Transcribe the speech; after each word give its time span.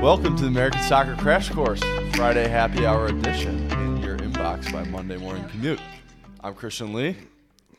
Welcome 0.00 0.36
to 0.36 0.42
the 0.42 0.46
American 0.46 0.80
Soccer 0.82 1.16
Crash 1.16 1.50
Course, 1.50 1.82
Friday 2.14 2.46
Happy 2.46 2.86
Hour 2.86 3.06
edition 3.06 3.68
in 3.72 3.96
your 4.04 4.16
inbox 4.18 4.72
by 4.72 4.84
Monday 4.84 5.16
Morning 5.16 5.48
Commute. 5.48 5.80
I'm 6.40 6.54
Christian 6.54 6.92
Lee. 6.92 7.16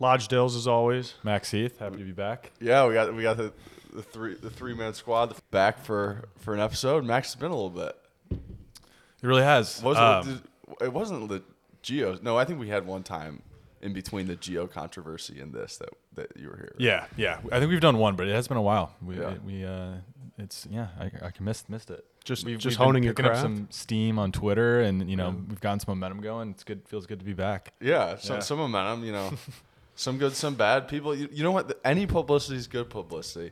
Lodge 0.02 0.28
Dills 0.28 0.58
as 0.58 0.68
always. 0.68 1.14
Max 1.24 1.52
Heath, 1.52 1.80
happy 1.80 2.00
to 2.00 2.04
be 2.04 2.12
back. 2.12 2.52
Yeah, 2.60 2.86
we 2.86 2.94
got 2.96 3.16
we 3.16 3.24
got 3.24 3.38
the, 3.38 3.54
the 3.94 4.04
three 4.04 4.34
the 4.36 4.50
three 4.50 4.74
man 4.74 4.94
squad 4.94 5.34
back 5.52 5.80
for 5.86 6.26
for 6.40 6.54
an 6.54 6.60
episode. 6.60 7.06
Max 7.06 7.30
has 7.34 7.40
been 7.40 7.52
a 7.52 7.56
little 7.56 7.70
bit. 7.70 7.96
It 8.30 9.28
really 9.28 9.44
has. 9.44 9.82
Was 9.82 9.96
Um, 9.98 10.44
it, 10.82 10.86
it 10.86 10.94
wasn't 10.94 11.30
the 11.30 11.42
Gio. 11.86 12.22
No, 12.22 12.38
I 12.38 12.46
think 12.46 12.60
we 12.60 12.70
had 12.70 12.86
one 12.88 13.04
time 13.04 13.42
in 13.82 13.94
between 13.94 14.28
the 14.28 14.36
Gio 14.36 14.70
controversy 14.70 15.40
and 15.40 15.54
this 15.54 15.78
that 15.78 15.90
that 16.16 16.38
you 16.38 16.50
were 16.50 16.58
here. 16.58 16.76
yeah, 16.78 17.06
yeah. 17.18 17.40
I 17.52 17.60
think 17.60 17.70
we've 17.70 17.80
done 17.82 17.98
one, 17.98 18.16
but 18.16 18.28
it 18.28 18.34
has 18.34 18.48
been 18.48 18.58
a 18.58 18.62
while. 18.62 18.94
We, 19.02 19.20
Yeah. 19.20 19.34
we, 19.46 19.64
uh, 19.66 19.92
it's 20.38 20.68
yeah. 20.70 20.88
I, 21.00 21.06
I 21.28 21.32
can 21.32 21.46
missed 21.46 21.70
missed 21.70 21.90
it. 21.92 22.04
Just- 22.24 22.44
We've- 22.46 22.58
just 22.58 22.80
we've 22.80 22.86
honing 22.86 23.04
your 23.04 23.14
picking 23.14 23.26
up 23.28 23.32
craft? 23.34 23.44
some 23.44 23.68
steam 23.70 24.18
on 24.18 24.32
Twitter, 24.32 24.82
and 24.82 25.08
you 25.10 25.16
know 25.16 25.36
we've 25.48 25.62
gotten 25.62 25.80
some 25.80 25.92
momentum 25.98 26.22
going. 26.22 26.50
It's 26.52 26.64
good. 26.64 26.82
Feels 26.88 27.06
good 27.06 27.20
to 27.20 27.26
be 27.26 27.34
back. 27.34 27.74
Yeah, 27.80 28.18
some, 28.18 28.38
Yeah. 28.38 28.40
some 28.42 28.58
momentum, 28.58 29.06
you 29.06 29.12
know. 29.12 29.32
some 29.96 30.18
good, 30.18 30.34
some 30.34 30.56
bad. 30.56 30.88
People, 30.88 31.16
you, 31.16 31.30
you 31.32 31.44
know 31.44 31.52
what? 31.52 31.80
Any 31.86 32.06
publicity 32.08 32.58
is 32.58 32.68
good 32.68 32.90
publicity. 32.90 33.52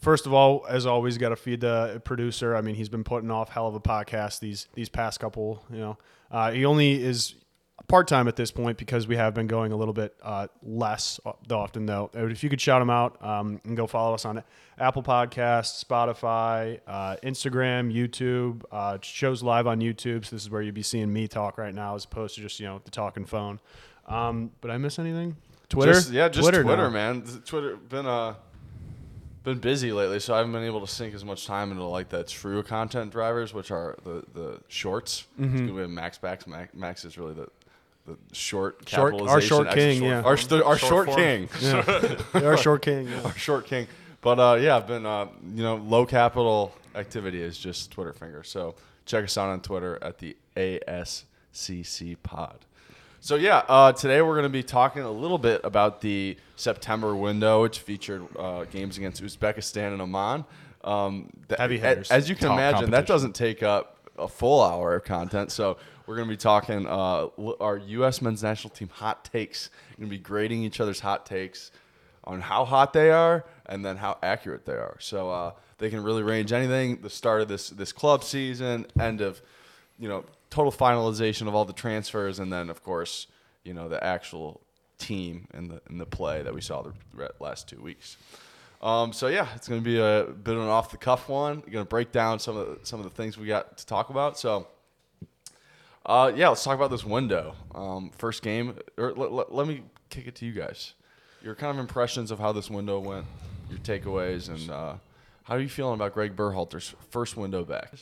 First 0.00 0.26
of 0.26 0.32
all, 0.32 0.64
as 0.68 0.86
always, 0.86 1.18
got 1.18 1.28
to 1.28 1.36
feed 1.36 1.60
the 1.60 2.00
producer. 2.04 2.56
I 2.56 2.62
mean, 2.62 2.74
he's 2.74 2.88
been 2.88 3.04
putting 3.04 3.30
off 3.30 3.50
hell 3.50 3.68
of 3.68 3.74
a 3.74 3.80
podcast 3.80 4.40
these 4.40 4.66
these 4.74 4.88
past 4.88 5.20
couple. 5.20 5.62
You 5.70 5.78
know, 5.78 5.98
uh, 6.30 6.50
he 6.50 6.64
only 6.64 7.00
is 7.02 7.34
part 7.88 8.08
time 8.08 8.28
at 8.28 8.36
this 8.36 8.50
point 8.50 8.78
because 8.78 9.06
we 9.06 9.16
have 9.16 9.34
been 9.34 9.46
going 9.46 9.72
a 9.72 9.76
little 9.76 9.94
bit 9.94 10.14
uh, 10.22 10.46
less 10.62 11.20
often 11.50 11.86
though. 11.86 12.10
Uh, 12.16 12.26
If 12.26 12.42
you 12.42 12.50
could 12.50 12.60
shout 12.60 12.80
them 12.80 12.90
out 12.90 13.22
um, 13.24 13.60
and 13.64 13.76
go 13.76 13.86
follow 13.86 14.14
us 14.14 14.24
on 14.24 14.42
Apple 14.78 15.02
Podcasts, 15.02 15.84
Spotify, 15.84 16.80
uh, 16.86 17.16
Instagram, 17.22 17.92
YouTube. 17.92 18.62
Uh, 18.72 18.98
shows 19.02 19.42
live 19.42 19.66
on 19.66 19.80
YouTube, 19.80 20.24
so 20.24 20.34
this 20.36 20.42
is 20.42 20.50
where 20.50 20.62
you'd 20.62 20.74
be 20.74 20.82
seeing 20.82 21.12
me 21.12 21.28
talk 21.28 21.58
right 21.58 21.74
now, 21.74 21.94
as 21.94 22.04
opposed 22.04 22.34
to 22.36 22.40
just 22.40 22.58
you 22.60 22.66
know 22.66 22.80
the 22.84 22.90
talking 22.90 23.24
phone. 23.24 23.60
Um, 24.06 24.50
but 24.60 24.70
I 24.70 24.78
miss 24.78 24.98
anything? 24.98 25.36
Twitter, 25.68 25.92
Just- 25.94 26.10
yeah, 26.12 26.28
just 26.28 26.42
Twitter, 26.46 26.62
now. 26.62 26.90
man. 26.90 27.22
Twitter 27.44 27.76
been 27.76 28.06
uh 28.06 28.34
been 29.44 29.58
busy 29.58 29.92
lately, 29.92 30.20
so 30.20 30.34
I 30.34 30.38
haven't 30.38 30.52
been 30.52 30.64
able 30.64 30.80
to 30.80 30.86
sink 30.86 31.14
as 31.14 31.24
much 31.24 31.46
time 31.46 31.70
into 31.70 31.84
like 31.84 32.08
the 32.08 32.24
true 32.24 32.62
content 32.62 33.12
drivers, 33.12 33.52
which 33.54 33.70
are 33.70 33.96
the 34.04 34.24
the 34.32 34.60
shorts. 34.68 35.26
Mm-hmm. 35.38 35.74
We 35.74 35.80
have 35.82 35.90
Max. 35.90 36.18
Max, 36.22 36.46
Max 36.74 37.04
is 37.04 37.18
really 37.18 37.34
the 37.34 37.48
the 38.06 38.16
short 38.32 38.88
Short- 38.88 39.20
our 39.22 39.40
short 39.40 39.70
king, 39.70 40.00
short 40.00 40.10
yeah. 40.10 40.22
Our, 40.22 40.36
the, 40.36 40.64
our 40.64 40.76
short, 40.78 41.06
form. 41.06 41.16
king. 41.16 41.48
Yeah, 41.60 42.16
they 42.34 42.44
are 42.44 42.56
short 42.56 42.82
king. 42.82 43.08
yeah. 43.08 43.20
our 43.24 43.34
short 43.34 43.66
king. 43.66 43.86
But 44.20 44.38
uh, 44.38 44.58
yeah, 44.60 44.76
I've 44.76 44.86
been 44.86 45.06
uh, 45.06 45.26
you 45.54 45.62
know 45.62 45.76
low 45.76 46.04
capital 46.06 46.74
activity 46.94 47.40
is 47.42 47.56
just 47.58 47.90
Twitter 47.90 48.12
finger. 48.12 48.42
So 48.42 48.74
check 49.06 49.24
us 49.24 49.36
out 49.38 49.48
on 49.48 49.60
Twitter 49.60 49.98
at 50.02 50.18
the 50.18 50.36
ASCC 50.56 52.16
Pod. 52.22 52.56
So 53.20 53.36
yeah, 53.36 53.62
uh, 53.68 53.92
today 53.92 54.20
we're 54.20 54.34
going 54.34 54.42
to 54.44 54.48
be 54.50 54.62
talking 54.62 55.02
a 55.02 55.10
little 55.10 55.38
bit 55.38 55.62
about 55.64 56.00
the 56.02 56.36
September 56.56 57.16
window, 57.16 57.62
which 57.62 57.78
featured 57.78 58.24
uh, 58.38 58.64
games 58.64 58.98
against 58.98 59.22
Uzbekistan 59.22 59.92
and 59.94 60.02
Oman. 60.02 60.44
Um, 60.82 61.30
th- 61.48 61.58
Heavy 61.58 61.78
hitters. 61.78 62.10
As 62.10 62.28
you 62.28 62.34
can 62.36 62.48
Top 62.48 62.58
imagine, 62.58 62.90
that 62.90 63.06
doesn't 63.06 63.34
take 63.34 63.62
up 63.62 63.96
a 64.18 64.28
full 64.28 64.62
hour 64.62 64.94
of 64.96 65.04
content. 65.04 65.50
So 65.50 65.78
we're 66.06 66.16
going 66.16 66.28
to 66.28 66.32
be 66.32 66.38
talking 66.38 66.86
uh, 66.86 67.28
our 67.60 67.78
U.S. 67.78 68.20
men's 68.20 68.42
national 68.42 68.70
team 68.70 68.88
hot 68.88 69.24
takes. 69.24 69.70
We're 69.92 70.02
going 70.02 70.10
to 70.10 70.16
be 70.16 70.22
grading 70.22 70.62
each 70.62 70.80
other's 70.80 71.00
hot 71.00 71.24
takes 71.24 71.70
on 72.24 72.40
how 72.40 72.64
hot 72.64 72.92
they 72.92 73.10
are 73.10 73.44
and 73.66 73.84
then 73.84 73.96
how 73.96 74.18
accurate 74.22 74.66
they 74.66 74.72
are. 74.72 74.96
So 75.00 75.30
uh, 75.30 75.52
they 75.78 75.90
can 75.90 76.02
really 76.02 76.22
range 76.22 76.52
anything. 76.52 77.00
The 77.00 77.10
start 77.10 77.40
of 77.42 77.48
this 77.48 77.70
this 77.70 77.92
club 77.92 78.24
season, 78.24 78.86
end 78.98 79.20
of 79.20 79.40
you 79.98 80.08
know 80.08 80.24
total 80.50 80.72
finalization 80.72 81.48
of 81.48 81.54
all 81.54 81.64
the 81.64 81.72
transfers, 81.72 82.38
and 82.38 82.52
then 82.52 82.70
of 82.70 82.82
course 82.82 83.26
you 83.62 83.74
know 83.74 83.88
the 83.88 84.02
actual 84.02 84.60
team 84.98 85.46
and 85.52 85.70
the 85.70 85.80
and 85.88 86.00
the 86.00 86.06
play 86.06 86.42
that 86.42 86.54
we 86.54 86.60
saw 86.60 86.82
the 86.82 86.92
last 87.40 87.68
two 87.68 87.80
weeks. 87.80 88.16
Um, 88.82 89.14
so 89.14 89.28
yeah, 89.28 89.48
it's 89.54 89.68
going 89.68 89.80
to 89.80 89.84
be 89.84 89.98
a 89.98 90.24
bit 90.24 90.54
of 90.54 90.62
an 90.62 90.68
off 90.68 90.90
the 90.90 90.98
cuff 90.98 91.28
one. 91.30 91.60
Going 91.60 91.84
to 91.84 91.88
break 91.88 92.12
down 92.12 92.38
some 92.38 92.56
of 92.58 92.66
the, 92.66 92.86
some 92.86 93.00
of 93.00 93.04
the 93.04 93.10
things 93.10 93.38
we 93.38 93.46
got 93.46 93.78
to 93.78 93.86
talk 93.86 94.10
about. 94.10 94.38
So. 94.38 94.66
Uh, 96.06 96.32
yeah, 96.34 96.48
let's 96.48 96.62
talk 96.64 96.74
about 96.74 96.90
this 96.90 97.04
window. 97.04 97.54
Um, 97.74 98.10
first 98.18 98.42
game, 98.42 98.76
or 98.98 99.12
let, 99.14 99.32
let, 99.32 99.54
let 99.54 99.66
me 99.66 99.82
kick 100.10 100.26
it 100.26 100.34
to 100.36 100.46
you 100.46 100.52
guys. 100.52 100.94
Your 101.42 101.54
kind 101.54 101.70
of 101.76 101.78
impressions 101.80 102.30
of 102.30 102.38
how 102.38 102.52
this 102.52 102.70
window 102.70 102.98
went, 103.00 103.26
your 103.70 103.78
takeaways, 103.78 104.48
and 104.48 104.70
uh, 104.70 104.94
how 105.44 105.54
are 105.54 105.60
you 105.60 105.68
feeling 105.68 105.94
about 105.94 106.12
Greg 106.14 106.36
Berhalter's 106.36 106.94
first 107.10 107.36
window 107.36 107.64
back? 107.64 107.92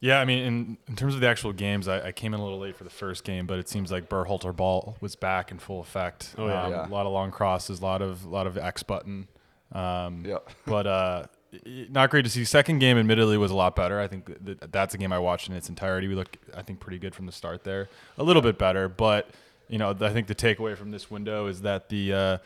Yeah, 0.00 0.20
I 0.20 0.24
mean, 0.24 0.38
in, 0.44 0.78
in 0.88 0.96
terms 0.96 1.14
of 1.14 1.20
the 1.20 1.28
actual 1.28 1.52
games, 1.52 1.86
I, 1.88 2.08
I 2.08 2.12
came 2.12 2.34
in 2.34 2.40
a 2.40 2.42
little 2.42 2.58
late 2.60 2.76
for 2.76 2.84
the 2.84 2.90
first 2.90 3.24
game, 3.24 3.46
but 3.46 3.58
it 3.58 3.68
seems 3.68 3.90
like 3.92 4.08
Berhalter 4.08 4.54
ball 4.54 4.96
was 5.00 5.16
back 5.16 5.50
in 5.50 5.58
full 5.58 5.80
effect. 5.80 6.34
Oh, 6.38 6.46
yeah. 6.46 6.62
Um, 6.62 6.70
Yeah. 6.72 6.86
a 6.86 6.90
lot 6.90 7.06
of 7.06 7.12
long 7.12 7.30
crosses, 7.30 7.80
a 7.80 7.82
lot 7.82 8.00
of 8.02 8.24
lot 8.24 8.46
of 8.46 8.56
X 8.58 8.82
button. 8.84 9.28
Um, 9.72 10.24
Yeah. 10.24 10.38
but 10.66 10.86
uh, 10.86 11.22
y- 11.24 11.28
not 11.90 12.10
great 12.10 12.24
to 12.24 12.30
see. 12.30 12.44
Second 12.44 12.78
game, 12.78 12.98
admittedly, 12.98 13.36
was 13.38 13.50
a 13.50 13.54
lot 13.56 13.74
better. 13.76 14.00
I 14.00 14.06
think 14.08 14.26
that- 14.26 14.60
that 14.60 14.72
that's 14.72 14.94
a 14.94 14.98
game 14.98 15.12
I 15.12 15.18
watched 15.18 15.48
in 15.48 15.54
its 15.54 15.68
entirety. 15.68 16.08
We 16.08 16.14
looked, 16.14 16.36
I 16.56 16.62
think, 16.62 16.80
pretty 16.80 16.98
good 16.98 17.14
from 17.14 17.26
the 17.26 17.32
start 17.32 17.64
there. 17.64 17.88
A 18.18 18.22
little 18.22 18.42
bit 18.42 18.58
better, 18.58 18.88
but 18.88 19.30
you 19.68 19.78
know, 19.78 19.96
I 20.00 20.10
think 20.12 20.26
the 20.26 20.34
takeaway 20.34 20.76
from 20.76 20.90
this 20.90 21.10
window 21.10 21.46
is 21.46 21.62
that 21.62 21.88
the 21.88 22.12
uh, 22.12 22.38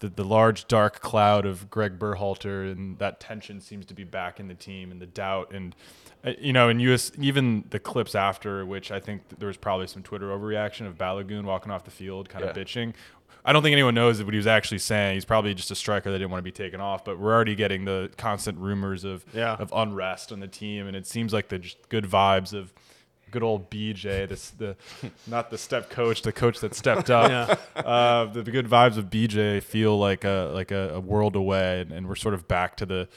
the, 0.00 0.10
the 0.10 0.24
large 0.24 0.68
dark 0.68 1.00
cloud 1.00 1.46
of 1.46 1.70
Greg 1.70 1.98
Berhalter 1.98 2.70
and 2.70 2.98
that 2.98 3.18
tension 3.18 3.60
seems 3.62 3.86
to 3.86 3.94
be 3.94 4.04
back 4.04 4.38
in 4.38 4.46
the 4.48 4.54
team 4.54 4.90
and 4.92 5.00
the 5.00 5.06
doubt 5.06 5.52
and 5.52 5.74
uh, 6.22 6.32
you 6.38 6.52
know 6.52 6.68
in 6.68 6.78
US 6.80 7.12
even 7.18 7.64
the 7.70 7.78
clips 7.78 8.14
after 8.14 8.66
which 8.66 8.90
I 8.92 9.00
think 9.00 9.22
there 9.38 9.46
was 9.48 9.56
probably 9.56 9.86
some 9.86 10.02
Twitter 10.02 10.26
overreaction 10.26 10.86
of 10.86 10.98
Balogun 10.98 11.44
walking 11.44 11.72
off 11.72 11.84
the 11.84 11.90
field 11.90 12.28
kind 12.28 12.44
of 12.44 12.54
Yeah. 12.54 12.62
bitching. 12.62 12.92
I 13.46 13.52
don't 13.52 13.62
think 13.62 13.72
anyone 13.72 13.94
knows 13.94 14.22
what 14.22 14.34
he 14.34 14.38
was 14.38 14.46
actually 14.46 14.78
saying. 14.78 15.14
He's 15.14 15.24
probably 15.24 15.54
just 15.54 15.70
a 15.70 15.74
striker 15.76 16.10
that 16.10 16.18
didn't 16.18 16.30
want 16.32 16.40
to 16.40 16.44
be 16.44 16.50
taken 16.52 16.80
off, 16.80 17.04
but 17.04 17.18
we're 17.18 17.32
already 17.32 17.54
getting 17.54 17.84
the 17.84 18.10
constant 18.18 18.58
rumors 18.58 19.04
of 19.04 19.24
Yeah. 19.32 19.54
of 19.54 19.72
unrest 19.74 20.32
on 20.32 20.40
the 20.40 20.48
team 20.48 20.86
and 20.86 20.96
it 20.96 21.06
seems 21.06 21.32
like 21.32 21.48
the 21.48 21.64
good 21.88 22.04
vibes 22.04 22.52
of 22.52 22.74
good 23.30 23.42
old 23.42 23.70
BJ, 23.70 24.28
this 24.28 24.50
the 24.50 24.76
not 25.26 25.50
the 25.50 25.58
step 25.58 25.90
coach, 25.90 26.22
the 26.22 26.32
coach 26.32 26.60
that 26.60 26.74
stepped 26.74 27.08
up. 27.10 27.30
Yeah. 27.76 27.80
Uh, 27.82 28.24
the, 28.26 28.42
the 28.42 28.50
good 28.50 28.66
vibes 28.68 28.96
of 28.96 29.06
BJ 29.06 29.62
feel 29.62 29.98
like 29.98 30.24
a 30.24 30.50
like 30.52 30.70
a, 30.72 30.94
a 30.94 31.00
world 31.00 31.36
away, 31.36 31.80
and, 31.80 31.92
and 31.92 32.08
we're 32.08 32.14
sort 32.16 32.34
of 32.34 32.48
back 32.48 32.76
to 32.78 32.86
the 32.86 33.08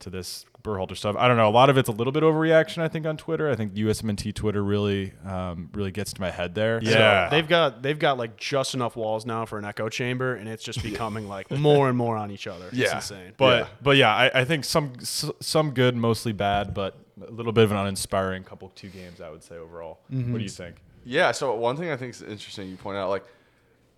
to 0.00 0.10
this 0.10 0.44
Berhalter 0.62 0.96
stuff. 0.96 1.14
I 1.16 1.28
don't 1.28 1.36
know. 1.36 1.48
A 1.48 1.50
lot 1.50 1.70
of 1.70 1.78
it's 1.78 1.88
a 1.88 1.92
little 1.92 2.12
bit 2.12 2.22
overreaction, 2.22 2.78
I 2.82 2.88
think, 2.88 3.06
on 3.06 3.16
Twitter. 3.16 3.48
I 3.50 3.54
think 3.54 3.74
USMNT 3.74 4.34
Twitter 4.34 4.62
really 4.62 5.12
um, 5.24 5.70
really 5.72 5.92
gets 5.92 6.12
to 6.14 6.20
my 6.20 6.30
head 6.30 6.54
there. 6.54 6.82
So 6.82 7.28
they've 7.30 7.46
got 7.48 7.82
they've 7.82 7.98
got 7.98 8.18
like 8.18 8.36
just 8.36 8.74
enough 8.74 8.96
walls 8.96 9.24
now 9.24 9.44
for 9.46 9.58
an 9.58 9.64
echo 9.64 9.88
chamber, 9.88 10.34
and 10.34 10.48
it's 10.48 10.64
just 10.64 10.82
becoming 10.90 11.28
like 11.28 11.50
more 11.50 11.88
and 11.88 11.96
more 11.96 12.16
on 12.16 12.30
each 12.30 12.46
other. 12.46 12.68
Yeah, 12.72 12.84
It's 12.84 12.90
yeah, 12.92 12.96
insane. 12.96 13.32
But 13.36 13.58
Yeah. 13.62 13.68
but 13.82 13.96
yeah, 13.96 14.14
I, 14.14 14.40
I 14.40 14.44
think 14.44 14.64
some 14.64 14.92
some 15.00 15.70
good, 15.70 15.96
mostly 15.96 16.32
bad, 16.32 16.74
but 16.74 16.96
a 17.26 17.30
little 17.30 17.52
bit 17.52 17.64
of 17.64 17.70
an 17.72 17.76
uninspiring 17.78 18.44
couple 18.44 18.68
two 18.74 18.88
games, 18.88 19.20
I 19.20 19.30
would 19.30 19.42
say 19.42 19.56
overall. 19.56 20.00
What 20.08 20.38
do 20.38 20.42
you 20.42 20.48
think? 20.48 20.76
Yeah. 21.04 21.32
So 21.32 21.54
one 21.54 21.76
thing 21.76 21.90
I 21.90 21.96
think 21.96 22.14
is 22.14 22.22
interesting, 22.22 22.68
you 22.68 22.76
point 22.76 22.96
out, 22.98 23.08
like, 23.10 23.24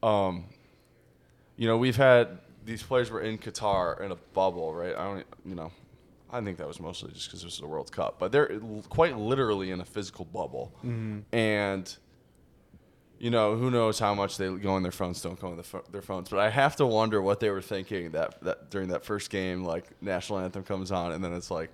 um, 0.02 0.44
you 1.56 1.66
know, 1.66 1.76
we've 1.76 1.96
had 1.96 2.38
these 2.64 2.82
players 2.82 3.10
were 3.10 3.20
in 3.20 3.38
Qatar 3.38 4.00
in 4.00 4.12
a 4.12 4.16
bubble, 4.34 4.72
right? 4.74 4.94
I 4.94 5.04
don't, 5.04 5.26
you 5.44 5.54
know, 5.54 5.72
I 6.32 6.40
think 6.40 6.58
that 6.58 6.68
was 6.68 6.80
mostly 6.80 7.12
just 7.12 7.26
because 7.26 7.42
this 7.42 7.54
is 7.54 7.60
the 7.60 7.66
World 7.66 7.90
Cup, 7.92 8.18
but 8.18 8.32
they're 8.32 8.60
quite 8.88 9.16
literally 9.18 9.70
in 9.70 9.80
a 9.80 9.84
physical 9.84 10.24
bubble, 10.24 10.72
mm-hmm. 10.84 11.20
and 11.32 11.96
you 13.20 13.28
know, 13.28 13.54
who 13.54 13.70
knows 13.70 13.98
how 13.98 14.14
much 14.14 14.38
they 14.38 14.48
go 14.48 14.72
on 14.72 14.82
their 14.82 14.90
phones, 14.90 15.20
don't 15.20 15.38
go 15.38 15.48
on 15.48 15.56
the 15.58 15.82
their 15.92 16.00
phones. 16.02 16.30
But 16.30 16.38
I 16.38 16.48
have 16.48 16.76
to 16.76 16.86
wonder 16.86 17.20
what 17.20 17.38
they 17.38 17.50
were 17.50 17.60
thinking 17.60 18.12
that, 18.12 18.42
that 18.42 18.70
during 18.70 18.88
that 18.88 19.04
first 19.04 19.28
game, 19.28 19.62
like 19.62 19.84
national 20.00 20.38
anthem 20.38 20.64
comes 20.64 20.90
on, 20.90 21.12
and 21.12 21.22
then 21.22 21.34
it's 21.34 21.50
like, 21.50 21.70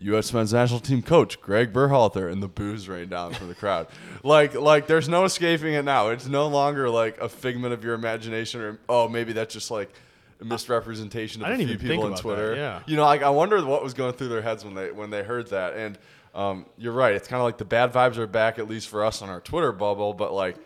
U.S. 0.00 0.32
men's 0.32 0.52
national 0.52 0.80
team 0.80 1.02
coach 1.02 1.40
Greg 1.40 1.72
Berhalter, 1.72 2.30
and 2.30 2.42
the 2.42 2.48
boos 2.48 2.88
rain 2.88 3.08
down 3.08 3.32
from 3.32 3.48
the 3.48 3.54
crowd. 3.54 3.86
like, 4.24 4.54
like 4.54 4.88
there's 4.88 5.08
no 5.08 5.24
escaping 5.24 5.74
it 5.74 5.84
now. 5.84 6.08
It's 6.08 6.26
no 6.26 6.48
longer 6.48 6.90
like 6.90 7.20
a 7.20 7.28
figment 7.28 7.74
of 7.74 7.84
your 7.84 7.94
imagination, 7.94 8.60
or 8.60 8.78
oh, 8.88 9.08
maybe 9.08 9.32
that's 9.32 9.54
just 9.54 9.70
like 9.70 9.90
a 9.90 9.94
misrepresentation 10.42 11.42
of 11.42 11.48
I 11.48 11.54
a 11.54 11.56
few 11.56 11.78
people 11.78 12.04
on 12.04 12.14
Twitter. 12.14 12.50
that, 12.50 12.56
yeah. 12.56 12.80
You 12.86 12.96
know, 12.96 13.04
like 13.04 13.22
I 13.22 13.30
wonder 13.30 13.64
what 13.64 13.82
was 13.82 13.94
going 13.94 14.12
through 14.12 14.28
their 14.28 14.42
heads 14.42 14.64
when 14.64 14.74
they 14.74 14.92
when 14.92 15.10
they 15.10 15.22
heard 15.22 15.48
that. 15.50 15.74
And 15.74 15.98
um, 16.34 16.66
you're 16.76 16.92
right. 16.92 17.14
It's 17.14 17.28
kind 17.28 17.40
of 17.40 17.44
like 17.44 17.58
the 17.58 17.64
bad 17.64 17.92
vibes 17.92 18.16
are 18.16 18.26
back, 18.26 18.58
at 18.58 18.68
least 18.68 18.88
for 18.88 19.04
us 19.04 19.22
on 19.22 19.28
our 19.28 19.40
Twitter 19.40 19.72
bubble. 19.72 20.14
But 20.14 20.32
like, 20.32 20.56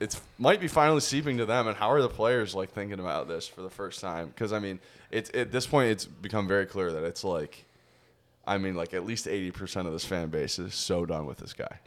it's 0.00 0.20
might 0.38 0.60
be 0.60 0.68
finally 0.68 1.00
seeping 1.00 1.38
to 1.38 1.46
them. 1.46 1.66
And 1.66 1.76
how 1.76 1.90
are 1.90 2.02
the 2.02 2.08
players 2.08 2.54
like 2.54 2.70
thinking 2.70 3.00
about 3.00 3.28
this 3.28 3.46
for 3.46 3.62
the 3.62 3.70
first 3.70 4.00
time? 4.00 4.28
Because 4.28 4.52
I 4.52 4.58
mean, 4.58 4.80
it's 5.10 5.30
at 5.34 5.52
this 5.52 5.66
point, 5.66 5.90
it's 5.90 6.04
become 6.04 6.46
very 6.46 6.66
clear 6.66 6.92
that 6.92 7.04
it's 7.04 7.24
like 7.24 7.64
I 8.44 8.58
mean, 8.58 8.74
like 8.74 8.92
at 8.92 9.06
least 9.06 9.28
eighty 9.28 9.50
percent 9.50 9.86
of 9.86 9.92
this 9.92 10.04
fan 10.04 10.28
base 10.28 10.58
is 10.58 10.74
so 10.74 11.06
done 11.06 11.26
with 11.26 11.38
this 11.38 11.52
guy. 11.52 11.78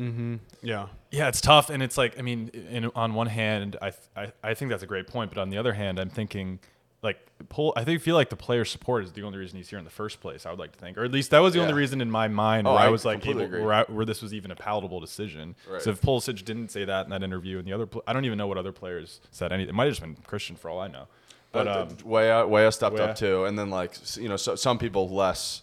Yeah. 0.62 0.88
Yeah, 1.12 1.28
it's 1.28 1.42
tough, 1.42 1.70
and 1.70 1.82
it's 1.84 1.98
like 1.98 2.18
I 2.18 2.22
mean, 2.22 2.50
in, 2.50 2.92
on 2.96 3.14
one 3.14 3.28
hand, 3.28 3.78
I, 3.82 3.92
I 4.16 4.32
I 4.44 4.54
think 4.54 4.72
that's 4.72 4.84
a 4.84 4.88
great 4.88 5.08
point, 5.08 5.32
but 5.34 5.40
on 5.40 5.50
the 5.50 5.58
other 5.58 5.74
hand, 5.74 6.00
I'm 6.00 6.10
thinking 6.10 6.60
like 7.02 7.18
pull. 7.50 7.74
I 7.76 7.84
think 7.84 8.02
feel 8.02 8.16
like 8.16 8.30
the 8.30 8.36
player 8.36 8.66
support 8.66 9.04
is 9.04 9.12
the 9.14 9.24
only 9.24 9.38
reason 9.38 9.58
he's 9.58 9.70
here 9.70 9.80
in 9.80 9.86
the 9.86 9.92
first 9.92 10.20
place. 10.22 10.46
I 10.46 10.50
would 10.50 10.60
like 10.60 10.72
to 10.74 10.80
think, 10.80 10.98
or 10.98 11.04
at 11.04 11.12
least 11.12 11.32
that 11.32 11.40
was 11.40 11.54
the 11.54 11.62
only 11.62 11.74
reason 11.74 12.02
in 12.02 12.10
my 12.10 12.28
mind 12.28 12.68
Oh, 12.68 12.74
where 12.74 12.82
I, 12.82 12.86
I 12.86 12.90
was 12.90 13.06
like 13.06 13.26
able, 13.28 13.48
where, 13.48 13.74
I, 13.74 13.84
where 13.84 14.06
this 14.06 14.22
was 14.22 14.34
even 14.34 14.52
a 14.52 14.56
palatable 14.56 15.00
decision. 15.00 15.56
Right. 15.70 15.82
So 15.82 15.92
if 15.92 16.02
Pulisic 16.02 16.44
didn't 16.44 16.70
say 16.72 16.84
that 16.86 17.06
in 17.06 17.12
that 17.12 17.22
interview, 17.24 17.60
and 17.60 17.68
the 17.68 17.74
other, 17.74 17.88
I 18.08 18.14
don't 18.14 18.26
even 18.26 18.38
know 18.38 18.48
what 18.48 18.58
other 18.58 18.72
players 18.72 19.22
said. 19.32 19.52
Any, 19.52 19.64
it 19.64 19.74
might 19.74 19.86
have 19.86 19.92
just 19.92 20.02
been 20.02 20.16
Christian 20.26 20.56
for 20.56 20.70
all 20.70 20.80
I 20.80 20.88
know. 20.88 21.08
But 21.52 21.66
But 21.66 21.68
um, 21.68 21.98
Weah, 22.04 22.46
Weah 22.48 22.72
stepped 22.72 22.96
Weah. 22.98 23.06
up 23.06 23.16
too, 23.16 23.46
and 23.46 23.58
then 23.58 23.70
like 23.70 23.94
you 24.18 24.28
know, 24.28 24.36
so, 24.38 24.56
some 24.56 24.78
people 24.78 25.08
less 25.08 25.62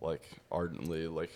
like 0.00 0.22
ardently, 0.52 1.06
like 1.08 1.30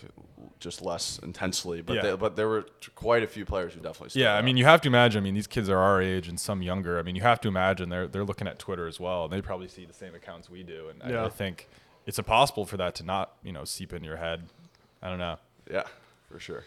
just 0.59 0.81
less 0.81 1.19
intensely. 1.21 1.81
But 1.81 1.95
Yeah. 1.97 2.01
they, 2.01 2.15
but 2.15 2.35
there 2.35 2.47
were 2.47 2.65
quite 2.95 3.23
a 3.23 3.27
few 3.27 3.45
players 3.45 3.73
who 3.73 3.79
definitely. 3.81 4.09
Stood 4.09 4.21
Yeah, 4.21 4.35
I 4.35 4.37
out. 4.37 4.45
mean, 4.45 4.57
you 4.57 4.65
have 4.65 4.79
to 4.81 4.87
imagine. 4.87 5.21
I 5.21 5.23
mean, 5.23 5.33
these 5.33 5.47
kids 5.47 5.69
are 5.69 5.77
our 5.79 6.01
age 6.01 6.27
and 6.27 6.39
some 6.39 6.61
younger. 6.61 6.97
I 6.97 7.01
mean, 7.01 7.15
you 7.15 7.21
have 7.23 7.41
to 7.41 7.47
imagine 7.47 7.89
they're 7.89 8.07
they're 8.07 8.23
looking 8.23 8.47
at 8.47 8.59
Twitter 8.59 8.87
as 8.87 8.99
well, 8.99 9.25
and 9.25 9.33
they 9.33 9.41
probably 9.41 9.67
see 9.67 9.85
the 9.85 9.93
same 9.93 10.15
accounts 10.15 10.49
we 10.49 10.63
do. 10.63 10.89
And 10.89 11.03
I, 11.03 11.09
Yeah. 11.11 11.25
I 11.25 11.29
think 11.29 11.67
it's 12.05 12.17
impossible 12.17 12.65
for 12.65 12.77
that 12.77 12.95
to 12.95 13.03
not 13.03 13.33
you 13.43 13.51
know 13.51 13.65
seep 13.65 13.91
in 13.93 14.03
your 14.03 14.17
head. 14.17 14.43
I 15.01 15.09
don't 15.09 15.19
know. 15.19 15.37
yeah, 15.69 15.83
for 16.31 16.39
sure. 16.39 16.63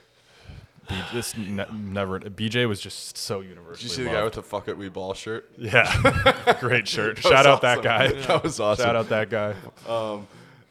B, 0.88 0.94
this 1.12 1.36
ne- 1.36 1.64
never. 1.72 2.20
BJ 2.20 2.68
was 2.68 2.80
just 2.80 3.18
so 3.18 3.40
universally. 3.40 3.74
Did 3.76 3.82
you 3.82 3.88
see 3.88 4.04
the 4.04 4.10
guy 4.10 4.22
with 4.22 4.34
the 4.34 4.42
"fuck 4.42 4.68
it, 4.68 4.78
we 4.78 4.88
ball" 4.88 5.14
shirt? 5.14 5.50
Yeah, 5.58 6.56
great 6.60 6.86
shirt. 6.86 7.18
Shout 7.22 7.32
was 7.32 7.46
out 7.46 7.60
that 7.62 7.82
guy. 7.82 8.12
That 8.12 8.44
was 8.44 8.60
awesome. 8.60 8.84
Shout 8.84 8.94
out 8.94 9.08
that 9.08 9.28
guy. 9.28 9.54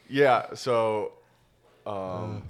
Yeah. 0.10 0.54
So, 0.54 1.14
um, 1.86 2.44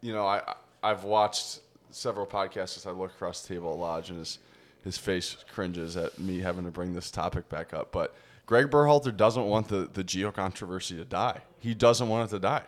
you 0.00 0.12
know, 0.12 0.26
I 0.26 0.54
I've 0.82 1.04
watched 1.04 1.60
several 1.90 2.26
podcasts 2.26 2.76
as 2.76 2.86
I 2.86 2.90
look 2.90 3.10
across 3.10 3.42
the 3.42 3.54
table 3.54 3.72
at 3.72 3.78
Lodge, 3.78 4.10
and 4.10 4.18
his 4.18 4.38
his 4.84 4.96
face 4.98 5.36
cringes 5.52 5.96
at 5.96 6.18
me 6.18 6.40
having 6.40 6.64
to 6.64 6.70
bring 6.70 6.94
this 6.94 7.10
topic 7.10 7.48
back 7.48 7.74
up. 7.74 7.90
But 7.92 8.14
Greg 8.46 8.70
Berhalter 8.70 9.14
doesn't 9.16 9.44
want 9.46 9.68
the 9.68 9.88
the 9.92 10.04
Gio 10.04 10.32
controversy 10.32 10.96
to 10.96 11.04
die. 11.04 11.40
He 11.60 11.74
doesn't 11.74 12.08
want 12.08 12.30
it 12.30 12.34
to 12.34 12.40
die. 12.40 12.62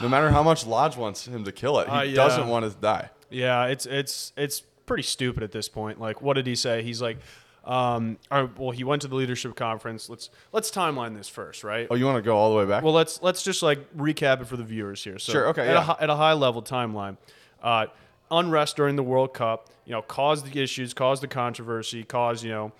No 0.00 0.08
matter 0.08 0.30
how 0.30 0.42
much 0.44 0.66
Lodge 0.66 0.96
wants 0.96 1.26
him 1.26 1.44
to 1.44 1.52
kill 1.52 1.80
it, 1.80 1.88
he 1.88 1.92
Uh, 1.92 2.02
yeah. 2.02 2.14
doesn't 2.14 2.46
want 2.48 2.64
it 2.64 2.70
to 2.70 2.80
die. 2.80 3.10
Yeah, 3.28 3.66
it's 3.66 3.86
it's 3.86 4.32
it's 4.36 4.60
pretty 4.86 5.02
stupid 5.02 5.42
at 5.42 5.52
this 5.52 5.68
point. 5.68 6.00
Like, 6.00 6.22
what 6.22 6.34
did 6.34 6.46
he 6.46 6.54
say? 6.56 6.82
He's 6.82 7.02
like, 7.02 7.18
um, 7.70 8.18
or, 8.32 8.50
well, 8.58 8.70
he 8.72 8.82
went 8.82 9.00
to 9.02 9.08
the 9.08 9.14
leadership 9.14 9.54
conference. 9.54 10.08
Let's 10.08 10.28
let's 10.50 10.72
timeline 10.72 11.16
this 11.16 11.28
first, 11.28 11.62
right? 11.62 11.86
Oh, 11.88 11.94
you 11.94 12.04
want 12.04 12.16
to 12.16 12.22
go 12.22 12.36
all 12.36 12.50
the 12.50 12.56
way 12.56 12.66
back? 12.66 12.82
Well, 12.82 12.92
let's 12.92 13.22
let's 13.22 13.44
just 13.44 13.62
like 13.62 13.78
recap 13.96 14.40
it 14.42 14.48
for 14.48 14.56
the 14.56 14.64
viewers 14.64 15.04
here. 15.04 15.20
So 15.20 15.32
Sure, 15.32 15.48
okay, 15.50 15.68
At, 15.68 15.74
yeah. 15.74 15.94
a, 15.98 16.02
at 16.02 16.10
a 16.10 16.16
high 16.16 16.32
level 16.32 16.62
timeline, 16.62 17.16
uh, 17.62 17.86
unrest 18.28 18.74
during 18.74 18.96
the 18.96 19.04
World 19.04 19.34
Cup, 19.34 19.68
you 19.84 19.92
know, 19.92 20.02
caused 20.02 20.50
the 20.50 20.60
issues, 20.60 20.92
caused 20.92 21.22
the 21.22 21.28
controversy, 21.28 22.02
caused 22.02 22.42
you 22.42 22.50
know, 22.50 22.72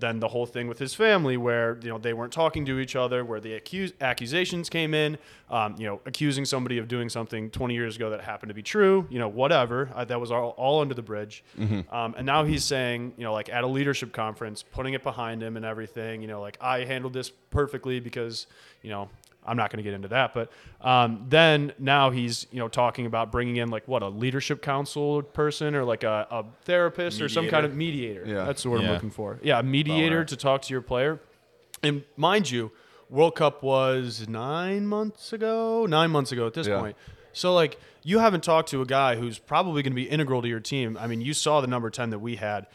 then 0.00 0.20
the 0.20 0.28
whole 0.28 0.46
thing 0.46 0.68
with 0.68 0.78
his 0.78 0.94
family 0.94 1.36
where 1.36 1.78
you 1.82 1.88
know 1.88 1.98
they 1.98 2.12
weren't 2.12 2.32
talking 2.32 2.64
to 2.66 2.78
each 2.78 2.96
other, 2.96 3.24
where 3.24 3.40
the 3.40 3.54
accuse, 3.54 3.92
accusations 4.00 4.68
came 4.68 4.94
in, 4.94 5.18
um, 5.50 5.74
you 5.78 5.86
know, 5.86 6.00
accusing 6.06 6.44
somebody 6.44 6.78
of 6.78 6.88
doing 6.88 7.08
something 7.08 7.50
20 7.50 7.74
years 7.74 7.96
ago 7.96 8.10
that 8.10 8.20
happened 8.20 8.50
to 8.50 8.54
be 8.54 8.62
true, 8.62 9.06
you 9.10 9.18
know, 9.18 9.28
whatever. 9.28 9.90
Uh, 9.94 10.04
that 10.04 10.20
was 10.20 10.30
all, 10.30 10.50
all 10.50 10.80
under 10.80 10.94
the 10.94 11.02
bridge. 11.02 11.42
Um, 11.90 12.14
and 12.16 12.26
now 12.26 12.44
he's 12.44 12.64
saying, 12.64 13.14
you 13.16 13.24
know, 13.24 13.32
like 13.32 13.48
at 13.48 13.64
a 13.64 13.66
leadership 13.66 14.12
conference, 14.12 14.62
putting 14.62 14.94
it 14.94 15.02
behind 15.02 15.42
him 15.42 15.56
and 15.56 15.64
everything, 15.64 16.22
you 16.22 16.28
know, 16.28 16.40
like 16.40 16.58
I 16.60 16.84
handled 16.84 17.12
this 17.12 17.30
perfectly 17.50 18.00
because, 18.00 18.46
you 18.82 18.90
know, 18.90 19.08
I'm 19.48 19.56
not 19.56 19.70
going 19.70 19.78
to 19.78 19.82
get 19.82 19.94
into 19.94 20.08
that, 20.08 20.34
but 20.34 20.50
um, 20.80 21.24
then 21.28 21.72
now 21.78 22.10
he's 22.10 22.46
you 22.50 22.58
know 22.58 22.68
talking 22.68 23.06
about 23.06 23.32
bringing 23.32 23.56
in 23.56 23.68
like 23.70 23.88
what 23.88 24.02
a 24.02 24.08
leadership 24.08 24.62
council 24.62 25.22
person 25.22 25.74
or 25.74 25.84
like 25.84 26.04
a, 26.04 26.26
a 26.30 26.44
therapist 26.64 27.20
or 27.20 27.28
some 27.28 27.48
kind 27.48 27.64
of 27.64 27.74
mediator. 27.74 28.24
Yeah. 28.26 28.44
That's 28.44 28.62
the 28.62 28.70
word 28.70 28.82
I'm 28.82 28.90
looking 28.92 29.10
for. 29.10 29.38
Yeah, 29.42 29.58
a 29.58 29.62
mediator 29.62 30.16
Bummer. 30.16 30.24
to 30.26 30.36
talk 30.36 30.62
to 30.62 30.72
your 30.74 30.82
player. 30.82 31.20
And 31.82 32.02
mind 32.16 32.50
you, 32.50 32.72
World 33.10 33.36
Cup 33.36 33.62
was 33.62 34.28
nine 34.28 34.86
months 34.86 35.32
ago. 35.32 35.86
Nine 35.86 36.10
months 36.10 36.32
ago 36.32 36.46
at 36.46 36.54
this 36.54 36.66
Yeah. 36.66 36.80
point. 36.80 36.96
So 37.32 37.54
like 37.54 37.78
you 38.02 38.18
haven't 38.18 38.42
talked 38.42 38.70
to 38.70 38.82
a 38.82 38.86
guy 38.86 39.16
who's 39.16 39.38
probably 39.38 39.82
going 39.82 39.92
to 39.92 39.96
be 39.96 40.08
integral 40.08 40.42
to 40.42 40.48
your 40.48 40.60
team. 40.60 40.96
I 41.00 41.06
mean, 41.06 41.20
you 41.20 41.34
saw 41.34 41.60
the 41.60 41.66
number 41.66 41.90
ten 41.90 42.10
that 42.10 42.18
we 42.18 42.36
had. 42.36 42.66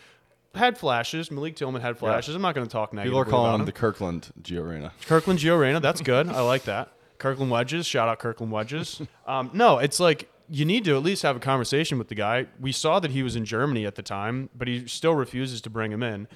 Had 0.56 0.78
flashes. 0.78 1.32
Malik 1.32 1.56
Tillman 1.56 1.82
had 1.82 1.98
flashes. 1.98 2.36
I'm 2.36 2.42
not 2.42 2.54
going 2.54 2.68
to 2.68 2.72
talk 2.72 2.94
negatively 2.94 3.20
People 3.20 3.20
are 3.28 3.32
calling 3.32 3.50
about 3.50 3.60
him 3.62 3.66
the 3.66 3.72
Kirkland 3.72 4.32
Gio 4.42 4.70
Reyna. 4.70 4.94
Kirkland 5.08 5.40
Gio 5.42 5.60
Reyna, 5.60 5.80
that's 5.80 6.02
good. 6.02 6.30
I 6.30 6.42
like 6.42 6.64
that. 6.66 6.90
Kirkland 7.18 7.50
Wedges, 7.52 7.86
shout 7.88 8.08
out 8.08 8.20
Kirkland 8.20 8.52
Wedges. 8.52 9.02
Um, 9.26 9.50
no, 9.54 9.80
it's 9.80 10.00
like 10.00 10.30
you 10.50 10.66
need 10.66 10.84
to 10.86 10.96
at 10.96 11.04
least 11.04 11.24
have 11.24 11.36
a 11.36 11.40
conversation 11.40 11.98
with 11.98 12.10
the 12.10 12.16
guy. 12.16 12.48
We 12.60 12.72
saw 12.72 13.00
that 13.00 13.12
he 13.12 13.24
was 13.24 13.36
in 13.36 13.46
Germany 13.46 13.86
at 13.86 13.96
the 13.96 14.04
time, 14.04 14.50
but 14.56 14.68
he 14.68 14.88
still 14.88 15.16
refuses 15.16 15.62
to 15.62 15.70
bring 15.70 15.92
him 15.92 16.04
in. 16.04 16.28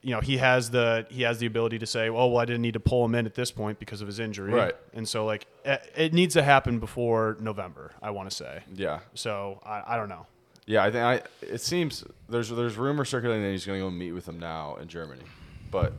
You 0.00 0.10
know, 0.14 0.20
he 0.20 0.38
has 0.38 0.70
the 0.70 1.06
he 1.10 1.22
has 1.22 1.38
the 1.38 1.46
ability 1.46 1.78
to 1.78 1.86
say, 1.86 2.08
"Oh, 2.08 2.26
well, 2.26 2.38
I 2.38 2.44
didn't 2.44 2.62
need 2.62 2.74
to 2.74 2.80
pull 2.80 3.04
him 3.04 3.14
in 3.14 3.24
at 3.26 3.34
this 3.34 3.52
point 3.52 3.78
because 3.78 4.00
of 4.00 4.08
his 4.08 4.18
injury." 4.18 4.52
Right. 4.52 4.74
And 4.94 5.08
so, 5.08 5.24
like, 5.24 5.46
it, 5.64 5.92
it 5.96 6.12
needs 6.12 6.34
to 6.34 6.42
happen 6.42 6.80
before 6.80 7.36
November. 7.38 7.92
I 8.02 8.10
want 8.10 8.28
to 8.28 8.34
say. 8.34 8.64
Yeah. 8.74 9.00
So 9.14 9.60
I, 9.64 9.82
I 9.86 9.96
don't 9.96 10.08
know. 10.08 10.26
Yeah, 10.66 10.84
I 10.84 10.90
think 10.90 11.02
I. 11.04 11.22
It 11.44 11.60
seems 11.60 12.04
there's 12.28 12.48
there's 12.50 12.76
rumors 12.76 13.08
circulating 13.08 13.42
that 13.44 13.50
he's 13.50 13.66
going 13.66 13.80
to 13.80 13.84
go 13.86 13.90
meet 13.90 14.12
with 14.12 14.28
him 14.28 14.38
now 14.38 14.76
in 14.76 14.88
Germany, 14.88 15.22
but 15.70 15.92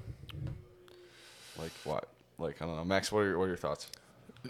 like 1.60 1.72
what? 1.84 2.08
Like 2.38 2.62
I 2.62 2.66
don't 2.66 2.76
know, 2.76 2.86
Max. 2.86 3.12
What 3.12 3.20
are 3.20 3.30
your, 3.30 3.40
what 3.40 3.46
are 3.46 3.50
your 3.50 3.58
thoughts? 3.58 3.90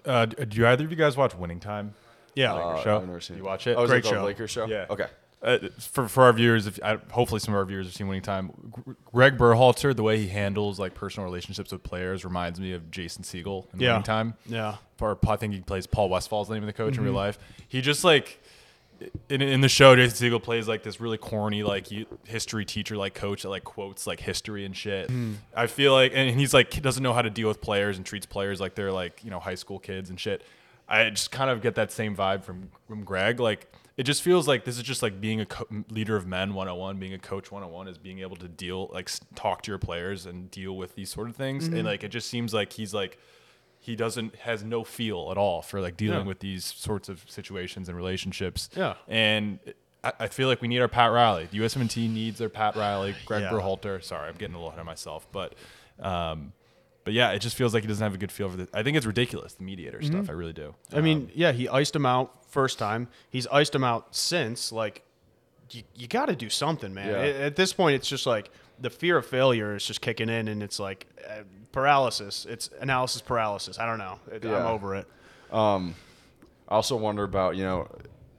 Uh, 0.06 0.26
d- 0.26 0.46
do 0.46 0.66
either 0.68 0.86
of 0.86 0.92
you 0.92 0.98
guys 0.98 1.18
watch 1.18 1.36
Winning 1.36 1.60
Time? 1.60 1.94
Yeah. 2.36 2.54
Uh, 2.54 2.82
show? 2.84 2.98
I've 2.98 3.06
never 3.08 3.22
seen 3.22 3.38
You 3.38 3.44
it. 3.44 3.46
watch 3.46 3.68
it? 3.68 3.76
Oh, 3.78 3.84
is 3.84 3.90
Great 3.90 4.06
it 4.06 4.10
show. 4.10 4.24
Lakers 4.24 4.52
show. 4.52 4.66
Yeah. 4.66 4.86
Okay. 4.90 5.08
Uh, 5.42 5.58
for 5.80 6.08
for 6.08 6.24
our 6.24 6.34
viewers, 6.34 6.68
if 6.68 6.80
I, 6.82 6.98
hopefully 7.12 7.40
some 7.40 7.54
of 7.54 7.58
our 7.60 7.66
viewers 7.66 7.86
have 7.88 7.94
seen 7.96 8.08
Winning 8.08 8.24
Time, 8.24 8.52
Greg 9.12 9.38
Berhalter, 9.38 9.94
the 9.96 10.02
way 10.04 10.18
he 10.18 10.28
handles 10.30 10.80
like 10.80 10.94
personal 10.94 11.26
relationships 11.26 11.72
with 11.72 11.84
players 11.84 12.24
reminds 12.24 12.60
me 12.62 12.72
of 12.72 12.90
Jason 12.92 13.24
Segel 13.24 13.66
in 13.74 13.82
Yeah. 13.82 13.90
Winning 13.94 14.04
Time. 14.04 14.34
Yeah. 14.46 14.76
Or 15.02 15.18
I 15.28 15.36
think 15.36 15.54
he 15.54 15.60
plays 15.60 15.86
Paul 15.86 16.08
Westfall's 16.10 16.48
the 16.48 16.54
name 16.54 16.64
of 16.64 16.68
the 16.68 16.74
coach 16.74 16.92
in 16.94 16.94
Mm-hmm. 17.00 17.04
real 17.04 17.14
life. 17.14 17.38
He 17.68 17.82
just 17.82 18.06
like 18.06 18.42
in, 19.30 19.42
in 19.42 19.62
the 19.62 19.70
show, 19.70 19.96
Jason 19.96 20.32
Segel 20.32 20.42
plays 20.42 20.68
like 20.68 20.84
this 20.84 21.00
really 21.00 21.18
corny 21.18 21.64
like 21.64 21.88
history 22.26 22.66
teacher 22.66 22.96
like 22.98 23.14
coach 23.14 23.44
that 23.44 23.50
like 23.50 23.64
quotes 23.64 24.06
like 24.08 24.20
history 24.20 24.66
and 24.66 24.76
shit. 24.76 25.10
Hmm. 25.10 25.34
I 25.56 25.68
feel 25.68 25.94
like 25.94 26.12
and 26.16 26.38
he's 26.40 26.54
like 26.54 26.82
doesn't 26.82 27.04
know 27.04 27.14
how 27.14 27.22
to 27.22 27.30
deal 27.30 27.48
with 27.48 27.62
players 27.62 27.98
and 27.98 28.06
treats 28.06 28.26
players 28.26 28.60
like 28.62 28.76
they're 28.76 28.92
like 28.92 29.24
you 29.24 29.32
know 29.32 29.40
high 29.40 29.56
school 29.56 29.80
kids 29.80 30.10
and 30.10 30.20
shit. 30.20 30.44
I 30.88 31.10
just 31.10 31.32
kind 31.32 31.50
of 31.50 31.62
get 31.62 31.76
that 31.76 31.92
same 31.92 32.16
vibe 32.16 32.44
from 32.44 32.70
from 32.88 33.04
Greg. 33.04 33.40
Like 33.40 33.72
it 33.96 34.04
just 34.04 34.22
feels 34.22 34.48
like 34.48 34.66
this 34.66 34.78
is 34.78 34.84
just 34.84 35.02
like 35.04 35.22
being 35.22 35.40
a 35.42 35.46
co- 35.46 35.68
leader 35.90 36.16
of 36.16 36.26
men 36.26 36.54
101 36.56 36.98
being 36.98 37.14
a 37.14 37.20
coach 37.20 37.52
101 37.52 37.88
is 37.88 37.98
being 37.98 38.20
able 38.20 38.36
to 38.38 38.48
deal 38.48 38.90
like 38.92 39.10
talk 39.36 39.62
to 39.64 39.72
your 39.72 39.78
players 39.78 40.26
and 40.26 40.50
deal 40.50 40.76
with 40.76 40.96
these 40.96 41.10
sort 41.12 41.30
of 41.30 41.36
things 41.36 41.66
Mm-hmm. 41.66 41.76
and 41.78 41.86
like 41.86 42.04
it 42.04 42.10
just 42.10 42.28
seems 42.30 42.54
like 42.54 42.74
he's 42.74 42.94
like 42.94 43.20
he 43.84 43.96
doesn't 43.96 44.36
has 44.38 44.64
no 44.64 44.84
feel 44.84 45.30
at 45.32 45.38
all 45.38 45.62
for 45.62 45.80
like 45.82 45.96
dealing 45.98 46.20
Yeah. 46.22 46.26
with 46.26 46.40
these 46.40 46.64
sorts 46.66 47.10
of 47.10 47.24
situations 47.30 47.88
and 47.90 47.96
relationships 47.98 48.70
Yeah. 48.76 48.96
and 49.08 49.60
I, 50.04 50.14
I 50.22 50.28
feel 50.28 50.48
like 50.48 50.62
we 50.62 50.68
need 50.68 50.80
our 50.80 50.88
Pat 50.88 51.12
Riley. 51.12 51.48
The 51.52 51.60
USMNT 51.60 52.10
needs 52.10 52.38
their 52.40 52.50
Pat 52.50 52.76
Riley, 52.76 53.16
Greg 53.26 53.44
Yeah. 53.44 53.52
Berhalter. 53.52 54.04
Sorry, 54.04 54.28
I'm 54.30 54.36
getting 54.36 54.56
a 54.56 54.58
little 54.58 54.70
ahead 54.70 54.80
of 54.80 54.86
myself, 54.86 55.28
but 55.32 55.54
um, 56.00 56.54
but 57.04 57.14
yeah, 57.14 57.32
it 57.32 57.40
just 57.40 57.56
feels 57.58 57.74
like 57.74 57.84
he 57.84 57.88
doesn't 57.88 58.04
have 58.04 58.14
a 58.14 58.18
good 58.18 58.32
feel 58.32 58.50
for 58.50 58.56
this. 58.58 58.70
I 58.74 58.82
think 58.84 58.96
it's 58.98 59.06
ridiculous 59.06 59.54
the 59.56 59.64
mediator 59.64 60.00
Mm-hmm. 60.00 60.14
stuff. 60.14 60.30
I 60.30 60.34
really 60.34 60.54
do. 60.54 60.74
I 60.94 61.02
mean, 61.02 61.30
yeah, 61.36 61.52
he 61.52 61.68
iced 61.68 61.96
him 61.96 62.06
out 62.06 62.46
first 62.50 62.80
time. 62.80 63.10
He's 63.30 63.46
iced 63.48 63.76
him 63.76 63.84
out 63.84 64.16
since. 64.16 64.72
Like, 64.72 65.04
you, 65.72 65.84
you 65.96 66.08
got 66.08 66.28
to 66.28 66.36
do 66.36 66.50
something, 66.50 66.94
man. 66.94 67.10
Yeah. 67.10 67.46
At 67.46 67.56
this 67.58 67.74
point, 67.74 67.96
it's 67.96 68.08
just 68.08 68.26
like 68.26 68.50
the 68.84 68.90
fear 68.92 69.18
of 69.18 69.26
failure 69.26 69.76
is 69.76 69.86
just 69.86 70.02
kicking 70.02 70.30
in, 70.30 70.48
and 70.48 70.62
it's 70.62 70.80
like 70.80 71.08
uh, 71.28 71.44
paralysis. 71.72 72.46
It's 72.48 72.70
analysis 72.80 73.22
paralysis. 73.22 73.80
I 73.80 73.86
don't 73.88 73.98
know. 73.98 74.20
It, 74.32 74.46
I'm 74.46 74.68
over 74.68 74.96
it. 74.96 75.08
Um, 75.52 75.96
I 76.70 76.76
also 76.76 76.96
wonder 76.96 77.24
about 77.24 77.56
you 77.56 77.64
know 77.64 77.88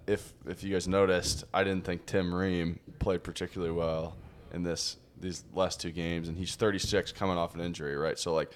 if 0.06 0.32
if 0.46 0.62
you 0.62 0.72
guys 0.72 0.86
noticed, 0.86 1.44
I 1.52 1.64
didn't 1.64 1.84
think 1.84 2.06
Tim 2.06 2.32
Ream 2.32 2.78
played 2.98 3.22
particularly 3.24 3.72
well 3.72 4.16
in 4.52 4.62
this 4.62 4.96
these 5.20 5.44
last 5.54 5.80
two 5.80 5.90
games, 5.90 6.28
and 6.28 6.36
he's 6.36 6.54
36 6.54 7.12
coming 7.12 7.38
off 7.38 7.54
an 7.54 7.60
injury, 7.60 7.96
right? 7.96 8.18
So 8.18 8.34
like, 8.34 8.50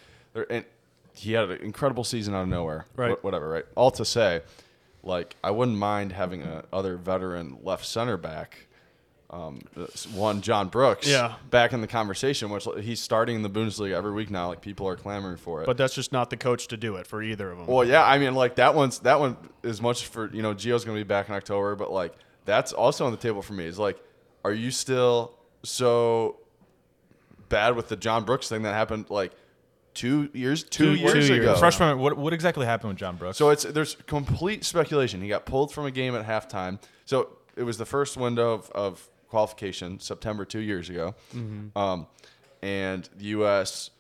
and 0.50 0.64
he 1.14 1.32
had 1.32 1.50
an 1.50 1.58
incredible 1.62 2.04
season 2.04 2.34
out 2.34 2.42
of 2.42 2.48
nowhere, 2.48 2.84
Right. 2.94 3.16
Wh- 3.18 3.24
whatever, 3.24 3.48
right? 3.48 3.64
All 3.74 3.90
to 3.92 4.04
say, 4.04 4.42
like, 5.02 5.36
I 5.42 5.50
wouldn't 5.50 5.78
mind 5.78 6.12
having 6.12 6.42
a 6.42 6.64
other 6.72 6.96
veteran 6.96 7.58
left 7.62 7.86
center 7.86 8.16
back. 8.18 8.66
Um, 9.30 9.60
one 10.14 10.40
John 10.40 10.68
Brooks, 10.68 11.06
Yeah. 11.06 11.34
back 11.50 11.74
in 11.74 11.82
the 11.82 11.86
conversation, 11.86 12.48
which 12.48 12.66
he's 12.80 12.98
starting 13.02 13.36
in 13.36 13.42
the 13.42 13.50
Bundesliga 13.50 13.92
every 13.92 14.12
week 14.12 14.30
now. 14.30 14.48
Like 14.48 14.62
people 14.62 14.88
are 14.88 14.96
clamoring 14.96 15.36
for 15.36 15.62
it. 15.62 15.66
But 15.66 15.76
that's 15.76 15.94
just 15.94 16.12
not 16.12 16.30
the 16.30 16.38
coach 16.38 16.66
to 16.68 16.78
do 16.78 16.96
it 16.96 17.06
for 17.06 17.22
either 17.22 17.50
of 17.50 17.58
them. 17.58 17.66
Well, 17.66 17.84
yeah, 17.84 18.02
I 18.04 18.16
mean, 18.18 18.34
like 18.34 18.54
that 18.54 18.74
one's 18.74 19.00
that 19.00 19.20
one 19.20 19.36
is 19.62 19.82
much 19.82 20.06
for 20.06 20.30
you 20.32 20.40
know 20.40 20.54
Gio's 20.54 20.84
gonna 20.86 20.96
be 20.98 21.02
back 21.04 21.28
in 21.28 21.34
October, 21.34 21.76
but 21.76 21.92
like 21.92 22.14
that's 22.46 22.72
also 22.72 23.04
on 23.04 23.10
the 23.10 23.18
table 23.18 23.42
for 23.42 23.52
me. 23.52 23.66
Is 23.66 23.78
like, 23.78 23.98
are 24.44 24.52
you 24.52 24.70
still 24.70 25.34
so 25.62 26.36
bad 27.50 27.76
with 27.76 27.88
the 27.88 27.96
John 27.96 28.24
Brooks 28.24 28.48
thing 28.48 28.62
that 28.62 28.72
happened 28.72 29.10
like 29.10 29.32
two 29.92 30.30
years, 30.32 30.62
two, 30.62 30.94
Two 30.94 30.94
years, 30.94 31.28
years. 31.28 31.30
ago. 31.30 31.52
Refresh 31.52 31.78
my 31.80 31.92
what 31.92 32.16
what 32.16 32.32
exactly 32.32 32.64
happened 32.64 32.90
with 32.92 32.98
John 32.98 33.16
Brooks? 33.16 33.36
So 33.36 33.50
it's 33.50 33.64
there's 33.64 33.96
complete 34.06 34.64
speculation. 34.64 35.20
He 35.20 35.28
got 35.28 35.44
pulled 35.44 35.70
from 35.70 35.84
a 35.84 35.90
game 35.90 36.14
at 36.14 36.26
halftime. 36.26 36.78
So 37.04 37.28
it 37.56 37.64
was 37.64 37.76
the 37.76 37.84
first 37.86 38.16
window 38.16 38.52
of, 38.54 38.70
of 38.70 39.10
qualification, 39.28 40.00
September 40.00 40.44
two 40.44 40.60
years 40.60 40.88
ago, 40.90 41.14
um, 41.76 42.06
and 42.62 43.08
the 43.16 43.26
U.S. 43.26 43.90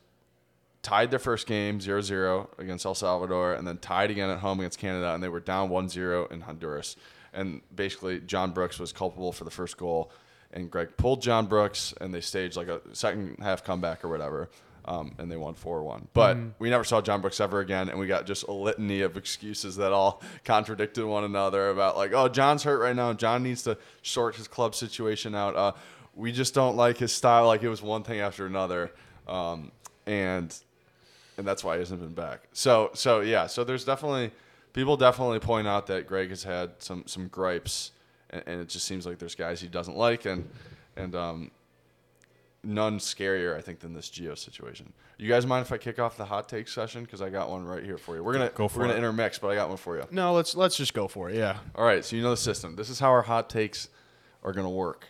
tied 0.82 1.10
their 1.10 1.18
first 1.18 1.46
game 1.46 1.78
0-0 1.78 2.48
against 2.58 2.84
El 2.86 2.94
Salvador, 2.94 3.54
and 3.54 3.66
then 3.66 3.78
tied 3.78 4.10
again 4.10 4.30
at 4.30 4.38
home 4.38 4.60
against 4.60 4.78
Canada, 4.78 5.14
and 5.14 5.22
they 5.22 5.28
were 5.28 5.40
down 5.40 5.68
1-0 5.70 6.32
in 6.32 6.40
Honduras. 6.40 6.96
And 7.32 7.60
basically, 7.74 8.20
John 8.20 8.52
Brooks 8.52 8.78
was 8.78 8.92
culpable 8.92 9.32
for 9.32 9.44
the 9.44 9.50
first 9.50 9.76
goal, 9.76 10.10
and 10.52 10.70
Greg 10.70 10.96
pulled 10.96 11.22
John 11.22 11.46
Brooks, 11.46 11.94
and 12.00 12.12
they 12.12 12.20
staged 12.20 12.56
like 12.56 12.68
a 12.68 12.80
second 12.92 13.36
half 13.40 13.62
comeback 13.62 14.04
or 14.04 14.08
whatever. 14.08 14.48
Um, 14.88 15.14
and 15.18 15.30
they 15.30 15.36
won 15.36 15.52
4 15.52 15.82
1. 15.82 16.08
But 16.14 16.38
we 16.58 16.70
never 16.70 16.82
saw 16.82 17.02
John 17.02 17.20
Brooks 17.20 17.40
ever 17.40 17.60
again, 17.60 17.90
and 17.90 17.98
we 17.98 18.06
got 18.06 18.24
just 18.24 18.44
a 18.44 18.52
litany 18.52 19.02
of 19.02 19.18
excuses 19.18 19.76
that 19.76 19.92
all 19.92 20.22
contradicted 20.44 21.04
one 21.04 21.24
another 21.24 21.68
about, 21.68 21.98
like, 21.98 22.14
oh, 22.14 22.28
John's 22.28 22.62
hurt 22.62 22.78
right 22.80 22.96
now. 22.96 23.12
John 23.12 23.42
needs 23.42 23.62
to 23.64 23.76
sort 24.02 24.36
his 24.36 24.48
club 24.48 24.74
situation 24.74 25.34
out. 25.34 25.54
Uh, 25.54 25.72
we 26.14 26.32
just 26.32 26.54
don't 26.54 26.74
like 26.74 26.96
his 26.96 27.12
style. 27.12 27.46
Like, 27.46 27.62
it 27.62 27.68
was 27.68 27.82
one 27.82 28.02
thing 28.02 28.20
after 28.20 28.46
another. 28.46 28.90
Um, 29.28 29.72
and 30.06 30.56
and 31.36 31.46
that's 31.46 31.62
why 31.62 31.74
he 31.74 31.80
hasn't 31.80 32.00
been 32.00 32.14
back. 32.14 32.40
So 32.52 32.90
so 32.94 33.20
yeah, 33.20 33.46
so 33.46 33.62
there's 33.64 33.84
definitely 33.84 34.32
people 34.72 34.96
definitely 34.96 35.38
point 35.38 35.68
out 35.68 35.86
that 35.86 36.06
Greg 36.06 36.30
has 36.30 36.42
had 36.42 36.72
some 36.78 37.04
some 37.06 37.28
gripes, 37.28 37.92
and, 38.30 38.42
and 38.46 38.60
it 38.60 38.68
just 38.68 38.86
seems 38.86 39.06
like 39.06 39.18
there's 39.18 39.34
guys 39.34 39.60
he 39.60 39.68
doesn't 39.68 39.96
like, 39.96 40.24
and 40.24 40.48
and 40.96 41.14
um, 41.14 41.50
none 42.64 42.98
scarier 42.98 43.56
I 43.56 43.60
think 43.60 43.80
than 43.80 43.94
this 43.94 44.10
Geo 44.10 44.34
situation. 44.34 44.92
You 45.18 45.28
guys 45.28 45.46
mind 45.46 45.62
if 45.66 45.72
I 45.72 45.78
kick 45.78 45.98
off 45.98 46.16
the 46.16 46.24
hot 46.24 46.48
take 46.48 46.68
session 46.68 47.02
because 47.04 47.22
I 47.22 47.30
got 47.30 47.50
one 47.50 47.64
right 47.64 47.82
here 47.82 47.98
for 47.98 48.16
you. 48.16 48.22
We're 48.22 48.34
gonna 48.34 48.50
Go 48.54 48.68
for 48.68 48.80
we're 48.80 48.86
gonna 48.86 48.98
intermix, 48.98 49.38
but 49.38 49.48
I 49.48 49.54
got 49.54 49.68
one 49.68 49.78
for 49.78 49.96
you. 49.96 50.04
No, 50.10 50.32
let's 50.32 50.54
let's 50.54 50.76
just 50.76 50.94
go 50.94 51.08
for 51.08 51.30
it. 51.30 51.36
Yeah. 51.36 51.58
All 51.74 51.84
right, 51.84 52.04
so 52.04 52.16
you 52.16 52.22
know 52.22 52.30
the 52.30 52.36
system. 52.36 52.76
This 52.76 52.90
is 52.90 53.00
how 53.00 53.10
our 53.10 53.22
hot 53.22 53.50
takes 53.50 53.88
are 54.42 54.52
going 54.52 54.64
to 54.66 54.70
work. 54.70 55.06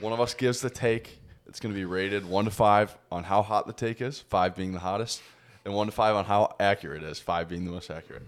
One 0.00 0.12
of 0.12 0.20
us 0.20 0.34
gives 0.34 0.60
the 0.60 0.70
take. 0.70 1.20
It's 1.46 1.60
going 1.60 1.74
to 1.74 1.78
be 1.78 1.84
rated 1.84 2.26
1 2.26 2.44
to 2.44 2.50
5 2.50 2.98
on 3.10 3.24
how 3.24 3.42
hot 3.42 3.66
the 3.66 3.72
take 3.72 4.00
is, 4.00 4.20
5 4.20 4.54
being 4.54 4.72
the 4.72 4.78
hottest, 4.78 5.20
and 5.64 5.74
1 5.74 5.86
to 5.86 5.92
5 5.92 6.16
on 6.16 6.24
how 6.24 6.54
accurate 6.60 7.02
it 7.02 7.06
is, 7.06 7.18
5 7.18 7.48
being 7.48 7.64
the 7.64 7.72
most 7.72 7.90
accurate. 7.90 8.22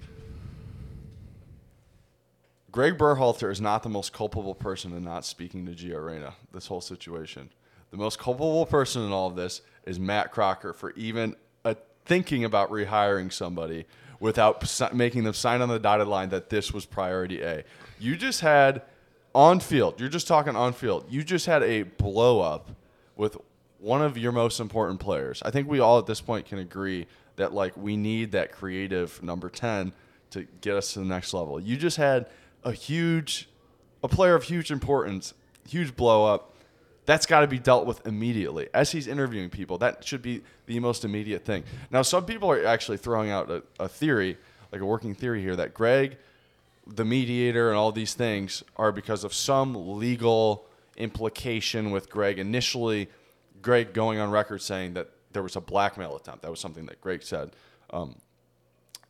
Greg 2.70 2.96
Berhalter 2.96 3.50
is 3.50 3.60
not 3.60 3.82
the 3.82 3.88
most 3.88 4.12
culpable 4.12 4.54
person 4.54 4.92
in 4.92 5.04
not 5.04 5.24
speaking 5.24 5.66
to 5.66 5.72
Gio 5.72 6.04
Reyna, 6.04 6.34
this 6.52 6.66
whole 6.66 6.80
situation. 6.80 7.50
The 7.92 7.98
most 7.98 8.18
culpable 8.18 8.66
person 8.66 9.02
in 9.02 9.12
all 9.12 9.28
of 9.28 9.36
this 9.36 9.60
is 9.84 10.00
Matt 10.00 10.32
Crocker 10.32 10.72
for 10.72 10.92
even 10.92 11.36
uh, 11.64 11.74
thinking 12.04 12.44
about 12.44 12.70
rehiring 12.70 13.32
somebody 13.32 13.84
without 14.18 14.94
making 14.94 15.24
them 15.24 15.34
sign 15.34 15.60
on 15.60 15.68
the 15.68 15.78
dotted 15.78 16.08
line 16.08 16.30
that 16.30 16.48
this 16.48 16.72
was 16.72 16.86
priority 16.86 17.42
A. 17.42 17.64
You 18.00 18.16
just 18.16 18.40
had 18.40 18.82
on 19.34 19.60
field, 19.60 20.00
you're 20.00 20.08
just 20.08 20.26
talking 20.26 20.56
on 20.56 20.72
field, 20.72 21.04
you 21.10 21.22
just 21.22 21.46
had 21.46 21.62
a 21.62 21.82
blow 21.82 22.40
up 22.40 22.70
with 23.16 23.36
one 23.78 24.00
of 24.00 24.16
your 24.16 24.32
most 24.32 24.58
important 24.58 25.00
players. 25.00 25.42
I 25.44 25.50
think 25.50 25.68
we 25.68 25.80
all 25.80 25.98
at 25.98 26.06
this 26.06 26.20
point 26.20 26.46
can 26.46 26.58
agree 26.58 27.06
that 27.36 27.52
like 27.52 27.76
we 27.76 27.96
need 27.96 28.32
that 28.32 28.52
creative 28.52 29.22
number 29.22 29.50
10 29.50 29.92
to 30.30 30.46
get 30.60 30.76
us 30.76 30.94
to 30.94 31.00
the 31.00 31.04
next 31.04 31.34
level. 31.34 31.60
You 31.60 31.76
just 31.76 31.98
had 31.98 32.26
a 32.64 32.72
huge 32.72 33.48
a 34.02 34.08
player 34.08 34.34
of 34.34 34.44
huge 34.44 34.70
importance, 34.70 35.34
huge 35.68 35.94
blow 35.94 36.24
up. 36.26 36.51
That's 37.04 37.26
got 37.26 37.40
to 37.40 37.46
be 37.46 37.58
dealt 37.58 37.86
with 37.86 38.06
immediately. 38.06 38.68
As 38.72 38.92
he's 38.92 39.08
interviewing 39.08 39.50
people, 39.50 39.78
that 39.78 40.04
should 40.04 40.22
be 40.22 40.42
the 40.66 40.78
most 40.78 41.04
immediate 41.04 41.44
thing. 41.44 41.64
Now, 41.90 42.02
some 42.02 42.24
people 42.24 42.50
are 42.50 42.64
actually 42.64 42.98
throwing 42.98 43.30
out 43.30 43.50
a, 43.50 43.62
a 43.80 43.88
theory, 43.88 44.36
like 44.70 44.80
a 44.80 44.86
working 44.86 45.14
theory 45.14 45.40
here, 45.40 45.56
that 45.56 45.74
Greg, 45.74 46.16
the 46.86 47.04
mediator, 47.04 47.68
and 47.68 47.76
all 47.76 47.90
these 47.90 48.14
things 48.14 48.62
are 48.76 48.92
because 48.92 49.24
of 49.24 49.34
some 49.34 49.98
legal 49.98 50.66
implication 50.96 51.90
with 51.90 52.08
Greg. 52.08 52.38
Initially, 52.38 53.08
Greg 53.62 53.92
going 53.92 54.18
on 54.18 54.30
record 54.30 54.62
saying 54.62 54.94
that 54.94 55.08
there 55.32 55.42
was 55.42 55.56
a 55.56 55.60
blackmail 55.60 56.16
attempt. 56.16 56.42
That 56.42 56.50
was 56.50 56.60
something 56.60 56.86
that 56.86 57.00
Greg 57.00 57.22
said. 57.22 57.50
Um, 57.90 58.16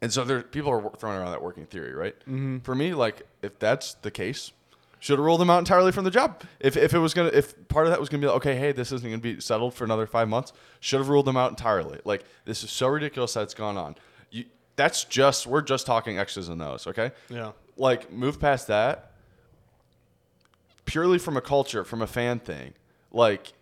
and 0.01 0.13
so 0.13 0.25
there, 0.25 0.43
people 0.43 0.71
are 0.71 0.91
throwing 0.99 1.19
around 1.19 1.31
that 1.31 1.43
working 1.43 1.67
theory, 1.67 1.93
right? 1.93 2.19
Mm-hmm. 2.21 2.59
For 2.59 2.75
me, 2.75 2.95
like 2.95 3.23
if 3.43 3.59
that's 3.59 3.95
the 3.95 4.11
case, 4.11 4.53
should 5.03 5.19
have 5.19 5.25
ruled 5.25 5.43
him 5.43 5.51
out 5.51 5.59
entirely 5.59 5.91
from 5.91 6.05
the 6.05 6.13
job. 6.13 6.45
If, 6.61 6.77
if 6.77 6.95
it 6.95 6.99
was 7.01 7.13
gonna, 7.13 7.31
if 7.31 7.67
part 7.67 7.87
of 7.87 7.91
that 7.91 7.99
was 7.99 8.09
gonna 8.09 8.21
be 8.21 8.29
like, 8.29 8.37
okay, 8.37 8.55
hey, 8.55 8.71
this 8.71 8.93
isn't 8.93 9.11
gonna 9.11 9.21
be 9.21 9.41
settled 9.41 9.75
for 9.75 9.83
another 9.83 10.07
five 10.07 10.29
months, 10.29 10.53
should 10.79 11.01
have 11.01 11.09
ruled 11.09 11.29
him 11.29 11.37
out 11.37 11.51
entirely. 11.51 11.99
Like 12.05 12.23
this 12.45 12.63
is 12.63 12.71
so 12.71 12.87
ridiculous 12.87 13.35
that 13.35 13.43
it's 13.43 13.53
gone 13.53 13.77
on. 13.77 13.97
You, 14.31 14.45
that's 14.77 15.03
just 15.03 15.45
we're 15.45 15.63
just 15.63 15.87
talking 15.87 16.19
X's 16.19 16.49
and 16.49 16.63
O's, 16.63 16.87
okay? 16.87 17.11
Yeah. 17.29 17.51
Like 17.77 18.13
move 18.13 18.39
past 18.39 18.69
that. 18.69 19.11
Purely 20.85 21.19
from 21.19 21.37
a 21.37 21.41
culture, 21.41 21.83
from 21.83 22.01
a 22.01 22.07
fan 22.07 22.39
thing, 22.39 22.73
like 23.11 23.55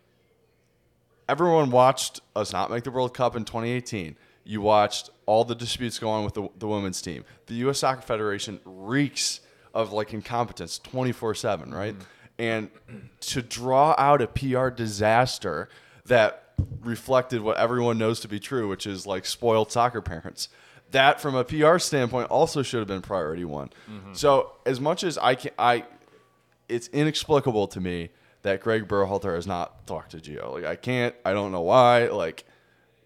everyone 1.27 1.71
watched 1.71 2.21
us 2.37 2.53
not 2.53 2.71
make 2.71 2.85
the 2.85 2.91
World 2.91 3.15
Cup 3.15 3.35
in 3.35 3.47
2018. 3.47 4.15
You 4.45 4.61
watched 4.61 5.09
all 5.25 5.47
the 5.47 5.55
disputes 5.55 5.99
go 5.99 6.11
on 6.11 6.23
with 6.23 6.35
the, 6.35 6.51
the 6.59 6.69
women's 6.69 7.01
team. 7.01 7.25
The 7.47 7.55
U.S. 7.55 7.79
Soccer 7.79 8.03
Federation 8.03 8.61
reeks 8.67 9.41
of 9.75 9.93
like 9.93 10.13
incompetence 10.13 10.79
24 10.79 11.35
7, 11.35 11.73
right? 11.73 11.95
Mm. 11.99 12.05
And 12.39 12.71
to 13.21 13.43
draw 13.43 13.95
out 13.99 14.23
a 14.23 14.27
PR 14.27 14.69
disaster 14.69 15.69
that 16.07 16.55
reflected 16.83 17.43
what 17.43 17.59
everyone 17.59 17.99
knows 17.99 18.21
to 18.21 18.29
be 18.29 18.41
true, 18.41 18.69
which 18.69 18.87
is 18.87 19.07
like 19.07 19.27
spoiled 19.27 19.71
soccer 19.71 20.01
parents. 20.01 20.49
That, 20.91 21.21
from 21.21 21.37
a 21.37 21.45
PR 21.45 21.79
standpoint, 21.79 22.31
also 22.31 22.63
should 22.63 22.81
have 22.81 22.89
been 22.89 23.03
priority 23.03 23.45
one. 23.45 23.71
Mm-hmm. 23.89 24.15
So, 24.15 24.53
as 24.67 24.81
much 24.81 25.05
as 25.05 25.19
I 25.19 25.37
can, 25.37 25.53
I 25.59 25.85
it's 26.69 26.89
inexplicable 26.89 27.67
to 27.69 27.81
me 27.81 28.11
that 28.43 28.61
Greg 28.61 28.89
Berhalter 28.89 29.35
has 29.35 29.47
not 29.47 29.87
talked 29.87 30.13
to 30.13 30.19
Gio. 30.19 30.53
Like 30.53 30.65
I 30.65 30.77
can't, 30.77 31.15
I 31.25 31.33
don't 31.33 31.53
know 31.53 31.61
why. 31.61 32.07
Like, 32.07 32.45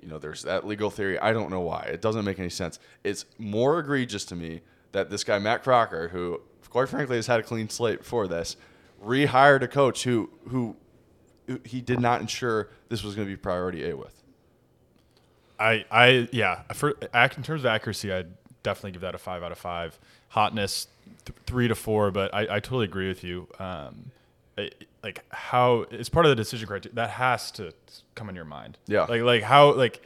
you 0.00 0.08
know, 0.08 0.18
there's 0.18 0.42
that 0.42 0.66
legal 0.66 0.90
theory. 0.90 1.18
I 1.18 1.32
don't 1.32 1.50
know 1.50 1.60
why. 1.60 1.82
It 1.84 2.00
doesn't 2.00 2.24
make 2.24 2.38
any 2.38 2.50
sense. 2.50 2.78
It's 3.02 3.24
more 3.38 3.78
egregious 3.78 4.24
to 4.26 4.36
me 4.36 4.60
that 4.92 5.10
this 5.10 5.24
guy 5.24 5.38
Matt 5.38 5.64
Crocker, 5.64 6.08
who 6.08 6.40
quite 6.74 6.88
frankly 6.88 7.14
has 7.14 7.28
had 7.28 7.38
a 7.38 7.42
clean 7.44 7.68
slate 7.68 8.00
before 8.00 8.26
this, 8.26 8.56
rehired 9.00 9.62
a 9.62 9.68
coach 9.68 10.02
who 10.02 10.28
who, 10.48 10.74
he 11.64 11.80
did 11.80 12.00
not 12.00 12.20
ensure 12.20 12.68
this 12.88 13.04
was 13.04 13.14
going 13.14 13.28
to 13.28 13.32
be 13.32 13.36
priority 13.36 13.88
A 13.88 13.96
with. 13.96 14.20
I, 15.56 15.84
I, 15.88 16.28
yeah. 16.32 16.62
For 16.72 16.90
in 17.12 17.42
terms 17.44 17.62
of 17.62 17.66
accuracy, 17.66 18.12
I'd 18.12 18.26
definitely 18.64 18.90
give 18.90 19.02
that 19.02 19.14
a 19.14 19.18
five 19.18 19.44
out 19.44 19.52
of 19.52 19.58
five. 19.58 19.96
Hotness, 20.30 20.88
th- 21.24 21.38
three 21.46 21.68
to 21.68 21.76
four. 21.76 22.10
But 22.10 22.34
I, 22.34 22.56
I 22.56 22.58
totally 22.58 22.86
agree 22.86 23.06
with 23.06 23.22
you. 23.22 23.46
Um, 23.60 24.10
I- 24.58 24.70
like 25.04 25.22
how 25.28 25.84
it's 25.92 26.08
part 26.08 26.26
of 26.26 26.30
the 26.30 26.34
decision 26.36 26.66
criteria 26.66 26.94
that 26.96 27.10
has 27.10 27.52
to 27.52 27.72
come 28.16 28.28
in 28.28 28.34
your 28.34 28.46
mind. 28.46 28.78
Yeah. 28.88 29.02
Like 29.04 29.22
like 29.22 29.42
how 29.44 29.74
like 29.74 30.02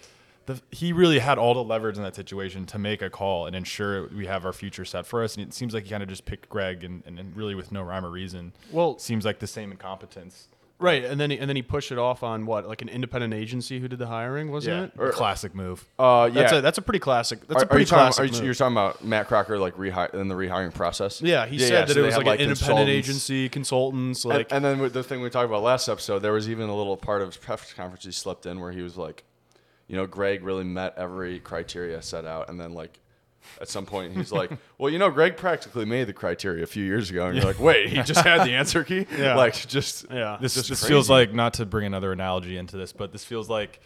the 0.48 0.60
he 0.72 0.92
really 0.92 1.20
had 1.20 1.38
all 1.38 1.54
the 1.54 1.62
leverage 1.62 1.96
in 1.96 2.02
that 2.02 2.16
situation 2.16 2.66
to 2.66 2.78
make 2.78 3.02
a 3.02 3.10
call 3.10 3.46
and 3.46 3.54
ensure 3.54 4.08
we 4.08 4.26
have 4.26 4.44
our 4.44 4.52
future 4.52 4.84
set 4.84 5.06
for 5.06 5.22
us. 5.22 5.36
And 5.36 5.46
it 5.46 5.54
seems 5.54 5.74
like 5.74 5.84
he 5.84 5.90
kind 5.90 6.02
of 6.02 6.08
just 6.08 6.24
picked 6.24 6.48
Greg 6.48 6.82
and, 6.82 7.02
and, 7.06 7.18
and 7.18 7.36
really 7.36 7.54
with 7.54 7.70
no 7.70 7.82
rhyme 7.82 8.04
or 8.04 8.10
reason. 8.10 8.52
Well- 8.72 8.98
seems 8.98 9.24
like 9.24 9.38
the 9.38 9.46
same 9.46 9.70
incompetence. 9.70 10.48
Right, 10.80 11.04
and 11.04 11.20
then 11.20 11.32
he, 11.32 11.38
and 11.40 11.48
then 11.48 11.56
he 11.56 11.62
pushed 11.62 11.90
it 11.90 11.98
off 11.98 12.22
on 12.22 12.46
what, 12.46 12.68
like 12.68 12.82
an 12.82 12.88
independent 12.88 13.34
agency 13.34 13.80
who 13.80 13.88
did 13.88 13.98
the 13.98 14.06
hiring, 14.06 14.52
wasn't 14.52 14.92
it? 14.96 15.12
classic 15.12 15.52
move. 15.52 15.84
Uh, 15.98 16.30
yeah. 16.32 16.42
That's 16.42 16.52
a 16.52 16.60
that's 16.60 16.78
a 16.78 16.82
pretty 16.82 17.00
classic. 17.00 17.40
That's 17.48 17.62
are, 17.62 17.64
a 17.64 17.66
are 17.66 17.68
pretty 17.68 17.82
you 17.82 17.86
talking, 17.86 18.12
classic. 18.12 18.32
are 18.32 18.36
you, 18.36 18.44
you're 18.44 18.54
talking 18.54 18.74
about 18.74 19.04
Matt 19.04 19.26
Crocker 19.26 19.58
like 19.58 19.74
rehire 19.74 20.14
in 20.14 20.28
the 20.28 20.36
rehiring 20.36 20.72
process? 20.72 21.20
yeah, 21.20 21.46
he 21.46 21.58
said 21.58 21.88
that 21.88 21.94
so 21.94 22.00
it 22.00 22.04
was 22.04 22.14
had, 22.14 22.24
like, 22.24 22.38
an 22.38 22.50
independent 22.50 22.88
agency, 22.90 23.48
consultants, 23.48 24.24
And- 24.24 24.34
like 24.34 24.52
and, 24.52 24.64
then 24.64 24.78
with 24.78 24.92
the 24.92 25.02
thing 25.02 25.20
we 25.20 25.30
talked 25.30 25.46
about 25.46 25.64
last 25.64 25.88
episode, 25.88 26.20
there 26.20 26.32
was 26.32 26.48
even 26.48 26.68
a 26.68 26.76
little 26.76 26.96
part 26.96 27.22
of 27.22 27.28
his 27.30 27.36
press 27.38 27.72
conference 27.72 28.04
he 28.04 28.12
slipped 28.12 28.46
in 28.46 28.60
where 28.60 28.70
he 28.70 28.80
was 28.82 28.96
like, 28.96 29.24
you 29.88 29.96
know, 29.96 30.06
Greg 30.06 30.44
really 30.44 30.64
met 30.64 30.94
every 30.96 31.40
criteria 31.40 32.00
set 32.02 32.24
out, 32.24 32.48
and 32.48 32.60
then 32.60 32.72
like 32.72 33.00
at 33.60 33.68
some 33.68 33.86
point 33.86 34.14
he's 34.16 34.30
like, 34.30 34.50
well, 34.78 34.90
you 34.92 34.98
know, 34.98 35.10
Greg 35.10 35.36
practically 35.36 35.84
made 35.86 36.06
the 36.06 36.12
criteria 36.12 36.62
a 36.62 36.66
few 36.66 36.84
years 36.84 37.10
ago, 37.10 37.26
and 37.26 37.36
you're 37.36 37.44
like, 37.46 37.58
wait, 37.60 37.88
he 37.88 38.02
just 38.02 38.20
had 38.24 38.46
the 38.46 38.52
answer 38.52 38.84
key, 38.84 39.06
Yeah. 39.18 39.34
like 39.34 39.54
just 39.66 40.06
yeah. 40.10 40.36
This, 40.40 40.54
just 40.54 40.68
this 40.68 40.86
feels 40.86 41.08
like 41.10 41.32
not 41.32 41.54
to 41.54 41.66
bring 41.66 41.86
another 41.86 42.12
analogy 42.12 42.56
into 42.56 42.76
this, 42.76 42.92
but 42.92 43.10
this 43.12 43.24
feels 43.24 43.48
like 43.48 43.80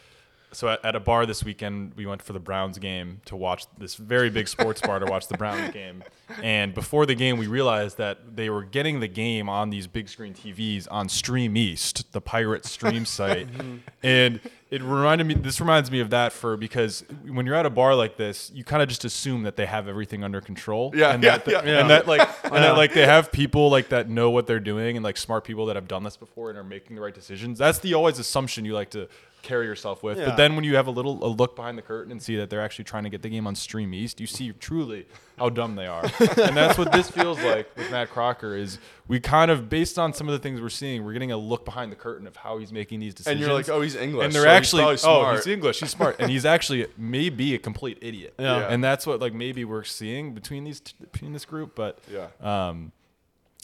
so 0.53 0.69
at, 0.69 0.85
at 0.85 0.97
a 0.97 1.01
bar 1.01 1.27
this 1.27 1.45
weekend 1.45 1.95
we 1.95 2.07
went 2.07 2.23
for 2.23 2.33
the 2.33 2.41
Browns 2.41 2.79
game 2.79 3.21
to 3.27 3.37
watch 3.37 3.65
this 3.79 3.95
very 3.95 4.31
big 4.31 4.49
sports 4.49 4.81
bar 4.81 4.99
to 4.99 5.07
watch 5.07 5.29
the 5.29 5.37
Browns 5.37 5.71
game, 5.75 6.03
and 6.43 6.75
before 6.75 7.07
the 7.07 7.15
game 7.15 7.39
we 7.39 7.47
realized 7.47 7.99
that 7.99 8.37
they 8.37 8.51
were 8.51 8.65
getting 8.65 9.01
the 9.01 9.09
game 9.09 9.49
on 9.49 9.71
these 9.71 9.87
big 9.87 10.09
screen 10.09 10.35
TVs 10.35 10.87
on 10.91 11.09
Stream 11.09 11.57
East, 11.57 12.13
the 12.13 12.21
pirate 12.21 12.65
stream 12.65 13.05
site, 13.07 13.53
mm-hmm. 13.53 13.77
and 14.03 14.41
it 14.73 14.83
reminded 14.83 15.27
me. 15.27 15.35
This 15.35 15.61
reminds 15.61 15.91
me 15.91 16.01
of 16.01 16.09
that 16.11 16.33
for 16.33 16.57
because 16.57 17.05
when 17.27 17.45
you're 17.45 17.55
at 17.55 17.67
a 17.67 17.71
bar 17.71 17.95
like 17.95 18.17
this, 18.17 18.51
you 18.55 18.65
kind 18.65 18.83
of 18.83 18.89
just 18.89 19.05
assume 19.05 19.43
that 19.43 19.55
they 19.55 19.67
have 19.67 19.87
everything 19.87 20.25
under 20.25 20.41
control. 20.41 20.93
Yeah, 20.95 21.11
and 21.13 21.23
yeah, 21.23 21.37
that, 21.37 21.67
yeah. 21.67 21.79
and 21.81 21.91
that 21.91 22.07
like 22.07 22.27
and 22.43 22.55
that 22.55 22.79
like 22.79 22.95
they 22.95 23.05
have 23.05 23.31
people 23.31 23.69
like 23.69 23.91
that 23.91 24.09
know 24.09 24.31
what 24.31 24.47
they're 24.47 24.61
doing 24.61 24.97
and 24.97 25.05
like 25.05 25.19
smart 25.19 25.45
people 25.45 25.67
that 25.67 25.77
have 25.77 25.89
done 25.89 26.05
this 26.05 26.17
before 26.17 26.49
and 26.49 26.59
are 26.59 26.65
making 26.65 26.97
the 26.97 27.03
right 27.03 27.15
decisions. 27.15 27.59
That's 27.59 27.81
the 27.81 27.93
always 27.93 28.19
assumption 28.19 28.65
you 28.65 28.73
like 28.73 28.89
to 28.91 29.09
carry 29.43 29.67
yourself 29.67 30.03
with. 30.03 30.19
Yeah. 30.19 30.27
But 30.27 30.37
then 30.37 30.55
when 30.57 30.65
you 30.65 30.77
have 30.77 30.87
a 30.87 30.91
little 30.91 31.25
a 31.25 31.29
look 31.29 31.57
behind 31.57 31.77
the 31.77 31.83
curtain 31.83 32.13
and 32.13 32.23
see 32.23 32.37
that 32.37 32.49
they're 32.51 32.61
actually 32.63 32.85
trying 32.85 33.05
to 33.05 33.11
get 33.11 33.23
the 33.23 33.29
game 33.29 33.47
on 33.47 33.55
Stream 33.55 33.93
East, 33.93 34.21
you 34.21 34.27
see 34.27 34.53
truly 34.53 35.07
how 35.39 35.49
dumb 35.51 35.75
they 35.75 35.87
are. 35.87 36.05
and 36.21 36.57
that's 36.57 36.79
what 36.79 36.93
this 36.93 37.11
feels 37.11 37.41
like 37.43 37.69
with 37.77 37.91
Matt 37.91 38.11
Crocker 38.11 38.57
is 38.57 38.79
we 39.09 39.21
kind 39.21 39.51
of 39.51 39.69
based 39.69 39.99
on 39.99 40.13
some 40.13 40.29
of 40.29 40.33
the 40.33 40.39
things 40.39 40.61
we're 40.61 40.69
seeing, 40.69 41.05
we're 41.05 41.13
getting 41.13 41.33
a 41.33 41.37
look 41.37 41.65
behind 41.65 41.91
the 41.93 41.97
curtain 41.97 42.27
of 42.27 42.37
how 42.37 42.59
he's 42.59 42.73
making 42.73 43.01
these 43.01 43.15
decisions. 43.15 43.33
And 43.33 43.41
you're 43.41 43.53
like, 43.53 43.69
oh, 43.69 43.81
he's 43.83 43.97
English. 43.97 44.25
and 44.25 44.33
they're 44.35 44.43
so 44.43 44.49
he's 44.49 44.57
actually 44.59 44.83
probably 44.99 45.27
oh, 45.31 45.35
he's 45.37 45.47
English, 45.47 45.81
he's 45.81 45.91
smart, 45.91 46.17
and 46.19 46.31
he's 46.31 46.45
actually 46.45 46.87
maybe 46.97 47.55
a 47.55 47.59
complete 47.59 47.99
idiot. 48.01 48.35
Yeah. 48.39 48.59
Yeah. 48.61 48.67
And 48.69 48.83
that's 48.83 49.07
what 49.07 49.21
like 49.21 49.35
maybe 49.35 49.65
we're 49.65 49.85
seeing 49.85 50.35
between 50.35 50.65
these 50.65 50.81
t- 50.81 50.95
between 51.01 51.33
this 51.33 51.45
group, 51.45 51.75
but 51.75 51.99
Yeah. 52.11 52.29
um, 52.41 52.93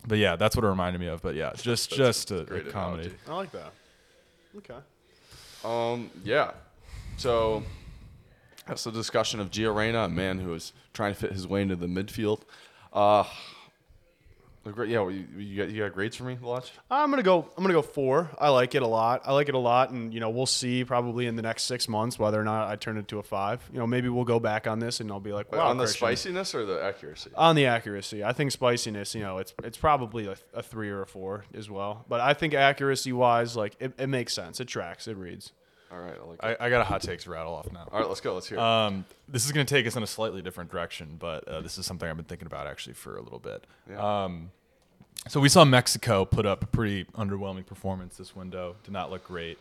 but 0.07 0.19
yeah, 0.19 0.37
that's 0.37 0.57
what 0.57 0.65
it 0.65 0.69
reminded 0.69 1.01
me 1.01 1.07
of. 1.09 1.23
But 1.23 1.35
yeah, 1.35 1.53
just 1.57 1.91
just 1.91 2.31
a, 2.31 2.41
a 2.41 2.61
comedy. 2.71 2.71
analogy. 2.73 3.15
I 3.29 3.35
like 3.35 3.53
that. 3.53 3.73
Okay. 4.57 4.75
Um, 5.65 6.11
yeah. 6.25 6.53
So 7.17 7.63
that's 8.67 8.87
a 8.87 8.93
discussion 8.93 9.41
of 9.41 9.51
Gio 9.51 9.75
Reyna, 9.75 10.05
a 10.05 10.09
man 10.09 10.39
who 10.39 10.55
is 10.55 10.73
trying 10.93 11.15
to 11.15 11.19
fit 11.19 11.33
his 11.33 11.47
way 11.47 11.63
into 11.63 11.77
the 11.77 11.87
midfield. 11.87 12.43
Uh, 12.93 13.23
the 13.23 13.29
great, 14.73 14.91
yeah. 14.91 15.07
You, 15.09 15.25
you 15.37 15.57
got 15.57 15.71
you 15.71 15.83
got 15.83 15.93
grades 15.93 16.17
for 16.17 16.25
me, 16.25 16.37
Watch. 16.41 16.73
I'm 16.91 17.11
gonna 17.11 17.23
go. 17.23 17.49
I'm 17.57 17.63
gonna 17.63 17.75
go 17.75 17.83
four. 17.83 18.31
I 18.39 18.49
like 18.51 18.75
it 18.75 18.83
a 18.83 18.87
lot. 18.87 19.23
I 19.25 19.33
like 19.33 19.49
it 19.49 19.55
a 19.55 19.59
lot, 19.59 19.91
and 19.91 20.13
you 20.13 20.21
know 20.21 20.31
we'll 20.31 20.47
see 20.47 20.85
probably 20.85 21.27
in 21.27 21.37
the 21.37 21.43
next 21.43 21.65
six 21.65 21.89
months 21.89 22.19
whether 22.19 22.41
or 22.41 22.45
not 22.45 22.69
I 22.69 22.77
turn 22.77 22.97
it 22.99 23.09
to 23.09 23.19
a 23.19 23.23
five. 23.23 23.69
You 23.73 23.79
know 23.79 23.87
maybe 23.87 24.09
we'll 24.09 24.25
go 24.25 24.41
back 24.41 24.67
on 24.67 24.79
this 24.79 25.01
and 25.01 25.11
I'll 25.11 25.21
be 25.21 25.33
like, 25.33 25.53
wow, 25.53 25.69
on 25.69 25.77
the 25.77 25.85
Christian. 25.85 26.07
spiciness 26.07 26.55
or 26.55 26.65
the 26.65 26.83
accuracy? 26.83 27.31
On 27.35 27.55
the 27.57 27.67
accuracy, 27.67 28.25
I 28.25 28.33
think 28.33 28.53
spiciness. 28.53 29.15
You 29.15 29.23
know, 29.23 29.39
it's 29.39 29.55
it's 29.63 29.79
probably 29.79 30.27
a, 30.27 30.37
a 30.55 30.63
three 30.63 30.91
or 30.91 31.03
a 31.03 31.07
four 31.07 31.45
as 31.55 31.71
well. 31.71 32.05
But 32.09 32.21
I 32.21 32.35
think 32.35 32.55
accuracy 32.55 33.13
wise, 33.13 33.57
like 33.57 33.77
it, 33.81 33.95
it 33.99 34.09
makes 34.09 34.33
sense. 34.33 34.61
It 34.61 34.67
tracks. 34.67 35.09
It 35.09 35.17
reads. 35.17 35.53
All 35.91 35.99
right, 35.99 36.15
I 36.21 36.27
like. 36.27 36.61
I, 36.61 36.67
I 36.67 36.71
got 36.71 36.83
a 36.83 36.85
hot 36.85 37.01
takes 37.01 37.27
rattle 37.27 37.55
off 37.55 37.73
now. 37.73 37.89
All 37.91 37.99
right, 37.99 38.09
let's 38.09 38.21
go. 38.21 38.35
Let's 38.35 38.47
hear. 38.49 38.59
it. 38.59 38.63
Um, 38.63 39.07
this 39.27 39.47
is 39.47 39.53
going 39.53 39.65
to 39.65 39.75
take 39.75 39.87
us 39.87 39.97
in 39.97 40.03
a 40.03 40.07
slightly 40.07 40.43
different 40.43 40.71
direction, 40.71 41.17
but 41.19 41.49
uh, 41.49 41.61
this 41.63 41.79
is 41.79 41.87
something 41.87 42.09
I've 42.09 42.17
been 42.17 42.27
thinking 42.27 42.47
about 42.47 42.67
actually 42.67 42.93
for 42.93 43.17
a 43.17 43.23
little 43.23 43.39
bit. 43.39 43.65
Yeah. 43.91 44.25
Um, 44.25 44.51
so 45.27 45.41
we 45.41 45.49
saw 45.49 45.65
Mexico 45.65 46.25
put 46.25 46.47
up 46.47 46.63
a 46.63 46.67
pretty 46.67 47.05
underwhelming 47.17 47.67
performance 47.67 48.17
this 48.17 48.37
window. 48.37 48.77
Did 48.85 48.93
not 48.93 49.11
look 49.11 49.25
great. 49.25 49.59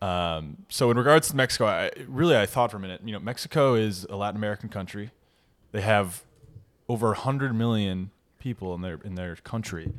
Um, 0.00 0.58
so 0.68 0.90
in 0.90 0.96
regards 0.96 1.28
to 1.30 1.36
Mexico, 1.36 1.66
I 1.66 1.90
really 2.08 2.36
I 2.36 2.46
thought 2.46 2.70
for 2.70 2.76
a 2.76 2.80
minute. 2.80 3.00
You 3.04 3.12
know, 3.12 3.20
Mexico 3.20 3.74
is 3.74 4.04
a 4.10 4.16
Latin 4.16 4.36
American 4.36 4.68
country. 4.68 5.10
They 5.70 5.80
have 5.80 6.22
over 6.88 7.08
100 7.08 7.54
million 7.54 8.10
people 8.38 8.74
in 8.74 8.80
their 8.80 8.98
in 9.04 9.14
their 9.14 9.36
country. 9.36 9.92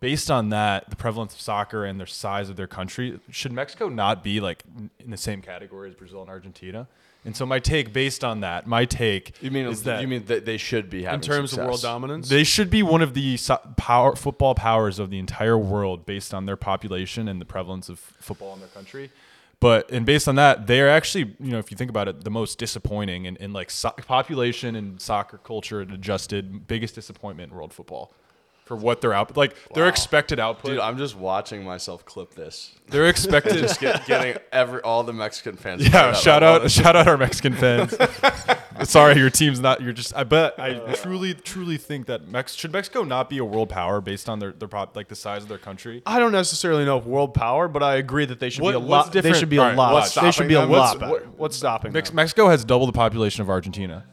Based 0.00 0.30
on 0.30 0.50
that, 0.50 0.90
the 0.90 0.96
prevalence 0.96 1.34
of 1.34 1.40
soccer 1.40 1.84
and 1.84 1.98
their 1.98 2.06
size 2.06 2.48
of 2.48 2.54
their 2.54 2.68
country, 2.68 3.18
should 3.30 3.50
Mexico 3.50 3.88
not 3.88 4.22
be 4.22 4.38
like 4.40 4.62
in 5.00 5.10
the 5.10 5.16
same 5.16 5.42
category 5.42 5.88
as 5.88 5.96
Brazil 5.96 6.20
and 6.20 6.30
Argentina? 6.30 6.86
And 7.24 7.36
so 7.36 7.44
my 7.44 7.58
take, 7.58 7.92
based 7.92 8.24
on 8.24 8.40
that, 8.40 8.66
my 8.66 8.84
take 8.84 9.34
you 9.42 9.50
mean 9.50 9.66
is 9.66 9.82
that 9.82 10.00
you 10.00 10.08
mean 10.08 10.24
that 10.26 10.44
they 10.44 10.56
should 10.56 10.88
be 10.88 11.02
having 11.02 11.16
In 11.16 11.20
terms 11.20 11.52
of 11.52 11.58
world 11.58 11.82
dominance, 11.82 12.28
they 12.28 12.44
should 12.44 12.70
be 12.70 12.82
one 12.82 13.02
of 13.02 13.14
the 13.14 13.36
so- 13.36 13.60
power 13.76 14.16
football 14.16 14.54
powers 14.54 14.98
of 14.98 15.10
the 15.10 15.18
entire 15.18 15.58
world 15.58 16.06
based 16.06 16.32
on 16.32 16.46
their 16.46 16.56
population 16.56 17.28
and 17.28 17.40
the 17.40 17.44
prevalence 17.44 17.88
of 17.88 17.98
football 17.98 18.54
in 18.54 18.60
their 18.60 18.68
country. 18.68 19.10
But 19.60 19.90
and 19.90 20.06
based 20.06 20.28
on 20.28 20.36
that, 20.36 20.68
they 20.68 20.80
are 20.80 20.88
actually, 20.88 21.34
you 21.40 21.50
know, 21.50 21.58
if 21.58 21.70
you 21.70 21.76
think 21.76 21.90
about 21.90 22.06
it, 22.06 22.22
the 22.22 22.30
most 22.30 22.58
disappointing 22.58 23.24
in, 23.24 23.36
in 23.36 23.52
like 23.52 23.70
so- 23.70 23.90
population 23.90 24.76
and 24.76 25.00
soccer 25.00 25.38
culture 25.38 25.80
adjusted 25.80 26.68
biggest 26.68 26.94
disappointment 26.94 27.50
in 27.50 27.56
world 27.56 27.72
football 27.72 28.12
for 28.68 28.76
what 28.76 29.00
they're 29.00 29.14
out 29.14 29.36
like 29.36 29.56
their 29.72 29.88
expected 29.88 30.38
output. 30.38 30.72
Dude, 30.72 30.80
I'm 30.80 30.98
just 30.98 31.16
watching 31.16 31.64
myself 31.64 32.04
clip 32.04 32.34
this. 32.34 32.70
they're 32.88 33.08
expected. 33.08 33.54
Just 33.58 33.80
get, 33.80 34.06
getting 34.06 34.36
every 34.52 34.80
all 34.82 35.02
the 35.02 35.12
Mexican 35.12 35.56
fans. 35.56 35.86
yeah, 35.88 36.12
shout 36.12 36.42
love 36.42 36.62
out, 36.62 36.70
shout 36.70 36.94
out 36.94 37.08
our 37.08 37.16
Mexican 37.16 37.54
fans. 37.54 37.96
Sorry, 38.84 39.16
your 39.18 39.30
team's 39.30 39.58
not. 39.58 39.80
You're 39.82 39.92
just. 39.92 40.14
I 40.14 40.22
bet. 40.22 40.54
I 40.58 40.74
truly, 40.94 41.34
truly 41.34 41.78
think 41.78 42.06
that 42.06 42.28
Mex 42.28 42.54
should 42.54 42.72
Mexico 42.72 43.02
not 43.02 43.28
be 43.28 43.38
a 43.38 43.44
world 43.44 43.68
power 43.70 44.00
based 44.00 44.28
on 44.28 44.38
their 44.38 44.52
their 44.52 44.68
pop, 44.68 44.94
like 44.94 45.08
the 45.08 45.16
size 45.16 45.42
of 45.42 45.48
their 45.48 45.58
country. 45.58 46.02
I 46.06 46.20
don't 46.20 46.30
necessarily 46.32 46.84
know 46.84 46.98
if 46.98 47.04
world 47.04 47.34
power, 47.34 47.66
but 47.66 47.82
I 47.82 47.96
agree 47.96 48.24
that 48.26 48.38
they 48.38 48.50
should 48.50 48.62
What- 48.62 48.70
be 48.72 48.76
a 48.76 48.78
lot. 48.78 49.12
They 49.12 49.32
should 49.32 49.48
be 49.48 49.56
a 49.56 49.72
lot. 49.74 50.12
They 50.14 50.30
should 50.30 50.46
be 50.48 50.54
a 50.54 50.60
them? 50.60 50.70
lot 50.70 51.00
What's- 51.00 51.10
what- 51.10 51.26
What's 51.38 51.56
stopping 51.56 51.92
Mex-? 51.92 52.12
Mexico 52.12 52.48
has 52.48 52.64
double 52.64 52.86
the 52.86 52.92
population 52.92 53.42
of 53.42 53.50
Argentina. 53.50 54.04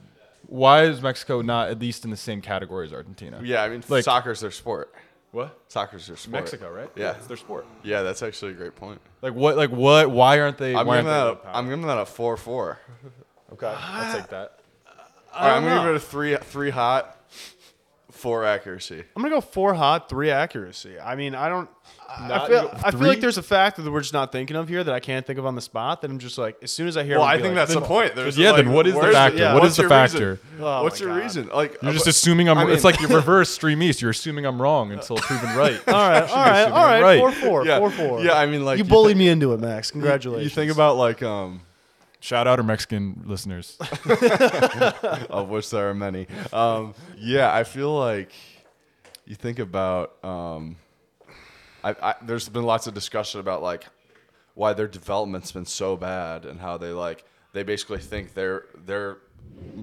Why 0.55 0.83
is 0.85 1.01
Mexico 1.01 1.41
not 1.41 1.69
at 1.69 1.79
least 1.79 2.05
in 2.05 2.11
the 2.11 2.17
same 2.17 2.41
category 2.41 2.85
as 2.87 2.93
Argentina? 2.93 3.41
Yeah, 3.43 3.61
I 3.63 3.69
mean, 3.69 3.83
Like- 3.89 4.05
soccer's 4.05 4.39
their 4.39 4.51
sport. 4.51 4.93
What? 5.31 5.59
Soccer's 5.67 6.07
their 6.07 6.15
sport. 6.15 6.31
Mexico, 6.31 6.71
right? 6.71 6.89
Yeah. 6.95 7.11
it's 7.17 7.27
their 7.27 7.35
sport. 7.35 7.65
Yeah, 7.83 8.03
that's 8.03 8.23
actually 8.23 8.51
a 8.51 8.55
great 8.55 8.73
point. 8.75 9.01
Like 9.21 9.33
what? 9.33 9.57
Like 9.57 9.69
what? 9.69 10.09
Why 10.09 10.39
aren't 10.39 10.57
they? 10.57 10.73
I'm 10.73 10.85
giving 10.87 11.05
that. 11.05 11.27
A, 11.27 11.37
I'm 11.53 11.65
giving 11.67 11.85
that 11.87 11.97
a 11.97 12.05
four 12.05 12.37
four. 12.37 12.79
okay. 13.53 13.67
I'll 13.77 14.15
take 14.17 14.29
that. 14.29 14.59
All 15.33 15.45
right, 15.45 15.57
I'm 15.57 15.63
gonna 15.65 15.81
give 15.81 15.89
it 15.89 15.97
a 15.97 15.99
three 15.99 16.37
three 16.37 16.69
hot, 16.69 17.14
four 18.25 18.43
accuracy. 18.43 19.03
I'm 19.15 19.21
gonna 19.21 19.35
go 19.35 19.41
four 19.41 19.73
hot, 19.75 20.09
three 20.09 20.31
accuracy. 20.31 20.99
I 20.99 21.15
mean, 21.15 21.35
I 21.35 21.47
don't. 21.47 21.69
I 22.09 22.27
Not- 22.27 22.47
feel, 22.47 22.71
I 22.83 22.91
feel 22.91 22.99
like 23.01 23.19
there's 23.19 23.37
a 23.37 23.43
fact 23.43 23.77
that 23.77 23.91
we're 23.91 24.01
just 24.01 24.13
not 24.13 24.31
thinking 24.31 24.55
of 24.57 24.67
here 24.67 24.83
that 24.83 24.93
I 24.93 24.99
can't 24.99 25.25
think 25.25 25.37
of 25.37 25.45
on 25.45 25.53
the 25.55 25.61
spot. 25.61 26.01
That 26.01 26.09
I'm 26.09 26.17
just 26.19 26.37
like, 26.37 26.57
as 26.63 26.71
soon 26.71 26.87
as 26.87 26.97
I 26.97 27.03
hear, 27.03 27.17
Well, 27.17 27.23
I'll 27.27 27.33
I 27.33 27.37
be 27.37 27.43
think 27.43 27.55
like, 27.55 27.67
that's 27.67 27.79
the 27.79 27.85
point. 27.85 28.15
There's 28.15 28.37
Yeah, 28.37 28.51
like, 28.51 28.65
then 28.65 28.73
what 28.73 28.87
is 28.87 28.93
the 28.93 28.99
where's 28.99 29.13
factor? 29.13 29.37
yeah, 29.37 29.53
what's 29.53 29.75
the 29.77 29.87
factor? 29.89 30.39
Oh 30.59 30.83
what's 30.83 30.99
your 30.99 31.09
God. 31.09 31.21
reason? 31.21 31.49
Like 31.53 31.77
You're 31.83 31.93
just 31.93 32.07
assuming 32.07 32.49
I'm. 32.49 32.57
I 32.57 32.65
mean- 32.65 32.73
it's 32.73 32.83
like 32.83 32.99
your 32.99 33.09
reverse 33.21 33.49
stream 33.51 33.81
east. 33.83 34.01
You're 34.01 34.11
assuming 34.11 34.45
I'm 34.45 34.61
wrong 34.61 34.91
until 34.91 35.17
proven 35.17 35.55
right. 35.55 35.79
all 35.87 35.93
right, 35.93 36.23
all 36.29 36.35
right, 36.35 36.63
all 36.65 36.85
right. 36.85 37.01
right. 37.01 37.19
four 37.19 37.31
four, 37.31 37.65
yeah, 37.65 37.77
four 37.79 37.91
four. 37.91 38.21
Yeah, 38.21 38.33
I 38.33 38.45
mean, 38.47 38.65
like 38.65 38.77
you 38.79 38.83
you 38.83 38.89
bullied 38.89 39.15
thi- 39.17 39.19
me 39.19 39.27
into 39.29 39.53
it, 39.53 39.59
Max. 39.59 39.91
Congratulations. 39.91 40.43
You 40.45 40.49
think 40.55 40.71
about 40.71 40.97
like 40.97 41.21
um, 41.21 41.61
Shout 42.25 42.47
out 42.47 42.57
our 42.57 42.65
Mexican 42.65 43.21
listeners. 43.27 43.77
of 45.29 45.47
which 45.47 45.69
there 45.69 45.91
are 45.91 45.93
many. 45.93 46.25
Um, 46.51 46.95
yeah, 47.19 47.53
I 47.53 47.63
feel 47.63 47.95
like 47.95 48.31
you 49.27 49.35
think 49.35 49.59
about. 49.59 50.25
Um, 50.25 50.77
I, 51.83 51.95
I, 52.01 52.15
there's 52.23 52.49
been 52.49 52.63
lots 52.63 52.87
of 52.87 52.95
discussion 52.95 53.39
about 53.39 53.61
like 53.61 53.85
why 54.55 54.73
their 54.73 54.87
development's 54.87 55.51
been 55.51 55.67
so 55.67 55.95
bad 55.95 56.45
and 56.45 56.59
how 56.59 56.79
they 56.79 56.89
like 56.89 57.23
they 57.53 57.61
basically 57.61 57.99
think 57.99 58.33
their 58.33 58.65
their 58.87 59.17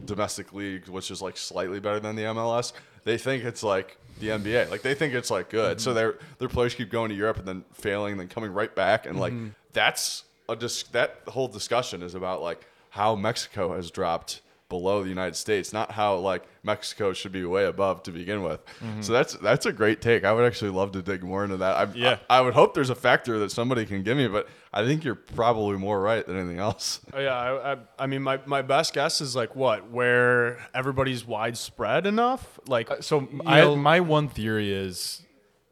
domestic 0.04 0.52
league, 0.52 0.88
which 0.88 1.12
is 1.12 1.22
like 1.22 1.36
slightly 1.36 1.78
better 1.78 2.00
than 2.00 2.16
the 2.16 2.22
MLS, 2.22 2.72
they 3.04 3.18
think 3.18 3.44
it's 3.44 3.62
like 3.62 3.96
the 4.18 4.30
NBA. 4.30 4.68
Like 4.68 4.82
they 4.82 4.94
think 4.94 5.14
it's 5.14 5.30
like 5.30 5.48
good. 5.48 5.80
So 5.80 5.94
their 5.94 6.18
their 6.38 6.48
players 6.48 6.74
keep 6.74 6.90
going 6.90 7.10
to 7.10 7.14
Europe 7.14 7.36
and 7.38 7.46
then 7.46 7.64
failing, 7.72 8.10
and 8.10 8.20
then 8.20 8.26
coming 8.26 8.52
right 8.52 8.74
back, 8.74 9.06
and 9.06 9.20
like 9.20 9.32
that's 9.72 10.24
a 10.52 10.56
dis- 10.56 10.84
that 10.84 11.22
whole 11.28 11.48
discussion 11.48 12.02
is 12.02 12.14
about 12.14 12.42
like 12.42 12.66
how 12.90 13.16
Mexico 13.16 13.74
has 13.74 13.90
dropped 13.90 14.42
below 14.68 15.02
the 15.02 15.08
United 15.10 15.36
States, 15.36 15.70
not 15.74 15.92
how 15.92 16.16
like 16.16 16.44
Mexico 16.62 17.12
should 17.12 17.30
be 17.30 17.44
way 17.44 17.66
above 17.66 18.02
to 18.04 18.10
begin 18.10 18.42
with. 18.42 18.64
Mm-hmm. 18.80 19.02
So 19.02 19.12
that's 19.12 19.34
that's 19.34 19.66
a 19.66 19.72
great 19.72 20.00
take. 20.00 20.24
I 20.24 20.32
would 20.32 20.46
actually 20.46 20.70
love 20.70 20.92
to 20.92 21.02
dig 21.02 21.22
more 21.22 21.44
into 21.44 21.58
that. 21.58 21.76
I, 21.76 21.92
Yeah. 21.94 22.18
I, 22.30 22.38
I 22.38 22.40
would 22.40 22.54
hope 22.54 22.72
there's 22.72 22.88
a 22.88 22.94
factor 22.94 23.38
that 23.40 23.52
somebody 23.52 23.84
can 23.84 24.02
give 24.02 24.16
me, 24.16 24.28
but 24.28 24.48
I 24.72 24.82
think 24.86 25.04
you're 25.04 25.14
probably 25.14 25.76
more 25.76 26.00
right 26.00 26.26
than 26.26 26.38
anything 26.38 26.58
else. 26.58 27.00
Oh, 27.12 27.20
yeah, 27.20 27.34
I, 27.34 27.72
I, 27.72 27.76
I 27.98 28.06
mean, 28.06 28.22
my, 28.22 28.40
my 28.46 28.62
best 28.62 28.94
guess 28.94 29.20
is 29.20 29.36
like 29.36 29.54
what, 29.54 29.90
where 29.90 30.66
everybody's 30.74 31.26
widespread 31.26 32.06
enough. 32.06 32.58
Like, 32.66 32.90
uh, 32.90 33.02
So 33.02 33.20
you 33.30 33.42
I, 33.44 33.74
my 33.74 34.00
one 34.00 34.28
theory 34.28 34.72
is, 34.72 35.22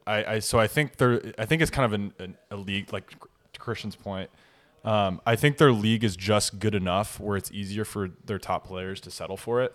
I, 0.05 0.35
I 0.35 0.39
so 0.39 0.59
I 0.59 0.67
think 0.67 0.97
they're 0.97 1.33
I 1.39 1.45
think 1.45 1.63
it's 1.63 1.71
kind 1.71 1.85
of 1.85 1.93
an, 1.93 2.13
an, 2.19 2.37
a 2.51 2.55
league 2.55 2.93
like 2.93 3.09
to 3.53 3.59
Christian's 3.59 3.95
point. 3.95 4.29
Um, 4.83 5.21
I 5.25 5.35
think 5.35 5.57
their 5.57 5.71
league 5.71 6.03
is 6.03 6.15
just 6.15 6.59
good 6.59 6.73
enough 6.75 7.19
where 7.19 7.37
it's 7.37 7.51
easier 7.51 7.85
for 7.85 8.09
their 8.25 8.39
top 8.39 8.65
players 8.65 8.99
to 9.01 9.11
settle 9.11 9.37
for 9.37 9.61
it. 9.61 9.73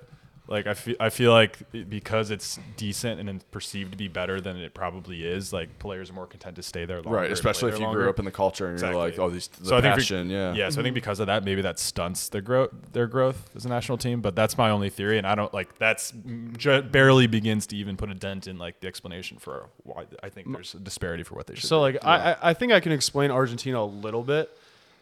Like 0.49 0.69
I 0.69 0.75
feel, 0.75 0.95
I 1.01 1.11
feel 1.11 1.33
like 1.33 1.59
because 1.91 2.31
it's 2.31 2.61
decent 2.77 3.19
and 3.19 3.29
it's 3.29 3.43
perceived 3.51 3.91
to 3.91 3.99
be 3.99 4.07
better 4.07 4.41
than 4.41 4.57
it 4.57 4.75
probably 4.75 5.25
is. 5.27 5.53
Like 5.53 5.81
players 5.81 6.09
are 6.11 6.13
more 6.13 6.27
content 6.29 6.55
to 6.55 6.63
stay 6.63 6.85
there, 6.85 7.03
longer 7.03 7.19
Right, 7.19 7.33
especially 7.33 7.73
if 7.73 7.81
you 7.81 7.85
there 7.87 7.93
grew 7.95 8.09
up 8.09 8.21
in 8.21 8.25
the 8.25 8.31
culture 8.31 8.67
and 8.67 8.75
Exactly. 8.75 8.97
you're 8.97 9.09
like, 9.11 9.19
oh, 9.19 9.29
these 9.31 9.49
the 9.49 9.67
So 9.67 9.77
I 9.77 9.81
think 9.81 9.97
be- 9.97 10.03
passion, 10.03 10.31
yeah. 10.31 10.55
Yeah, 10.55 10.69
so 10.71 10.79
I 10.81 10.85
think 10.85 10.95
because 10.95 11.19
of 11.19 11.27
that, 11.27 11.43
maybe 11.43 11.63
that 11.63 11.81
stunts 11.81 12.29
their 12.29 12.43
growth, 12.43 12.71
their 12.93 13.09
growth 13.09 13.51
as 13.57 13.65
a 13.65 13.69
national 13.69 13.99
team. 13.99 14.21
But 14.21 14.37
that's 14.37 14.57
my 14.57 14.71
only 14.71 14.89
theory, 14.89 15.19
and 15.19 15.27
I 15.27 15.35
don't 15.35 15.53
like 15.53 15.79
that's 15.79 16.13
ju- 16.57 16.83
barely 16.83 17.27
begins 17.27 17.67
to 17.69 17.77
even 17.77 17.97
put 17.97 18.11
a 18.11 18.15
dent 18.15 18.47
in 18.47 18.57
like 18.57 18.79
the 18.79 18.87
explanation 18.87 19.39
for 19.39 19.69
why 19.83 20.05
I 20.23 20.29
think 20.29 20.53
there's 20.53 20.75
a 20.75 20.79
disparity 20.79 21.25
for 21.25 21.35
what 21.35 21.49
they 21.49 21.57
should. 21.57 21.65
So 21.69 21.79
do. 21.79 21.81
like 21.95 22.05
I, 22.05 22.33
I 22.35 22.37
I 22.51 22.55
think 22.55 22.71
I 22.73 22.79
can 22.79 22.93
explain 22.93 23.33
Argentina 23.33 23.81
a 23.81 23.85
little 23.85 24.23
bit, 24.23 24.57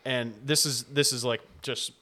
and 0.05 0.35
this 0.45 0.67
is 0.67 0.85
this 0.85 1.13
is 1.13 1.25
like 1.25 1.41
just 1.63 1.93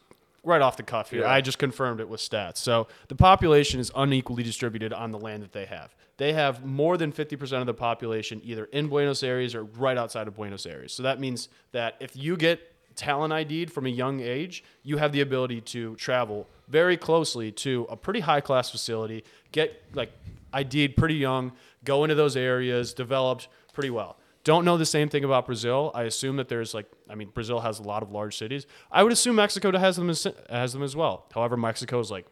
right 0.44 0.60
off 0.60 0.76
the 0.76 0.82
cuff 0.82 1.10
here. 1.10 1.20
Yeah. 1.20 1.30
I 1.30 1.40
just 1.40 1.58
confirmed 1.58 2.00
it 2.00 2.08
with 2.08 2.20
stats. 2.20 2.56
So 2.56 2.88
the 3.08 3.14
population 3.14 3.78
is 3.78 3.92
unequally 3.94 4.42
distributed 4.42 4.92
on 4.92 5.12
the 5.12 5.18
land 5.18 5.42
that 5.42 5.52
they 5.52 5.66
have. 5.66 5.94
They 6.16 6.32
have 6.32 6.64
more 6.64 6.96
than 6.96 7.12
50% 7.12 7.60
of 7.60 7.66
the 7.66 7.74
population 7.74 8.40
either 8.44 8.64
in 8.66 8.88
Buenos 8.88 9.22
Aires 9.22 9.54
or 9.54 9.64
right 9.64 9.96
outside 9.96 10.28
of 10.28 10.34
Buenos 10.34 10.66
Aires. 10.66 10.92
So 10.92 11.02
that 11.04 11.20
means 11.20 11.48
that 11.72 11.96
if 12.00 12.16
you 12.16 12.36
get 12.36 12.60
talent 12.96 13.32
ID'd 13.32 13.72
from 13.72 13.86
a 13.86 13.90
young 13.90 14.20
age, 14.20 14.64
you 14.82 14.98
have 14.98 15.12
the 15.12 15.20
ability 15.20 15.60
to 15.60 15.94
travel 15.96 16.48
very 16.68 16.96
closely 16.96 17.50
to 17.52 17.86
a 17.90 17.96
pretty 17.96 18.20
high 18.20 18.40
class 18.40 18.70
facility, 18.70 19.24
get 19.52 19.82
like 19.94 20.12
ID'd 20.52 20.96
pretty 20.96 21.14
young, 21.14 21.52
go 21.84 22.04
into 22.04 22.14
those 22.14 22.36
areas, 22.36 22.92
developed 22.92 23.48
pretty 23.72 23.90
well. 23.90 24.16
Don't 24.44 24.64
know 24.64 24.76
the 24.76 24.86
same 24.86 25.08
thing 25.08 25.22
about 25.24 25.46
Brazil. 25.46 25.92
I 25.94 26.02
assume 26.02 26.36
that 26.36 26.48
there's 26.48 26.74
like, 26.74 26.86
I 27.08 27.14
mean, 27.14 27.28
Brazil 27.28 27.60
has 27.60 27.78
a 27.78 27.82
lot 27.84 28.02
of 28.02 28.10
large 28.10 28.36
cities. 28.36 28.66
I 28.90 29.02
would 29.04 29.12
assume 29.12 29.36
Mexico 29.36 29.76
has 29.78 29.96
them 29.96 30.10
as, 30.10 30.26
has 30.50 30.72
them 30.72 30.82
as 30.82 30.96
well. 30.96 31.26
However, 31.32 31.56
Mexico 31.56 32.00
is 32.00 32.10
like 32.10 32.26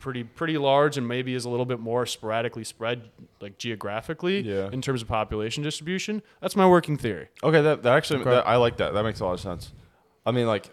pretty 0.00 0.24
pretty 0.24 0.58
large 0.58 0.96
and 0.98 1.06
maybe 1.06 1.32
is 1.32 1.44
a 1.44 1.48
little 1.48 1.64
bit 1.66 1.78
more 1.78 2.04
sporadically 2.06 2.64
spread 2.64 3.02
like 3.40 3.56
geographically 3.56 4.40
Yeah. 4.40 4.68
in 4.72 4.82
terms 4.82 5.00
of 5.02 5.06
population 5.08 5.62
distribution. 5.62 6.22
That's 6.40 6.56
my 6.56 6.66
working 6.66 6.96
theory. 6.96 7.28
Okay, 7.44 7.60
that, 7.62 7.82
that 7.84 7.92
actually 7.96 8.24
that, 8.24 8.46
I 8.46 8.56
like 8.56 8.78
that. 8.78 8.94
That 8.94 9.04
makes 9.04 9.20
a 9.20 9.24
lot 9.24 9.34
of 9.34 9.40
sense. 9.40 9.70
I 10.26 10.32
mean, 10.32 10.46
like, 10.46 10.70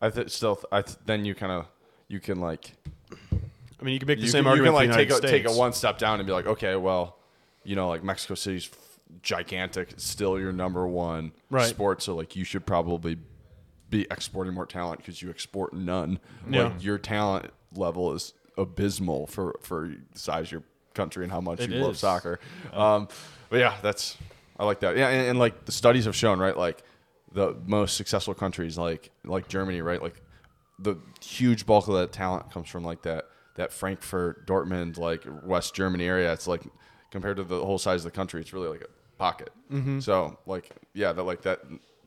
I 0.00 0.10
th- 0.10 0.30
still 0.30 0.54
th- 0.56 0.66
I 0.70 0.82
th- 0.82 0.98
then 1.06 1.24
you 1.24 1.34
kind 1.34 1.50
of 1.50 1.66
you 2.08 2.20
can 2.20 2.40
like 2.40 2.72
I 3.32 3.84
mean, 3.84 3.94
you 3.94 3.98
can 3.98 4.06
make 4.08 4.18
the 4.18 4.24
you 4.24 4.30
same 4.30 4.44
can, 4.44 4.56
you 4.56 4.62
can 4.62 4.72
like 4.74 4.92
take 4.92 5.10
a, 5.10 5.20
take 5.20 5.46
a 5.48 5.52
one 5.52 5.72
step 5.72 5.98
down 5.98 6.20
and 6.20 6.26
be 6.26 6.32
like, 6.32 6.46
okay, 6.46 6.76
well, 6.76 7.16
you 7.64 7.74
know, 7.74 7.88
like 7.88 8.04
Mexico 8.04 8.34
City's 8.34 8.70
gigantic, 9.22 9.94
still 9.96 10.38
your 10.38 10.52
number 10.52 10.86
one 10.86 11.32
Right. 11.50 11.66
sport, 11.68 12.02
so 12.02 12.14
like 12.14 12.36
you 12.36 12.44
should 12.44 12.66
probably 12.66 13.18
be 13.90 14.06
exporting 14.10 14.52
more 14.54 14.66
talent 14.66 14.98
because 14.98 15.22
you 15.22 15.30
export 15.30 15.72
none. 15.72 16.18
Yeah. 16.48 16.64
Like 16.64 16.82
your 16.84 16.98
talent 16.98 17.50
level 17.74 18.12
is 18.12 18.34
abysmal 18.56 19.26
for 19.26 19.58
for 19.62 19.88
the 20.12 20.18
size 20.18 20.46
of 20.48 20.52
your 20.52 20.62
country 20.94 21.24
and 21.24 21.32
how 21.32 21.40
much 21.40 21.60
It 21.60 21.70
you 21.70 21.76
love 21.82 21.92
is. 21.94 22.00
soccer. 22.00 22.40
Um, 22.72 23.08
but 23.50 23.60
yeah, 23.60 23.76
that's 23.82 24.16
I 24.58 24.64
like 24.64 24.80
that. 24.80 24.96
Yeah, 24.96 25.08
and, 25.08 25.28
and 25.30 25.38
like 25.38 25.64
the 25.64 25.72
studies 25.72 26.04
have 26.06 26.16
shown, 26.16 26.38
right? 26.38 26.56
Like 26.56 26.82
the 27.32 27.56
most 27.66 27.96
successful 27.96 28.34
countries, 28.34 28.76
like 28.76 29.10
like 29.24 29.48
Germany, 29.48 29.80
right? 29.80 30.02
Like 30.02 30.20
the 30.78 30.96
huge 31.22 31.66
bulk 31.66 31.88
of 31.88 31.94
that 31.94 32.12
talent 32.12 32.50
comes 32.52 32.68
from 32.68 32.84
like 32.84 33.02
that 33.02 33.26
that 33.54 33.72
Frankfurt, 33.72 34.46
Dortmund, 34.46 34.98
like 34.98 35.24
West 35.44 35.74
Germany 35.74 36.04
area. 36.04 36.32
It's 36.32 36.46
like 36.46 36.62
compared 37.10 37.36
to 37.38 37.44
the 37.44 37.64
whole 37.64 37.78
size 37.78 38.00
of 38.04 38.12
the 38.12 38.16
country, 38.16 38.40
it's 38.40 38.52
really 38.52 38.68
like 38.68 38.82
a 38.82 38.86
pocket. 39.18 39.50
Mm-hmm. 39.72 40.00
So 40.00 40.38
like 40.46 40.70
yeah, 40.94 41.12
that 41.12 41.22
like 41.24 41.42
that 41.42 41.60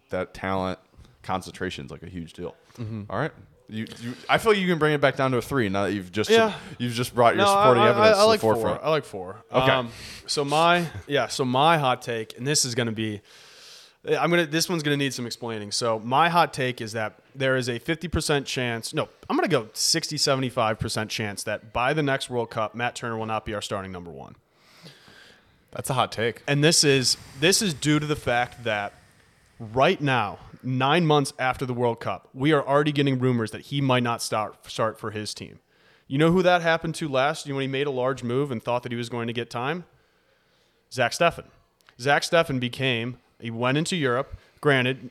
that 0.10 0.34
talent 0.34 0.80
concentration 1.24 1.86
is 1.86 1.92
like 1.92 2.04
a 2.04 2.10
huge 2.10 2.34
deal. 2.34 2.56
Mm-hmm. 2.78 3.04
All 3.10 3.20
right. 3.20 3.32
You, 3.70 3.86
you, 4.02 4.14
I 4.28 4.38
feel 4.38 4.54
you 4.54 4.68
can 4.68 4.80
bring 4.80 4.94
it 4.94 5.00
back 5.00 5.16
down 5.16 5.32
to 5.32 5.38
a 5.38 5.42
three 5.42 5.70
now 5.70 5.84
that 5.84 5.94
you've 5.94 6.12
just 6.12 6.30
Yeah. 6.30 6.54
you've 6.78 6.92
just 6.94 7.16
brought 7.16 7.36
your 7.36 7.46
No, 7.46 7.52
supporting 7.52 7.84
I, 7.84 7.88
I- 7.88 7.90
evidence 7.92 8.18
I, 8.18 8.24
like 8.24 8.40
to 8.42 8.48
the 8.48 8.54
forefront. 8.54 8.80
four. 8.82 8.86
I 8.86 8.90
like 8.90 9.06
four. 9.06 9.36
Okay. 9.52 9.72
Um, 9.72 9.90
so 10.28 10.44
my 10.44 10.88
yeah. 11.08 11.28
So 11.28 11.46
my 11.46 11.78
hot 11.78 12.02
take, 12.02 12.38
and 12.38 12.46
this 12.46 12.66
is 12.66 12.76
going 12.76 12.88
to 12.88 12.92
be, 12.92 13.22
I'm 14.10 14.30
gonna. 14.30 14.46
This 14.46 14.68
one's 14.68 14.84
going 14.84 14.98
to 14.98 15.02
need 15.02 15.14
some 15.14 15.26
explaining. 15.26 15.72
So 15.72 16.00
my 16.00 16.28
hot 16.28 16.54
take 16.54 16.82
is 16.82 16.92
that 16.94 17.20
there 17.34 17.56
is 17.56 17.70
a 17.70 17.80
50% 17.80 18.46
chance. 18.46 18.94
No, 18.94 19.08
I'm 19.30 19.38
going 19.38 19.48
to 19.50 19.56
go 19.56 19.70
60, 19.72 20.18
75 20.18 20.78
percent 20.80 21.10
chance 21.10 21.44
that 21.44 21.72
by 21.72 21.94
the 21.94 22.04
next 22.04 22.30
World 22.30 22.50
Cup, 22.50 22.76
Matt 22.76 22.96
Turner 22.96 23.18
will 23.18 23.26
not 23.26 23.46
be 23.46 23.54
our 23.54 23.62
starting 23.62 23.94
number 23.94 24.12
one. 24.12 24.36
That's 25.72 25.90
a 25.90 25.94
hot 25.94 26.12
take. 26.12 26.44
And 26.48 26.64
this 26.64 26.84
is 26.84 27.18
this 27.40 27.62
is 27.62 27.74
due 27.74 28.00
to 28.00 28.06
the 28.06 28.16
fact 28.16 28.64
that 28.64 28.94
right 29.60 30.00
now, 30.02 30.40
nine 30.64 31.06
months 31.06 31.34
after 31.40 31.66
the 31.66 31.74
World 31.74 32.00
Cup, 32.00 32.30
we 32.34 32.52
are 32.52 32.66
already 32.66 32.92
getting 32.92 33.20
rumors 33.20 33.52
that 33.52 33.62
he 33.62 33.82
might 33.82 34.04
not 34.04 34.22
start 34.22 34.70
start 34.70 35.00
for 35.00 35.12
his 35.12 35.34
team. 35.34 35.60
You 36.08 36.18
know 36.18 36.32
who 36.32 36.44
that 36.44 36.62
happened 36.62 36.96
to 36.96 37.08
last? 37.08 37.48
When 37.48 37.62
he 37.62 37.68
made 37.68 37.88
a 37.88 37.92
large 37.92 38.22
move 38.22 38.52
and 38.52 38.62
thought 38.62 38.84
that 38.84 38.92
he 38.92 38.98
was 38.98 39.08
going 39.08 39.28
to 39.28 39.34
get 39.34 39.50
time? 39.50 39.86
Zach 40.92 41.14
Steffen. 41.14 41.46
Zach 42.00 42.24
Steffen 42.24 42.60
became 42.60 43.18
he 43.40 43.50
went 43.50 43.78
into 43.78 43.96
Europe. 43.96 44.38
Granted, 44.60 45.10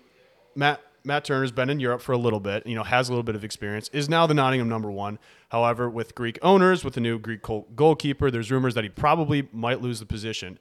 Matt 0.55 0.81
Matt 1.05 1.25
Turner's 1.25 1.53
been 1.53 1.71
in 1.71 1.81
Europe 1.81 2.01
for 2.03 2.13
a 2.13 2.19
little 2.19 2.41
bit, 2.41 2.67
you 2.67 2.75
know, 2.75 2.83
has 2.85 3.09
a 3.09 3.13
little 3.13 3.23
bit 3.23 3.35
of 3.35 3.45
experience, 3.45 3.89
is 3.93 4.09
now 4.09 4.27
the 4.27 4.35
Nottingham 4.35 4.69
number 4.69 4.91
one. 4.91 5.19
However, 5.51 5.89
with 5.91 6.15
Greek 6.15 6.39
owners, 6.43 6.85
with 6.85 6.95
the 6.95 7.01
new 7.01 7.19
Greek 7.19 7.41
goalkeeper, 7.75 8.31
there's 8.31 8.51
rumors 8.51 8.75
that 8.75 8.85
he 8.85 8.91
probably 8.91 9.49
might 9.53 9.81
lose 9.81 10.01
the 10.01 10.07
position. 10.07 10.59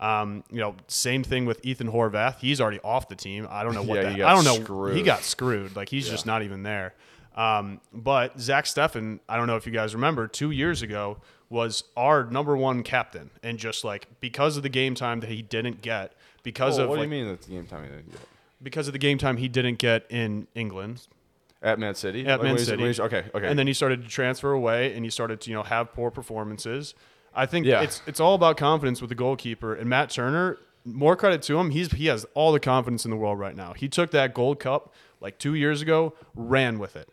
Um, 0.00 0.44
you 0.50 0.58
know, 0.60 0.76
same 0.88 1.22
thing 1.22 1.44
with 1.44 1.60
Ethan 1.64 1.90
Horvath. 1.92 2.38
He's 2.38 2.60
already 2.60 2.80
off 2.82 3.08
the 3.08 3.16
team. 3.16 3.46
I 3.50 3.62
don't 3.62 3.74
know 3.74 3.82
what 3.82 3.96
Yeah, 3.96 4.02
that. 4.04 4.12
he 4.12 4.18
got 4.18 4.30
I 4.30 4.34
don't 4.42 4.66
know. 4.66 4.86
He 4.86 5.02
got 5.02 5.22
screwed. 5.22 5.76
Like 5.76 5.90
he's 5.90 6.08
just 6.08 6.24
not 6.24 6.42
even 6.42 6.62
there. 6.62 6.94
Um, 7.36 7.80
but 7.92 8.40
Zach 8.40 8.64
Steffen, 8.64 9.20
I 9.28 9.36
don't 9.36 9.46
know 9.46 9.56
if 9.56 9.66
you 9.66 9.72
guys 9.72 9.94
remember, 9.94 10.26
two 10.26 10.50
years 10.50 10.82
ago 10.82 11.18
was 11.50 11.84
our 11.96 12.24
number 12.24 12.56
one 12.56 12.82
captain, 12.82 13.30
and 13.42 13.58
just 13.58 13.84
like 13.84 14.06
because 14.20 14.56
of 14.56 14.62
the 14.62 14.68
game 14.68 14.94
time 14.94 15.20
that 15.20 15.28
he 15.28 15.42
didn't 15.42 15.82
get, 15.82 16.12
because 16.42 16.78
Oh, 16.78 16.84
of 16.84 16.88
what 16.90 16.98
like, 16.98 17.08
do 17.10 17.16
you 17.16 17.22
mean 17.24 17.32
that's 17.32 17.46
the 17.46 17.52
game 17.52 17.66
time? 17.66 17.82
he 17.84 17.88
didn't 17.90 18.10
get? 18.10 18.20
Because 18.62 18.86
of 18.86 18.92
the 18.92 18.98
game 18.98 19.18
time 19.18 19.36
he 19.36 19.48
didn't 19.48 19.78
get 19.78 20.04
in 20.10 20.46
England 20.54 21.06
At 21.62 21.78
Man 21.78 21.94
City? 21.94 22.26
at 22.26 22.38
Like, 22.38 22.42
Man 22.42 22.56
he's- 22.56 22.66
City. 22.68 22.82
he's- 22.84 23.00
okay, 23.00 23.24
okay. 23.34 23.46
And 23.46 23.58
then 23.58 23.66
he 23.66 23.72
started 23.72 24.02
to 24.02 24.08
transfer 24.08 24.52
away, 24.52 24.94
and 24.94 25.04
he 25.04 25.10
started 25.10 25.40
to 25.42 25.50
you 25.50 25.56
know 25.56 25.62
have 25.62 25.92
poor 25.92 26.10
performances. 26.10 26.94
I 27.34 27.46
think 27.46 27.66
Yeah. 27.66 27.82
it's 27.82 28.02
it's 28.06 28.18
all 28.20 28.34
about 28.34 28.56
confidence 28.56 29.00
with 29.00 29.08
the 29.10 29.14
goalkeeper 29.14 29.74
and 29.74 29.88
Matt 29.88 30.10
Turner. 30.10 30.58
More 30.84 31.14
credit 31.14 31.42
to 31.42 31.58
him. 31.58 31.70
He's 31.70 31.92
he 31.92 32.06
has 32.06 32.24
all 32.34 32.52
the 32.52 32.60
confidence 32.60 33.04
in 33.04 33.10
the 33.10 33.16
world 33.16 33.38
right 33.38 33.54
now. 33.54 33.74
He 33.74 33.88
took 33.88 34.10
that 34.12 34.32
Gold 34.34 34.58
Cup 34.58 34.92
like 35.20 35.38
two 35.38 35.54
years 35.54 35.82
ago, 35.82 36.14
ran 36.34 36.78
with 36.78 36.96
it. 36.96 37.10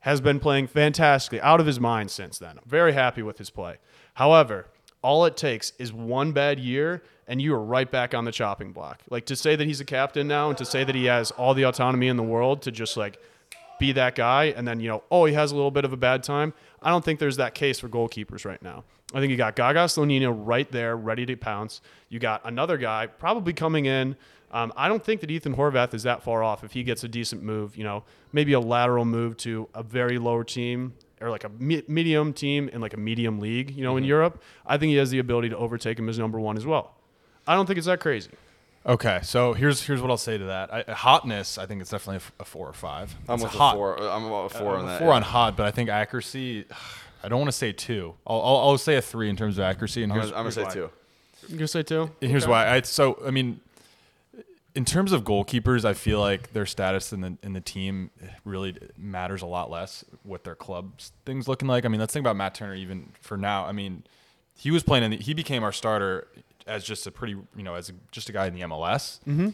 Has 0.00 0.20
been 0.20 0.40
playing 0.40 0.66
fantastically, 0.66 1.40
out 1.40 1.60
of 1.60 1.66
his 1.66 1.78
mind 1.80 2.10
since 2.10 2.38
then. 2.38 2.58
Very 2.66 2.92
happy 2.92 3.22
with 3.22 3.38
his 3.38 3.50
play. 3.50 3.76
However, 4.14 4.66
all 5.02 5.24
it 5.24 5.36
takes 5.36 5.72
is 5.78 5.92
one 5.92 6.32
bad 6.32 6.58
year, 6.58 7.02
and 7.28 7.42
you 7.42 7.54
are 7.54 7.62
right 7.62 7.90
back 7.90 8.14
on 8.14 8.24
the 8.24 8.32
chopping 8.32 8.72
block. 8.72 9.00
Like 9.10 9.26
to 9.26 9.36
say 9.36 9.56
that 9.56 9.66
he's 9.66 9.80
a 9.80 9.84
captain 9.84 10.28
now, 10.28 10.48
and 10.48 10.58
to 10.58 10.64
say 10.64 10.84
that 10.84 10.94
he 10.94 11.06
has 11.06 11.30
all 11.32 11.54
the 11.54 11.64
autonomy 11.64 12.08
in 12.08 12.16
the 12.16 12.22
world 12.22 12.62
to 12.62 12.70
just 12.70 12.96
like 12.96 13.18
be 13.78 13.92
that 13.92 14.14
guy 14.14 14.44
and 14.44 14.66
then 14.66 14.80
you 14.80 14.88
know 14.88 15.02
oh 15.10 15.24
he 15.24 15.34
has 15.34 15.52
a 15.52 15.54
little 15.54 15.70
bit 15.70 15.84
of 15.84 15.92
a 15.92 15.96
bad 15.96 16.22
time 16.22 16.52
i 16.82 16.90
don't 16.90 17.04
think 17.04 17.18
there's 17.20 17.36
that 17.36 17.54
case 17.54 17.78
for 17.78 17.88
goalkeepers 17.88 18.44
right 18.44 18.62
now. 18.62 18.84
I 19.14 19.20
think 19.20 19.30
you 19.30 19.36
got 19.36 19.54
gaga 19.54 19.84
slonina 19.84 20.34
right 20.36 20.70
there 20.72 20.96
ready 20.96 21.24
to 21.26 21.36
pounce. 21.36 21.80
You 22.08 22.18
got 22.18 22.40
another 22.44 22.76
guy 22.76 23.06
probably 23.06 23.52
coming 23.52 23.86
in. 23.86 24.16
Um, 24.50 24.72
i 24.76 24.88
don't 24.88 25.04
think 25.04 25.20
that 25.20 25.30
ethan 25.30 25.56
horvath 25.56 25.92
is 25.92 26.04
that 26.04 26.22
far 26.22 26.42
off 26.42 26.62
if 26.64 26.72
he 26.72 26.84
gets 26.84 27.02
a 27.02 27.08
decent 27.08 27.42
move 27.42 27.76
you 27.76 27.82
know 27.82 28.04
maybe 28.32 28.52
a 28.52 28.60
lateral 28.60 29.04
move 29.04 29.36
to 29.38 29.68
a 29.74 29.82
very 29.82 30.18
lower 30.18 30.44
team 30.44 30.94
or 31.20 31.30
like 31.30 31.42
a 31.44 31.48
me- 31.48 31.82
medium 31.88 32.32
team 32.32 32.68
in 32.68 32.80
like 32.80 32.94
a 32.94 32.96
medium 32.96 33.40
league 33.40 33.70
you 33.72 33.82
know 33.82 33.96
in 33.96 34.04
europe. 34.04 34.40
I 34.64 34.78
think 34.78 34.90
he 34.90 34.96
has 34.96 35.10
the 35.10 35.18
ability 35.18 35.48
to 35.50 35.56
overtake 35.56 35.98
him 35.98 36.08
as 36.08 36.18
number 36.18 36.40
one 36.40 36.56
as 36.56 36.64
well 36.64 36.94
i 37.46 37.54
don't 37.54 37.66
think 37.66 37.78
it's 37.78 37.86
that 37.86 38.00
crazy 38.00 38.30
Okay, 38.88 39.18
so 39.24 39.52
here's 39.52 39.82
here's 39.82 40.00
what 40.00 40.12
I'll 40.12 40.16
say 40.16 40.38
to 40.38 40.44
that. 40.44 40.72
I, 40.72 40.92
hotness, 40.92 41.58
I 41.58 41.66
think 41.66 41.80
it's 41.80 41.90
definitely 41.90 42.16
a 42.18 42.18
f- 42.18 42.32
a, 42.38 42.44
four 42.44 42.68
or 42.68 42.72
five. 42.72 43.16
I'm 43.28 43.34
It's 43.34 43.42
with 43.42 43.54
a 43.54 43.58
hot. 43.58 43.74
four. 43.74 43.98
I'm 43.98 44.24
about 44.26 44.52
a 44.52 44.54
uh, 44.54 44.60
four 44.60 44.74
I'm 44.74 44.78
on 44.82 44.84
a 44.84 44.88
that. 44.90 44.98
four 45.00 45.08
yeah. 45.08 45.14
on 45.14 45.22
hot, 45.22 45.56
but 45.56 45.66
I 45.66 45.72
think 45.72 45.90
accuracy. 45.90 46.66
I 47.24 47.28
don't 47.28 47.40
want 47.40 47.48
to 47.48 47.56
say 47.56 47.72
two. 47.72 48.14
I'll, 48.24 48.40
I'll, 48.40 48.56
I'll 48.58 48.78
say 48.78 48.94
a 48.94 49.02
three 49.02 49.28
in 49.28 49.34
terms 49.36 49.58
of 49.58 49.64
accuracy, 49.64 50.04
and 50.04 50.12
I'm 50.12 50.18
here's, 50.20 50.30
gonna, 50.30 50.38
I'm 50.38 50.44
gonna 50.52 50.54
here's 50.54 50.72
say 50.72 50.80
why. 50.82 50.88
two. 50.88 51.52
you 51.52 51.56
gonna 51.58 51.66
say 51.66 51.82
two 51.82 52.10
And 52.22 52.30
here's 52.30 52.44
Okay. 52.44 52.50
why. 52.52 52.68
I, 52.68 52.82
so 52.82 53.20
I 53.26 53.32
mean, 53.32 53.58
in 54.76 54.84
terms 54.84 55.10
of 55.10 55.24
goalkeepers, 55.24 55.84
I 55.84 55.94
feel 55.94 56.20
like 56.20 56.52
their 56.52 56.66
status 56.66 57.12
in 57.12 57.22
the 57.22 57.36
in 57.42 57.54
the 57.54 57.60
team 57.60 58.10
really 58.44 58.76
matters 58.96 59.42
a 59.42 59.46
lot 59.46 59.68
less 59.68 60.04
what 60.22 60.44
their 60.44 60.54
clubs 60.54 61.10
things 61.24 61.48
looking 61.48 61.66
like. 61.66 61.84
I 61.84 61.88
mean, 61.88 61.98
let's 61.98 62.12
think 62.12 62.22
about 62.22 62.36
Matt 62.36 62.54
Turner 62.54 62.76
even 62.76 63.10
for 63.20 63.36
now. 63.36 63.66
I 63.66 63.72
mean, 63.72 64.04
he 64.54 64.70
was 64.70 64.84
playing 64.84 65.02
in 65.02 65.10
the, 65.10 65.16
he 65.16 65.34
became 65.34 65.64
our 65.64 65.72
starter 65.72 66.28
as 66.66 66.84
just 66.84 67.06
a 67.06 67.10
pretty 67.10 67.34
you 67.56 67.62
know 67.62 67.74
as 67.74 67.90
a, 67.90 67.92
just 68.12 68.28
a 68.28 68.32
guy 68.32 68.46
in 68.46 68.54
the 68.54 68.60
MLS. 68.62 69.20
Mm-hmm. 69.24 69.48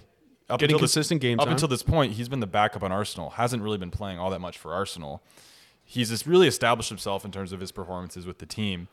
Up 0.51 0.59
Getting 0.61 0.75
until 0.75 0.79
this- 0.85 0.93
consistent 0.95 1.21
game 1.21 1.39
Up 1.41 1.47
time. 1.47 1.53
until 1.53 1.69
this 1.69 1.83
point, 1.83 2.13
he's 2.15 2.29
been 2.29 2.41
the 2.41 2.47
backup 2.47 2.83
on 2.83 2.93
Arsenal. 2.93 3.31
Hasn't 3.31 3.63
really 3.63 3.79
been 3.79 3.91
playing 3.91 4.19
all 4.19 4.31
that 4.31 4.41
much 4.41 4.59
for 4.59 4.75
Arsenal. 4.75 5.23
He's 5.85 6.11
just 6.11 6.27
really 6.27 6.49
established 6.49 6.89
himself 6.89 7.25
in 7.25 7.31
terms 7.31 7.53
of 7.53 7.61
his 7.61 7.73
performances 7.73 8.27
with 8.27 8.39
the 8.39 8.47
team, 8.47 8.89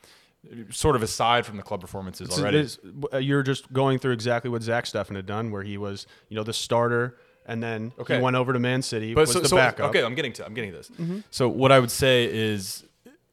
sort 0.70 0.96
of 0.96 1.02
aside 1.02 1.44
from 1.46 1.56
the 1.56 1.62
club 1.62 1.80
performances 1.80 2.32
So 2.34 2.40
already. 2.42 2.62
this- 2.62 2.78
uh, 3.12 3.18
you're 3.18 3.42
just 3.42 3.72
going 3.72 3.98
through 3.98 4.12
exactly 4.12 4.50
what 4.50 4.62
Zach 4.62 4.84
Steffen 4.84 5.16
had 5.16 5.26
done, 5.26 5.50
where 5.50 5.62
he 5.62 5.76
was, 5.76 6.06
you 6.28 6.36
know, 6.36 6.42
the 6.44 6.52
starter, 6.52 7.16
and 7.46 7.62
then 7.62 7.92
Okay. 7.98 8.16
he 8.16 8.22
went 8.22 8.36
over 8.36 8.52
to 8.52 8.58
Man 8.58 8.80
City, 8.80 9.12
but 9.14 9.22
was 9.22 9.32
so, 9.32 9.40
the 9.40 9.48
so- 9.48 9.56
backup. 9.56 9.90
okay, 9.90 10.02
I'm 10.04 10.14
getting 10.14 10.32
to 10.34 10.46
I'm 10.46 10.54
getting 10.54 10.70
to 10.72 10.76
this. 10.78 10.90
So 11.30 11.48
what 11.48 11.72
I 11.72 11.78
would 11.80 11.90
say 11.90 12.24
is 12.32 12.84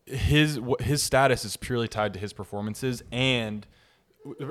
his 0.05 0.59
his 0.81 1.03
status 1.03 1.45
is 1.45 1.55
purely 1.55 1.87
tied 1.87 2.13
to 2.13 2.19
his 2.19 2.33
performances 2.33 3.03
and 3.11 3.65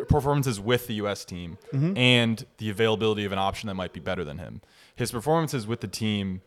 performances 0.08 0.60
with 0.60 0.86
the 0.86 0.94
U.S. 0.94 1.24
team 1.24 1.58
mm-hmm. 1.72 1.96
and 1.96 2.44
the 2.58 2.70
availability 2.70 3.24
of 3.24 3.32
an 3.32 3.38
option 3.38 3.66
that 3.68 3.74
might 3.74 3.92
be 3.92 4.00
better 4.00 4.24
than 4.24 4.38
him. 4.38 4.60
His 4.94 5.12
performances 5.12 5.66
with 5.66 5.80
the 5.80 5.88
team 5.88 6.42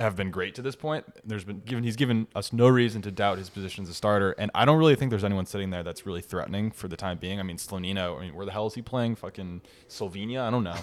have 0.00 0.16
been 0.16 0.30
great 0.30 0.54
to 0.56 0.62
this 0.62 0.74
point. 0.74 1.04
There's 1.24 1.44
been 1.44 1.60
given 1.60 1.84
he's 1.84 1.96
given 1.96 2.26
us 2.34 2.52
no 2.52 2.68
reason 2.68 3.02
to 3.02 3.10
doubt 3.10 3.38
his 3.38 3.50
position 3.50 3.84
as 3.84 3.90
a 3.90 3.94
starter, 3.94 4.32
and 4.38 4.50
I 4.54 4.64
don't 4.64 4.78
really 4.78 4.96
think 4.96 5.10
there's 5.10 5.22
anyone 5.24 5.46
sitting 5.46 5.70
there 5.70 5.82
that's 5.82 6.06
really 6.06 6.22
threatening 6.22 6.70
for 6.70 6.88
the 6.88 6.96
time 6.96 7.18
being. 7.18 7.38
I 7.38 7.42
mean, 7.42 7.56
Slonina. 7.56 8.16
I 8.18 8.20
mean, 8.22 8.34
where 8.34 8.46
the 8.46 8.52
hell 8.52 8.66
is 8.66 8.74
he 8.74 8.82
playing? 8.82 9.16
Fucking 9.16 9.60
Slovenia? 9.88 10.40
I 10.42 10.50
don't 10.50 10.64
know. 10.64 10.76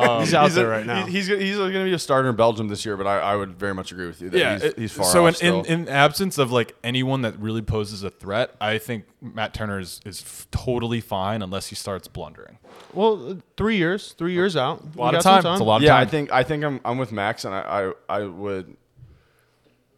Um, 0.00 0.20
He's 0.24 0.34
out 0.34 0.44
He's 0.44 0.54
there 0.54 0.66
a- 0.72 0.78
right 0.78 0.86
now. 0.86 1.04
He's, 1.06 1.26
he's, 1.26 1.38
he's 1.38 1.56
going 1.56 1.72
to 1.72 1.84
be 1.84 1.92
a 1.92 1.98
starter 1.98 2.28
in 2.30 2.36
Belgium 2.36 2.68
this 2.68 2.84
year, 2.86 2.96
but 2.96 3.06
I, 3.06 3.18
I 3.18 3.36
would 3.36 3.58
very 3.58 3.74
much 3.74 3.92
agree 3.92 4.06
with 4.06 4.20
you 4.22 4.30
that 4.30 4.52
he's, 4.54 4.62
it- 4.62 4.78
he's 4.78 4.92
far 4.92 5.06
so 5.06 5.24
off 5.26 5.28
in, 5.30 5.34
still. 5.34 5.62
in 5.64 5.74
in 5.84 5.88
absence 5.88 6.38
of 6.38 6.52
like 6.52 6.74
anyone 6.84 7.22
that 7.22 7.38
really 7.38 7.62
poses 7.62 8.02
a 8.04 8.10
threat, 8.10 8.54
I 8.60 8.78
think 8.78 9.04
Matt 9.20 9.52
Turner 9.54 9.78
is, 9.80 10.00
is 10.06 10.22
f- 10.22 10.46
totally 10.50 11.00
fine 11.00 11.42
unless 11.42 11.66
he 11.68 11.74
starts 11.74 12.08
blundering. 12.08 12.58
Well, 12.92 13.30
uh, 13.32 13.34
three 13.56 13.76
years, 13.76 14.12
three 14.12 14.32
years 14.32 14.56
out. 14.56 14.82
A 14.96 14.98
lot 14.98 15.14
of 15.14 15.22
time. 15.22 15.38
It's 15.38 15.60
a 15.60 15.64
lot 15.64 15.76
of 15.76 15.82
yeah, 15.82 15.92
time. 15.92 16.02
I 16.02 16.04
think 16.06 16.32
I 16.32 16.42
think 16.42 16.64
I'm 16.64 16.80
I'm 16.84 16.98
with 16.98 17.12
Max, 17.12 17.44
and 17.44 17.54
I, 17.54 17.92
I 18.08 18.20
I 18.20 18.24
would 18.24 18.76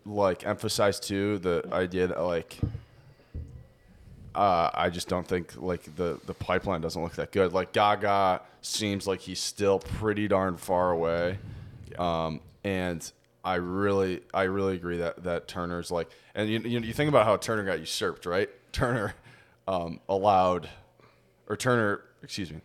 like 0.04 0.46
emphasize 0.46 1.00
too 1.00 1.38
the 1.38 1.66
idea 1.72 2.06
that 2.06 2.20
like 2.22 2.58
uh, 4.34 4.70
I 4.74 4.90
just 4.90 5.08
don't 5.08 5.26
think 5.26 5.54
like 5.56 5.96
the 5.96 6.20
the 6.26 6.34
pipeline 6.34 6.80
doesn't 6.80 7.02
look 7.02 7.14
that 7.14 7.32
good. 7.32 7.52
Like 7.52 7.72
Gaga 7.72 8.42
seems 8.60 9.06
like 9.06 9.20
he's 9.20 9.40
still 9.40 9.78
pretty 9.78 10.28
darn 10.28 10.56
far 10.56 10.90
away, 10.90 11.38
um, 11.98 12.40
and 12.62 13.10
I 13.42 13.54
really 13.54 14.22
I 14.34 14.42
really 14.42 14.74
agree 14.76 14.98
that 14.98 15.24
that 15.24 15.48
Turner's 15.48 15.90
like, 15.90 16.10
and 16.34 16.48
you 16.50 16.60
you, 16.60 16.80
you 16.80 16.92
think 16.92 17.08
about 17.08 17.24
how 17.24 17.36
Turner 17.36 17.64
got 17.64 17.80
usurped, 17.80 18.26
right? 18.26 18.50
Turner 18.72 19.14
um, 19.66 20.00
allowed, 20.08 20.68
or 21.48 21.56
Turner, 21.56 22.02
excuse 22.22 22.52
me, 22.52 22.60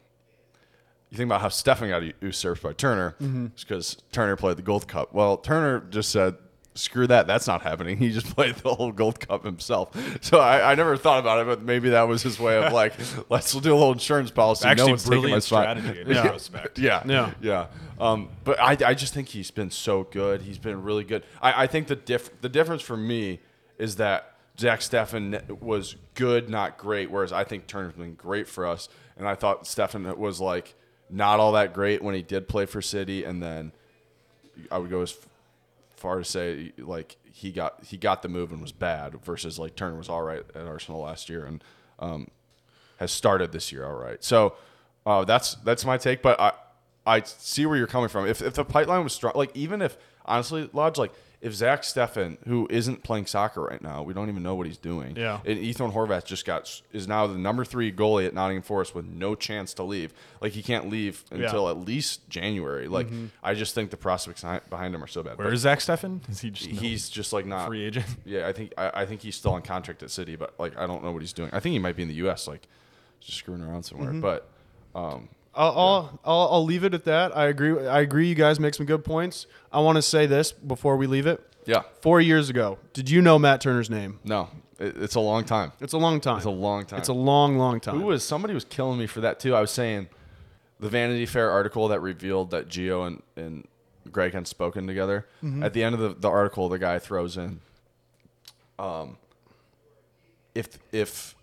you 1.11 1.17
think 1.17 1.27
about 1.27 1.41
how 1.41 1.49
Steffen 1.49 1.89
got 1.89 2.03
usurped 2.23 2.63
by 2.63 2.73
Turner 2.73 3.15
because 3.19 3.97
Turner 4.11 4.35
played 4.37 4.57
the 4.57 4.61
Gold 4.63 4.87
Cup. 4.87 5.13
Well, 5.13 5.37
Turner 5.37 5.81
just 5.89 6.09
said, 6.09 6.35
"Screw 6.73 7.05
that, 7.07 7.27
that's 7.27 7.47
not 7.47 7.61
happening." 7.61 7.97
He 8.01 8.11
just 8.11 8.33
played 8.33 8.55
the 8.55 8.73
whole 8.73 8.93
Gold 8.93 9.19
Cup 9.19 9.43
himself. 9.43 9.89
So 10.23 10.39
I, 10.39 10.71
I 10.71 10.75
never 10.75 10.95
thought 10.95 11.19
about 11.19 11.41
it, 11.41 11.47
but 11.47 11.61
maybe 11.63 11.89
that 11.89 12.03
was 12.03 12.23
his 12.23 12.39
way 12.39 12.57
of 12.63 12.71
like, 12.81 12.93
let's 13.29 13.51
do 13.51 13.57
a 13.73 13.75
little 13.75 13.91
insurance 13.91 14.31
policy. 14.31 14.65
Actually, 14.67 14.85
no 14.85 14.91
one's 14.93 15.05
my 15.05 15.09
brilliant 15.09 15.43
spot. 15.43 15.77
strategy 15.77 16.01
in 16.01 16.07
Yeah. 16.15 16.23
retrospect. 16.23 16.79
Yeah, 16.79 17.03
Yeah. 17.05 17.33
yeah. 17.41 17.67
Um, 17.99 18.29
but 18.45 18.57
I, 18.59 18.77
I 18.85 18.93
just 18.93 19.13
think 19.13 19.27
he's 19.27 19.51
been 19.51 19.69
so 19.69 20.03
good. 20.05 20.41
He's 20.43 20.57
been 20.57 20.81
really 20.81 21.03
good. 21.03 21.23
I, 21.41 21.63
I 21.63 21.67
think 21.67 21.87
the 21.87 21.95
diff, 21.97 22.41
the 22.41 22.49
difference 22.49 22.81
for 22.81 22.95
me 22.97 23.41
is 23.77 23.97
that 23.97 24.33
Zach 24.57 24.79
Steffen 24.79 25.59
was 25.59 25.97
good, 26.15 26.49
not 26.49 26.77
great. 26.77 27.11
Whereas 27.11 27.31
I 27.33 27.43
think 27.43 27.67
Turner's 27.67 27.93
been 27.93 28.15
great 28.15 28.47
for 28.47 28.65
us, 28.65 28.87
and 29.17 29.27
I 29.27 29.35
thought 29.35 29.65
Steffen 29.65 30.17
was 30.17 30.39
like 30.39 30.73
not 31.11 31.39
all 31.39 31.53
that 31.53 31.73
great 31.73 32.01
when 32.01 32.15
he 32.15 32.21
did 32.21 32.47
play 32.47 32.65
for 32.65 32.81
City, 32.81 33.23
and 33.23 33.41
then 33.41 33.71
I 34.71 34.77
would 34.77 34.89
go 34.89 35.01
as 35.01 35.15
far 35.95 36.17
to 36.17 36.23
say 36.23 36.73
like 36.77 37.17
he 37.23 37.51
got 37.51 37.83
he 37.83 37.97
got 37.97 38.21
the 38.21 38.29
move 38.29 38.51
and 38.51 38.61
was 38.61 38.71
bad 38.71 39.23
versus 39.23 39.59
like 39.59 39.75
Turner 39.75 39.97
was 39.97 40.09
all 40.09 40.21
right 40.21 40.43
at 40.55 40.65
Arsenal 40.65 41.01
last 41.01 41.29
year 41.29 41.45
and 41.45 41.63
um, 41.99 42.27
has 42.97 43.11
started 43.11 43.51
this 43.51 43.71
year 43.71 43.85
all 43.85 43.95
right. 43.95 44.23
So 44.23 44.55
uh, 45.05 45.25
that's 45.25 45.55
that's 45.55 45.85
my 45.85 45.97
take, 45.97 46.21
but 46.21 46.39
I 46.39 46.53
I 47.05 47.21
see 47.23 47.65
where 47.65 47.77
you're 47.77 47.87
coming 47.87 48.09
from. 48.09 48.27
If 48.27 48.41
if 48.41 48.53
the 48.53 48.65
pipeline 48.65 49.03
was 49.03 49.13
strong, 49.13 49.33
like 49.35 49.55
even 49.55 49.81
if 49.81 49.97
honestly, 50.25 50.69
Lodge, 50.73 50.97
like 50.97 51.13
if 51.41 51.53
Zach 51.55 51.81
Steffen, 51.81 52.37
who 52.47 52.67
isn't 52.69 53.01
playing 53.03 53.25
soccer 53.25 53.63
right 53.63 53.81
now, 53.81 54.03
we 54.03 54.13
don't 54.13 54.29
even 54.29 54.43
know 54.43 54.53
what 54.53 54.67
he's 54.67 54.77
doing. 54.77 55.15
Yeah. 55.15 55.39
And 55.43 55.57
Ethan 55.57 55.91
Horvath 55.91 56.23
just 56.23 56.45
got 56.45 56.81
is 56.93 57.07
now 57.07 57.25
the 57.25 57.37
number 57.37 57.65
three 57.65 57.91
goalie 57.91 58.27
at 58.27 58.33
Nottingham 58.35 58.61
Forest 58.61 58.93
with 58.93 59.05
no 59.05 59.33
chance 59.33 59.73
to 59.75 59.83
leave. 59.83 60.13
Like 60.39 60.51
he 60.51 60.61
can't 60.61 60.89
leave 60.89 61.23
until 61.31 61.67
at 61.67 61.77
least 61.79 62.29
January. 62.29 62.87
Like 62.87 63.07
I 63.43 63.55
just 63.55 63.73
think 63.73 63.89
the 63.89 63.97
prospects 63.97 64.43
behind 64.69 64.93
him 64.93 65.03
are 65.03 65.07
so 65.07 65.23
bad. 65.23 65.37
Where 65.39 65.47
But 65.47 65.53
is 65.53 65.61
Zach 65.61 65.79
Steffen? 65.79 66.27
Is 66.29 66.41
he 66.41 66.51
just 66.51 66.71
no 66.71 66.79
he's 66.79 67.09
just 67.09 67.33
like 67.33 67.45
not 67.47 67.67
free 67.67 67.83
agent? 67.85 68.05
Yeah, 68.25 68.47
I 68.47 68.53
think 68.53 68.73
I, 68.77 68.91
I 69.01 69.05
think 69.07 69.21
he's 69.21 69.35
still 69.35 69.53
on 69.53 69.63
contract 69.63 70.03
at 70.03 70.11
City, 70.11 70.35
but 70.35 70.53
like 70.59 70.77
I 70.77 70.85
don't 70.85 71.03
know 71.03 71.11
what 71.11 71.21
he's 71.23 71.33
doing. 71.33 71.49
I 71.53 71.59
think 71.59 71.73
he 71.73 71.79
might 71.79 71.95
be 71.95 72.03
in 72.03 72.07
the 72.07 72.15
U.S. 72.15 72.47
like 72.47 72.67
just 73.19 73.37
screwing 73.39 73.61
around 73.63 73.83
somewhere. 73.83 74.13
But 74.13 74.47
um, 74.93 75.29
I'll, 75.53 75.71
I'll, 75.77 76.19
I'll, 76.23 76.47
I'll 76.53 76.63
leave 76.65 76.83
it 76.83 76.93
at 76.93 77.03
that. 77.05 77.35
I 77.35 77.47
agree. 77.47 77.85
I 77.87 77.99
agree. 78.01 78.27
You 78.27 78.35
guys 78.35 78.59
make 78.59 78.73
some 78.73 78.85
good 78.85 79.03
points. 79.03 79.47
I 79.71 79.79
want 79.81 79.97
to 79.97 80.01
say 80.01 80.25
this 80.25 80.51
before 80.51 80.95
we 80.97 81.07
leave 81.07 81.27
it. 81.27 81.41
yeah, 81.65 81.81
Four 82.01 82.21
years 82.21 82.49
ago, 82.49 82.79
did 82.93 83.09
you 83.09 83.21
know 83.21 83.37
Matt 83.37 83.61
Turner's 83.61 83.89
name? 83.89 84.19
no, 84.23 84.49
it, 84.79 84.95
it's 84.97 85.15
a 85.15 85.19
long 85.19 85.43
time. 85.43 85.73
It's 85.81 85.93
a 85.93 85.97
long 85.97 86.19
time. 86.21 86.37
It's 86.37 86.45
a 86.45 86.49
long 86.49 86.85
time. 86.85 86.99
It's 86.99 87.09
a 87.09 87.13
long, 87.13 87.57
long 87.57 87.79
time. 87.79 87.99
Who 87.99 88.05
was 88.07 88.23
somebody 88.23 88.53
was 88.53 88.63
killing 88.65 88.97
me 88.97 89.07
for 89.07 89.19
that 89.21 89.39
too? 89.39 89.53
I 89.55 89.61
was 89.61 89.71
saying 89.71 90.07
the 90.79 90.89
Vanity 90.89 91.25
Fair 91.25 91.51
article 91.51 91.87
that 91.89 91.99
revealed 91.99 92.49
that 92.51 92.67
Gio 92.69 93.05
and, 93.05 93.21
and 93.35 93.67
Greg 94.11 94.33
had 94.33 94.47
spoken 94.47 94.87
together. 94.87 95.27
At 95.61 95.73
the 95.73 95.83
end 95.83 95.93
of 95.95 96.01
the, 96.01 96.09
the 96.19 96.29
article, 96.29 96.69
the 96.69 96.79
guy 96.79 96.97
throws 96.97 97.37
in, 97.37 97.59
um, 98.79 99.17
if 100.55 100.79
if 100.91 101.35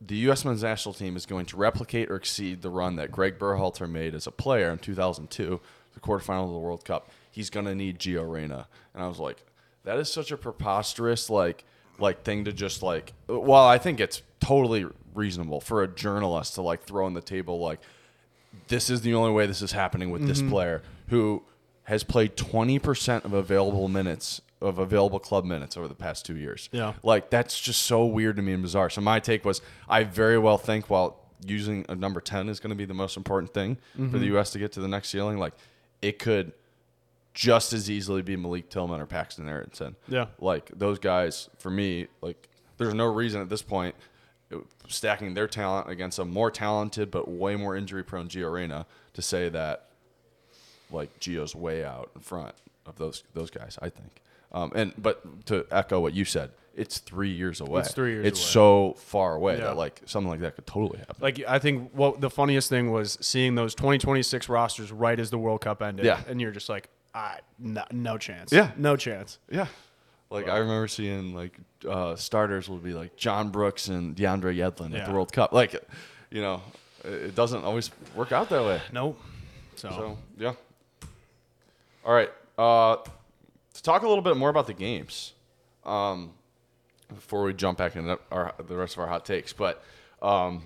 the 0.00 0.16
U.S. 0.16 0.44
men's 0.44 0.62
national 0.62 0.94
team 0.94 1.16
is 1.16 1.26
going 1.26 1.46
to 1.46 1.56
replicate 1.56 2.10
or 2.10 2.16
exceed 2.16 2.62
the 2.62 2.70
run 2.70 2.96
that 2.96 3.10
Greg 3.10 3.38
Berhalter 3.38 3.88
made 3.90 4.14
as 4.14 4.26
a 4.26 4.30
player 4.30 4.70
in 4.70 4.78
2002, 4.78 5.60
the 5.94 6.00
quarterfinal 6.00 6.44
of 6.44 6.50
the 6.52 6.58
World 6.58 6.84
Cup, 6.84 7.10
he's 7.30 7.50
going 7.50 7.66
to 7.66 7.74
need 7.74 7.98
Gio 7.98 8.30
Reyna. 8.30 8.68
And 8.94 9.02
I 9.02 9.08
was 9.08 9.18
like, 9.18 9.44
that 9.84 9.98
is 9.98 10.10
such 10.12 10.30
a 10.30 10.36
preposterous 10.36 11.28
like 11.30 11.64
like 11.98 12.22
thing 12.24 12.44
to 12.44 12.52
just 12.52 12.82
like. 12.82 13.12
Well, 13.28 13.64
I 13.66 13.78
think 13.78 14.00
it's 14.00 14.22
totally 14.40 14.84
reasonable 15.14 15.60
for 15.60 15.82
a 15.82 15.88
journalist 15.88 16.54
to 16.56 16.62
like 16.62 16.82
throw 16.82 17.06
on 17.06 17.14
the 17.14 17.20
table 17.22 17.60
like 17.60 17.78
this 18.68 18.90
is 18.90 19.02
the 19.02 19.14
only 19.14 19.30
way 19.30 19.46
this 19.46 19.62
is 19.62 19.72
happening 19.72 20.10
with 20.10 20.22
Mm-hmm. 20.22 20.28
this 20.28 20.42
player 20.42 20.82
who 21.08 21.42
has 21.84 22.02
played 22.02 22.36
20% 22.36 23.24
of 23.24 23.32
available 23.32 23.88
minutes 23.88 24.40
of 24.64 24.78
available 24.78 25.18
club 25.20 25.44
minutes 25.44 25.76
over 25.76 25.86
the 25.88 25.94
past 25.94 26.24
two 26.26 26.36
years. 26.36 26.68
Yeah. 26.72 26.94
Like 27.02 27.30
that's 27.30 27.60
just 27.60 27.82
so 27.82 28.04
weird 28.06 28.36
to 28.36 28.42
me 28.42 28.52
and 28.52 28.62
bizarre. 28.62 28.90
So 28.90 29.00
my 29.00 29.20
take 29.20 29.44
was 29.44 29.60
I 29.88 30.04
very 30.04 30.38
well 30.38 30.58
think 30.58 30.90
while 30.90 31.20
using 31.46 31.84
a 31.88 31.94
number 31.94 32.20
10 32.20 32.48
is 32.48 32.58
going 32.60 32.70
to 32.70 32.76
be 32.76 32.86
the 32.86 32.94
most 32.94 33.16
important 33.16 33.52
thing 33.54 33.76
for 33.94 34.00
Mm-hmm. 34.02 34.18
the 34.18 34.38
US 34.38 34.50
to 34.52 34.58
get 34.58 34.72
to 34.72 34.80
the 34.80 34.88
next 34.88 35.10
ceiling, 35.10 35.38
like 35.38 35.52
it 36.02 36.18
could 36.18 36.52
just 37.34 37.72
as 37.72 37.90
easily 37.90 38.22
be 38.22 38.36
Malik 38.36 38.70
Tillman 38.70 39.00
or 39.00 39.06
Paxten 39.06 39.48
Aaronson. 39.48 39.96
Yeah. 40.08 40.26
Like 40.38 40.70
those 40.76 40.98
guys 40.98 41.48
for 41.58 41.70
me, 41.70 42.06
like 42.22 42.48
there's 42.78 42.94
no 42.94 43.06
reason 43.06 43.40
at 43.40 43.48
this 43.48 43.62
point 43.62 43.94
uh, 44.52 44.58
stacking 44.88 45.34
their 45.34 45.48
talent 45.48 45.88
against 45.90 46.18
a 46.18 46.24
more 46.24 46.50
talented 46.50 47.10
but 47.10 47.28
way 47.28 47.56
more 47.56 47.76
injury 47.76 48.02
prone 48.04 48.28
Gio 48.28 48.52
Reyna 48.52 48.86
to 49.14 49.22
say 49.22 49.48
that 49.48 49.86
like 50.90 51.18
Gio's 51.20 51.54
way 51.54 51.84
out 51.84 52.10
in 52.14 52.20
front 52.20 52.54
of 52.86 52.96
those 52.96 53.24
those 53.34 53.50
guys, 53.50 53.78
I 53.82 53.88
think. 53.88 54.22
Um, 54.54 54.72
and 54.74 54.94
but 54.96 55.46
to 55.46 55.66
echo 55.70 56.00
what 56.00 56.14
you 56.14 56.24
said, 56.24 56.50
it's 56.76 56.98
three 56.98 57.30
years 57.30 57.60
away. 57.60 57.80
It's 57.80 57.92
three 57.92 58.12
years 58.12 58.26
It's 58.26 58.40
away. 58.40 58.50
so 58.52 58.94
far 58.98 59.34
away 59.34 59.58
Yeah. 59.58 59.64
that 59.64 59.76
like 59.76 60.00
something 60.06 60.30
like 60.30 60.40
that 60.40 60.54
could 60.54 60.66
totally 60.66 60.98
happen. 61.00 61.16
like 61.20 61.42
I 61.46 61.58
think 61.58 61.90
what 61.92 62.20
the 62.20 62.30
funniest 62.30 62.68
thing 62.70 62.90
was 62.92 63.18
seeing 63.20 63.54
those 63.56 63.74
2026 63.74 64.48
rosters 64.48 64.90
right 64.92 65.18
as 65.20 65.30
the 65.30 65.38
World 65.38 65.60
Cup 65.60 65.82
ended. 65.82 66.06
Yeah. 66.06 66.20
And 66.28 66.40
you're 66.40 66.52
just 66.52 66.68
like, 66.68 66.88
I 67.14 67.40
no, 67.58 67.84
no 67.92 68.16
chance. 68.16 68.52
Yeah. 68.52 68.70
No 68.76 68.96
chance. 68.96 69.38
Yeah. 69.50 69.66
Like 70.30 70.48
I 70.48 70.58
remember 70.58 70.88
seeing 70.88 71.34
like 71.34 71.58
uh, 71.88 72.16
starters 72.16 72.68
would 72.68 72.82
be 72.82 72.92
like 72.92 73.14
John 73.16 73.50
Brooks 73.50 73.88
and 73.88 74.16
DeAndre 74.16 74.56
Yedlin 74.56 74.98
at 74.98 75.06
the 75.06 75.12
World 75.12 75.32
Cup. 75.32 75.52
Like, 75.52 75.74
you 76.30 76.40
know, 76.42 76.60
it 77.04 77.12
it 77.12 77.34
doesn't 77.34 77.62
always 77.64 77.90
work 78.16 78.32
out 78.32 78.48
that 78.48 78.62
way. 78.64 78.80
Nope. 78.92 79.20
So, 79.76 79.90
So 79.90 80.18
yeah. 80.38 80.54
All 82.04 82.14
right. 82.14 82.30
Uh, 82.58 82.96
to 83.74 83.82
talk 83.82 84.02
a 84.02 84.08
little 84.08 84.22
bit 84.22 84.36
more 84.36 84.48
about 84.48 84.66
the 84.66 84.74
games, 84.74 85.32
um, 85.84 86.32
before 87.14 87.44
we 87.44 87.52
jump 87.52 87.78
back 87.78 87.96
into 87.96 88.18
our 88.30 88.54
the 88.66 88.76
rest 88.76 88.94
of 88.94 89.00
our 89.00 89.06
hot 89.06 89.24
takes, 89.24 89.52
but 89.52 89.82
um, 90.22 90.62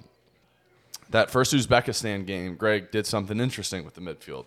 that 1.10 1.30
first 1.30 1.52
Uzbekistan 1.52 2.26
game, 2.26 2.54
Greg 2.54 2.90
did 2.90 3.06
something 3.06 3.40
interesting 3.40 3.84
with 3.84 3.94
the 3.94 4.00
midfield. 4.00 4.46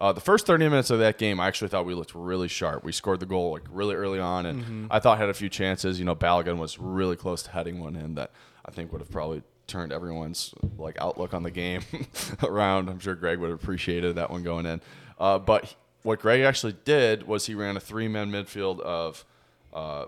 Uh, 0.00 0.12
the 0.12 0.20
first 0.20 0.46
30 0.46 0.68
minutes 0.68 0.88
of 0.88 0.98
that 0.98 1.18
game, 1.18 1.38
I 1.38 1.46
actually 1.46 1.68
thought 1.68 1.84
we 1.84 1.92
looked 1.94 2.14
really 2.14 2.48
sharp. 2.48 2.84
We 2.84 2.92
scored 2.92 3.20
the 3.20 3.26
goal 3.26 3.52
like 3.52 3.64
really 3.70 3.94
early 3.94 4.18
on, 4.18 4.46
and 4.46 4.88
I 4.90 4.98
thought 4.98 5.18
had 5.18 5.28
a 5.28 5.34
few 5.34 5.50
chances. 5.50 5.98
You 5.98 6.06
know, 6.06 6.16
Balogun 6.16 6.56
was 6.56 6.78
really 6.78 7.16
close 7.16 7.42
to 7.42 7.50
heading 7.50 7.80
one 7.80 7.96
in 7.96 8.14
that 8.14 8.30
I 8.64 8.70
think 8.70 8.92
would 8.92 9.02
have 9.02 9.10
probably 9.10 9.42
turned 9.66 9.92
everyone's 9.92 10.54
like 10.78 10.96
outlook 11.00 11.34
on 11.34 11.42
the 11.42 11.50
game 11.50 11.82
around. 12.42 12.88
I'm 12.88 12.98
sure 12.98 13.14
Greg 13.14 13.38
would 13.38 13.50
have 13.50 13.62
appreciated 13.62 14.16
that 14.16 14.30
one 14.30 14.42
going 14.42 14.64
in. 14.64 14.80
Uh, 15.18 15.38
but 15.38 15.74
what 16.02 16.20
Greg 16.20 16.42
actually 16.42 16.76
did 16.84 17.26
was 17.26 17.46
he 17.46 17.54
ran 17.54 17.76
a 17.76 17.80
three-man 17.80 18.30
midfield 18.30 18.80
of 18.80 19.24
uh, 19.72 20.06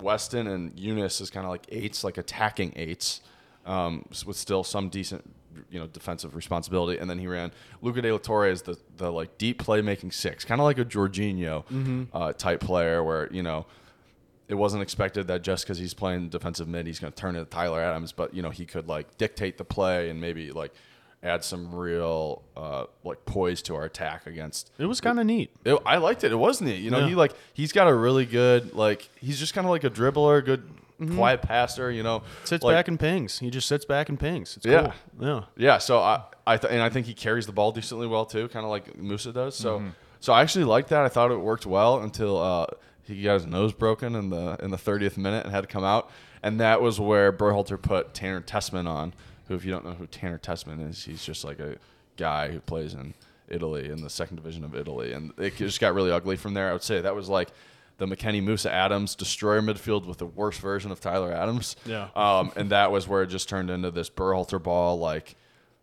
Weston 0.00 0.46
and 0.46 0.78
Yunus 0.78 1.20
as 1.20 1.30
kind 1.30 1.46
of 1.46 1.50
like 1.50 1.66
eights, 1.68 2.04
like 2.04 2.18
attacking 2.18 2.72
eights, 2.76 3.20
um, 3.64 4.04
with 4.26 4.36
still 4.36 4.64
some 4.64 4.88
decent, 4.88 5.24
you 5.70 5.78
know, 5.78 5.86
defensive 5.86 6.34
responsibility. 6.34 6.98
And 6.98 7.08
then 7.08 7.18
he 7.18 7.26
ran 7.26 7.52
Luca 7.82 8.02
De 8.02 8.12
La 8.12 8.18
Torre 8.18 8.46
as 8.46 8.62
the 8.62 8.76
the 8.96 9.10
like 9.10 9.38
deep 9.38 9.62
playmaking 9.62 10.12
six, 10.12 10.44
kind 10.44 10.60
of 10.60 10.64
like 10.64 10.78
a 10.78 10.84
Jorginho 10.84 12.08
uh, 12.12 12.32
type 12.32 12.60
player, 12.60 13.02
where 13.02 13.32
you 13.32 13.42
know 13.42 13.66
it 14.48 14.54
wasn't 14.54 14.82
expected 14.82 15.26
that 15.28 15.42
just 15.42 15.64
because 15.64 15.78
he's 15.78 15.94
playing 15.94 16.28
defensive 16.28 16.68
mid, 16.68 16.86
he's 16.86 17.00
going 17.00 17.12
to 17.12 17.16
turn 17.18 17.34
into 17.34 17.50
Tyler 17.50 17.80
Adams, 17.80 18.12
but 18.12 18.34
you 18.34 18.42
know 18.42 18.50
he 18.50 18.66
could 18.66 18.86
like 18.88 19.16
dictate 19.18 19.56
the 19.58 19.64
play 19.64 20.10
and 20.10 20.20
maybe 20.20 20.52
like 20.52 20.72
add 21.22 21.42
some 21.42 21.74
real 21.74 22.42
uh, 22.56 22.84
like 23.04 23.24
poise 23.26 23.62
to 23.62 23.74
our 23.74 23.84
attack 23.84 24.26
against 24.26 24.70
it 24.78 24.86
was 24.86 25.00
kind 25.00 25.18
of 25.18 25.26
neat. 25.26 25.50
it, 25.64 25.76
I 25.84 25.96
liked 25.96 26.22
it. 26.24 26.30
It 26.32 26.36
was 26.36 26.60
neat. 26.60 26.76
You 26.80 26.90
know, 26.90 27.00
Yeah. 27.00 27.08
he 27.08 27.14
like 27.14 27.32
he's 27.54 27.72
got 27.72 27.88
a 27.88 27.94
really 27.94 28.26
good 28.26 28.74
like 28.74 29.08
he's 29.16 29.38
just 29.38 29.54
kind 29.54 29.66
of 29.66 29.70
like 29.70 29.84
a 29.84 29.90
dribbler, 29.90 30.44
good 30.44 30.62
quiet 31.14 31.42
passer. 31.42 31.90
You 31.90 32.02
know, 32.02 32.22
Sits 32.44 32.62
like- 32.64 32.74
back 32.76 32.88
and 32.88 32.98
pings. 33.00 33.38
He 33.38 33.50
just 33.50 33.66
sits 33.68 33.84
back 33.84 34.08
and 34.08 34.18
pings. 34.20 34.56
It's 34.56 34.66
Yeah. 34.66 34.92
cool. 35.18 35.26
Yeah. 35.26 35.40
Yeah. 35.56 35.78
So 35.78 35.98
I 35.98 36.22
I 36.46 36.56
th- 36.58 36.72
and 36.72 36.80
I 36.82 36.88
think 36.90 37.06
he 37.06 37.14
carries 37.14 37.46
the 37.46 37.52
ball 37.52 37.72
decently 37.72 38.06
well 38.06 38.24
too, 38.26 38.48
kind 38.48 38.64
of 38.64 38.70
like 38.70 38.96
Musah 38.96 39.32
does. 39.34 39.56
So 39.56 39.82
so 40.20 40.32
I 40.32 40.42
actually 40.42 40.64
liked 40.64 40.88
that. 40.90 41.04
I 41.04 41.08
thought 41.08 41.30
it 41.30 41.40
worked 41.40 41.66
well 41.66 42.00
until 42.00 42.38
uh, 42.38 42.66
he 43.02 43.22
got 43.22 43.34
his 43.34 43.46
nose 43.46 43.72
broken 43.72 44.14
in 44.14 44.30
the 44.30 44.56
in 44.62 44.70
the 44.70 44.76
30th 44.78 45.16
minute 45.16 45.44
and 45.44 45.52
had 45.54 45.62
to 45.62 45.66
come 45.68 45.84
out. 45.84 46.10
and 46.42 46.60
that 46.60 46.80
was 46.80 47.00
where 47.00 47.32
Berhalter 47.32 47.80
put 47.80 48.14
Tanner 48.14 48.40
Tessmann 48.40 48.86
on. 48.86 49.12
Who, 49.48 49.54
if 49.54 49.64
you 49.64 49.70
don't 49.70 49.84
know 49.84 49.92
who 49.92 50.06
Tanner 50.06 50.38
Tessmann 50.38 50.88
is, 50.88 51.04
he's 51.04 51.24
just 51.24 51.44
like 51.44 51.60
a 51.60 51.76
guy 52.16 52.50
who 52.50 52.60
plays 52.60 52.94
in 52.94 53.14
Italy 53.48 53.88
in 53.88 54.02
the 54.02 54.10
second 54.10 54.36
division 54.36 54.64
of 54.64 54.74
Italy, 54.74 55.12
and 55.12 55.32
it 55.38 55.56
just 55.56 55.80
got 55.80 55.94
really 55.94 56.10
ugly 56.10 56.36
from 56.36 56.54
there. 56.54 56.68
I 56.68 56.72
would 56.72 56.82
say 56.82 57.00
that 57.00 57.14
was 57.14 57.28
like 57.28 57.50
the 57.98 58.06
McKennie 58.06 58.42
Musah 58.42 58.70
Adams 58.70 59.14
destroyer 59.14 59.62
midfield 59.62 60.06
with 60.06 60.18
the 60.18 60.26
worst 60.26 60.60
version 60.60 60.90
of 60.90 61.00
Tyler 61.00 61.32
Adams. 61.32 61.76
Yeah. 61.86 62.08
Um, 62.14 62.52
and 62.56 62.70
that 62.70 62.90
was 62.92 63.08
where 63.08 63.22
it 63.22 63.28
just 63.28 63.48
turned 63.48 63.70
into 63.70 63.90
this 63.90 64.10
Berhalter 64.10 64.62
ball, 64.62 64.98
like 64.98 65.36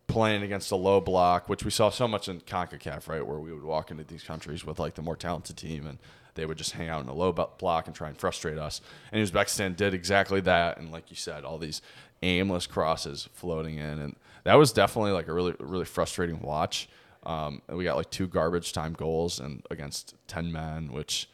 playing 0.08 0.44
against 0.44 0.72
a 0.72 0.76
low 0.76 1.02
block, 1.02 1.50
which 1.50 1.64
we 1.64 1.72
saw 1.72 1.90
so 1.90 2.08
much 2.08 2.28
in 2.28 2.42
CONCACAF, 2.42 3.08
right? 3.08 3.26
Where 3.26 3.40
we 3.40 3.52
would 3.52 3.64
walk 3.64 3.90
into 3.90 4.04
these 4.04 4.24
countries 4.24 4.64
with 4.66 4.78
like 4.78 4.94
the 4.94 5.02
more 5.02 5.16
talented 5.16 5.58
team 5.58 5.88
and 5.88 5.98
they 6.36 6.46
would 6.46 6.58
just 6.58 6.72
hang 6.72 6.90
out 6.90 7.02
in 7.02 7.10
a 7.10 7.14
low 7.14 7.32
block 7.32 7.88
and 7.88 7.96
try 7.96 8.10
and 8.10 8.18
frustrate 8.18 8.58
us. 8.58 8.82
And 9.12 9.26
Uzbekistan 9.26 9.76
did 9.76 9.94
exactly 9.94 10.42
that. 10.42 10.78
And 10.78 10.92
like 10.92 11.10
you 11.10 11.16
said, 11.16 11.44
all 11.44 11.58
these 11.58 11.82
aimless 12.24 12.66
crosses 12.68 13.30
floating 13.34 13.78
in. 13.78 14.00
And 14.00 14.16
that 14.44 14.56
was 14.56 14.72
definitely 14.74 15.12
like 15.12 15.28
a 15.28 15.34
really, 15.34 15.54
really 15.60 15.86
frustrating 15.86 16.42
watch. 16.42 16.90
Um, 17.26 17.62
and 17.68 17.78
we 17.78 17.84
got 17.84 17.96
like 17.96 18.10
two 18.10 18.28
garbage 18.28 18.74
time 18.74 18.94
goals 18.94 19.40
and 19.40 19.62
against 19.72 20.16
10 20.28 20.52
men, 20.52 20.92
which 20.92 21.30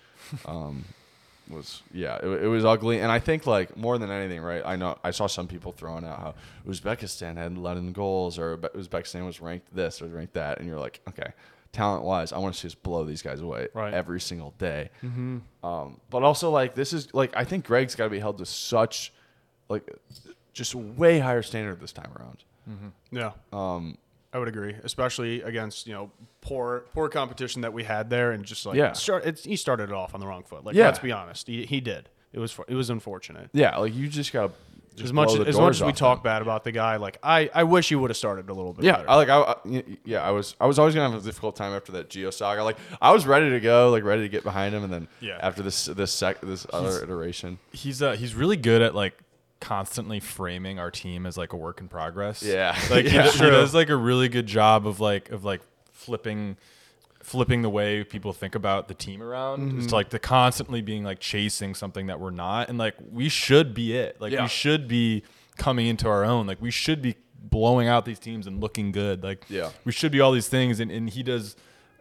um, 0.46 0.86
was 1.50 1.82
yeah, 1.92 2.18
it, 2.22 2.28
it 2.44 2.48
was 2.48 2.64
ugly, 2.64 3.00
and 3.00 3.12
I 3.12 3.18
think 3.18 3.48
like 3.48 3.76
more 3.76 3.98
than 3.98 4.12
anything, 4.12 4.40
right? 4.42 4.62
I 4.64 4.76
know 4.76 5.00
I 5.04 5.10
saw 5.10 5.26
some 5.26 5.48
people 5.48 5.72
throwing 5.72 6.06
out 6.06 6.20
how 6.20 6.36
Uzbekistan 6.68 7.58
let 7.58 7.78
in 7.78 7.92
goals, 7.92 8.38
or 8.38 8.58
Uzbekistan 8.58 9.26
was 9.26 9.42
ranked 9.42 9.74
this 9.76 10.00
or 10.02 10.06
ranked 10.08 10.34
that, 10.36 10.60
and 10.60 10.68
you're 10.68 10.78
like, 10.80 11.02
okay, 11.10 11.32
talent 11.72 12.04
wise, 12.04 12.32
I 12.34 12.38
want 12.38 12.54
to 12.54 12.60
see 12.60 12.68
us 12.68 12.76
blow 12.76 13.04
these 13.04 13.24
guys 13.24 13.42
away 13.42 13.68
Right. 13.74 13.92
every 13.92 14.22
single 14.22 14.54
day. 14.60 14.92
Um, 15.64 16.00
but 16.12 16.22
also 16.22 16.52
like 16.52 16.76
this 16.76 16.94
is 16.94 17.12
like 17.16 17.36
I 17.36 17.46
think 17.46 17.66
Greg's 17.66 17.96
got 17.96 18.04
to 18.04 18.10
be 18.12 18.20
held 18.20 18.38
to 18.38 18.46
such 18.46 19.12
like 19.70 19.90
just 20.60 20.76
way 20.76 21.18
higher 21.20 21.42
standard 21.42 21.80
this 21.80 21.92
time 21.94 22.12
around. 22.20 22.44
Yeah. 23.12 23.32
Um, 23.52 23.98
I 24.32 24.38
would 24.38 24.48
agree, 24.48 24.76
especially 24.84 25.42
against 25.42 25.88
you 25.88 25.94
know 25.94 26.12
poor 26.42 26.86
poor 26.94 27.10
competition 27.10 27.62
that 27.64 27.74
we 27.74 27.84
had 27.84 28.10
there, 28.12 28.32
and 28.32 28.46
just 28.46 28.64
like 28.66 28.78
Yeah. 28.78 28.92
start, 28.94 29.26
it's, 29.26 29.44
he 29.44 29.56
started 29.56 29.90
it 29.90 29.94
off 29.96 30.14
on 30.14 30.20
the 30.20 30.28
wrong 30.28 30.44
foot. 30.44 30.64
Like 30.64 30.76
Yeah. 30.76 30.86
let's 30.86 31.00
be 31.00 31.12
honest, 31.12 31.48
he, 31.48 31.66
he 31.66 31.80
did. 31.82 32.10
It 32.32 32.38
was 32.40 32.56
it 32.68 32.76
was 32.76 32.92
unfortunate. 32.92 33.50
yeah, 33.54 33.76
like 33.78 33.96
you 33.96 34.08
just 34.08 34.32
got 34.32 34.52
to 34.98 35.04
As 35.04 35.12
much 35.14 35.34
as 35.34 35.58
much 35.58 35.78
as 35.78 35.84
we 35.84 35.94
talk 35.94 36.24
bad 36.24 36.44
about 36.44 36.64
the 36.64 36.72
guy, 36.72 36.98
like 36.98 37.18
I, 37.24 37.50
I 37.56 37.64
wish 37.64 37.90
he 37.90 37.96
would 37.96 38.12
have 38.12 38.18
started 38.18 38.50
a 38.50 38.54
little 38.54 38.74
bit 38.74 38.86
Yeah, 38.86 38.98
better. 38.98 39.10
I 39.10 39.16
like 39.16 39.30
I, 39.30 39.40
I 39.42 39.84
yeah, 40.06 40.22
I 40.22 40.30
was 40.30 40.56
I 40.62 40.68
was 40.68 40.78
always 40.78 40.94
gonna 40.94 41.10
have 41.10 41.20
a 41.20 41.26
difficult 41.26 41.56
time 41.56 41.74
after 41.74 41.94
that 41.94 42.10
Gio 42.12 42.32
saga. 42.32 42.64
Like 42.64 42.78
I 43.02 43.12
was 43.12 43.26
ready 43.26 43.50
to 43.50 43.60
go, 43.60 43.90
like 43.90 44.04
ready 44.04 44.22
to 44.22 44.30
get 44.30 44.44
behind 44.44 44.76
him, 44.76 44.84
and 44.84 44.94
then 44.94 45.08
Yeah. 45.22 45.40
after 45.42 45.64
this 45.64 45.86
this 45.86 46.12
sec 46.12 46.40
this 46.42 46.68
other 46.72 47.02
iteration, 47.02 47.58
He's 47.72 48.04
uh, 48.04 48.12
he's 48.12 48.36
really 48.36 48.58
good 48.58 48.84
at 48.84 48.94
like 48.94 49.18
constantly 49.60 50.20
framing 50.20 50.80
our 50.80 50.90
team 50.92 51.26
as 51.26 51.38
like 51.38 51.54
a 51.54 51.58
work 51.58 51.82
in 51.82 51.88
progress. 51.88 52.42
Yeah. 52.44 52.78
like 52.90 53.06
he 53.08 53.16
Yeah. 53.16 53.24
does- 53.24 53.34
he, 53.40 53.50
does 53.50 53.74
like 53.74 53.90
a 53.90 53.96
really 53.96 54.30
good 54.30 54.46
job 54.48 54.88
of 54.88 55.00
like 55.00 55.30
of 55.32 55.44
like 55.44 55.62
flipping 55.92 56.58
flipping 57.22 57.62
the 57.62 57.70
way 57.70 58.04
people 58.04 58.32
think 58.32 58.56
about 58.56 58.88
the 58.88 58.94
team 58.94 59.22
around 59.22 59.60
Mm-hmm. 59.60 59.80
is 59.80 59.88
to 59.88 59.96
like 59.96 60.10
the 60.10 60.20
constantly 60.20 60.82
being 60.82 61.04
like 61.04 61.20
chasing 61.20 61.76
something 61.76 62.08
that 62.08 62.20
we're 62.20 62.30
not 62.32 62.70
and 62.70 62.78
like 62.78 62.96
we 63.12 63.28
should 63.30 63.74
be 63.74 63.96
it 63.96 64.20
like 64.22 64.32
Yeah. 64.32 64.44
we 64.44 64.48
should 64.48 64.88
be 64.88 65.24
coming 65.58 65.88
into 65.88 66.08
our 66.08 66.24
own 66.24 66.48
like 66.48 66.62
we 66.62 66.72
should 66.72 67.02
be 67.02 67.16
blowing 67.42 67.88
out 67.90 68.06
these 68.06 68.20
teams 68.20 68.48
and 68.48 68.62
looking 68.62 68.92
good 68.94 69.22
like 69.24 69.46
Yeah. 69.50 69.72
we 69.84 69.92
should 69.92 70.12
be 70.14 70.22
all 70.22 70.32
these 70.32 70.48
things 70.48 70.80
and, 70.80 70.90
and 70.90 71.10
he 71.10 71.22
does 71.22 71.56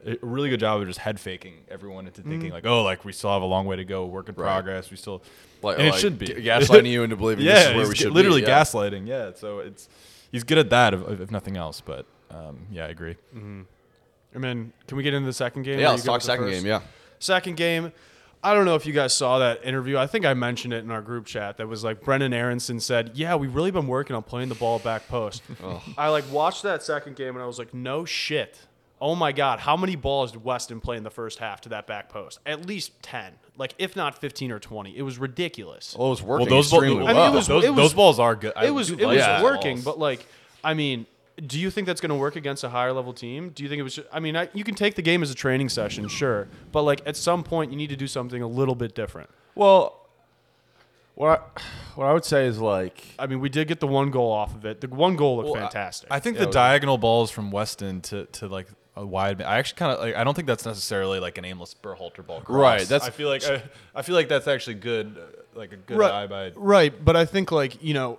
a 0.06 0.16
really 0.22 0.48
good 0.50 0.60
job 0.60 0.80
of 0.80 0.86
just 0.86 1.00
head 1.00 1.18
faking 1.18 1.54
everyone 1.68 2.06
into 2.06 2.20
Mm-hmm. 2.20 2.30
thinking 2.30 2.50
like 2.52 2.66
oh 2.66 2.82
like 2.82 3.04
we 3.04 3.12
still 3.12 3.30
have 3.32 3.42
a 3.42 3.46
long 3.46 3.66
way 3.66 3.76
to 3.76 3.84
go 3.84 4.06
work 4.06 4.28
in 4.28 4.34
progress 4.34 4.90
we 4.90 4.96
still 4.96 5.22
like, 5.62 5.78
and 5.78 5.88
like 5.88 5.96
it 5.96 6.00
should 6.00 6.18
be 6.18 6.26
g- 6.26 6.34
gaslighting 6.34 6.86
you 6.90 7.02
into 7.02 7.16
believing 7.22 7.44
yeah, 7.44 7.54
this 7.54 7.66
is 7.70 7.74
where 7.76 7.88
we 7.88 7.94
should 7.96 8.12
literally 8.12 8.42
be. 8.42 8.46
yeah. 8.46 8.62
gaslighting. 8.62 9.06
Yeah, 9.08 9.32
so 9.34 9.58
it's 9.58 9.88
he's 10.30 10.44
good 10.44 10.58
at 10.58 10.70
that, 10.70 10.94
if, 10.94 11.20
if 11.20 11.30
nothing 11.32 11.56
else. 11.56 11.80
But 11.80 12.06
um, 12.30 12.66
yeah, 12.70 12.84
I 12.86 12.88
agree. 12.88 13.16
I 14.34 14.38
mean, 14.38 14.72
can 14.86 14.96
we 14.96 15.02
get 15.02 15.14
into 15.14 15.26
the 15.26 15.32
second 15.32 15.62
game? 15.62 15.80
Yeah, 15.80 15.90
let's 15.90 16.04
talk 16.04 16.20
second 16.22 16.48
game. 16.50 16.64
Yeah, 16.66 16.80
Second 17.18 17.56
game, 17.56 17.92
I 18.44 18.54
don't 18.54 18.64
know 18.66 18.76
if 18.76 18.86
you 18.86 18.92
guys 18.92 19.12
saw 19.12 19.38
that 19.40 19.64
interview. 19.64 19.98
I 19.98 20.06
think 20.06 20.24
I 20.24 20.34
mentioned 20.34 20.72
it 20.72 20.84
in 20.84 20.90
our 20.92 21.02
group 21.02 21.26
chat. 21.26 21.56
That 21.56 21.66
was 21.66 21.82
like 21.82 22.00
Brenden 22.02 22.32
Aaronson 22.32 22.78
said, 22.78 23.12
"Yeah, 23.14 23.34
we've 23.34 23.54
really 23.54 23.72
been 23.72 23.88
working 23.88 24.14
on 24.14 24.22
playing 24.22 24.48
the 24.50 24.54
ball 24.54 24.78
back 24.78 25.08
post." 25.08 25.42
I 25.98 26.08
like 26.08 26.30
watched 26.30 26.62
that 26.62 26.82
second 26.84 27.16
game 27.16 27.34
and 27.34 27.42
I 27.42 27.46
was 27.46 27.58
like, 27.58 27.74
"No 27.74 28.04
shit." 28.04 28.58
Oh 29.00 29.14
my 29.14 29.32
God! 29.32 29.60
How 29.60 29.76
many 29.76 29.94
balls 29.96 30.32
did 30.32 30.42
Weston 30.44 30.80
play 30.80 30.96
in 30.96 31.02
the 31.04 31.10
first 31.10 31.38
half 31.38 31.60
to 31.62 31.68
that 31.70 31.86
back 31.86 32.08
post? 32.08 32.40
At 32.44 32.66
least 32.66 33.00
ten, 33.02 33.32
like 33.56 33.74
if 33.78 33.94
not 33.94 34.18
fifteen 34.18 34.50
or 34.50 34.58
twenty. 34.58 34.96
It 34.96 35.02
was 35.02 35.18
ridiculous. 35.18 35.94
well, 35.96 36.08
it 36.08 36.10
was 36.10 36.22
working 36.22 36.48
those 36.48 36.70
ball- 36.70 36.80
extremely 36.80 37.04
I 37.04 37.08
mean, 37.08 37.16
well. 37.16 37.32
it 37.32 37.36
was- 37.36 37.46
those, 37.46 37.64
it 37.64 37.68
was- 37.70 37.76
those 37.76 37.94
balls 37.94 38.18
are 38.18 38.34
good. 38.34 38.52
It 38.62 38.70
was 38.72 38.90
it 38.90 38.98
like 39.00 39.16
was 39.18 39.26
those 39.26 39.42
working, 39.42 39.80
but 39.82 39.98
like, 39.98 40.26
I 40.64 40.74
mean, 40.74 41.06
do 41.46 41.60
you 41.60 41.70
think 41.70 41.86
that's 41.86 42.00
going 42.00 42.10
to 42.10 42.16
work 42.16 42.34
against 42.34 42.64
a 42.64 42.68
higher 42.68 42.92
level 42.92 43.12
team? 43.12 43.50
Do 43.50 43.62
you 43.62 43.68
think 43.68 43.78
it 43.78 43.84
was? 43.84 44.00
I 44.12 44.18
mean, 44.18 44.36
I, 44.36 44.48
you 44.54 44.64
can 44.64 44.74
take 44.74 44.96
the 44.96 45.02
game 45.02 45.22
as 45.22 45.30
a 45.30 45.34
training 45.36 45.68
session, 45.68 46.08
sure, 46.08 46.48
but 46.72 46.82
like 46.82 47.00
at 47.06 47.16
some 47.16 47.44
point 47.44 47.70
you 47.70 47.76
need 47.76 47.90
to 47.90 47.96
do 47.96 48.08
something 48.08 48.42
a 48.42 48.48
little 48.48 48.74
bit 48.74 48.94
different. 48.96 49.30
well, 49.54 49.94
what 51.14 51.28
I, 51.56 51.60
what 51.96 52.04
I 52.06 52.12
would 52.12 52.24
say 52.24 52.46
is 52.46 52.58
like 52.60 53.02
I 53.18 53.26
mean, 53.26 53.40
we 53.40 53.48
did 53.48 53.66
get 53.68 53.80
the 53.80 53.88
one 53.88 54.10
goal 54.12 54.30
off 54.32 54.54
of 54.54 54.64
it. 54.64 54.80
The 54.80 54.86
one 54.88 55.16
goal 55.16 55.38
looked 55.38 55.50
Well, 55.50 55.62
fantastic. 55.62 56.08
I 56.12 56.20
think 56.20 56.34
Yeah, 56.36 56.40
the 56.40 56.44
it 56.44 56.46
was- 56.48 56.54
diagonal 56.54 56.96
balls 56.98 57.30
from 57.32 57.50
Weston 57.50 58.00
to, 58.02 58.26
to 58.26 58.46
like 58.46 58.68
a 58.98 59.06
wide. 59.06 59.40
I 59.42 59.58
actually 59.58 59.76
kind 59.78 59.92
of 59.92 60.00
like. 60.00 60.14
I 60.16 60.24
don't 60.24 60.34
think 60.34 60.46
that's 60.48 60.66
necessarily 60.66 61.20
like 61.20 61.38
an 61.38 61.44
aimless 61.44 61.74
Berhalter 61.74 62.26
ball. 62.26 62.40
Cross. 62.40 62.60
Right, 62.60 62.86
that's- 62.88 63.08
I 63.08 63.10
feel 63.10 63.28
like 63.28 63.44
I, 63.44 63.62
I 63.94 64.02
feel 64.02 64.14
like 64.14 64.28
that's 64.28 64.48
actually 64.48 64.74
good. 64.74 65.16
uh, 65.18 65.58
Like 65.58 65.72
a 65.72 65.76
good 65.76 65.96
right, 65.98 66.12
eye 66.12 66.26
by. 66.26 66.52
right, 66.56 67.04
but 67.04 67.16
I 67.16 67.24
think 67.24 67.50
like 67.52 67.82
you 67.82 67.94
know, 67.94 68.18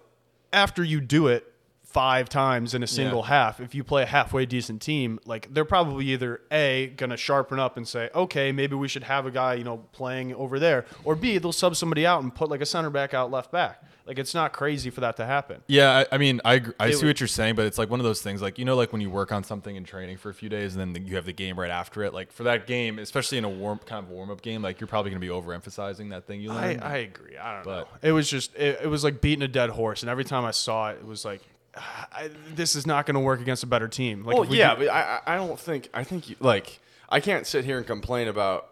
after 0.54 0.84
you 0.84 1.00
do 1.02 1.28
it 1.28 1.46
five 1.84 2.30
times 2.30 2.76
in 2.76 2.84
a 2.84 2.88
single 2.88 3.22
Yeah. 3.22 3.28
half, 3.30 3.60
if 3.60 3.74
you 3.74 3.84
play 3.84 4.04
a 4.04 4.06
halfway 4.06 4.46
decent 4.46 4.80
team, 4.82 5.20
like 5.26 5.52
they're 5.54 5.66
probably 5.66 6.06
either 6.10 6.40
a 6.52 6.94
gonna 6.98 7.18
sharpen 7.18 7.58
up 7.60 7.78
and 7.78 7.88
say, 7.88 8.10
okay, 8.14 8.52
maybe 8.52 8.76
we 8.76 8.88
should 8.88 9.04
have 9.04 9.26
a 9.26 9.32
guy 9.32 9.56
you 9.56 9.64
know 9.64 9.78
playing 9.92 10.34
over 10.36 10.60
there, 10.60 10.86
or 11.04 11.16
b 11.16 11.38
they'll 11.40 11.52
sub 11.52 11.76
somebody 11.76 12.06
out 12.06 12.22
and 12.22 12.34
put 12.34 12.50
like 12.50 12.62
a 12.62 12.66
center 12.66 12.90
back 12.92 13.14
out 13.14 13.32
left 13.32 13.52
back. 13.52 13.84
Like 14.10 14.18
it's 14.18 14.34
not 14.34 14.54
crazy 14.54 14.90
for 14.90 15.02
that 15.02 15.18
to 15.18 15.26
happen. 15.28 15.62
Yeah, 15.68 16.00
I, 16.12 16.16
I 16.16 16.18
mean, 16.18 16.42
I 16.44 16.54
I 16.80 16.88
It 16.88 16.94
see 16.96 17.06
would- 17.06 17.10
what 17.12 17.20
you're 17.20 17.28
saying, 17.28 17.54
but 17.54 17.68
it's 17.68 17.78
like 17.78 17.92
one 17.92 18.00
of 18.00 18.04
those 18.04 18.24
things, 18.24 18.42
like 18.42 18.58
you 18.58 18.66
know, 18.66 18.76
like 18.76 18.92
when 18.92 19.02
you 19.02 19.10
work 19.12 19.32
on 19.32 19.44
something 19.44 19.76
in 19.76 19.84
training 19.84 20.18
for 20.18 20.32
a 20.32 20.34
few 20.34 20.50
days, 20.50 20.76
and 20.76 20.96
then 20.96 21.06
you 21.06 21.16
have 21.16 21.26
the 21.28 21.32
game 21.32 21.60
right 21.60 21.70
after 21.70 22.02
it. 22.04 22.12
Like 22.12 22.32
for 22.32 22.42
that 22.46 22.66
game, 22.66 22.98
especially 22.98 23.38
in 23.38 23.44
a 23.44 23.50
warm 23.50 23.78
kind 23.86 24.04
of 24.04 24.10
warm 24.10 24.32
up 24.32 24.42
game, 24.42 24.64
like 24.64 24.80
you're 24.80 24.88
probably 24.88 25.12
going 25.12 25.22
to 25.22 25.28
be 25.28 25.32
overemphasizing 25.32 26.10
that 26.10 26.26
thing 26.26 26.42
you 26.42 26.50
I, 26.52 26.56
learned. 26.56 26.84
I 26.84 26.98
agree. 26.98 27.38
I 27.38 27.54
don't 27.54 27.66
But- 27.66 27.82
know. 27.82 28.10
It 28.10 28.12
was 28.12 28.28
just 28.28 28.56
it, 28.56 28.80
it 28.82 28.88
was 28.88 29.04
like 29.04 29.22
beating 29.22 29.44
a 29.44 29.48
dead 29.48 29.70
horse, 29.70 30.02
and 30.02 30.10
every 30.10 30.26
time 30.26 30.44
I 30.44 30.52
saw 30.52 30.90
it, 30.90 30.94
it 31.02 31.06
was 31.06 31.24
like, 31.24 31.42
I, 31.78 32.32
this 32.56 32.76
is 32.76 32.88
not 32.88 33.06
going 33.06 33.14
to 33.14 33.20
work 33.22 33.42
against 33.42 33.62
a 33.62 33.68
better 33.68 33.88
team. 33.88 34.26
Like, 34.26 34.38
well, 34.38 34.46
we 34.50 34.58
yeah, 34.58 34.74
do- 34.74 34.86
but 34.88 34.90
I 34.90 35.20
I 35.28 35.34
I 35.36 35.38
don't 35.38 35.60
think 35.60 35.88
I 35.94 36.04
think 36.04 36.30
you, 36.32 36.36
like 36.40 36.80
I 37.10 37.20
can't 37.20 37.46
sit 37.46 37.64
here 37.64 37.78
and 37.78 37.86
complain 37.86 38.28
about 38.28 38.70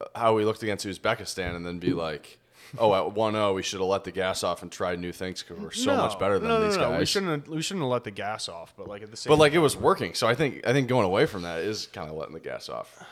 uh, 0.00 0.04
how 0.14 0.34
we 0.36 0.44
looked 0.44 0.62
against 0.62 0.86
Uzbekistan 0.86 1.56
and 1.56 1.66
then 1.66 1.80
be 1.80 1.92
like. 1.92 2.38
Oh, 2.78 2.92
at 2.94 3.14
1-0, 3.14 3.54
we 3.54 3.62
should 3.62 3.80
have 3.80 3.88
let 3.88 4.04
the 4.04 4.10
gas 4.12 4.42
off 4.42 4.62
and 4.62 4.70
tried 4.72 4.98
new 4.98 5.12
things 5.12 5.42
because 5.42 5.62
we're 5.62 5.70
so 5.70 5.94
No. 5.96 6.02
much 6.02 6.18
better 6.18 6.38
than 6.38 6.48
no, 6.48 6.58
no, 6.58 6.64
these 6.66 6.76
no, 6.76 6.90
guys. 6.90 6.98
We 7.00 7.06
shouldn't. 7.06 7.48
We 7.48 7.62
shouldn't 7.62 7.84
have 7.84 7.90
let 7.92 8.04
the 8.04 8.10
gas 8.10 8.48
off. 8.48 8.74
But 8.76 8.88
like 8.88 9.02
at 9.02 9.10
the 9.10 9.16
same. 9.16 9.30
But 9.30 9.38
like 9.38 9.52
it 9.52 9.58
was 9.58 9.76
working, 9.76 10.14
so 10.14 10.26
I 10.26 10.34
think 10.34 10.66
I 10.66 10.72
think 10.72 10.88
going 10.88 11.06
away 11.06 11.26
from 11.26 11.42
that 11.42 11.60
is 11.60 11.86
kind 11.86 12.10
of 12.10 12.16
letting 12.16 12.34
the 12.34 12.40
gas 12.40 12.68
off. 12.68 13.02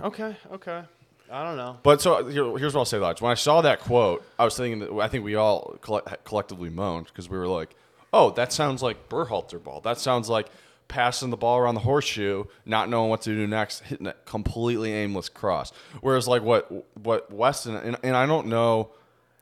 okay, 0.00 0.36
okay. 0.52 0.82
I 1.30 1.42
don't 1.42 1.56
know. 1.56 1.76
But 1.82 2.00
so 2.00 2.24
here, 2.26 2.56
here's 2.56 2.74
what 2.74 2.80
I'll 2.82 2.84
say, 2.84 2.98
Lodge. 2.98 3.20
When 3.20 3.32
I 3.32 3.34
saw 3.34 3.60
that 3.62 3.80
quote, 3.80 4.24
I 4.38 4.44
was 4.44 4.56
thinking 4.56 4.78
that 4.80 4.92
I 5.00 5.08
think 5.08 5.24
we 5.24 5.34
all 5.34 5.76
colle- 5.80 6.02
collectively 6.24 6.70
moaned 6.70 7.06
because 7.06 7.28
we 7.28 7.36
were 7.36 7.48
like, 7.48 7.74
"Oh, 8.12 8.30
that 8.32 8.52
sounds 8.52 8.80
like 8.82 9.08
Berhalter 9.08 9.62
ball. 9.62 9.80
That 9.80 9.98
sounds 9.98 10.28
like 10.28 10.46
passing 10.88 11.30
the 11.30 11.36
ball 11.36 11.58
around 11.58 11.74
the 11.74 11.80
horseshoe, 11.80 12.44
not 12.64 12.88
knowing 12.88 13.10
what 13.10 13.22
to 13.22 13.30
do 13.30 13.46
next, 13.46 13.80
hitting 13.80 14.06
a 14.06 14.14
completely 14.24 14.92
aimless 14.92 15.28
cross." 15.28 15.72
Whereas 16.00 16.26
like 16.28 16.42
what 16.42 16.70
what 17.02 17.32
Weston 17.32 17.76
and, 17.76 17.96
and 18.02 18.16
I 18.16 18.26
don't 18.26 18.46
know. 18.46 18.90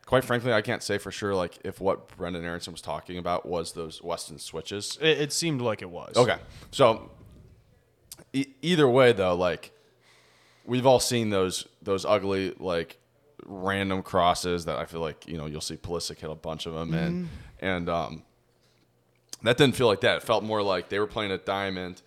Quite 0.06 0.24
frankly, 0.24 0.52
I 0.52 0.60
can't 0.60 0.82
say 0.82 0.98
for 0.98 1.10
sure 1.10 1.34
like 1.34 1.58
if 1.64 1.80
what 1.80 2.08
Brenden 2.18 2.44
Aaronson 2.44 2.72
was 2.74 2.82
talking 2.82 3.16
about 3.16 3.46
was 3.46 3.72
those 3.72 4.02
Weston 4.02 4.38
switches. 4.38 4.98
It, 5.00 5.18
it 5.18 5.32
seemed 5.32 5.62
like 5.62 5.80
it 5.80 5.88
was. 5.88 6.14
Okay. 6.16 6.36
So 6.70 7.10
e- 8.34 8.52
either 8.60 8.88
way 8.88 9.12
though, 9.12 9.34
like 9.34 9.72
we've 10.66 10.86
all 10.86 11.00
seen 11.00 11.30
those 11.30 11.66
those 11.82 12.04
ugly 12.04 12.54
like 12.58 12.98
random 13.46 14.02
crosses 14.02 14.64
that 14.66 14.78
I 14.78 14.84
feel 14.84 15.00
like, 15.00 15.26
you 15.26 15.36
know, 15.36 15.46
you'll 15.46 15.60
see 15.60 15.76
Pulisic 15.76 16.18
hit 16.18 16.30
a 16.30 16.34
bunch 16.34 16.66
of 16.66 16.74
them 16.74 16.94
and 16.94 17.28
and 17.60 17.88
um 17.88 18.22
that 19.44 19.56
didn't 19.56 19.76
feel 19.76 19.86
like 19.86 20.00
that. 20.02 20.18
It 20.18 20.22
felt 20.22 20.44
more 20.44 20.62
like 20.62 20.88
they 20.88 20.98
were 20.98 21.06
playing 21.06 21.30
a 21.30 21.38
diamond 21.38 22.02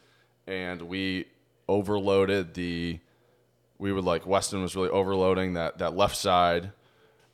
and 0.46 0.82
we 0.84 1.26
overloaded 1.68 2.54
the 2.54 3.00
we 3.80 3.92
would 3.92 4.04
like 4.04 4.26
Weston 4.26 4.62
was 4.62 4.76
really 4.76 4.90
overloading 4.90 5.54
that 5.54 5.80
that 5.80 5.96
left 5.96 6.16
side 6.16 6.72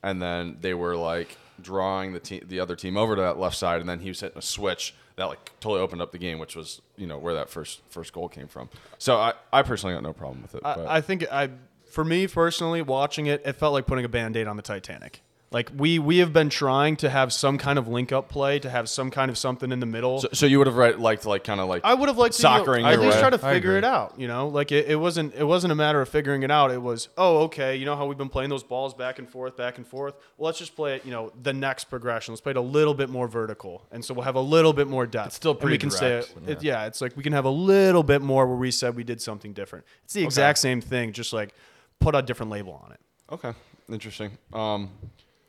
and 0.01 0.21
then 0.21 0.57
they 0.61 0.73
were 0.73 0.95
like 0.95 1.37
drawing 1.61 2.13
the 2.13 2.19
team 2.19 2.43
the 2.47 2.59
other 2.59 2.75
team 2.75 2.97
over 2.97 3.15
to 3.15 3.21
that 3.21 3.37
left 3.37 3.55
side 3.55 3.79
and 3.79 3.87
then 3.87 3.99
he 3.99 4.09
was 4.09 4.19
hitting 4.19 4.37
a 4.37 4.41
switch 4.41 4.95
that 5.15 5.25
like 5.25 5.51
totally 5.59 5.79
opened 5.79 6.01
up 6.01 6.11
the 6.11 6.17
game 6.17 6.39
which 6.39 6.55
was 6.55 6.81
you 6.97 7.05
know 7.05 7.19
where 7.19 7.35
that 7.35 7.47
first 7.47 7.81
first 7.89 8.11
goal 8.11 8.27
came 8.27 8.47
from 8.47 8.67
so 8.97 9.17
i 9.17 9.33
i 9.53 9.61
personally 9.61 9.93
got 9.93 10.01
no 10.01 10.11
problem 10.11 10.41
with 10.41 10.55
it 10.55 10.63
but 10.63 10.79
I, 10.79 10.97
I 10.97 11.01
think 11.01 11.31
I, 11.31 11.51
for 11.93 12.03
me 12.03 12.27
personally, 12.27 12.81
watching 12.81 13.27
it, 13.27 13.43
it 13.45 13.53
felt 13.53 13.73
like 13.73 13.85
putting 13.85 14.03
a 14.03 14.09
band-aid 14.09 14.47
on 14.47 14.57
the 14.57 14.63
Titanic. 14.63 15.21
Like 15.53 15.71
we 15.77 15.99
we 15.99 16.17
have 16.17 16.33
been 16.33 16.49
trying 16.49 16.95
to 16.97 17.09
have 17.11 17.31
some 17.31 17.59
kind 17.59 17.77
of 17.77 17.87
link 17.87 18.11
up 18.11 18.27
play, 18.27 18.57
to 18.57 18.69
have 18.71 18.89
some 18.89 19.11
kind 19.11 19.29
of 19.29 19.37
something 19.37 19.71
in 19.71 19.79
the 19.79 19.85
middle. 19.85 20.19
So, 20.19 20.29
so 20.33 20.45
you 20.47 20.57
would 20.57 20.65
have 20.65 20.75
right, 20.75 20.99
liked 20.99 21.27
like 21.27 21.43
kind 21.43 21.59
of 21.59 21.69
like 21.69 21.83
I 21.85 21.93
would 21.93 22.09
have 22.09 22.17
liked 22.17 22.35
to 22.37 22.41
you 22.41 22.49
know, 22.49 22.63
Soccering 22.65 22.83
at 22.85 22.99
least 22.99 23.15
way. 23.15 23.21
try 23.21 23.29
to 23.29 23.37
figure 23.37 23.77
it 23.77 23.83
out. 23.83 24.19
You 24.19 24.27
know, 24.27 24.47
like 24.47 24.71
it, 24.71 24.87
it 24.87 24.95
wasn't 24.95 25.35
it 25.35 25.43
wasn't 25.43 25.71
a 25.71 25.75
matter 25.75 26.01
of 26.01 26.09
figuring 26.09 26.41
it 26.41 26.49
out. 26.49 26.71
It 26.71 26.81
was 26.81 27.09
oh 27.19 27.43
okay, 27.43 27.75
you 27.75 27.85
know 27.85 27.95
how 27.95 28.07
we've 28.07 28.17
been 28.17 28.29
playing 28.29 28.49
those 28.49 28.63
balls 28.63 28.95
back 28.95 29.19
and 29.19 29.29
forth, 29.29 29.55
back 29.55 29.77
and 29.77 29.85
forth. 29.85 30.15
Well, 30.37 30.47
let's 30.47 30.57
just 30.57 30.75
play 30.75 30.95
it. 30.95 31.05
You 31.05 31.11
know, 31.11 31.31
the 31.39 31.53
next 31.53 31.83
progression. 31.83 32.33
Let's 32.33 32.41
play 32.41 32.51
it 32.51 32.57
a 32.57 32.61
little 32.61 32.95
bit 32.95 33.09
more 33.09 33.27
vertical, 33.27 33.85
and 33.91 34.03
so 34.03 34.15
we'll 34.15 34.25
have 34.25 34.35
a 34.35 34.41
little 34.41 34.73
bit 34.73 34.87
more 34.87 35.05
depth. 35.05 35.27
It's 35.27 35.35
still 35.35 35.51
And 35.51 35.59
we 35.59 35.65
pretty 35.65 35.77
can 35.77 35.89
direct, 35.89 36.29
say 36.29 36.51
it, 36.51 36.63
yeah, 36.63 36.87
it's 36.87 36.99
like 36.99 37.15
we 37.15 37.21
can 37.21 37.33
have 37.33 37.45
a 37.45 37.51
little 37.51 38.01
bit 38.01 38.23
more 38.23 38.47
where 38.47 38.57
we 38.57 38.71
said 38.71 38.95
we 38.95 39.03
did 39.03 39.21
something 39.21 39.53
different. 39.53 39.85
It's 40.03 40.13
the 40.15 40.23
exact 40.23 40.57
same 40.57 40.81
thing, 40.81 41.11
just 41.11 41.31
like 41.31 41.53
put 41.99 42.15
a 42.15 42.23
different 42.23 42.51
label 42.51 42.81
on 42.83 42.91
it. 42.91 42.99
okay, 43.31 43.53
interesting. 43.87 44.35
Um, 44.51 44.89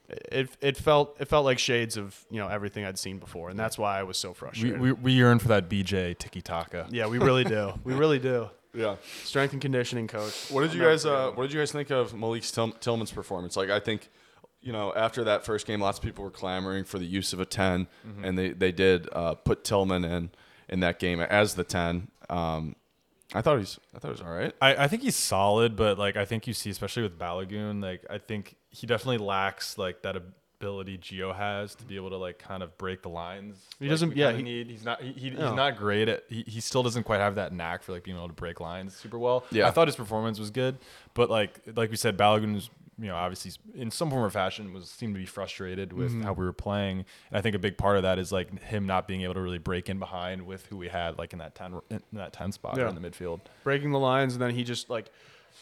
It, 0.08 0.50
it 0.60 0.76
felt 0.76 1.16
it 1.18 1.28
felt 1.28 1.44
like 1.46 1.58
shades 1.58 1.96
of 1.96 2.26
you 2.30 2.38
know 2.38 2.48
everything 2.48 2.84
I'd 2.84 2.98
seen 2.98 3.18
before, 3.18 3.48
and 3.48 3.58
that's 3.58 3.78
why 3.78 3.98
I 3.98 4.02
was 4.02 4.18
so 4.18 4.34
frustrated. 4.34 4.80
we, 4.80 4.92
we 4.92 5.12
yearn 5.12 5.38
for 5.38 5.48
that 5.48 5.68
BJ 5.70 6.18
tiki 6.18 6.42
taka. 6.42 6.86
yeah, 6.90 7.06
we 7.06 7.18
really 7.18 7.44
do. 7.44 7.72
We 7.84 7.94
really 7.94 8.18
do. 8.18 8.50
yeah. 8.74 8.96
Strength 9.24 9.52
and 9.52 9.62
conditioning 9.62 10.06
coach. 10.06 10.50
What 10.50 10.60
did 10.60 10.70
I'll 10.72 10.76
you 10.76 10.82
guys? 10.82 11.06
Uh, 11.06 11.30
what 11.34 11.44
did 11.44 11.52
you 11.54 11.60
guys 11.60 11.72
think 11.72 11.90
of 11.90 12.12
Malik 12.14 12.42
Till- 12.42 12.72
Tillman's 12.72 13.12
performance? 13.12 13.56
Like, 13.56 13.70
I 13.70 13.80
think, 13.80 14.10
you 14.60 14.72
know, 14.72 14.92
after 14.94 15.24
that 15.24 15.44
first 15.44 15.66
game, 15.66 15.80
lots 15.80 15.98
of 15.98 16.04
people 16.04 16.22
were 16.24 16.30
clamoring 16.30 16.84
for 16.84 16.98
the 16.98 17.06
use 17.06 17.32
of 17.32 17.40
a 17.40 17.46
10 17.46 17.86
and 18.22 18.38
they 18.38 18.50
they 18.50 18.72
did 18.72 19.08
uh, 19.12 19.34
put 19.34 19.64
Tillman 19.64 20.04
in 20.04 20.30
in 20.68 20.80
that 20.80 20.98
game 20.98 21.20
as 21.20 21.54
the 21.54 21.64
ten. 21.64 22.08
Um, 22.28 22.74
I 23.34 23.42
thought 23.42 23.58
he's 23.58 23.78
I 23.94 23.98
thought 23.98 24.08
he 24.08 24.12
was 24.12 24.20
all 24.20 24.32
right. 24.32 24.54
I, 24.62 24.84
I 24.84 24.88
think 24.88 25.02
he's 25.02 25.16
solid, 25.16 25.76
but 25.76 25.98
like 25.98 26.16
I 26.16 26.24
think 26.24 26.46
you 26.46 26.54
see, 26.54 26.70
especially 26.70 27.02
with 27.02 27.18
Balogun, 27.18 27.82
like 27.82 28.04
I 28.08 28.18
think 28.18 28.56
he 28.70 28.86
definitely 28.86 29.18
lacks 29.18 29.76
like 29.76 30.02
that 30.02 30.16
ability 30.16 30.98
Gio 30.98 31.34
has 31.34 31.74
to 31.74 31.84
be 31.84 31.96
able 31.96 32.10
to 32.10 32.16
like 32.16 32.38
kind 32.38 32.62
of 32.62 32.76
break 32.78 33.02
the 33.02 33.08
lines. 33.08 33.56
He 33.78 33.86
like, 33.86 33.90
doesn't- 33.90 34.16
yeah, 34.16 34.32
he- 34.32 34.42
need. 34.42 34.68
He's 34.68 34.84
not. 34.84 35.02
He, 35.02 35.12
he- 35.12 35.30
No. 35.30 35.36
he's 35.36 35.50
oh. 35.50 35.54
not 35.54 35.76
great 35.76 36.08
at. 36.08 36.24
He, 36.28 36.44
he 36.46 36.60
still 36.60 36.82
doesn't 36.82 37.02
quite 37.04 37.20
have 37.20 37.34
that 37.34 37.52
knack 37.52 37.82
for 37.82 37.92
like 37.92 38.04
being 38.04 38.16
able 38.16 38.28
to 38.28 38.34
break 38.34 38.60
lines 38.60 38.94
super 38.96 39.18
well. 39.18 39.44
Yeah. 39.50 39.68
I 39.68 39.70
thought 39.72 39.88
his 39.88 39.96
performance 39.96 40.38
was 40.38 40.50
good, 40.50 40.78
but 41.14 41.28
like 41.28 41.60
like 41.74 41.90
we 41.90 41.96
said, 41.96 42.16
Balogun 42.16 42.56
is 42.56 42.70
you 42.98 43.06
know 43.08 43.16
obviously 43.16 43.52
in 43.74 43.90
some 43.90 44.10
form 44.10 44.22
or 44.24 44.30
fashion 44.30 44.72
was 44.72 44.88
seemed 44.88 45.14
to 45.14 45.18
be 45.20 45.26
frustrated 45.26 45.92
with 45.92 46.10
Mm-hmm. 46.12 46.22
how 46.22 46.32
we 46.32 46.44
were 46.44 46.52
playing, 46.52 46.98
and 47.30 47.38
I 47.38 47.40
think 47.40 47.54
a 47.56 47.58
big 47.58 47.76
part 47.76 47.96
of 47.96 48.02
that 48.04 48.18
is 48.18 48.30
like 48.32 48.62
him 48.62 48.86
not 48.86 49.08
being 49.08 49.22
able 49.22 49.34
to 49.34 49.40
really 49.40 49.58
break 49.58 49.88
in 49.88 49.98
behind 49.98 50.46
with 50.46 50.66
who 50.66 50.76
we 50.76 50.88
had 50.88 51.18
like 51.18 51.32
in 51.32 51.38
that 51.40 51.54
ten 51.54 51.80
in 51.90 52.00
that 52.12 52.32
ten 52.32 52.52
spot 52.52 52.78
or 52.78 52.82
Yeah. 52.82 52.88
in 52.90 52.94
the 53.00 53.00
midfield. 53.10 53.40
breaking 53.64 53.90
the 53.92 53.98
lines, 53.98 54.34
and 54.34 54.42
then 54.42 54.50
he 54.50 54.62
just 54.64 54.88
like, 54.90 55.10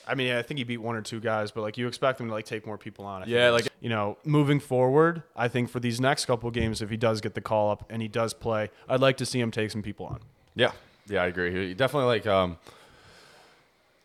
I 0.06 0.14
mean, 0.14 0.32
I 0.34 0.42
think 0.42 0.58
he 0.58 0.64
beat 0.64 0.78
one 0.78 0.96
or 0.96 1.02
two 1.02 1.20
guys, 1.20 1.50
but 1.52 1.62
like 1.62 1.78
you 1.78 1.86
expect 1.86 2.20
him 2.20 2.26
to 2.28 2.32
like 2.32 2.44
take 2.44 2.66
more 2.66 2.76
people 2.78 3.04
on. 3.04 3.22
I 3.22 3.26
Yeah, 3.26 3.48
it's- 3.48 3.62
like- 3.64 3.72
you 3.80 3.88
know, 3.88 4.16
moving 4.24 4.60
forward, 4.60 5.22
I 5.34 5.48
think 5.48 5.68
for 5.68 5.80
these 5.80 6.00
next 6.00 6.26
couple 6.26 6.48
games, 6.52 6.80
if 6.82 6.88
he 6.90 6.96
does 6.96 7.20
get 7.20 7.34
the 7.34 7.40
call 7.40 7.70
up 7.72 7.84
and 7.90 8.00
he 8.00 8.06
does 8.08 8.32
play, 8.32 8.70
I'd 8.88 9.00
like 9.00 9.16
to 9.16 9.26
see 9.26 9.40
him 9.40 9.50
take 9.50 9.70
some 9.72 9.82
people 9.82 10.06
on. 10.06 10.20
Yeah, 10.54 10.70
yeah, 11.08 11.22
I 11.22 11.26
agree. 11.26 11.68
He 11.68 11.74
definitely 11.74 12.06
like 12.06 12.26
um, 12.28 12.58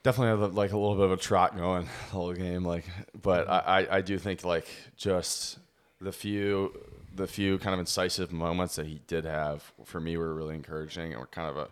definitely 0.07 0.41
had 0.41 0.55
like 0.55 0.71
a 0.71 0.77
little 0.77 0.95
bit 0.95 1.03
of 1.03 1.11
a 1.11 1.17
trot 1.17 1.57
going 1.57 1.83
the 2.05 2.11
whole 2.11 2.31
game. 2.33 2.63
Like, 2.63 2.85
but 3.21 3.47
mm-hmm. 3.47 3.69
I, 3.69 3.79
I, 3.79 3.97
I 3.97 4.01
do 4.01 4.17
think 4.17 4.45
like 4.45 4.67
just 4.95 5.59
the 5.99 6.11
few 6.11 6.71
the 7.13 7.27
few 7.27 7.57
kind 7.57 7.73
of 7.73 7.79
incisive 7.79 8.31
moments 8.31 8.75
that 8.75 8.85
he 8.85 9.01
did 9.07 9.25
have 9.25 9.73
for 9.83 9.99
me 9.99 10.15
were 10.17 10.33
really 10.33 10.55
encouraging 10.55 11.11
and 11.11 11.19
were 11.19 11.27
kind 11.27 11.49
of 11.49 11.57
a 11.57 11.67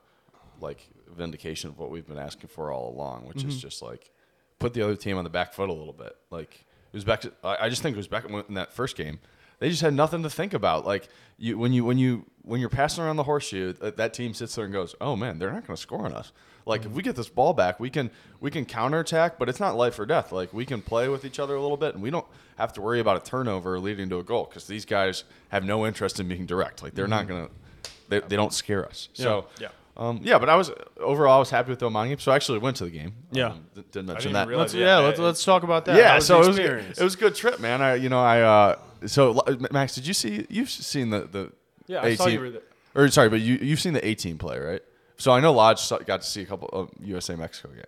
like 0.59 0.89
vindication 1.15 1.69
of 1.69 1.77
what 1.77 1.91
we've 1.91 2.07
been 2.07 2.17
asking 2.17 2.49
for 2.49 2.71
all 2.71 2.93
along, 2.93 3.25
which 3.25 3.37
is 3.37 3.53
mm-hmm. 3.53 3.59
just 3.59 3.81
like 3.81 4.11
put 4.59 4.73
the 4.73 4.81
other 4.81 4.95
team 4.95 5.17
on 5.17 5.23
the 5.23 5.29
back 5.29 5.53
foot 5.53 5.69
a 5.69 5.73
little 5.73 5.93
bit. 5.93 6.15
Like 6.29 6.65
Uzbek, 6.93 7.31
I 7.41 7.57
I 7.61 7.69
just 7.69 7.81
think 7.81 7.95
Uzbek 7.95 8.49
in 8.49 8.55
that 8.55 8.73
first 8.73 8.97
game, 8.97 9.19
they 9.59 9.69
just 9.69 9.81
had 9.81 9.93
nothing 9.93 10.23
to 10.23 10.29
think 10.29 10.53
about. 10.53 10.85
Like 10.85 11.07
you, 11.37 11.57
when 11.57 11.73
you 11.73 11.83
when 11.83 11.97
you 11.97 12.25
when 12.41 12.59
you're 12.59 12.69
passing 12.69 13.03
around 13.03 13.15
the 13.17 13.23
horseshoe, 13.23 13.73
that, 13.73 13.97
that 13.97 14.13
team 14.13 14.33
sits 14.33 14.55
there 14.55 14.65
and 14.65 14.73
goes, 14.73 14.95
"Oh 15.01 15.15
man, 15.15 15.39
they're 15.39 15.51
not 15.51 15.65
going 15.65 15.75
to 15.75 15.81
score 15.81 16.05
on 16.05 16.13
us." 16.13 16.31
Like 16.65 16.85
if 16.85 16.91
we 16.91 17.03
get 17.03 17.15
this 17.15 17.29
ball 17.29 17.53
back, 17.53 17.79
we 17.79 17.89
can 17.89 18.09
we 18.39 18.49
can 18.49 18.65
counterattack, 18.65 19.37
but 19.37 19.49
it's 19.49 19.59
not 19.59 19.75
life 19.75 19.99
or 19.99 20.05
death. 20.05 20.31
Like 20.31 20.51
we 20.53 20.65
can 20.65 20.81
play 20.81 21.07
with 21.09 21.23
each 21.23 21.39
other 21.39 21.55
a 21.55 21.61
little 21.61 21.77
bit, 21.77 21.93
and 21.93 22.01
we 22.01 22.09
don't 22.09 22.25
have 22.57 22.73
to 22.73 22.81
worry 22.81 22.99
about 22.99 23.17
a 23.17 23.29
turnover 23.29 23.79
leading 23.79 24.09
to 24.09 24.17
a 24.17 24.23
goal 24.23 24.45
because 24.45 24.65
these 24.65 24.85
guys 24.85 25.25
have 25.49 25.63
no 25.63 25.85
interest 25.85 26.19
in 26.19 26.27
being 26.27 26.45
direct. 26.45 26.81
Like 26.81 26.95
they're 26.95 27.07
not 27.07 27.27
mm-hmm. 27.27 27.35
going 27.35 27.47
to, 27.47 27.91
they, 28.09 28.19
they 28.21 28.35
don't 28.35 28.53
scare 28.53 28.85
us. 28.85 29.09
So 29.13 29.47
Yeah. 29.59 29.69
Um, 29.97 30.19
yeah, 30.23 30.37
but 30.39 30.49
I 30.49 30.55
was 30.55 30.71
overall 30.97 31.35
I 31.37 31.39
was 31.39 31.49
happy 31.49 31.69
with 31.69 31.79
the 31.79 31.85
Oman 31.85 32.09
game. 32.09 32.19
So 32.19 32.31
I 32.31 32.35
actually 32.35 32.59
went 32.59 32.77
to 32.77 32.85
the 32.85 32.91
game. 32.91 33.13
Yeah. 33.31 33.47
um, 33.47 33.65
d- 33.73 33.83
didn't 33.91 34.07
mention 34.07 34.33
didn't 34.33 34.49
that. 34.49 34.57
Let's, 34.57 34.73
yeah, 34.73 34.85
yeah, 34.85 34.97
let's 34.99 35.19
let's 35.19 35.43
talk 35.45 35.63
about 35.63 35.85
that. 35.85 35.95
yeah, 35.97 36.15
was 36.15 36.25
so 36.25 36.41
it 36.41 36.47
was 36.47 36.59
it 36.59 36.99
was 36.99 37.15
a 37.15 37.17
good 37.17 37.35
trip, 37.35 37.59
man. 37.59 37.81
I 37.81 37.95
you 37.95 38.09
know 38.09 38.19
I 38.19 38.41
uh, 38.41 38.75
so 39.05 39.41
Max, 39.71 39.95
did 39.95 40.05
you 40.05 40.13
see 40.13 40.45
you've 40.49 40.69
seen 40.69 41.09
the 41.11 41.21
the 41.21 41.51
Yeah, 41.87 42.01
I 42.01 42.15
saw 42.15 42.23
18 42.25 42.33
you 42.33 42.39
were 42.41 42.49
there. 42.51 42.61
or 42.93 43.07
sorry, 43.09 43.29
but 43.29 43.39
you 43.41 43.55
you've 43.61 43.79
seen 43.79 43.93
the 43.93 44.05
18 44.05 44.37
play 44.37 44.59
right? 44.59 44.81
So 45.17 45.31
I 45.31 45.39
know 45.39 45.53
Lodge 45.53 45.87
got 46.05 46.21
to 46.21 46.27
see 46.27 46.41
a 46.41 46.45
couple 46.45 46.67
of 46.73 46.89
USA 47.01 47.35
Mexico 47.35 47.69
game. 47.69 47.83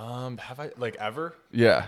Um, 0.00 0.36
have 0.38 0.60
I 0.60 0.70
like 0.76 0.94
ever? 0.96 1.34
Yeah, 1.50 1.86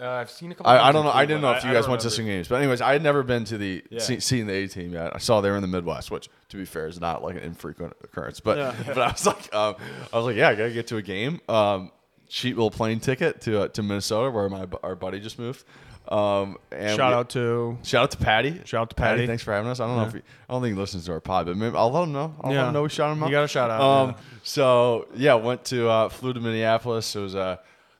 Uh, 0.00 0.08
I've 0.08 0.30
seen 0.30 0.52
a 0.52 0.54
couple. 0.54 0.70
I, 0.70 0.78
I 0.78 0.92
don't 0.92 1.04
know. 1.04 1.10
I 1.10 1.26
didn't 1.26 1.42
know 1.42 1.50
if 1.52 1.64
you 1.64 1.70
I 1.70 1.74
guys 1.74 1.82
don't 1.84 1.90
went 1.90 2.02
to 2.02 2.10
some 2.10 2.24
games, 2.24 2.46
but 2.46 2.56
anyways, 2.56 2.80
I 2.80 2.92
had 2.92 3.02
never 3.02 3.24
been 3.24 3.44
to 3.46 3.58
the 3.58 3.82
Yeah. 3.90 3.98
see, 3.98 4.20
seen 4.20 4.46
the 4.46 4.52
A 4.52 4.68
team 4.68 4.92
yet. 4.92 5.12
I 5.14 5.18
saw 5.18 5.40
they 5.40 5.50
were 5.50 5.56
in 5.56 5.62
the 5.62 5.66
Midwest, 5.68 6.10
which 6.12 6.28
to 6.50 6.56
be 6.56 6.64
fair 6.64 6.86
is 6.86 7.00
not 7.00 7.22
like 7.24 7.34
an 7.36 7.42
infrequent 7.42 7.94
occurrence. 8.04 8.38
But 8.38 8.58
Yeah. 8.58 8.74
but 8.86 8.98
I 8.98 9.08
was 9.10 9.26
like, 9.26 9.52
um, 9.52 9.74
I 10.12 10.16
was 10.16 10.26
like, 10.26 10.36
yeah, 10.36 10.50
I 10.50 10.54
gotta 10.54 10.70
get 10.70 10.86
to 10.88 10.98
a 10.98 11.02
game. 11.02 11.40
Um, 11.48 11.90
cheap 12.28 12.54
little 12.56 12.70
plane 12.70 13.00
ticket 13.00 13.40
to 13.42 13.62
uh, 13.62 13.68
to 13.68 13.82
Minnesota 13.82 14.30
where 14.30 14.48
my 14.48 14.66
our 14.84 14.94
buddy 14.94 15.18
just 15.18 15.36
moved. 15.38 15.64
Um, 16.08 16.56
and 16.70 16.96
Shout 16.96 17.10
we- 17.10 17.14
out 17.16 17.30
to 17.30 17.78
Shout 17.82 18.04
out 18.04 18.10
to 18.12 18.18
Patty. 18.18 18.60
Shout 18.64 18.82
out 18.82 18.90
to 18.90 18.94
Patty. 18.96 19.26
Thanks 19.26 19.42
for 19.42 19.52
having 19.52 19.68
us. 19.68 19.80
I 19.80 19.86
don't 19.88 19.96
know 19.96 20.04
if 20.06 20.12
he, 20.14 20.20
I 20.20 20.52
don't 20.52 20.62
think 20.62 20.74
he 20.76 20.80
listens 20.80 21.06
to 21.06 21.12
our 21.12 21.20
pod, 21.20 21.46
but 21.46 21.56
maybe 21.56 21.76
I'll 21.76 21.90
let 21.90 22.04
him 22.04 22.12
know. 22.12 22.34
I'll 22.40 22.50
let 22.50 22.56
Yeah. 22.56 22.68
him 22.68 22.72
know 22.72 22.82
we 22.84 22.88
shot 22.88 23.12
him 23.12 23.22
out. 23.22 23.26
You 23.26 23.32
got 23.32 23.42
a 23.44 23.48
shout 23.48 23.68
out, 23.70 23.80
Um, 23.80 24.08
yeah. 24.10 24.16
So 24.44 25.08
yeah, 25.16 25.34
went 25.34 25.64
to 25.66 25.88
uh, 25.88 26.08
flew 26.08 26.32
to 26.32 26.40
Minneapolis. 26.40 27.16
It 27.16 27.20
was 27.20 27.34
a 27.34 27.40
uh, 27.40 27.56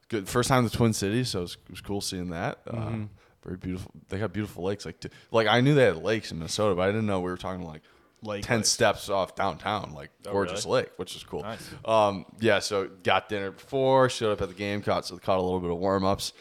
good 0.09 0.29
first 0.29 0.49
time 0.49 0.59
in 0.59 0.65
the 0.65 0.71
Twin 0.71 0.93
Cities, 0.93 1.29
so 1.31 1.41
it 1.41 1.43
was, 1.43 1.57
it 1.65 1.71
was 1.71 1.81
cool 1.81 2.01
seeing 2.01 2.31
that. 2.31 2.65
Mm-hmm. 2.67 3.03
Uh, 3.05 3.07
very 3.45 3.57
beautiful. 3.57 3.93
They 4.09 4.19
got 4.19 4.33
beautiful 4.33 4.65
lakes. 4.65 4.85
Like 4.85 5.01
t- 5.01 5.11
like 5.31 5.47
I 5.47 5.61
knew 5.61 5.75
they 5.75 5.85
had 5.85 5.97
lakes 5.97 6.33
in 6.33 6.39
Minnesota, 6.39 6.75
but 6.75 6.83
I 6.83 6.87
didn't 6.89 7.07
know 7.07 7.21
we 7.21 7.31
were 7.31 7.37
talking 7.37 7.65
like 7.65 7.83
Lake 8.23 8.43
ten 8.43 8.59
lakes. 8.59 8.69
steps 8.69 9.09
off 9.09 9.35
downtown, 9.35 9.93
like 9.95 10.11
gorgeous 10.25 10.65
really? 10.65 10.83
lake, 10.83 10.91
which 10.97 11.15
is 11.15 11.23
cool. 11.23 11.43
Nice. 11.43 11.71
Um, 11.85 12.27
yeah, 12.41 12.59
so 12.59 12.89
got 13.05 13.29
dinner 13.29 13.53
before, 13.53 14.11
showed 14.11 14.33
up 14.33 14.43
at 14.43 14.49
the 14.49 14.55
game, 14.55 14.83
caught 14.83 15.07
so 15.07 15.17
caught 15.19 15.39
a 15.39 15.43
little 15.43 15.61
bit 15.61 15.71
of 15.71 15.79
warm 15.79 16.05
ups. 16.05 16.33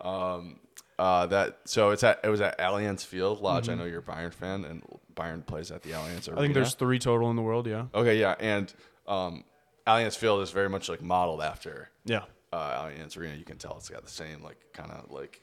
Um, 0.00 0.60
uh, 0.98 1.26
that 1.26 1.60
so 1.64 1.90
it's 1.90 2.04
at 2.04 2.20
it 2.22 2.28
was 2.28 2.40
at 2.40 2.58
Allianz 2.58 3.04
Field 3.04 3.40
Lodge. 3.40 3.68
I 3.68 3.74
know 3.74 3.84
you're 3.84 4.00
a 4.00 4.02
Bayern 4.02 4.32
fan, 4.32 4.64
and 4.64 4.84
Bayern 5.14 5.44
plays 5.44 5.70
at 5.70 5.82
the 5.82 5.90
Allianz. 5.90 6.28
Arena. 6.28 6.30
Mm-hmm. 6.30 6.38
I 6.38 6.42
think 6.42 6.54
there's 6.54 6.74
three 6.74 6.98
total 6.98 7.30
in 7.30 7.36
the 7.36 7.42
world. 7.42 7.66
Yeah. 7.66 7.86
okay, 7.94 8.20
yeah, 8.20 8.34
and 8.38 8.72
um, 9.08 9.44
Allianz 9.86 10.16
Field 10.16 10.42
is 10.42 10.50
very 10.50 10.68
much 10.68 10.88
like 10.88 11.02
modeled 11.02 11.40
after 11.42 11.90
Yeah. 12.04 12.24
Uh, 12.52 12.82
Allianz 12.84 13.16
Arena. 13.16 13.34
You 13.36 13.44
can 13.44 13.56
tell 13.58 13.76
it's 13.76 13.88
got 13.88 14.02
the 14.04 14.10
same 14.10 14.42
like 14.42 14.56
kind 14.72 14.90
of 14.90 15.10
like 15.10 15.40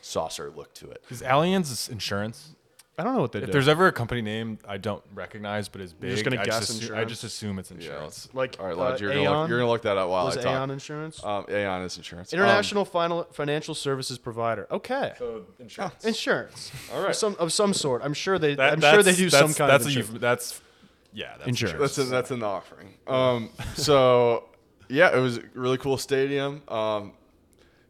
saucer 0.00 0.50
look 0.54 0.72
to 0.74 0.90
it. 0.90 1.02
Is 1.10 1.22
Allianz 1.22 1.90
insurance? 1.90 2.50
I 2.98 3.04
don't 3.04 3.14
know 3.14 3.20
what 3.20 3.32
they 3.32 3.40
do. 3.40 3.44
If 3.44 3.48
do. 3.48 3.52
there's 3.52 3.68
ever 3.68 3.88
a 3.88 3.92
company 3.92 4.22
name 4.22 4.58
I 4.66 4.78
don't 4.78 5.04
recognize 5.14 5.68
but 5.68 5.82
is 5.82 5.92
big, 5.92 6.12
just 6.12 6.24
gonna 6.24 6.40
I, 6.40 6.44
guess 6.46 6.60
just 6.68 6.80
assume, 6.82 6.96
I 6.96 7.04
just 7.04 7.24
assume 7.24 7.58
it's 7.58 7.70
Yeah, 7.70 7.76
insurance. 7.76 8.02
let's- 8.02 8.34
Like, 8.34 8.56
all 8.58 8.66
right, 8.68 8.76
Lodge, 8.76 9.02
uh, 9.02 9.04
you're, 9.04 9.14
gonna 9.14 9.38
look, 9.40 9.48
you're 9.50 9.58
gonna 9.58 9.70
look 9.70 9.82
that 9.82 9.98
up 9.98 10.08
while 10.08 10.24
was 10.24 10.38
I 10.38 10.42
talk. 10.44 10.52
Aon 10.54 10.70
Insurance? 10.70 11.22
Um, 11.22 11.44
Aon 11.50 11.82
is 11.82 11.98
insurance. 11.98 12.32
Um, 12.32 12.38
International 12.40 12.86
final, 12.86 13.24
financial 13.32 13.74
services 13.74 14.16
provider. 14.16 14.66
Okay. 14.70 15.12
So 15.18 15.42
insurance. 15.58 16.04
Insurance. 16.06 16.72
All 16.94 17.02
right. 17.02 17.10
Of 17.10 17.16
some 17.16 17.36
of 17.38 17.52
some 17.52 17.74
sort. 17.74 18.00
I'm 18.02 18.14
sure 18.14 18.38
they. 18.38 18.54
That- 18.54 18.72
I'm 18.72 18.80
sure 18.80 18.92
they 19.02 19.10
that's- 19.12 19.16
do 19.18 19.28
some 19.28 19.40
that's- 19.52 19.58
kind 19.58 19.70
that's 19.70 19.84
of 19.84 19.88
a 19.88 19.90
insurance. 19.98 20.16
euph- 20.16 20.20
that's 20.20 20.60
yeah, 21.12 21.34
that's 21.36 21.48
Insurance. 21.48 21.78
That's 21.80 21.98
in, 21.98 22.10
that's 22.10 22.30
in 22.30 22.38
the 22.38 22.46
offering. 22.46 22.94
Um, 23.06 23.50
so 23.74 24.44
yeah, 24.88 25.16
it 25.16 25.20
was 25.20 25.38
a 25.38 25.42
really 25.54 25.78
cool 25.78 25.96
stadium. 25.98 26.62
Um, 26.68 27.12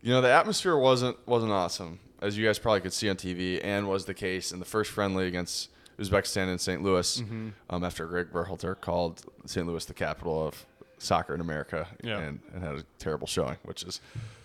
you 0.03 0.12
know, 0.12 0.20
the 0.20 0.30
atmosphere 0.30 0.76
wasn't 0.76 1.16
wasn't 1.26 1.53
awesome, 1.53 1.99
as 2.22 2.36
you 2.38 2.47
guys 2.47 2.59
probably 2.59 2.80
could 2.80 2.92
see 2.92 3.09
on 3.11 3.16
TV, 3.16 3.61
and 3.62 3.88
was 3.88 4.05
the 4.05 4.14
case 4.14 4.53
in 4.53 4.59
the 4.59 4.64
first 4.64 4.90
friendly 4.90 5.26
against 5.26 5.70
Uzbekistan 5.99 6.49
in 6.53 6.59
St. 6.59 6.82
Louis. 6.82 7.20
Mm-hmm. 7.20 7.49
Um, 7.70 7.84
after 7.84 8.07
Greg 8.07 8.28
Berhalter 8.32 8.78
called 8.80 9.22
St. 9.47 9.66
Louis 9.66 9.84
the 9.84 9.94
capital 9.94 10.47
of 10.47 10.64
soccer 10.99 11.34
in 11.34 11.40
America, 11.40 11.86
Yeah. 12.03 12.18
and, 12.18 12.40
and 12.55 12.62
had 12.62 12.74
a 12.76 12.84
terrible 12.99 13.26
showing, 13.26 13.57
which 13.64 13.82
is 13.82 14.01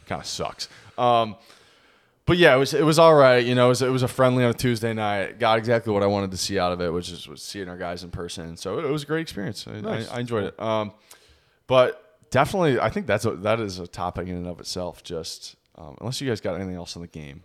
kind 0.08 0.20
of 0.22 0.26
sucks. 0.28 0.68
Um, 0.98 1.36
but 2.26 2.38
yeah, 2.38 2.56
it 2.56 2.58
was 2.60 2.74
it 2.74 2.86
was 2.86 2.98
all 3.00 3.14
right. 3.16 3.44
You 3.46 3.56
know, 3.56 3.66
it 3.68 3.70
was, 3.70 3.82
it 3.82 3.90
was 3.90 4.04
a 4.04 4.08
friendly 4.08 4.44
on 4.44 4.52
a 4.52 4.54
Tuesday 4.54 4.94
night. 4.94 5.40
Got 5.40 5.58
exactly 5.58 5.92
what 5.94 6.04
I 6.04 6.08
wanted 6.08 6.32
to 6.32 6.38
see 6.38 6.58
out 6.60 6.72
of 6.72 6.80
it, 6.82 6.92
which 6.92 7.12
is 7.12 7.28
was 7.28 7.42
seeing 7.42 7.68
our 7.68 7.78
guys 7.78 8.04
in 8.04 8.12
person. 8.12 8.56
So 8.58 8.80
it, 8.80 8.90
was 8.90 9.04
a 9.04 9.06
great 9.06 9.22
experience. 9.22 9.66
I, 9.68 9.82
Nice. 9.82 10.10
I, 10.10 10.18
I 10.18 10.20
enjoyed 10.22 10.46
it. 10.46 10.60
Um, 10.60 10.92
but 11.68 12.11
definitely, 12.32 12.80
I 12.80 12.90
think 12.90 13.06
that's 13.08 13.26
a, 13.26 13.32
that 13.38 13.60
is 13.60 13.80
a 13.80 13.88
topic 13.88 14.28
in 14.28 14.36
and 14.36 14.48
of 14.48 14.60
itself. 14.60 15.04
Just 15.04 15.56
um, 15.78 15.96
unless 16.00 16.20
you 16.22 16.28
guys 16.28 16.42
got 16.42 16.56
anything 16.56 16.76
else 16.76 16.96
in 16.96 17.02
the 17.02 17.08
game, 17.08 17.44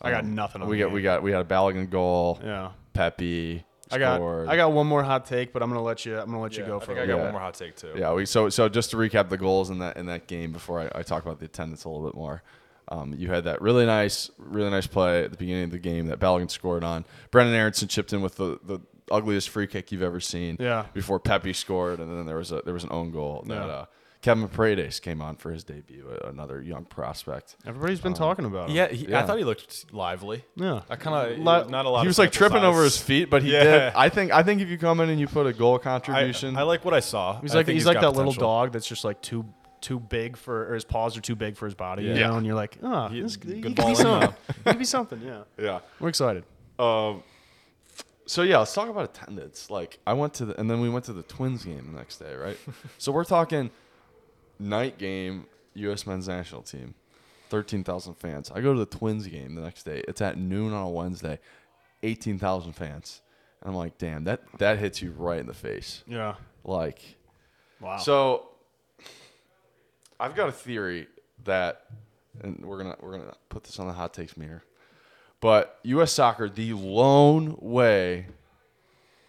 I 0.00 0.10
got 0.10 0.24
Um, 0.24 0.34
nothing 0.34 0.62
on 0.62 0.68
we 0.68 0.76
the 0.76 0.82
got 0.82 0.86
game. 0.88 0.94
we 0.94 1.02
got 1.02 1.22
we 1.22 1.30
got 1.30 1.42
a 1.42 1.44
Balogun 1.44 1.88
goal. 1.90 2.40
Yeah. 2.42 2.70
Pepi. 2.92 3.64
I 3.90 3.98
got 3.98 4.16
scored. 4.16 4.48
I 4.48 4.56
got 4.56 4.72
one 4.72 4.86
more 4.86 5.02
hot 5.02 5.26
take, 5.26 5.52
but 5.52 5.62
I'm 5.62 5.68
gonna 5.68 5.82
let 5.82 6.04
you 6.06 6.18
I'm 6.18 6.26
gonna 6.26 6.40
let 6.40 6.56
you 6.56 6.62
Yeah, 6.62 6.68
go 6.70 6.76
I 6.76 6.80
for 6.80 6.86
think 6.86 6.98
it. 6.98 7.02
I 7.02 7.06
got 7.06 7.16
Yeah. 7.18 7.22
one 7.24 7.32
more 7.32 7.40
hot 7.40 7.54
take 7.54 7.76
too. 7.76 7.92
Yeah, 7.94 8.12
we 8.14 8.24
so 8.26 8.48
so 8.48 8.68
just 8.68 8.90
to 8.92 8.96
recap 8.96 9.28
the 9.28 9.36
goals 9.36 9.68
in 9.70 9.78
that 9.80 9.96
in 9.98 10.06
that 10.06 10.26
game 10.26 10.50
before 10.52 10.80
I, 10.80 11.00
I 11.00 11.02
talk 11.02 11.22
about 11.24 11.38
the 11.38 11.44
attendance 11.44 11.84
a 11.84 11.88
little 11.90 12.06
bit 12.06 12.14
more. 12.14 12.42
Um, 12.88 13.14
you 13.16 13.28
had 13.30 13.44
that 13.44 13.60
really 13.62 13.86
nice, 13.86 14.30
really 14.38 14.68
nice 14.70 14.86
play 14.86 15.24
at 15.24 15.30
the 15.30 15.36
beginning 15.36 15.64
of 15.64 15.70
the 15.70 15.78
game 15.78 16.06
that 16.06 16.18
Balogun 16.18 16.50
scored 16.50 16.84
on. 16.84 17.04
Brenden 17.30 17.52
Aaronson 17.54 17.88
chipped 17.88 18.12
in 18.12 18.20
with 18.22 18.36
the, 18.36 18.58
the 18.64 18.80
ugliest 19.10 19.48
free 19.50 19.66
kick 19.66 19.92
you've 19.92 20.02
ever 20.02 20.20
seen. 20.20 20.56
Yeah. 20.58 20.86
Before 20.92 21.18
Pepi 21.20 21.52
scored, 21.52 22.00
and 22.00 22.10
then 22.10 22.26
there 22.26 22.36
was 22.36 22.50
a 22.50 22.60
there 22.64 22.74
was 22.74 22.84
an 22.84 22.90
own 22.92 23.10
goal 23.10 23.44
that 23.46 23.54
Yeah. 23.54 23.64
uh, 23.66 23.84
Kevin 24.22 24.48
Paredes 24.48 25.00
came 25.00 25.20
on 25.20 25.34
for 25.36 25.50
his 25.50 25.64
debut, 25.64 26.06
a- 26.08 26.28
another 26.28 26.62
young 26.62 26.84
prospect. 26.84 27.56
Everybody's 27.66 28.00
been 28.00 28.14
talking 28.14 28.44
about 28.44 28.70
him. 28.70 28.76
Yeah, 28.76 28.86
he, 28.88 29.08
Yeah. 29.08 29.20
I 29.20 29.26
thought 29.26 29.36
he 29.36 29.44
looked 29.44 29.92
lively. 29.92 30.44
Yeah. 30.56 30.82
I 30.88 30.94
kind 30.96 31.32
of 31.32 31.38
Li- 31.38 31.70
not 31.70 31.84
a 31.86 31.88
lot. 31.88 32.00
he 32.02 32.06
of 32.06 32.10
was 32.10 32.18
like 32.20 32.32
sample 32.32 32.48
tripping 32.50 32.64
over 32.64 32.84
his 32.84 32.96
feet, 32.96 33.28
but 33.28 33.42
he 33.42 33.52
Yeah. 33.52 33.64
did. 33.64 33.92
I 33.96 34.08
think 34.08 34.30
I 34.32 34.42
think 34.44 34.60
if 34.60 34.68
you 34.68 34.78
come 34.78 35.00
in 35.00 35.10
and 35.10 35.18
you 35.18 35.26
put 35.26 35.46
a 35.46 35.52
goal 35.52 35.78
contribution, 35.80 36.56
I 36.56 36.62
like 36.62 36.84
what 36.84 36.94
I 36.94 37.00
saw. 37.00 37.40
He's 37.40 37.52
I 37.52 37.58
like 37.58 37.66
think 37.66 37.74
he's 37.74 37.84
like 37.86 37.96
got 38.00 38.12
that 38.12 38.16
little 38.16 38.32
dog 38.32 38.72
that's 38.72 38.86
just 38.86 39.04
like 39.04 39.20
too 39.22 39.44
too 39.80 39.98
big 39.98 40.36
for 40.36 40.70
or 40.70 40.74
his 40.74 40.84
paws 40.84 41.16
are 41.16 41.20
too 41.20 41.34
big 41.34 41.56
for 41.56 41.66
his 41.66 41.74
body. 41.74 42.04
You 42.04 42.14
Yeah. 42.14 42.28
know, 42.28 42.36
and 42.36 42.46
you're 42.46 42.54
like, 42.54 42.78
oh, 42.80 43.08
He- 43.08 43.20
this, 43.22 43.34
good 43.36 43.56
he 43.56 43.60
could 43.62 43.74
be 43.74 43.82
in 43.82 43.96
something. 43.96 44.30
now. 44.30 44.36
he 44.56 44.62
could 44.70 44.78
be 44.78 44.84
something. 44.84 45.20
Yeah. 45.20 45.42
yeah. 45.58 45.80
We're 45.98 46.10
excited. 46.10 46.44
Um, 46.78 47.24
so 48.24 48.42
yeah, 48.42 48.58
let's 48.58 48.72
talk 48.72 48.88
about 48.88 49.04
attendance. 49.04 49.68
Like 49.68 49.98
I 50.06 50.12
went 50.12 50.34
to 50.34 50.44
the, 50.44 50.60
and 50.60 50.70
then 50.70 50.80
we 50.80 50.88
went 50.88 51.06
to 51.06 51.12
the 51.12 51.24
Twins 51.24 51.64
game 51.64 51.88
the 51.92 51.98
next 51.98 52.18
day, 52.18 52.36
right? 52.36 52.56
so 52.98 53.10
we're 53.10 53.24
talking 53.24 53.70
night 54.58 54.98
game, 54.98 55.46
U.S. 55.74 56.06
men's 56.06 56.28
national 56.28 56.62
team, 56.62 56.94
thirteen 57.50 57.84
thousand 57.84 58.14
fans. 58.14 58.50
I 58.54 58.60
go 58.60 58.72
to 58.72 58.78
the 58.78 58.86
Twins 58.86 59.26
game 59.26 59.54
the 59.54 59.62
next 59.62 59.84
day. 59.84 60.02
It's 60.08 60.20
at 60.20 60.36
noon 60.38 60.72
on 60.72 60.82
a 60.84 60.88
Wednesday, 60.90 61.38
eighteen 62.02 62.38
thousand 62.38 62.72
fans. 62.72 63.20
And 63.60 63.70
I'm 63.70 63.76
like, 63.76 63.96
damn, 63.98 64.24
that 64.24 64.42
that 64.58 64.78
hits 64.78 65.00
you 65.02 65.12
right 65.16 65.38
in 65.40 65.46
the 65.46 65.54
face. 65.54 66.02
Yeah. 66.06 66.34
Like, 66.64 67.00
Wow. 67.80 67.96
so 67.98 68.48
I've 70.20 70.34
got 70.34 70.48
a 70.48 70.52
theory 70.52 71.08
that, 71.44 71.86
and 72.42 72.64
we're 72.64 72.78
gonna 72.78 72.96
we're 73.00 73.12
gonna 73.18 73.34
put 73.48 73.64
this 73.64 73.78
on 73.78 73.86
the 73.86 73.92
hot 73.92 74.14
takes 74.14 74.36
meter, 74.36 74.62
but 75.40 75.78
U.S. 75.84 76.12
soccer, 76.12 76.48
the 76.48 76.72
lone 76.74 77.56
way 77.60 78.26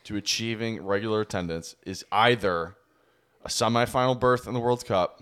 to 0.04 0.16
achieving 0.18 0.84
regular 0.86 1.22
attendance 1.22 1.76
is 1.86 2.04
either 2.12 2.76
a 3.44 3.50
semifinal 3.50 4.20
berth 4.20 4.48
in 4.48 4.54
the 4.54 4.60
World 4.60 4.86
Cup 4.86 5.22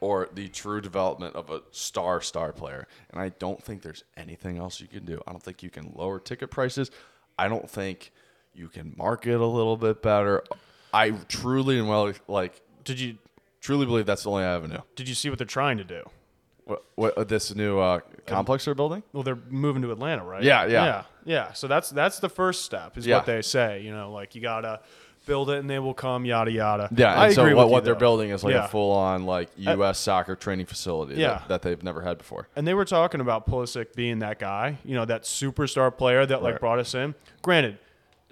or 0.00 0.28
the 0.34 0.48
true 0.48 0.80
development 0.80 1.34
of 1.34 1.50
a 1.50 1.62
star 1.70 2.20
star 2.20 2.52
player. 2.52 2.86
And 3.10 3.20
I 3.20 3.30
don't 3.30 3.62
think 3.62 3.82
there's 3.82 4.04
anything 4.16 4.58
else 4.58 4.80
you 4.80 4.88
can 4.88 5.04
do. 5.04 5.20
I 5.26 5.30
don't 5.32 5.42
think 5.42 5.62
you 5.62 5.70
can 5.70 5.92
lower 5.94 6.18
ticket 6.20 6.50
prices. 6.50 6.90
I 7.38 7.48
don't 7.48 7.68
think 7.68 8.12
you 8.54 8.68
can 8.68 8.94
market 8.96 9.40
a 9.40 9.46
little 9.46 9.76
bit 9.76 10.02
better. 10.02 10.44
I 10.92 11.10
truly 11.28 11.78
and 11.78 11.88
well 11.88 12.12
like 12.28 12.60
did 12.84 13.00
you 13.00 13.16
truly 13.60 13.86
believe 13.86 14.04
that's 14.06 14.24
the 14.24 14.30
only 14.30 14.44
avenue. 14.44 14.80
did 14.94 15.08
you 15.08 15.14
see 15.14 15.30
what 15.30 15.38
they're 15.38 15.46
trying 15.46 15.78
to 15.78 15.84
do? 15.84 16.02
What, 16.66 16.84
what 16.94 17.28
this 17.28 17.54
new 17.54 17.78
uh, 17.78 18.00
complex 18.26 18.64
they're 18.64 18.74
building? 18.74 19.02
Well, 19.12 19.22
they're 19.22 19.38
moving 19.50 19.82
to 19.82 19.90
Atlanta, 19.92 20.24
right? 20.24 20.42
Yeah, 20.42 20.64
yeah. 20.64 20.84
yeah, 20.84 21.02
yeah. 21.24 21.52
So 21.52 21.66
that's 21.68 21.90
that's 21.90 22.20
the 22.20 22.30
first 22.30 22.64
step, 22.64 22.96
is 22.96 23.06
Yeah. 23.06 23.16
what 23.16 23.26
they 23.26 23.42
say. 23.42 23.82
You 23.82 23.92
know, 23.92 24.12
like 24.12 24.34
you 24.34 24.40
gotta 24.40 24.80
build 25.26 25.50
it, 25.50 25.58
and 25.58 25.68
they 25.70 25.78
will 25.78 25.94
come. 25.94 26.24
Yada 26.24 26.50
yada. 26.50 26.88
Yeah, 26.94 27.14
I 27.14 27.26
and 27.26 27.34
so 27.34 27.42
agree 27.42 27.54
what, 27.54 27.66
with 27.66 27.72
what 27.72 27.78
you, 27.78 27.84
they're 27.86 27.94
though. 27.94 28.00
building 28.00 28.30
is 28.30 28.44
like 28.44 28.54
Yeah. 28.54 28.64
a 28.64 28.68
full 28.68 28.92
on 28.92 29.24
like 29.26 29.50
U.S. 29.56 29.98
soccer 29.98 30.36
training 30.36 30.66
facility 30.66 31.14
Yeah. 31.16 31.38
that, 31.38 31.48
that 31.48 31.62
they've 31.62 31.82
never 31.82 32.02
had 32.02 32.18
before. 32.18 32.48
And 32.56 32.66
they 32.66 32.74
were 32.74 32.84
talking 32.84 33.20
about 33.20 33.46
Pulisic 33.46 33.94
being 33.94 34.18
that 34.20 34.38
guy, 34.38 34.78
you 34.84 34.94
know, 34.94 35.04
that 35.04 35.22
superstar 35.22 35.96
player 35.96 36.24
that 36.26 36.42
like 36.42 36.52
Right. 36.54 36.60
brought 36.60 36.78
us 36.78 36.94
in. 36.94 37.14
Granted, 37.42 37.78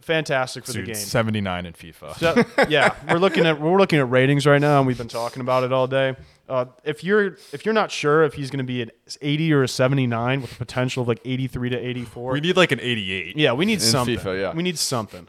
fantastic 0.00 0.64
for 0.64 0.72
Dude, 0.72 0.82
the 0.82 0.86
game. 0.92 0.94
79 0.96 1.66
in 1.66 1.72
FIFA. 1.72 2.14
So, 2.18 2.66
yeah, 2.68 2.94
we're 3.10 3.18
looking 3.18 3.46
at 3.46 3.60
we're 3.60 3.78
looking 3.78 3.98
at 3.98 4.10
ratings 4.10 4.46
right 4.46 4.60
now, 4.60 4.78
and 4.78 4.86
we've 4.86 4.98
been 4.98 5.08
talking 5.08 5.40
about 5.40 5.64
it 5.64 5.72
all 5.72 5.86
day. 5.86 6.16
Uh, 6.48 6.66
if 6.84 7.02
you're 7.04 7.36
if 7.52 7.64
you're 7.64 7.72
not 7.72 7.90
sure 7.90 8.24
if 8.24 8.34
he's 8.34 8.50
going 8.50 8.58
to 8.58 8.64
be 8.64 8.82
an 8.82 8.90
80 9.22 9.52
or 9.54 9.62
a 9.62 9.68
79 9.68 10.42
with 10.42 10.52
a 10.52 10.56
potential 10.56 11.02
of 11.02 11.08
like 11.08 11.20
83 11.24 11.70
to 11.70 11.78
84, 11.78 12.32
we 12.32 12.40
need 12.40 12.56
like 12.56 12.72
an 12.72 12.80
88. 12.80 13.36
yeah, 13.36 13.52
we 13.52 13.64
need 13.64 13.74
In 13.74 13.80
something. 13.80 14.16
FIFA, 14.18 14.40
yeah. 14.40 14.52
we 14.54 14.62
need 14.62 14.78
something. 14.78 15.28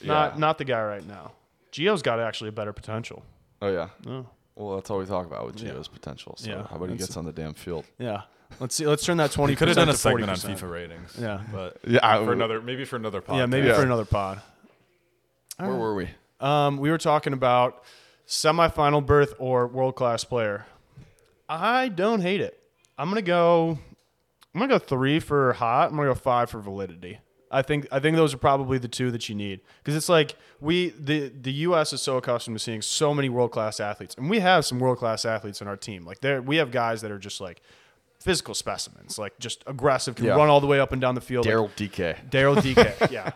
Yeah. 0.00 0.08
Not 0.08 0.38
not 0.38 0.58
the 0.58 0.64
guy 0.64 0.82
right 0.82 1.06
now. 1.06 1.32
Gio's 1.72 2.02
got 2.02 2.20
actually 2.20 2.48
a 2.48 2.52
better 2.52 2.72
potential. 2.72 3.22
Oh 3.62 3.68
yeah. 3.72 3.88
Oh. 4.06 4.26
Well, 4.54 4.76
that's 4.76 4.90
all 4.90 4.98
we 4.98 5.06
talk 5.06 5.26
about 5.26 5.46
with 5.46 5.60
Yeah. 5.60 5.72
Gio's 5.72 5.88
potential. 5.88 6.34
So 6.38 6.50
Yeah, 6.50 6.66
how 6.68 6.76
about 6.76 6.90
he 6.90 6.96
gets 6.96 7.16
on 7.16 7.24
the 7.24 7.32
damn 7.32 7.54
field? 7.54 7.84
Yeah. 7.98 8.22
Let's 8.60 8.74
see. 8.74 8.86
Let's 8.86 9.04
turn 9.04 9.16
that 9.18 9.32
20. 9.32 9.52
We 9.52 9.56
could 9.56 9.68
have 9.68 9.76
done 9.76 9.88
a 9.88 9.94
segment 9.94 10.30
40%. 10.30 10.44
on 10.50 10.56
FIFA 10.56 10.70
ratings. 10.70 11.16
Yeah. 11.20 11.40
but 11.52 11.78
Yeah, 11.86 12.00
I- 12.02 12.24
for 12.24 12.32
another 12.32 12.60
maybe 12.62 12.84
for 12.84 12.96
another 12.96 13.20
pod. 13.20 13.36
Yeah, 13.36 13.46
maybe 13.46 13.66
Yeah. 13.68 13.74
for 13.76 13.82
another 13.82 14.04
pod. 14.04 14.40
Where 15.58 15.74
were 15.74 15.94
we? 15.94 16.08
Um, 16.40 16.76
we 16.78 16.90
were 16.90 16.98
talking 16.98 17.32
about 17.32 17.82
semifinal 18.26 19.04
berth 19.04 19.34
or 19.38 19.66
world 19.66 19.96
class 19.96 20.22
player. 20.24 20.66
I 21.48 21.88
don't 21.88 22.20
hate 22.20 22.40
it. 22.40 22.60
I'm 22.98 23.08
gonna 23.08 23.22
go. 23.22 23.78
I'm 24.54 24.60
gonna 24.60 24.72
go 24.72 24.78
three 24.78 25.20
for 25.20 25.52
hot. 25.54 25.90
I'm 25.90 25.96
gonna 25.96 26.08
go 26.08 26.14
five 26.14 26.50
for 26.50 26.60
validity. 26.60 27.18
I 27.50 27.62
think 27.62 27.86
I 27.92 28.00
think 28.00 28.16
those 28.16 28.34
are 28.34 28.38
probably 28.38 28.78
the 28.78 28.88
two 28.88 29.10
that 29.12 29.28
you 29.28 29.34
need 29.34 29.60
because 29.82 29.94
it's 29.96 30.08
like 30.08 30.34
we 30.60 30.90
the 30.90 31.28
the 31.28 31.52
U.S. 31.52 31.92
is 31.92 32.02
so 32.02 32.16
accustomed 32.16 32.56
to 32.58 32.62
seeing 32.62 32.82
so 32.82 33.14
many 33.14 33.28
world 33.28 33.52
class 33.52 33.78
athletes, 33.80 34.14
and 34.18 34.28
we 34.28 34.40
have 34.40 34.64
some 34.64 34.80
world 34.80 34.98
class 34.98 35.24
athletes 35.24 35.60
in 35.60 35.68
our 35.68 35.76
team. 35.76 36.04
Like 36.04 36.20
there, 36.20 36.42
we 36.42 36.56
have 36.56 36.70
guys 36.70 37.02
that 37.02 37.10
are 37.10 37.18
just 37.18 37.40
like 37.40 37.60
physical 38.18 38.54
specimens, 38.54 39.18
like 39.18 39.38
just 39.38 39.62
aggressive, 39.66 40.16
can 40.16 40.24
Yeah. 40.24 40.34
run 40.34 40.48
all 40.48 40.60
the 40.60 40.66
way 40.66 40.80
up 40.80 40.90
and 40.90 41.00
down 41.00 41.14
the 41.14 41.20
field. 41.20 41.46
like- 41.46 41.54
Daryl 41.54 41.70
Dike. 41.76 42.30
Daryl 42.30 42.56
Dike, 43.00 43.10
yeah. 43.12 43.30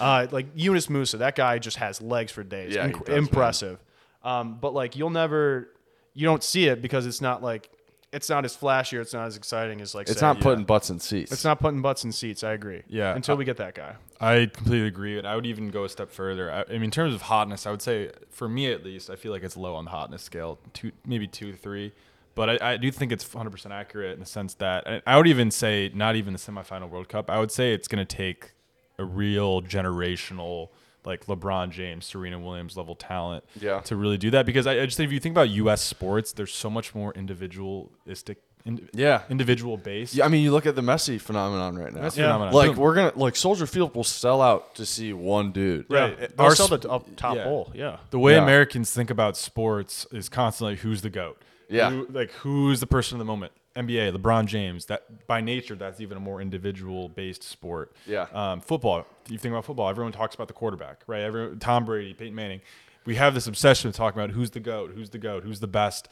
Uh, 0.00 0.26
like 0.32 0.46
Yunus 0.56 0.88
Musah, 0.88 1.18
that 1.20 1.36
guy 1.36 1.58
just 1.58 1.76
has 1.76 2.00
legs 2.02 2.32
for 2.32 2.42
days. 2.42 2.74
Yeah, 2.74 2.88
Inc- 2.88 3.04
does, 3.04 3.16
impressive. 3.16 3.78
Um, 4.24 4.58
but 4.60 4.74
like 4.74 4.96
you'll 4.96 5.10
never, 5.10 5.68
you 6.14 6.24
don't 6.26 6.42
see 6.42 6.66
it 6.66 6.82
because 6.82 7.06
it's 7.06 7.20
not 7.20 7.42
like 7.42 7.70
it's 8.12 8.28
not 8.28 8.44
as 8.44 8.54
flashy 8.54 8.98
or 8.98 9.00
it's 9.00 9.14
not 9.14 9.26
as 9.26 9.36
exciting 9.36 9.80
as 9.80 9.94
like 9.94 10.08
It's 10.08 10.20
say- 10.20 10.26
not 10.26 10.40
putting 10.40 10.64
butts 10.64 10.90
in 10.90 11.00
seats. 11.00 11.32
it's 11.32 11.44
not 11.44 11.58
putting 11.60 11.80
butts 11.82 12.04
in 12.04 12.12
seats. 12.12 12.44
I 12.44 12.52
agree. 12.52 12.82
Yeah. 12.88 13.14
Until 13.14 13.36
we 13.36 13.44
get 13.44 13.56
that 13.56 13.74
guy. 13.74 13.96
I 14.20 14.50
completely 14.52 14.86
agree, 14.86 15.18
and 15.18 15.26
I 15.26 15.34
would 15.34 15.46
even 15.46 15.70
go 15.70 15.84
a 15.84 15.88
step 15.88 16.10
further. 16.12 16.52
I, 16.52 16.60
I 16.68 16.72
mean, 16.74 16.84
in 16.84 16.90
terms 16.92 17.14
of 17.14 17.22
hotness, 17.22 17.66
I 17.66 17.70
would 17.72 17.82
say 17.82 18.10
for 18.30 18.48
me 18.48 18.70
at 18.70 18.84
least, 18.84 19.10
I 19.10 19.16
feel 19.16 19.32
like 19.32 19.42
it's 19.42 19.56
low 19.56 19.74
on 19.74 19.84
the 19.86 19.90
hotness 19.90 20.22
scale, 20.22 20.58
two, 20.74 20.92
maybe 21.06 21.26
two, 21.26 21.54
three. 21.54 21.92
But 22.34 22.62
I, 22.62 22.72
I 22.72 22.76
do 22.76 22.90
think 22.90 23.12
it's 23.12 23.24
100% 23.24 23.70
accurate 23.72 24.14
in 24.14 24.20
the 24.20 24.26
sense 24.26 24.54
that 24.54 24.86
I, 24.86 25.02
I 25.06 25.16
would 25.18 25.26
even 25.26 25.50
say 25.50 25.90
not 25.94 26.16
even 26.16 26.32
the 26.32 26.38
semifinal 26.38 26.88
World 26.88 27.08
Cup. 27.08 27.28
I 27.30 27.38
would 27.40 27.50
say 27.50 27.74
it's 27.74 27.88
going 27.88 28.04
to 28.06 28.16
take 28.16 28.52
a 28.98 29.04
real 29.04 29.60
generational, 29.60 30.68
like 31.04 31.26
LeBron 31.26 31.70
James, 31.70 32.06
Serena 32.06 32.38
Williams 32.38 32.76
level 32.76 32.94
talent, 32.94 33.44
Yeah. 33.60 33.80
to 33.80 33.96
really 33.96 34.18
do 34.18 34.30
that. 34.30 34.46
Because 34.46 34.66
I, 34.66 34.80
I 34.80 34.84
just 34.86 34.96
think 34.96 35.08
if 35.08 35.12
you 35.12 35.20
think 35.20 35.32
about 35.34 35.50
U.S. 35.50 35.80
sports, 35.82 36.32
there's 36.32 36.52
so 36.54 36.70
much 36.70 36.94
more 36.94 37.12
individualistic, 37.14 38.38
in, 38.64 38.88
Yeah. 38.92 39.22
individual 39.28 39.76
base. 39.76 40.14
Yeah, 40.14 40.24
I 40.24 40.28
mean, 40.28 40.42
you 40.44 40.52
look 40.52 40.66
at 40.66 40.76
the 40.76 40.82
Messi 40.82 41.20
phenomenon 41.20 41.76
right 41.76 41.92
now. 41.92 42.02
That's 42.02 42.16
Yeah. 42.16 42.26
phenomenal. 42.32 42.54
Like 42.54 42.76
we're 42.76 42.94
gonna 42.94 43.12
like 43.16 43.34
Soldier 43.36 43.66
Field 43.66 43.94
will 43.94 44.04
sell 44.04 44.40
out 44.40 44.74
to 44.76 44.86
see 44.86 45.12
one 45.12 45.50
dude. 45.52 45.86
Right. 45.88 46.16
Yeah. 46.18 46.26
Our 46.38 46.48
They'll 46.50 46.56
sell 46.68 46.78
the 46.78 46.88
up 46.88 47.06
top 47.16 47.36
yeah. 47.36 47.44
hole. 47.44 47.72
Yeah. 47.74 47.96
the 48.10 48.18
way 48.18 48.34
Yeah. 48.34 48.42
Americans 48.42 48.92
think 48.92 49.10
about 49.10 49.36
sports 49.36 50.06
is 50.12 50.28
constantly 50.28 50.76
who's 50.76 51.02
the 51.02 51.10
goat. 51.10 51.40
Yeah. 51.68 51.90
Who- 51.90 52.06
like 52.10 52.30
who's 52.32 52.80
the 52.80 52.86
person 52.86 53.16
of 53.16 53.18
the 53.18 53.24
moment. 53.24 53.52
NBA, 53.76 54.14
LeBron 54.16 54.46
James. 54.46 54.86
That 54.86 55.26
by 55.26 55.40
nature, 55.40 55.74
that's 55.74 56.00
even 56.00 56.16
a 56.16 56.20
more 56.20 56.40
individual 56.40 57.08
based 57.08 57.42
sport. 57.42 57.92
Yeah. 58.06 58.26
Um, 58.32 58.60
football. 58.60 59.06
You 59.28 59.38
think 59.38 59.52
about 59.52 59.64
football. 59.64 59.88
Everyone 59.88 60.12
talks 60.12 60.34
about 60.34 60.48
the 60.48 60.54
quarterback, 60.54 61.02
right? 61.06 61.22
Everyone, 61.22 61.58
Tom 61.58 61.84
Brady, 61.84 62.14
Peyton 62.14 62.34
Manning. 62.34 62.60
We 63.04 63.16
have 63.16 63.34
this 63.34 63.46
obsession 63.46 63.88
with 63.88 63.96
talking 63.96 64.20
about 64.20 64.30
who's 64.34 64.50
the 64.50 64.60
goat, 64.60 64.92
who's 64.94 65.10
the 65.10 65.18
goat, 65.18 65.42
who's 65.42 65.60
the 65.60 65.66
best. 65.66 66.08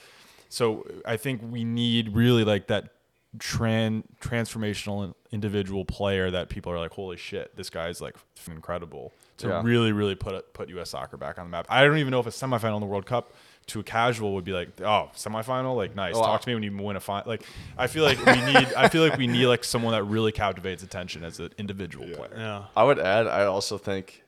So 0.49 0.85
I 1.07 1.17
think 1.17 1.41
we 1.49 1.63
need 1.65 2.15
really 2.15 2.43
like 2.45 2.67
that 2.67 2.89
tran 3.39 4.03
transformational 4.21 5.15
individual 5.31 5.85
player 5.85 6.31
that 6.31 6.49
people 6.49 6.73
are 6.73 6.79
like, 6.79 6.93
holy 6.93 7.17
shit, 7.17 7.57
this 7.57 7.71
guy's 7.71 8.01
like 8.01 8.17
incredible 8.51 9.13
to 9.39 9.49
Yeah. 9.49 9.63
really, 9.65 9.93
really 9.93 10.15
put 10.17 10.53
put 10.53 10.69
U.S. 10.71 10.91
soccer 10.91 11.17
back 11.17 11.39
on 11.39 11.47
the 11.47 11.51
map. 11.51 11.67
I 11.69 11.85
don't 11.85 11.99
even 11.99 12.11
know 12.11 12.21
if 12.21 12.27
a 12.27 12.31
semifinal 12.31 12.75
in 12.75 12.81
the 12.81 12.87
World 12.87 13.07
Cup 13.07 13.33
to 13.71 13.81
a 13.81 13.83
casual 13.83 14.35
would 14.35 14.45
be 14.45 14.53
like, 14.53 14.81
oh, 14.81 15.11
semifinal, 15.17 15.77
like 15.77 15.95
nice. 15.97 16.15
Oh, 16.15 16.21
wow. 16.21 16.27
Talk 16.27 16.43
to 16.43 16.49
me 16.49 16.55
when 16.55 16.63
you 16.63 16.77
win 16.77 16.97
a 16.97 17.01
final. 17.01 17.29
Like, 17.29 17.43
I 17.79 17.87
feel 17.87 18.05
like 18.05 18.19
we 18.25 18.41
need, 18.41 18.73
I 18.75 18.89
feel 18.89 19.03
like 19.07 19.19
we 19.19 19.27
need 19.27 19.47
like 19.47 19.65
someone 19.65 19.93
that 19.93 20.05
really 20.05 20.33
captivates 20.33 20.83
attention 20.83 21.25
as 21.25 21.41
an 21.41 21.51
individual 21.59 22.07
player. 22.09 22.35
Yeah. 22.37 22.65
I 22.77 22.85
would 22.85 22.99
add, 22.99 23.27
I 23.27 23.45
also 23.47 23.79
think, 23.79 24.23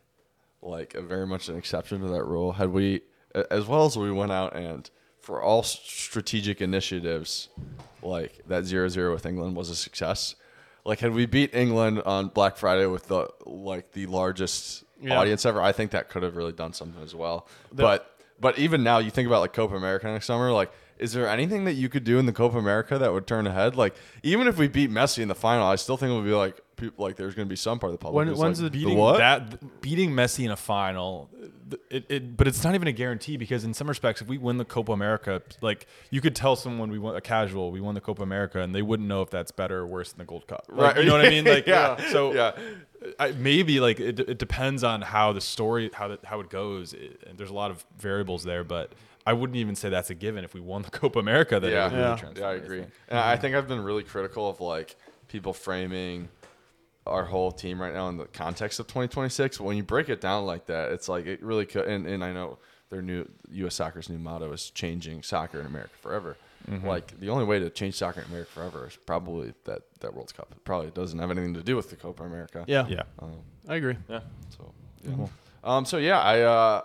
like, 0.63 0.95
a 0.95 1.03
very 1.03 1.27
much 1.27 1.49
an 1.49 1.57
exception 1.57 2.01
to 2.03 2.09
that 2.09 2.25
rule. 2.25 2.53
Had 2.53 2.71
we, 2.71 3.03
as 3.51 3.67
well 3.67 3.85
as 3.87 3.97
we 3.97 4.11
went 4.11 4.33
out 4.33 4.55
and 4.55 4.89
for 5.21 5.41
all 5.43 5.63
strategic 5.63 6.61
initiatives, 6.61 7.49
like 8.03 8.41
that 8.49 8.65
0-0 8.65 9.13
with 9.13 9.25
England 9.27 9.57
was 9.57 9.71
a 9.71 9.77
success. 9.77 10.35
Like, 10.85 10.99
had 10.99 11.15
we 11.15 11.27
beat 11.27 11.55
England 11.55 12.03
on 12.03 12.29
Black 12.29 12.57
Friday 12.57 12.87
with 12.87 13.07
the 13.07 13.29
like 13.47 13.93
the 13.93 14.07
largest 14.07 14.83
Yeah. 15.01 15.19
audience 15.19 15.47
ever, 15.47 15.63
I 15.63 15.71
think 15.73 15.93
that 15.93 16.09
could 16.09 16.23
have 16.25 16.37
really 16.37 16.53
done 16.53 16.73
something 16.73 17.03
as 17.03 17.15
well. 17.15 17.47
but 17.73 18.12
but 18.43 18.59
even 18.59 18.83
now, 18.83 18.99
you 18.99 19.11
think 19.11 19.27
about 19.27 19.41
like 19.41 19.53
Copa 19.55 19.75
America 19.77 20.09
next 20.09 20.27
summer, 20.27 20.53
like 20.53 20.71
is 20.99 21.13
there 21.13 21.29
anything 21.29 21.65
that 21.65 21.75
you 21.75 21.89
could 21.89 22.05
do 22.05 22.19
in 22.19 22.27
the 22.27 22.33
Copa 22.33 22.59
America 22.59 22.99
that 22.99 23.13
would 23.13 23.27
turn 23.27 23.47
ahead? 23.47 23.77
Like, 23.77 23.95
even 24.23 24.47
if 24.47 24.59
we 24.59 24.69
beat 24.69 24.91
Messi 24.91 25.19
in 25.23 25.29
the 25.29 25.35
final, 25.35 25.67
I 25.67 25.77
still 25.77 25.97
think 25.97 26.11
it 26.13 26.15
would 26.15 26.25
be 26.25 26.33
like 26.33 26.61
people 26.77 27.05
like 27.05 27.17
there's 27.17 27.35
going 27.35 27.47
to 27.47 27.51
be 27.53 27.57
some 27.57 27.79
part 27.79 27.93
of 27.93 27.99
the 27.99 28.03
public. 28.03 28.27
When- 28.29 28.37
when's 28.37 28.61
like, 28.63 28.73
the- 28.73 28.79
beating 28.79 28.97
what? 28.99 29.19
that 29.19 29.81
beating 29.81 30.11
Messi 30.13 30.45
in 30.45 30.51
a 30.51 30.57
final, 30.57 31.29
it, 31.91 32.05
it, 32.09 32.37
but 32.37 32.47
it's 32.47 32.63
not 32.65 32.75
even 32.75 32.87
a 32.89 32.93
guarantee 32.93 33.37
because 33.37 33.65
in 33.65 33.73
some 33.75 33.89
respects, 33.89 34.21
if 34.21 34.29
we 34.29 34.37
win 34.39 34.59
the 34.59 34.65
Copa 34.65 34.93
America, 34.93 35.43
like 35.61 35.87
you 36.11 36.21
could 36.21 36.37
tell 36.37 36.55
someone 36.57 36.91
we 36.91 36.99
won 36.99 37.17
a 37.17 37.21
casual, 37.21 37.71
we 37.73 37.81
won 37.81 37.95
the 37.95 38.01
Copa 38.01 38.23
America, 38.23 38.61
and 38.61 38.75
they 38.75 38.83
wouldn't 38.83 39.09
know 39.09 39.23
if 39.23 39.31
that's 39.31 39.51
better 39.53 39.79
or 39.79 39.87
worse 39.87 40.13
than 40.13 40.19
the 40.19 40.25
Gold 40.25 40.47
Cup. 40.47 40.67
Like, 40.69 40.97
Right. 40.97 41.05
You 41.05 41.09
know 41.11 41.17
what 41.17 41.25
I 41.27 41.31
mean? 41.31 41.45
Like, 41.45 41.67
Yeah. 41.67 41.97
So 42.11 42.33
Yeah. 42.35 42.53
I, 43.19 43.33
maybe 43.33 43.81
like 43.81 43.99
it, 43.99 44.21
it 44.21 44.39
depends 44.39 44.85
on 44.85 45.03
how 45.03 45.33
the 45.33 45.41
story 45.41 45.91
how 45.93 46.09
that 46.09 46.25
how 46.25 46.41
it 46.41 46.51
goes. 46.51 46.93
It, 46.95 47.21
and 47.27 47.37
there's 47.39 47.51
a 47.51 47.55
lot 47.55 47.71
of 47.71 47.85
variables 47.99 48.45
there, 48.45 48.65
but. 48.65 48.93
I 49.27 49.33
wouldn't 49.35 49.57
even 49.57 49.75
say 49.77 49.89
that's 49.89 50.11
a 50.11 50.15
given 50.15 50.45
if 50.45 50.55
we 50.55 50.61
won 50.61 50.83
the 50.83 50.91
Copa 50.99 51.19
America. 51.19 51.61
That 51.61 51.71
yeah, 51.71 51.87
it 51.87 51.91
really 51.93 52.03
Yeah. 52.03 52.17
transform 52.17 52.37
yeah, 52.37 52.49
I 52.49 52.55
this 52.57 52.65
agree. 52.65 52.81
thing. 52.83 52.93
And 53.09 53.19
I 53.19 53.37
think 53.37 53.55
I've 53.55 53.69
been 53.69 53.81
really 53.83 54.03
critical 54.03 54.49
of 54.49 54.61
like 54.61 54.97
people 55.29 55.53
framing 55.53 56.29
our 57.07 57.25
whole 57.25 57.51
team 57.53 57.81
right 57.81 57.93
now 57.93 58.09
in 58.09 58.17
the 58.17 58.27
context 58.27 58.79
of 58.81 58.87
2026. 58.87 59.59
But 59.59 59.65
When 59.65 59.77
you 59.77 59.83
break 59.83 60.09
it 60.09 60.21
down 60.21 60.45
like 60.47 60.67
that, 60.67 60.93
it's 60.93 61.09
like 61.09 61.27
it 61.27 61.43
really 61.43 61.67
could. 61.67 61.87
And, 61.87 62.07
and 62.07 62.23
I 62.25 62.33
know 62.33 62.59
their 62.91 63.03
new 63.03 63.29
U.S. 63.53 63.75
Soccer's 63.77 64.09
new 64.09 64.19
motto 64.19 64.53
is 64.53 64.71
changing 64.71 65.23
soccer 65.23 65.59
in 65.61 65.67
America 65.67 65.95
forever. 66.01 66.37
Mm-hmm. 66.71 66.87
Like 66.87 67.19
the 67.19 67.29
only 67.31 67.45
way 67.45 67.59
to 67.59 67.71
change 67.71 67.95
soccer 67.97 68.21
in 68.21 68.27
America 68.27 68.51
forever 68.53 68.87
is 68.87 68.97
probably 69.05 69.53
that 69.65 69.83
that 70.01 70.15
World 70.15 70.33
Cup. 70.37 70.49
It 70.53 70.63
probably 70.65 70.91
doesn't 70.91 71.19
have 71.19 71.31
anything 71.31 71.55
to 71.55 71.63
do 71.63 71.75
with 71.75 71.91
the 71.91 71.97
Copa 71.97 72.23
America. 72.23 72.65
Yeah, 72.69 72.87
Yeah. 72.87 73.03
Um, 73.19 73.39
I 73.69 73.77
agree. 73.77 73.97
Yeah. 74.09 74.21
so 74.57 74.73
yeah. 75.03 75.27
Um, 75.65 75.85
so 75.85 75.97
yeah, 75.97 76.21
I 76.21 76.41
uh, 76.43 76.83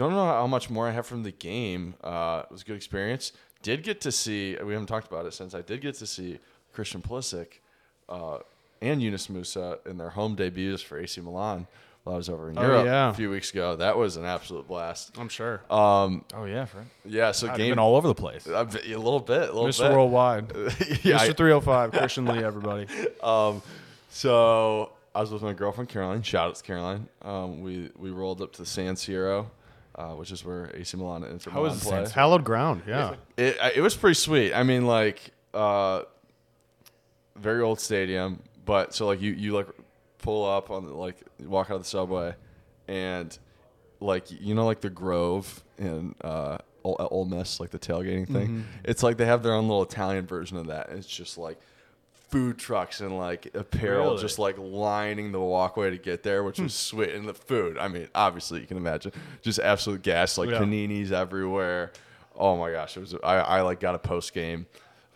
don't 0.00 0.12
know 0.12 0.24
how 0.26 0.46
much 0.46 0.70
more 0.70 0.88
I 0.88 0.92
have 0.92 1.06
from 1.06 1.22
the 1.22 1.30
game. 1.32 1.94
Uh, 2.02 2.42
it 2.44 2.50
was 2.52 2.62
a 2.62 2.64
good 2.64 2.76
experience. 2.76 3.32
Did 3.62 3.82
get 3.82 4.00
to 4.02 4.10
see. 4.12 4.56
We 4.62 4.72
haven't 4.72 4.86
talked 4.88 5.06
about 5.06 5.26
it 5.26 5.34
since 5.34 5.54
I 5.54 5.60
did 5.62 5.80
get 5.82 5.94
to 5.96 6.06
see 6.06 6.38
Christian 6.72 7.02
Pulisic 7.02 7.60
uh, 8.08 8.38
and 8.80 9.02
Yunus 9.02 9.26
Musah 9.28 9.86
in 9.86 9.98
their 9.98 10.10
home 10.10 10.34
debuts 10.34 10.82
for 10.82 10.98
AC 10.98 11.20
Milan 11.20 11.66
while 12.04 12.14
I 12.14 12.16
was 12.16 12.30
over 12.30 12.48
in 12.48 12.56
Oh, 12.58 12.62
Europe 12.62 12.86
yeah. 12.86 13.10
a 13.10 13.12
few 13.12 13.28
weeks 13.30 13.50
ago. 13.50 13.76
That 13.76 13.98
was 13.98 14.16
an 14.16 14.24
absolute 14.24 14.66
blast. 14.66 15.18
I'm 15.18 15.28
sure. 15.28 15.60
Um, 15.70 16.24
Oh 16.34 16.46
yeah, 16.46 16.64
Frank. 16.64 16.88
yeah. 17.04 17.32
So 17.32 17.48
God, 17.48 17.58
game 17.58 17.72
been 17.72 17.78
all 17.78 17.94
over 17.96 18.08
the 18.08 18.14
place. 18.14 18.46
a, 18.46 18.64
bit- 18.64 18.86
a 18.90 18.96
little 18.96 19.20
bit, 19.20 19.50
a 19.50 19.52
little 19.52 19.66
Mr. 19.66 19.80
bit. 19.88 19.92
Worldwide, 19.92 20.52
yeah, 21.04 21.18
Mr. 21.18 21.36
305, 21.36 21.92
Christian 21.98 22.24
Lee, 22.24 22.42
everybody. 22.42 22.86
Um, 23.22 23.60
so 24.08 24.92
I 25.14 25.20
was 25.20 25.30
with 25.30 25.42
my 25.42 25.52
girlfriend 25.52 25.90
Caroline. 25.90 26.22
Shout 26.22 26.48
out 26.48 26.54
to 26.56 26.62
Caroline. 26.62 27.06
Um, 27.20 27.60
we 27.60 27.90
we 27.98 28.10
rolled 28.10 28.40
up 28.40 28.52
to 28.52 28.62
the 28.62 28.66
San 28.66 28.94
Siro, 28.94 29.46
uh, 30.00 30.14
which 30.14 30.30
is 30.32 30.44
where 30.44 30.70
AC 30.74 30.96
Milan 30.96 31.22
and 31.24 31.32
Inter 31.32 31.50
How 31.50 31.58
Milan 31.60 31.72
was 31.74 31.82
play. 31.84 32.06
Hallowed 32.14 32.44
ground. 32.44 32.82
Yeah. 32.86 33.14
It 33.36 33.56
I- 33.62 33.72
it 33.76 33.80
was 33.80 33.94
pretty 33.96 34.14
sweet. 34.14 34.52
I 34.54 34.62
mean, 34.62 34.86
like, 34.86 35.18
uh, 35.54 36.02
very 37.36 37.62
old 37.62 37.80
stadium, 37.80 38.42
but 38.64 38.94
so 38.94 39.06
like 39.06 39.20
you 39.20 39.32
you 39.32 39.52
like 39.52 39.66
pull 40.18 40.44
up 40.48 40.70
on 40.70 40.86
the, 40.86 40.92
like 40.94 41.16
walk 41.40 41.70
out 41.70 41.76
of 41.76 41.82
the 41.82 41.88
subway, 41.88 42.34
and 42.88 43.36
like 44.00 44.30
you 44.30 44.54
know 44.54 44.66
like 44.66 44.80
the 44.80 44.90
Grove 44.90 45.62
in 45.78 46.14
uh, 46.22 46.58
Ole, 46.84 47.08
Ole 47.10 47.24
Miss, 47.24 47.60
like 47.60 47.70
the 47.70 47.78
tailgating 47.78 48.26
thing. 48.30 48.66
It's 48.84 49.02
like 49.02 49.16
they 49.16 49.26
have 49.26 49.42
their 49.42 49.52
own 49.54 49.68
little 49.68 49.82
Italian 49.82 50.26
version 50.26 50.56
of 50.58 50.66
that. 50.68 50.90
It's 50.90 51.06
just 51.06 51.38
like 51.38 51.58
food 52.30 52.58
trucks 52.58 53.00
and 53.00 53.16
like 53.18 53.50
apparel 53.54 54.10
Really? 54.12 54.22
just 54.22 54.38
like 54.38 54.56
lining 54.58 55.32
the 55.32 55.40
walkway 55.40 55.90
to 55.90 55.98
get 55.98 56.22
there, 56.22 56.42
which 56.44 56.58
was 56.60 56.72
sweet. 56.74 57.10
And 57.10 57.28
the 57.28 57.34
food, 57.34 57.76
I 57.76 57.88
mean, 57.88 58.08
obviously 58.14 58.60
you 58.60 58.66
can 58.66 58.76
imagine, 58.76 59.12
just 59.42 59.58
absolute 59.58 60.02
gas, 60.02 60.38
like 60.38 60.48
Yeah. 60.50 60.60
paninis 60.60 61.10
everywhere. 61.12 61.92
Oh 62.36 62.56
my 62.56 62.70
gosh, 62.70 62.96
it 62.96 63.00
was. 63.00 63.14
I, 63.24 63.36
I 63.38 63.60
like 63.62 63.80
got 63.80 63.94
a 63.94 63.98
post 63.98 64.32
game, 64.32 64.66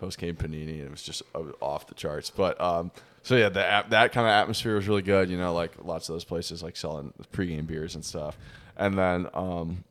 post 0.01 0.19
game 0.19 0.35
panini, 0.37 0.79
and 0.81 0.87
it 0.87 0.91
was 0.91 1.03
just 1.03 1.23
uh, 1.35 1.43
off 1.61 1.87
the 1.87 1.95
charts. 1.95 2.29
But 2.31 2.61
um, 2.61 2.91
so 3.23 3.37
yeah, 3.37 3.49
the 3.49 3.65
app, 3.65 3.91
that 3.91 4.13
kind 4.13 4.27
of 4.27 4.33
atmosphere 4.33 4.75
was 4.75 4.89
really 4.89 5.03
good. 5.03 5.31
You 5.31 5.39
know, 5.39 5.55
like 5.55 5.73
lots 5.85 6.09
of 6.09 6.15
those 6.17 6.25
places 6.25 6.63
like 6.63 6.77
selling 6.77 7.13
pregame 7.33 7.67
beers 7.67 7.95
and 7.95 8.05
stuff. 8.05 8.37
And 8.77 8.99
then 8.99 9.29
um, 9.33 9.85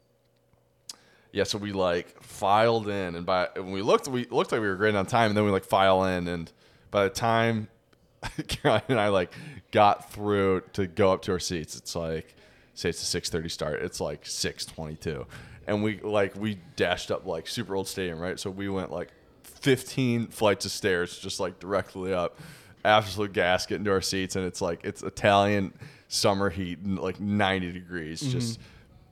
yeah, 1.31 1.43
so 1.45 1.57
we 1.57 1.71
like 1.71 2.21
filed 2.21 2.87
in, 2.89 3.15
and 3.15 3.25
by 3.25 3.47
when 3.55 3.71
we 3.71 3.81
looked, 3.81 4.07
we 4.07 4.25
looked 4.29 4.51
like 4.51 4.61
we 4.61 4.67
were 4.67 4.75
great 4.75 4.93
on 4.93 5.05
time, 5.05 5.29
and 5.29 5.37
then 5.37 5.45
we 5.45 5.51
like 5.51 5.63
file 5.65 6.03
in, 6.03 6.27
and 6.27 6.51
by 6.93 7.05
the 7.05 7.09
time 7.09 7.67
Caroline 8.47 8.83
and 8.87 8.99
I 8.99 9.09
like 9.09 9.33
got 9.71 10.13
through 10.13 10.61
to 10.73 10.85
go 10.87 11.11
up 11.11 11.23
to 11.23 11.33
our 11.33 11.39
seats, 11.39 11.75
it's 11.75 11.95
like 11.95 12.35
say 12.75 12.89
it's 12.89 13.01
a 13.01 13.05
six 13.05 13.29
thirty 13.29 13.49
start, 13.49 13.81
it's 13.81 13.99
like 13.99 14.25
six 14.25 14.63
twenty 14.65 14.95
two, 14.95 15.25
and 15.67 15.83
we 15.83 15.99
like 15.99 16.35
we 16.35 16.59
dashed 16.75 17.11
up 17.11 17.25
like 17.25 17.47
super 17.47 17.75
old 17.75 17.87
stadium, 17.87 18.19
right? 18.19 18.39
So 18.39 18.49
we 18.49 18.69
went 18.69 18.91
like 18.91 19.09
fifteen 19.43 20.27
flights 20.27 20.65
of 20.65 20.71
stairs, 20.71 21.17
just 21.17 21.39
like 21.39 21.59
directly 21.59 22.13
up, 22.13 22.39
absolute 22.85 23.33
gas 23.33 23.65
getting 23.65 23.85
to 23.85 23.91
our 23.91 24.01
seats, 24.01 24.35
and 24.35 24.45
it's 24.45 24.61
like 24.61 24.85
it's 24.85 25.01
Italian 25.01 25.73
summer 26.07 26.51
heat, 26.51 26.77
and 26.79 26.99
like 26.99 27.19
ninety 27.19 27.71
degrees, 27.71 28.21
mm-hmm. 28.21 28.31
just 28.31 28.59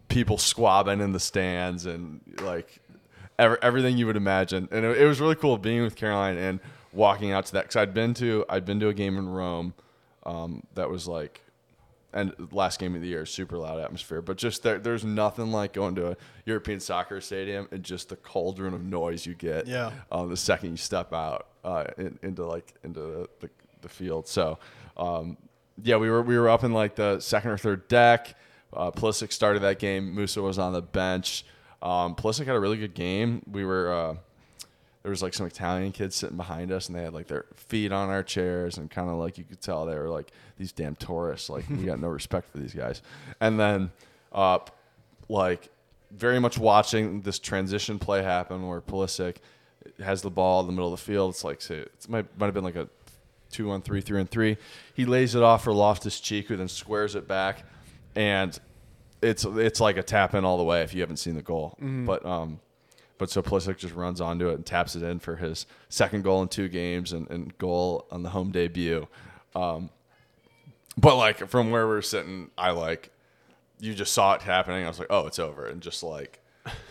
people 0.08 0.38
squabbing 0.38 1.02
in 1.02 1.14
the 1.14 1.20
stands 1.20 1.88
and 1.88 2.22
like 2.44 2.80
ever, 3.40 3.58
everything 3.64 3.98
you 3.98 4.06
would 4.06 4.18
imagine. 4.18 4.70
And 4.72 4.86
it 4.86 5.06
was 5.06 5.20
really 5.20 5.36
cool 5.36 5.58
being 5.58 5.82
with 5.82 5.96
Caroline 5.96 6.38
and 6.38 6.60
walking 6.94 7.32
out 7.32 7.46
to 7.48 7.54
that 7.54 7.64
because 7.64 7.76
I'd 7.78 7.94
been 7.94 8.14
to 8.16 8.46
I'd 8.50 8.66
been 8.66 8.80
to 8.82 8.90
a 8.90 8.94
game 8.94 9.18
in 9.18 9.30
Rome 9.30 9.74
um, 10.26 10.64
that 10.76 10.90
was 10.90 11.08
like 11.08 11.42
and 12.14 12.34
last 12.52 12.78
game 12.80 12.94
of 12.96 13.02
the 13.02 13.08
year 13.08 13.26
super 13.26 13.58
loud 13.58 13.80
atmosphere 13.80 14.22
but 14.22 14.36
just 14.38 14.64
there, 14.64 14.78
there's 14.78 15.06
nothing 15.06 15.52
like 15.52 15.72
going 15.74 15.96
to 15.96 16.12
a 16.12 16.18
European 16.46 16.80
soccer 16.82 17.22
stadium 17.22 17.68
and 17.72 17.84
just 17.84 18.10
the 18.10 18.18
cauldron 18.18 18.74
of 18.74 18.84
noise 18.84 19.26
you 19.26 19.34
get 19.34 19.66
Yeah. 19.68 19.92
um, 20.12 20.30
the 20.30 20.36
second 20.38 20.72
you 20.72 20.78
step 20.78 21.14
out 21.14 21.48
uh, 21.64 21.86
in, 21.98 22.20
into 22.22 22.46
like 22.46 22.74
into 22.84 23.00
the, 23.00 23.30
the, 23.40 23.50
the 23.84 23.90
field. 23.90 24.28
So 24.28 24.60
um, 24.98 25.38
yeah 25.82 25.96
we 25.96 26.10
were 26.10 26.22
we 26.22 26.38
were 26.38 26.50
up 26.50 26.64
in 26.66 26.74
like 26.74 26.96
the 26.96 27.20
second 27.20 27.52
or 27.52 27.58
third 27.58 27.88
deck. 27.88 28.36
Uh, 28.74 28.90
Pulisic 28.92 29.32
started 29.34 29.62
that 29.64 29.80
game. 29.80 30.16
Musah 30.16 30.42
was 30.44 30.58
on 30.60 30.72
the 30.74 30.82
bench. 30.82 31.46
Um, 31.82 32.16
Pulisic 32.16 32.46
had 32.46 32.56
a 32.56 32.60
really 32.60 32.78
good 32.78 32.94
game. 32.94 33.42
We 33.50 33.66
were 33.66 33.92
uh, 33.94 34.16
there 35.04 35.10
was 35.10 35.24
like 35.24 35.34
some 35.34 35.48
Italian 35.48 35.92
kids 35.92 36.16
sitting 36.16 36.38
behind 36.38 36.72
us, 36.72 36.88
and 36.88 36.98
they 36.98 37.04
had 37.04 37.14
like 37.14 37.28
their 37.28 37.46
feet 37.56 37.92
on 37.92 38.10
our 38.10 38.24
chairs, 38.24 38.78
and 38.78 38.90
kind 38.90 39.10
of 39.10 39.16
like 39.18 39.38
you 39.38 39.44
could 39.44 39.62
tell 39.62 39.86
they 39.86 39.96
were 39.96 40.10
like 40.10 40.32
these 40.58 40.72
damn 40.72 40.96
tourists. 40.96 41.50
Like 41.50 41.68
we 41.70 41.84
got 41.86 42.00
no 42.00 42.08
respect 42.20 42.52
for 42.52 42.60
these 42.60 42.74
guys. 42.74 43.02
And 43.40 43.60
then, 43.60 43.92
uh, 44.32 44.60
like 45.28 45.70
very 46.12 46.40
much 46.40 46.58
watching 46.58 47.22
this 47.22 47.40
transition 47.40 47.98
play 47.98 48.22
happen 48.22 48.68
where 48.68 48.82
Pulisic 48.82 49.38
has 50.04 50.22
the 50.22 50.30
ball 50.30 50.60
in 50.62 50.68
the 50.68 50.74
middle 50.74 50.94
of 50.94 51.00
the 51.00 51.04
field. 51.04 51.32
It's 51.32 51.44
like 51.44 51.62
say 51.62 51.78
it 51.78 51.92
might 52.08 52.26
might 52.38 52.46
have 52.48 52.54
been 52.54 52.64
like 52.64 52.76
a 52.76 52.88
two 53.50 53.72
on 53.72 53.82
three, 53.82 54.02
three 54.02 54.20
on 54.20 54.28
three. 54.28 54.58
He 54.94 55.06
lays 55.06 55.36
it 55.36 55.44
off 55.44 55.64
for 55.64 55.74
Loftus 55.74 56.20
Cheek, 56.20 56.48
who 56.48 56.56
then 56.58 56.68
squares 56.68 57.16
it 57.16 57.28
back, 57.28 57.64
and 58.16 58.58
it's 59.22 59.46
it's 59.46 59.80
like 59.80 59.98
a 59.98 60.04
tap 60.04 60.36
in 60.36 60.46
all 60.46 60.58
the 60.58 60.64
way 60.64 60.82
if 60.82 60.94
you 60.94 61.02
haven't 61.02 61.18
seen 61.18 61.36
the 61.36 61.42
goal. 61.42 61.76
But 62.06 62.26
um, 62.26 62.60
but 63.22 63.30
so 63.30 63.44
Pulisic 63.44 63.78
just 63.78 63.94
runs 63.94 64.20
onto 64.20 64.50
it 64.50 64.56
and 64.56 64.66
taps 64.66 64.96
it 64.96 65.04
in 65.04 65.20
for 65.20 65.36
his 65.36 65.68
second 65.90 66.24
goal 66.24 66.42
in 66.42 66.48
two 66.48 66.68
games 66.68 67.14
and, 67.14 67.30
and 67.30 67.56
goal 67.60 68.08
on 68.10 68.24
the 68.24 68.32
home 68.32 68.50
debut. 68.50 69.08
Um, 69.54 69.92
but 70.98 71.18
like 71.18 71.48
from 71.48 71.70
where 71.70 71.88
we 71.88 71.94
are 71.94 72.02
sitting, 72.02 72.50
I 72.58 72.72
like 72.72 73.12
you 73.80 73.94
just 73.94 74.14
saw 74.14 74.34
it 74.34 74.42
happening. 74.42 74.86
I 74.86 74.88
was 74.88 74.98
like, 74.98 75.10
oh, 75.12 75.28
it's 75.28 75.38
over, 75.38 75.68
and 75.68 75.82
just 75.82 76.02
like 76.02 76.40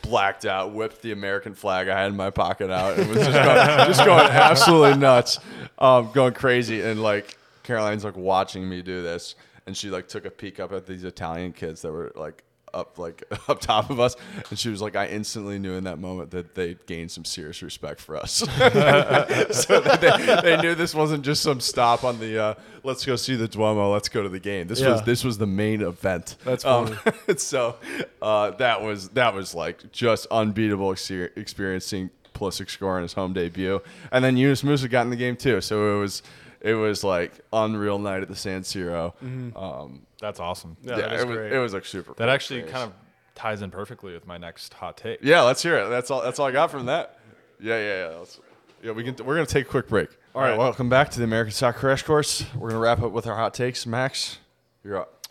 blacked 0.03 0.47
out, 0.47 0.73
whipped 0.73 1.03
the 1.03 1.11
American 1.11 1.53
flag 1.53 1.89
I 1.89 2.01
had 2.01 2.13
in 2.13 2.17
my 2.17 2.31
pocket 2.31 2.71
out, 2.71 2.97
and 2.97 3.09
was 3.09 3.27
just 3.27 3.33
going, 3.33 3.57
just 3.89 4.05
going 4.05 4.27
absolutely 4.27 4.99
nuts, 4.99 5.41
um, 5.81 6.13
going 6.13 6.35
crazy, 6.35 6.81
and 6.81 7.03
like 7.03 7.37
Caroline's 7.65 8.05
like 8.05 8.17
watching 8.17 8.69
me 8.69 8.83
do 8.83 9.03
this, 9.03 9.35
and 9.67 9.77
she 9.77 9.91
like 9.91 10.07
took 10.07 10.27
a 10.27 10.31
peek 10.31 10.61
up 10.61 10.73
at 10.73 10.87
these 10.87 11.03
Italian 11.03 11.53
kids 11.53 11.83
that 11.83 11.91
were 11.91 12.13
like 12.15 12.45
up 12.75 12.99
like 12.99 13.23
up 13.49 13.61
top 13.61 13.91
of 13.91 14.01
us. 14.01 14.17
And 14.49 14.59
she 14.59 14.69
was 14.69 14.81
like 14.81 14.97
i 14.97 15.07
instantly 15.07 15.59
knew 15.59 15.75
in 15.75 15.85
that 15.85 15.99
moment 15.99 16.31
that 16.31 16.55
they 16.55 16.77
gained 16.87 17.11
some 17.11 17.25
serious 17.25 17.63
respect 17.63 18.01
for 18.01 18.17
us. 18.17 18.43
So 19.51 19.81
they, 19.81 20.41
they 20.43 20.57
knew 20.61 20.75
this 20.75 20.95
wasn't 20.95 21.25
just 21.25 21.43
some 21.43 21.61
stop 21.61 22.05
on 22.05 22.19
the 22.19 22.43
uh, 22.43 22.55
let's 22.83 23.05
go 23.05 23.17
see 23.17 23.37
the 23.37 23.49
duomo 23.49 23.93
let's 23.93 24.09
go 24.09 24.23
to 24.23 24.29
the 24.29 24.41
game. 24.41 24.67
This 24.69 24.81
was 24.83 25.03
this 25.03 25.25
was 25.25 25.39
the 25.39 25.47
main 25.47 25.83
event. 25.83 26.37
That's 26.45 26.65
um, 26.65 26.97
so 27.37 27.77
uh, 28.23 28.53
that 28.53 28.83
was 28.83 29.11
that 29.11 29.35
was 29.35 29.55
like 29.55 29.91
just 29.93 30.27
unbeatable 30.31 30.91
exper- 30.91 31.37
experience 31.37 31.85
seeing 31.87 32.11
Pulisic 32.35 32.71
score 32.71 32.97
in 32.97 33.03
his 33.03 33.13
home 33.13 33.33
debut, 33.33 33.81
and 34.13 34.25
then 34.25 34.37
Yunus 34.37 34.63
Musah 34.63 34.89
got 34.91 35.03
in 35.03 35.11
the 35.11 35.17
game 35.17 35.37
too. 35.37 35.61
So 35.61 35.97
it 35.97 36.01
was 36.01 36.23
it 36.61 36.75
was 36.75 37.03
like 37.05 37.33
unreal 37.53 37.99
night 37.99 38.23
at 38.23 38.29
the 38.29 38.37
San 38.37 38.63
Siro. 38.63 39.13
Um, 39.57 40.03
That's 40.21 40.39
awesome. 40.41 40.77
Yeah, 40.83 40.91
yeah, 40.91 40.97
that 41.09 41.13
is 41.15 41.23
it 41.23 41.29
was 41.29 41.37
great. 41.37 41.53
it 41.53 41.59
was 41.59 41.75
like 41.75 41.85
super. 41.85 42.13
That 42.13 42.19
cool 42.19 42.31
actually 42.31 42.61
experience. 42.61 42.93
kind 42.93 42.93
of 42.93 43.35
ties 43.35 43.63
in 43.63 43.71
perfectly 43.71 44.13
with 44.13 44.27
my 44.27 44.39
next 44.39 44.75
hot 44.75 44.97
take. 44.97 45.21
yeah. 45.23 45.43
Let's 45.43 45.63
hear 45.63 45.79
it. 45.79 45.89
That's 45.89 46.11
all. 46.11 46.23
That's 46.23 46.39
all 46.39 46.47
I 46.47 46.53
got 46.53 46.71
from 46.71 46.87
that. 46.87 47.19
Yeah, 47.59 47.79
yeah, 47.79 48.11
yeah. 48.11 48.17
Let's, 48.19 48.41
yeah, 48.83 48.93
we 48.93 49.05
can. 49.05 49.17
We're 49.25 49.35
gonna 49.35 49.47
take 49.47 49.67
a 49.67 49.71
quick 49.71 49.89
break. 49.89 50.09
All 50.35 50.43
right. 50.43 50.51
right. 50.51 50.59
Welcome 50.59 50.89
back 50.89 51.11
to 51.11 51.19
the 51.19 51.25
American 51.25 51.53
Soccer 51.53 51.79
Crash 51.79 52.03
Course. 52.03 52.45
We're 52.55 52.69
gonna 52.71 52.81
wrap 52.81 53.03
up 53.03 53.13
with 53.13 53.27
our 53.27 53.37
hot 53.37 53.55
takes. 53.55 53.87
Max, 53.87 54.39
you're 54.85 54.99
up. 54.99 55.27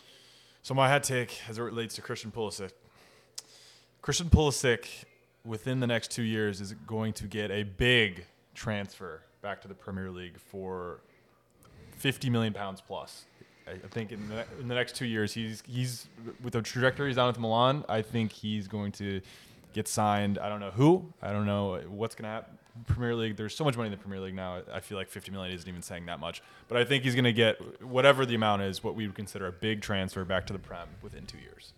So 0.62 0.74
my 0.74 0.90
hot 0.90 1.04
take, 1.04 1.40
as 1.48 1.58
it 1.58 1.62
relates 1.62 1.96
to 1.96 2.02
Christian 2.02 2.32
Pulisic, 2.32 2.72
Christian 4.02 4.30
Pulisic 4.30 4.86
within 5.46 5.80
the 5.80 5.88
next 5.88 6.12
two 6.12 6.24
years 6.24 6.62
is 6.62 6.74
going 6.74 7.14
to 7.14 7.26
get 7.26 7.50
a 7.50 7.64
big 7.64 8.26
transfer 8.54 9.22
back 9.42 9.62
to 9.62 9.68
the 9.68 9.74
Premier 9.74 10.12
League 10.12 10.38
for 10.38 11.02
50 11.98 12.30
million 12.30 12.54
pounds 12.54 12.82
plus. 12.82 13.26
I 13.70 13.74
I 13.74 13.88
think 13.90 14.12
in 14.12 14.28
the, 14.30 14.46
in 14.60 14.68
the 14.68 14.76
next 14.76 14.96
two 14.96 15.06
years, 15.06 15.34
he's 15.34 15.64
he's 15.68 16.08
with 16.44 16.54
the 16.54 16.62
trajectory 16.62 17.08
he's 17.10 17.18
on 17.18 17.28
with 17.28 17.40
Milan. 17.40 17.84
I 17.90 18.02
think 18.02 18.32
he's 18.32 18.68
going 18.68 18.92
to 18.94 19.22
get 19.74 19.88
signed. 19.88 20.38
I 20.40 20.50
don't 20.50 20.60
know 20.60 20.72
who. 20.72 21.14
I 21.22 21.32
don't 21.32 21.46
know 21.46 21.80
what's 21.88 22.16
going 22.16 22.24
to 22.24 22.30
happen. 22.30 22.58
Premier 22.88 23.16
League. 23.16 23.36
There's 23.36 23.56
so 23.56 23.64
much 23.64 23.76
money 23.76 23.88
in 23.88 23.92
the 23.92 23.98
Premier 23.98 24.20
League 24.20 24.36
now. 24.36 24.62
I 24.74 24.80
feel 24.80 24.98
like 24.98 25.10
50 25.10 25.32
million 25.32 25.54
isn't 25.54 25.68
even 25.68 25.82
saying 25.82 26.06
that 26.06 26.20
much. 26.20 26.42
But 26.68 26.78
I 26.78 26.86
think 26.86 27.04
he's 27.04 27.14
going 27.14 27.26
to 27.26 27.34
get 27.34 27.84
whatever 27.84 28.26
the 28.26 28.36
amount 28.36 28.62
is, 28.62 28.84
what 28.84 28.96
we 28.96 29.06
would 29.06 29.16
consider 29.16 29.48
a 29.48 29.52
big 29.52 29.82
transfer 29.82 30.24
back 30.24 30.48
to 30.48 30.54
the 30.54 30.60
Prem 30.60 30.88
within 31.02 31.26
two 31.26 31.40
years. 31.40 31.74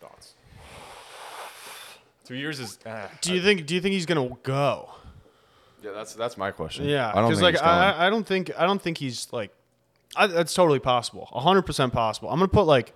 Thoughts? 0.00 0.34
Two 2.24 2.36
years 2.36 2.60
is. 2.60 2.78
ah, 2.86 3.10
Do 3.22 3.34
you 3.34 3.42
think? 3.42 3.66
Do 3.66 3.74
you 3.74 3.80
think 3.80 3.94
he's 3.94 4.06
gonna 4.06 4.30
go? 4.42 4.90
Yeah, 5.82 5.92
that's 5.92 6.14
that's 6.14 6.36
my 6.36 6.50
question. 6.50 6.84
Yeah, 6.86 7.10
because 7.14 7.40
like. 7.40 7.60
I, 7.62 8.06
I 8.06 8.10
don't 8.10 8.26
think 8.26 8.50
I 8.58 8.66
don't 8.66 8.80
think 8.82 8.98
he's 8.98 9.28
like, 9.32 9.50
I, 10.16 10.26
that's 10.26 10.54
totally 10.54 10.78
possible, 10.78 11.26
hundred 11.26 11.62
percent 11.62 11.92
possible. 11.92 12.28
I'm 12.30 12.36
gonna 12.38 12.48
put 12.48 12.64
like, 12.64 12.94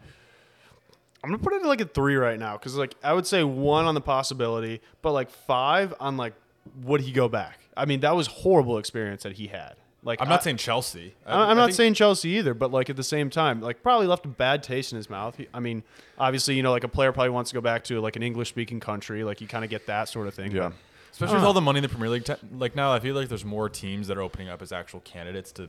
I'm 1.23 1.31
gonna 1.31 1.43
put 1.43 1.53
it 1.53 1.63
at 1.63 1.69
like 1.69 1.81
a 1.81 1.85
three 1.85 2.17
right 2.17 2.39
now 2.39 2.57
because 2.57 2.75
like 2.77 2.95
I 3.03 3.13
would 3.13 3.27
say 3.27 3.45
one 3.45 3.85
on 3.85 3.95
the 3.95 4.01
possibility, 4.01 4.81
but 5.03 5.13
like 5.13 5.31
five 5.31 5.95
on 6.01 6.17
like 6.17 6.35
would 6.83 7.01
he 7.01 7.13
go 7.13 7.29
back? 7.29 7.59
I 7.77 7.85
mean 7.85 8.01
that 8.01 8.17
was 8.17 8.27
horrible 8.27 8.79
experience 8.79 9.23
that 9.23 9.35
he 9.35 9.47
had. 9.49 9.75
Like 10.05 10.21
I'm 10.21 10.29
not 10.29 10.41
I, 10.41 10.43
saying 10.45 10.57
Chelsea. 10.57 11.15
I- 11.25 11.33
I- 11.33 11.51
I'm 11.51 11.57
not 11.57 11.67
think- 11.67 11.77
saying 11.77 11.95
Chelsea 11.95 12.31
either, 12.31 12.55
but 12.55 12.73
like 12.73 12.91
at 12.91 12.97
the 12.97 13.05
same 13.05 13.31
time, 13.31 13.61
like 13.61 13.83
probably 13.85 14.09
left 14.09 14.25
a 14.25 14.29
bad 14.29 14.63
taste 14.65 14.91
in 14.93 14.97
his 14.97 15.09
mouth. 15.09 15.37
He, 15.37 15.47
I 15.55 15.61
mean, 15.61 15.85
obviously, 16.19 16.55
you 16.57 16.63
know, 16.65 16.73
like 16.73 16.83
a 16.85 16.89
player 16.89 17.13
probably 17.13 17.31
wants 17.31 17.51
to 17.51 17.55
go 17.55 17.61
back 17.61 17.85
to 17.85 18.01
like 18.01 18.17
an 18.17 18.23
English 18.25 18.49
speaking 18.49 18.81
country, 18.81 19.23
like 19.23 19.41
you 19.41 19.47
kind 19.47 19.63
of 19.65 19.71
get 19.71 19.87
that 19.87 20.09
sort 20.09 20.27
of 20.27 20.35
thing. 20.35 20.51
yeah. 20.51 20.71
but- 20.71 20.73
Especially 21.13 21.35
with 21.35 21.45
uh. 21.45 21.49
all 21.49 21.53
the 21.53 21.61
money 21.61 21.77
in 21.79 21.83
the 21.83 21.91
Premier 21.91 22.09
League, 22.09 22.25
te- 22.25 22.33
like 22.57 22.75
now, 22.75 22.91
I 22.91 22.99
feel 22.99 23.15
like 23.15 23.29
there's 23.29 23.45
more 23.45 23.69
teams 23.69 24.09
that 24.09 24.17
are 24.17 24.23
opening 24.23 24.49
up 24.49 24.63
as 24.63 24.73
actual 24.73 25.01
candidates 25.01 25.53
to 25.53 25.65
p- 25.65 25.69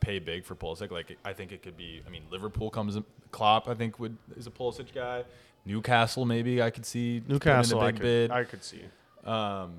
pay 0.00 0.18
big 0.18 0.44
for 0.44 0.54
Pulisic. 0.54 0.90
Like 0.90 1.16
I 1.24 1.32
think 1.32 1.52
it 1.52 1.62
could 1.62 1.76
be. 1.76 2.02
I 2.06 2.10
mean, 2.10 2.22
Liverpool 2.30 2.70
comes. 2.70 2.96
in- 2.96 3.04
Klopp, 3.30 3.68
I 3.68 3.74
think, 3.74 3.98
would 3.98 4.16
is 4.36 4.46
a 4.46 4.50
Pulisic 4.50 4.94
guy. 4.94 5.24
Newcastle, 5.64 6.24
maybe 6.24 6.62
I 6.62 6.70
could 6.70 6.86
see 6.86 7.20
putting 7.20 7.30
in 7.30 7.34
Newcastle, 7.34 7.80
a 7.80 7.84
I 7.84 7.86
big 7.88 7.96
could, 7.96 8.02
bid. 8.02 8.30
I 8.30 8.44
could 8.44 8.64
see. 8.64 8.82
Um, 9.24 9.74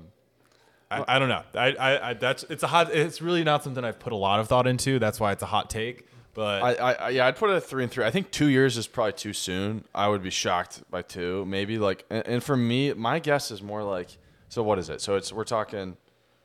I, 0.90 1.04
I 1.16 1.18
don't 1.18 1.28
know. 1.28 1.42
I, 1.54 1.72
I, 1.72 2.10
I 2.10 2.14
that's 2.14 2.44
it's 2.44 2.62
a 2.62 2.68
hot. 2.68 2.94
It's 2.94 3.20
really 3.20 3.44
not 3.44 3.64
something 3.64 3.84
I've 3.84 3.98
put 3.98 4.12
a 4.12 4.16
lot 4.16 4.40
of 4.40 4.48
thought 4.48 4.66
into. 4.66 4.98
That's 4.98 5.20
why 5.20 5.32
it's 5.32 5.42
a 5.42 5.46
hot 5.46 5.70
take. 5.70 6.06
But 6.32 6.62
I, 6.62 6.74
I, 6.74 6.92
I 6.92 7.08
yeah, 7.10 7.26
I'd 7.26 7.36
put 7.36 7.50
it 7.50 7.54
at 7.54 7.64
three 7.64 7.82
and 7.82 7.90
three. 7.90 8.04
I 8.04 8.10
think 8.10 8.30
two 8.30 8.46
years 8.46 8.76
is 8.76 8.86
probably 8.86 9.12
too 9.14 9.32
soon. 9.32 9.84
I 9.94 10.08
would 10.08 10.22
be 10.22 10.30
shocked 10.30 10.82
by 10.90 11.02
two, 11.02 11.44
maybe 11.46 11.78
like. 11.78 12.04
And, 12.10 12.26
and 12.26 12.42
for 12.44 12.56
me, 12.56 12.92
my 12.92 13.18
guess 13.18 13.50
is 13.50 13.62
more 13.62 13.82
like. 13.82 14.16
So 14.48 14.62
what 14.62 14.78
is 14.78 14.90
it? 14.90 15.00
So 15.00 15.16
it's 15.16 15.32
we're 15.32 15.44
talking, 15.44 15.96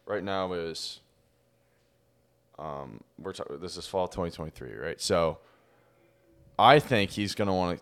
right 0.06 0.24
now 0.24 0.54
is. 0.54 1.02
Um, 2.58 3.02
we're 3.20 3.34
talking. 3.34 3.60
This 3.60 3.78
is 3.78 3.86
fall 3.88 4.08
2023, 4.08 4.74
right? 4.76 5.02
So. 5.02 5.40
I 6.58 6.80
think 6.80 7.12
he's 7.12 7.36
gonna 7.36 7.54
want 7.54 7.82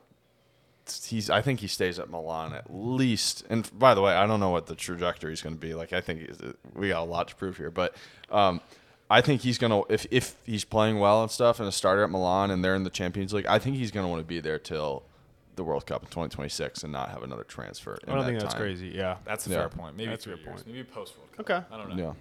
to. 0.88 1.08
He's. 1.08 1.30
I 1.30 1.42
think 1.44 1.60
he 1.60 1.68
stays 1.68 2.00
at 2.00 2.10
Milan 2.10 2.54
at 2.54 2.66
least. 2.74 3.44
And 3.48 3.70
by 3.78 3.94
the 3.94 4.02
way, 4.02 4.14
I 4.16 4.26
don't 4.26 4.40
know 4.40 4.50
what 4.50 4.66
the 4.66 4.74
trajectory 4.74 5.32
is 5.32 5.44
going 5.44 5.54
to 5.56 5.62
be. 5.62 5.76
Like 5.76 5.94
I 5.94 6.02
think 6.02 6.22
he's, 6.22 6.40
we 6.74 6.88
got 6.88 7.02
a 7.02 7.06
lot 7.06 7.28
to 7.30 7.36
prove 7.36 7.58
here, 7.58 7.70
but. 7.72 7.96
Um, 8.32 8.62
I 9.12 9.22
think 9.22 9.42
he's 9.42 9.60
gonna 9.60 9.82
if 9.90 10.08
if 10.10 10.36
he's 10.44 10.64
playing 10.64 10.98
well 10.98 11.22
and 11.22 11.30
stuff 11.30 11.60
and 11.60 11.68
a 11.68 11.72
starter 11.72 12.04
at 12.04 12.10
Milan 12.10 12.50
and 12.50 12.64
they're 12.66 12.74
in 12.74 12.84
the 12.84 12.90
Champions 12.90 13.32
League, 13.32 13.46
I 13.46 13.60
think 13.60 13.76
he's 13.76 13.92
gonna 13.92 14.08
want 14.08 14.22
to 14.22 14.26
be 14.26 14.40
there 14.40 14.58
till 14.58 15.04
the 15.56 15.64
World 15.64 15.86
Cup 15.86 16.02
in 16.02 16.08
2026 16.08 16.82
and 16.82 16.92
not 16.92 17.10
have 17.10 17.22
another 17.22 17.44
transfer. 17.44 18.00
I 18.08 18.16
don't 18.16 18.26
think 18.26 18.40
that's 18.40 18.56
crazy. 18.56 18.88
Yeah, 18.88 19.18
that's 19.24 19.46
a 19.46 19.52
Yeah. 19.52 19.58
fair 19.58 19.70
point. 19.70 19.96
Maybe 19.98 20.10
That's 20.10 20.26
a 20.26 20.30
three 20.30 20.38
good 20.38 20.46
years. 20.46 20.64
point. 20.64 20.68
Maybe 20.68 20.84
post 20.84 21.16
World 21.18 21.32
Cup. 21.34 21.40
Okay. 21.48 21.66
I 21.72 21.78
don't 21.78 21.96
know. 21.96 22.04
Yeah. 22.04 22.14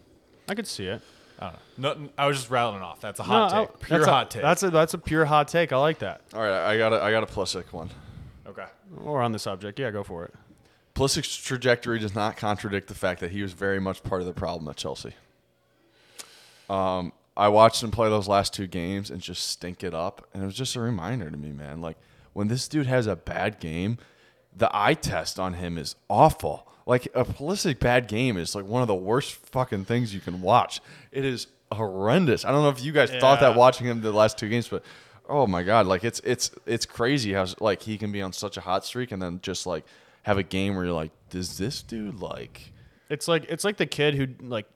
I 0.50 0.54
could 0.54 0.66
see 0.66 0.84
it. 0.86 1.00
I 1.42 1.50
don't 1.50 1.52
know. 1.78 1.88
Nothing, 1.88 2.10
I 2.16 2.26
was 2.26 2.36
just 2.38 2.50
rattling 2.50 2.82
off. 2.82 3.00
That's 3.00 3.18
a 3.20 3.22
hot 3.22 3.52
No, 3.52 3.58
I- 3.58 3.64
take. 3.66 3.80
Pure 3.80 3.98
that's 3.98 4.08
a- 4.08 4.12
hot 4.12 4.30
take. 4.30 4.42
That's 4.42 4.62
a 4.62 4.70
that's 4.70 4.94
a 4.94 4.98
pure 4.98 5.24
hot 5.24 5.48
take. 5.48 5.72
I 5.72 5.76
like 5.78 5.98
that. 6.00 6.20
All 6.34 6.40
right, 6.40 6.70
I 6.70 6.78
got 6.78 6.92
a 6.92 7.02
I 7.02 7.10
got 7.10 7.22
a 7.22 7.26
Pulisic 7.26 7.72
one. 7.72 7.90
okay. 8.46 8.66
Or 9.04 9.22
on 9.22 9.32
the 9.32 9.38
subject, 9.38 9.78
yeah, 9.78 9.90
go 9.90 10.02
for 10.04 10.24
it. 10.24 10.34
Pulisic's 10.94 11.36
trajectory 11.36 11.98
does 11.98 12.14
not 12.14 12.36
contradict 12.36 12.88
the 12.88 12.94
fact 12.94 13.20
that 13.20 13.30
he 13.30 13.42
was 13.42 13.52
very 13.54 13.80
much 13.80 14.02
part 14.02 14.20
of 14.20 14.26
the 14.26 14.34
problem 14.34 14.68
at 14.68 14.76
Chelsea. 14.76 15.14
Um, 16.68 17.12
I 17.36 17.48
watched 17.48 17.82
him 17.82 17.90
play 17.90 18.08
those 18.10 18.28
last 18.28 18.52
two 18.52 18.66
games 18.66 19.10
and 19.10 19.20
just 19.20 19.48
stink 19.48 19.82
it 19.82 19.94
up, 19.94 20.28
and 20.34 20.42
it 20.42 20.46
was 20.46 20.54
just 20.54 20.76
a 20.76 20.80
reminder 20.80 21.30
to 21.30 21.36
me, 21.36 21.50
man. 21.52 21.80
Like 21.80 21.96
when 22.34 22.48
this 22.48 22.68
dude 22.68 22.86
has 22.86 23.06
a 23.06 23.16
bad 23.16 23.58
game, 23.58 23.98
the 24.54 24.70
eye 24.74 24.94
test 24.94 25.40
on 25.40 25.54
him 25.54 25.78
is 25.78 25.96
awful. 26.10 26.68
Like 26.86 27.06
a 27.14 27.24
Pulisic 27.24 27.78
bad 27.78 28.08
game 28.08 28.36
is 28.36 28.54
like 28.54 28.64
one 28.64 28.82
of 28.82 28.88
the 28.88 28.94
worst 28.94 29.34
fucking 29.34 29.84
things 29.84 30.14
you 30.14 30.20
can 30.20 30.42
watch. 30.42 30.80
It 31.10 31.24
is 31.24 31.46
horrendous. 31.70 32.44
I 32.44 32.50
don't 32.50 32.62
know 32.62 32.70
if 32.70 32.82
you 32.84 32.92
guys 32.92 33.10
thought 33.10 33.40
that 33.40 33.56
watching 33.56 33.86
him 33.86 34.00
the 34.00 34.12
last 34.12 34.38
two 34.38 34.48
games, 34.48 34.68
but 34.68 34.84
oh 35.28 35.46
my 35.46 35.62
god, 35.62 35.86
like 35.86 36.04
it's 36.04 36.20
it's 36.20 36.50
it's 36.66 36.86
crazy 36.86 37.32
how 37.32 37.46
like 37.60 37.82
he 37.82 37.98
can 37.98 38.12
be 38.12 38.22
on 38.22 38.32
such 38.32 38.56
a 38.56 38.60
hot 38.60 38.84
streak 38.84 39.12
and 39.12 39.22
then 39.22 39.40
just 39.42 39.66
like 39.66 39.84
have 40.22 40.38
a 40.38 40.42
game 40.42 40.74
where 40.74 40.84
you're 40.84 40.94
like, 40.94 41.12
does 41.30 41.58
this 41.58 41.82
dude 41.82 42.20
like? 42.20 42.72
It's 43.08 43.28
like 43.28 43.44
it's 43.48 43.64
like 43.64 43.76
the 43.76 43.86
kid 43.86 44.14
who 44.14 44.28
like 44.46 44.66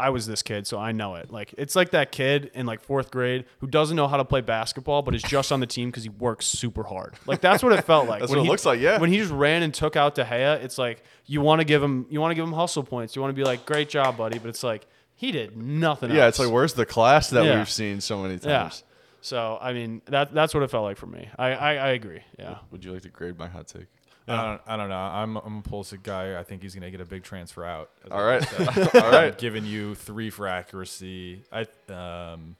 I 0.00 0.10
was 0.10 0.26
this 0.26 0.42
kid, 0.42 0.66
so 0.66 0.78
I 0.78 0.92
know 0.92 1.14
it. 1.16 1.30
Like 1.30 1.54
it's 1.58 1.76
like 1.76 1.90
that 1.90 2.10
kid 2.12 2.50
in 2.54 2.66
like 2.66 2.80
fourth 2.80 3.10
grade 3.10 3.44
who 3.58 3.66
doesn't 3.66 3.96
know 3.96 4.08
how 4.08 4.16
to 4.16 4.24
play 4.24 4.40
basketball, 4.40 5.02
but 5.02 5.14
is 5.14 5.22
just 5.22 5.52
on 5.52 5.60
the 5.60 5.66
team 5.66 5.90
because 5.90 6.02
he 6.02 6.08
works 6.08 6.46
super 6.46 6.82
hard. 6.84 7.14
Like 7.26 7.40
that's 7.40 7.62
what 7.62 7.72
it 7.72 7.84
felt 7.84 8.08
like. 8.08 8.20
That's 8.20 8.30
When 8.30 8.40
what 8.40 8.46
it 8.46 8.50
looks 8.50 8.64
like, 8.66 8.80
yeah. 8.80 8.98
When 8.98 9.10
he 9.12 9.18
just 9.18 9.30
ran 9.32 9.62
and 9.62 9.72
took 9.72 9.96
out 9.96 10.14
De 10.14 10.24
Gea, 10.24 10.62
it's 10.64 10.78
like 10.78 11.02
you 11.26 11.40
want 11.40 11.60
to 11.60 11.64
give 11.64 11.82
him 11.82 12.06
you 12.10 12.20
want 12.20 12.30
to 12.32 12.34
give 12.34 12.44
him 12.44 12.52
hustle 12.52 12.82
points. 12.82 13.14
You 13.14 13.22
want 13.22 13.30
to 13.34 13.36
be 13.36 13.44
like, 13.44 13.66
great 13.66 13.88
job, 13.88 14.16
buddy. 14.16 14.38
But 14.38 14.48
it's 14.48 14.62
like 14.64 14.86
he 15.14 15.32
did 15.32 15.56
nothing. 15.56 16.10
Yeah, 16.10 16.24
else. 16.24 16.36
it's 16.36 16.38
like 16.40 16.50
where's 16.50 16.72
the 16.74 16.86
class 16.86 17.30
that 17.30 17.44
Yeah. 17.44 17.58
we've 17.58 17.70
seen 17.70 18.00
so 18.00 18.22
many 18.22 18.38
times. 18.38 18.46
yeah. 18.46 18.86
So 19.22 19.58
I 19.60 19.74
mean 19.74 20.00
that 20.06 20.32
that's 20.32 20.54
what 20.54 20.62
it 20.62 20.70
felt 20.70 20.84
like 20.84 20.96
for 20.96 21.06
me. 21.06 21.28
I 21.38 21.48
I, 21.52 21.74
I 21.74 21.88
agree. 21.90 22.22
Yeah. 22.38 22.56
Would 22.70 22.84
you 22.84 22.92
like 22.92 23.02
to 23.02 23.10
grade 23.10 23.38
my 23.38 23.48
hot 23.48 23.66
take? 23.68 23.86
I 24.30 24.44
don't, 24.44 24.60
I 24.66 24.76
don't 24.76 24.88
know. 24.88 24.96
I'm, 24.96 25.36
I'm 25.36 25.58
a 25.58 25.62
Pulisic 25.62 26.02
guy. 26.02 26.38
I 26.38 26.42
think 26.42 26.62
he's 26.62 26.74
going 26.74 26.82
to 26.82 26.90
get 26.90 27.00
a 27.00 27.04
big 27.04 27.22
transfer 27.22 27.64
out. 27.64 27.90
All 28.10 28.24
right, 28.24 28.44
all 28.94 29.14
I'm 29.14 29.34
giving 29.38 29.64
you 29.64 29.94
three 29.94 30.30
for 30.30 30.46
accuracy. 30.46 31.42
I 31.52 31.66
um, 31.92 32.56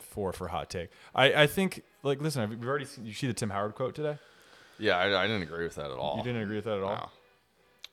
four 0.00 0.32
for 0.32 0.48
hot 0.48 0.70
take. 0.70 0.90
I, 1.14 1.42
I 1.42 1.46
think 1.46 1.82
like 2.02 2.20
listen. 2.20 2.48
We've 2.48 2.66
already 2.66 2.84
seen, 2.84 3.06
you 3.06 3.12
see 3.12 3.26
the 3.26 3.34
Tim 3.34 3.50
Howard 3.50 3.74
quote 3.74 3.94
today. 3.94 4.18
Yeah, 4.78 4.96
I, 4.96 5.24
I 5.24 5.26
didn't 5.26 5.42
agree 5.42 5.64
with 5.64 5.76
that 5.76 5.90
at 5.90 5.98
all. 5.98 6.18
You 6.18 6.24
didn't 6.24 6.42
agree 6.42 6.56
with 6.56 6.64
that 6.64 6.78
at 6.78 6.82
all. 6.82 6.94
No. 6.96 7.08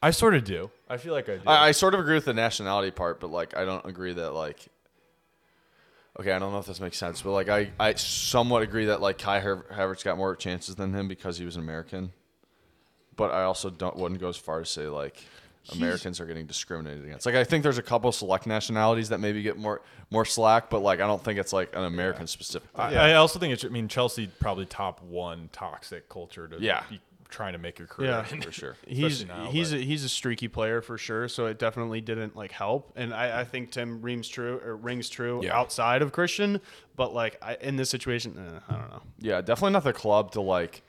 I 0.04 0.12
sort 0.12 0.34
of 0.34 0.44
do. 0.44 0.72
I 0.90 0.98
feel 0.98 1.14
like 1.14 1.30
I 1.30 1.38
do. 1.38 1.44
I, 1.48 1.68
I 1.68 1.72
sort 1.72 1.94
of 1.94 2.00
agree 2.00 2.16
with 2.16 2.26
the 2.26 2.34
nationality 2.34 2.92
part, 2.92 3.20
but 3.20 3.30
like 3.30 3.56
I 3.56 3.66
don't 3.66 3.86
agree 3.86 4.14
that 4.14 4.32
like. 4.32 4.66
Okay, 6.20 6.32
I 6.34 6.40
don't 6.40 6.52
know 6.52 6.60
if 6.60 6.66
this 6.66 6.82
makes 6.82 6.98
sense, 6.98 7.22
but 7.22 7.32
like 7.32 7.48
I, 7.48 7.72
I 7.80 7.94
somewhat 7.94 8.64
agree 8.64 8.86
that 8.86 9.00
like 9.00 9.18
Kai 9.18 9.40
Haver- 9.40 9.66
Havertz 9.72 10.04
got 10.04 10.18
more 10.18 10.36
chances 10.36 10.76
than 10.76 10.94
him 10.94 11.08
because 11.08 11.38
he 11.38 11.46
was 11.46 11.56
an 11.56 11.62
American. 11.62 12.12
But 13.16 13.32
I 13.32 13.44
also 13.44 13.70
don't 13.70 13.96
wouldn't 13.98 14.20
go 14.22 14.30
as 14.30 14.38
far 14.38 14.62
as 14.62 14.70
say 14.70 14.88
like 14.88 15.24
Americans 15.74 16.20
are 16.20 16.26
getting 16.26 16.46
discriminated 16.48 17.06
against. 17.06 17.26
Like 17.26 17.36
I 17.36 17.44
think 17.44 17.64
there's 17.64 17.78
a 17.78 17.84
couple 17.84 18.12
select 18.12 18.48
nationalities 18.48 19.10
that 19.10 19.20
maybe 19.20 19.42
get 19.42 19.58
more 19.58 19.82
more 20.10 20.26
slack, 20.26 20.70
but 20.70 20.80
like 20.82 21.00
I 21.02 21.08
don't 21.08 21.24
think 21.24 21.40
it's 21.40 21.54
like 21.54 21.76
an 21.76 21.84
American 21.84 22.26
specific. 22.28 22.70
I, 22.76 22.90
thing. 22.90 22.98
I 22.98 23.14
also 23.16 23.38
think 23.40 23.54
it's. 23.54 23.64
I 23.66 23.68
mean, 23.70 23.88
Chelsea 23.88 24.28
probably 24.40 24.66
top 24.66 25.02
one 25.04 25.50
toxic 25.52 26.10
culture 26.10 26.48
to 26.48 26.58
Yeah. 26.60 26.84
be 26.90 27.00
trying 27.30 27.54
to 27.54 27.60
make 27.60 27.80
your 27.80 27.88
career. 27.88 28.10
Yeah. 28.10 28.26
in. 28.34 28.42
for 28.42 28.52
sure. 28.52 28.76
He's 28.88 29.22
Especially 29.22 29.44
now, 29.46 29.52
he's 29.52 29.72
a, 29.72 29.76
but- 29.78 29.84
he's 29.86 30.04
a 30.04 30.10
streaky 30.10 30.48
player 30.50 30.82
for 30.82 30.98
sure, 30.98 31.28
so 31.30 31.46
it 31.46 31.60
definitely 31.60 32.02
didn't 32.02 32.36
like 32.36 32.52
help. 32.52 32.92
And 32.98 33.14
I, 33.14 33.40
I 33.42 33.44
think 33.46 33.72
Tim 33.72 34.02
rings 34.02 34.28
true 34.28 34.60
or 34.66 34.76
rings 34.76 35.08
true 35.10 35.42
Yeah. 35.44 35.58
outside 35.58 36.02
of 36.02 36.12
Christian, 36.12 36.60
but 36.98 37.14
like 37.14 37.38
I, 37.42 37.56
in 37.62 37.76
this 37.78 37.90
situation, 37.90 38.36
eh, 38.38 38.60
I 38.68 38.78
don't 38.78 38.90
know. 38.90 39.02
Yeah, 39.20 39.40
definitely 39.42 39.72
not 39.74 39.84
the 39.86 39.94
club 39.94 40.32
to 40.32 40.42
like 40.42 40.82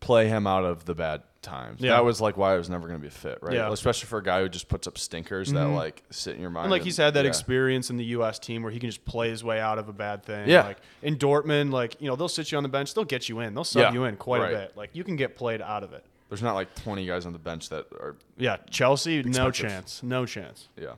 play 0.00 0.28
him 0.28 0.46
out 0.46 0.64
of 0.64 0.84
the 0.84 0.94
bad 0.94 1.22
times. 1.42 1.80
Yeah. 1.80 1.92
That 1.92 2.04
was 2.04 2.20
like 2.20 2.36
why 2.36 2.54
it 2.54 2.58
was 2.58 2.68
never 2.68 2.86
going 2.86 3.00
to 3.00 3.02
be 3.02 3.10
fit, 3.10 3.38
right? 3.42 3.54
Yeah. 3.54 3.62
Mm-hmm. 3.62 3.72
Especially 3.72 4.06
for 4.06 4.18
a 4.18 4.22
guy 4.22 4.40
who 4.42 4.48
just 4.48 4.68
puts 4.68 4.86
up 4.86 4.98
stinkers 4.98 5.52
that 5.52 5.66
like 5.66 6.02
sit 6.10 6.34
in 6.34 6.40
your 6.40 6.50
mind. 6.50 6.66
And 6.66 6.70
like 6.70 6.82
he's 6.82 6.96
had 6.96 7.14
that 7.14 7.24
yeah. 7.24 7.28
experience 7.28 7.90
in 7.90 7.96
the 7.96 8.04
U.S. 8.06 8.38
team 8.38 8.62
where 8.62 8.72
he 8.72 8.78
can 8.78 8.88
just 8.88 9.04
play 9.04 9.30
his 9.30 9.44
way 9.44 9.60
out 9.60 9.78
of 9.78 9.88
a 9.88 9.92
bad 9.92 10.24
thing. 10.24 10.48
Yeah. 10.48 10.64
Like 10.64 10.78
in 11.02 11.16
Dortmund, 11.16 11.72
like 11.72 12.00
you 12.00 12.08
know 12.08 12.16
they'll 12.16 12.28
sit 12.28 12.50
you 12.52 12.58
on 12.58 12.62
the 12.62 12.68
bench, 12.68 12.94
they'll 12.94 13.04
get 13.04 13.28
you 13.28 13.40
in, 13.40 13.54
they'll 13.54 13.64
sub 13.64 13.82
Yeah, 13.82 13.92
you 13.92 14.04
in 14.04 14.16
quite 14.16 14.40
right. 14.40 14.52
a 14.52 14.58
bit. 14.58 14.76
Like 14.76 14.90
you 14.92 15.04
can 15.04 15.16
get 15.16 15.36
played 15.36 15.62
out 15.62 15.82
of 15.82 15.92
it. 15.92 16.04
There's 16.28 16.42
not 16.42 16.54
like 16.54 16.72
20 16.76 17.06
guys 17.06 17.26
on 17.26 17.32
the 17.32 17.40
bench 17.40 17.70
that 17.70 17.86
are 17.92 18.16
Yeah, 18.36 18.58
Chelsea, 18.70 19.22
no 19.22 19.50
chance, 19.50 20.02
no 20.02 20.26
chance. 20.26 20.68
yeah. 20.76 20.94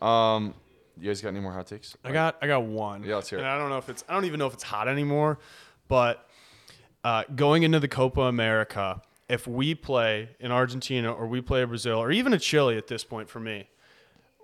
Um, 0.00 0.54
you 1.00 1.08
guys 1.08 1.20
got 1.20 1.30
any 1.30 1.40
more 1.40 1.52
hot 1.52 1.66
takes? 1.66 1.96
I 2.04 2.12
got 2.12 2.36
I 2.42 2.46
got 2.46 2.64
one. 2.64 3.04
Yeah, 3.04 3.16
let's 3.16 3.30
hear 3.30 3.38
it. 3.38 3.42
And 3.42 3.50
I 3.50 3.58
don't 3.58 3.70
know 3.70 3.78
if 3.78 3.88
it's 3.88 4.04
I 4.08 4.14
don't 4.14 4.24
even 4.24 4.38
know 4.38 4.46
if 4.46 4.54
it's 4.54 4.62
hot 4.62 4.88
anymore, 4.88 5.38
but 5.86 6.27
uh, 7.08 7.24
going 7.34 7.62
into 7.62 7.80
the 7.80 7.88
Copa 7.88 8.20
America, 8.20 9.00
if 9.30 9.46
we 9.46 9.74
play 9.74 10.28
in 10.40 10.52
Argentina 10.52 11.10
or 11.10 11.26
we 11.26 11.40
play 11.40 11.64
Brazil 11.64 11.96
or 11.96 12.10
even 12.12 12.34
a 12.34 12.38
Chile 12.38 12.76
at 12.76 12.86
this 12.86 13.02
point 13.02 13.30
for 13.30 13.40
me, 13.40 13.66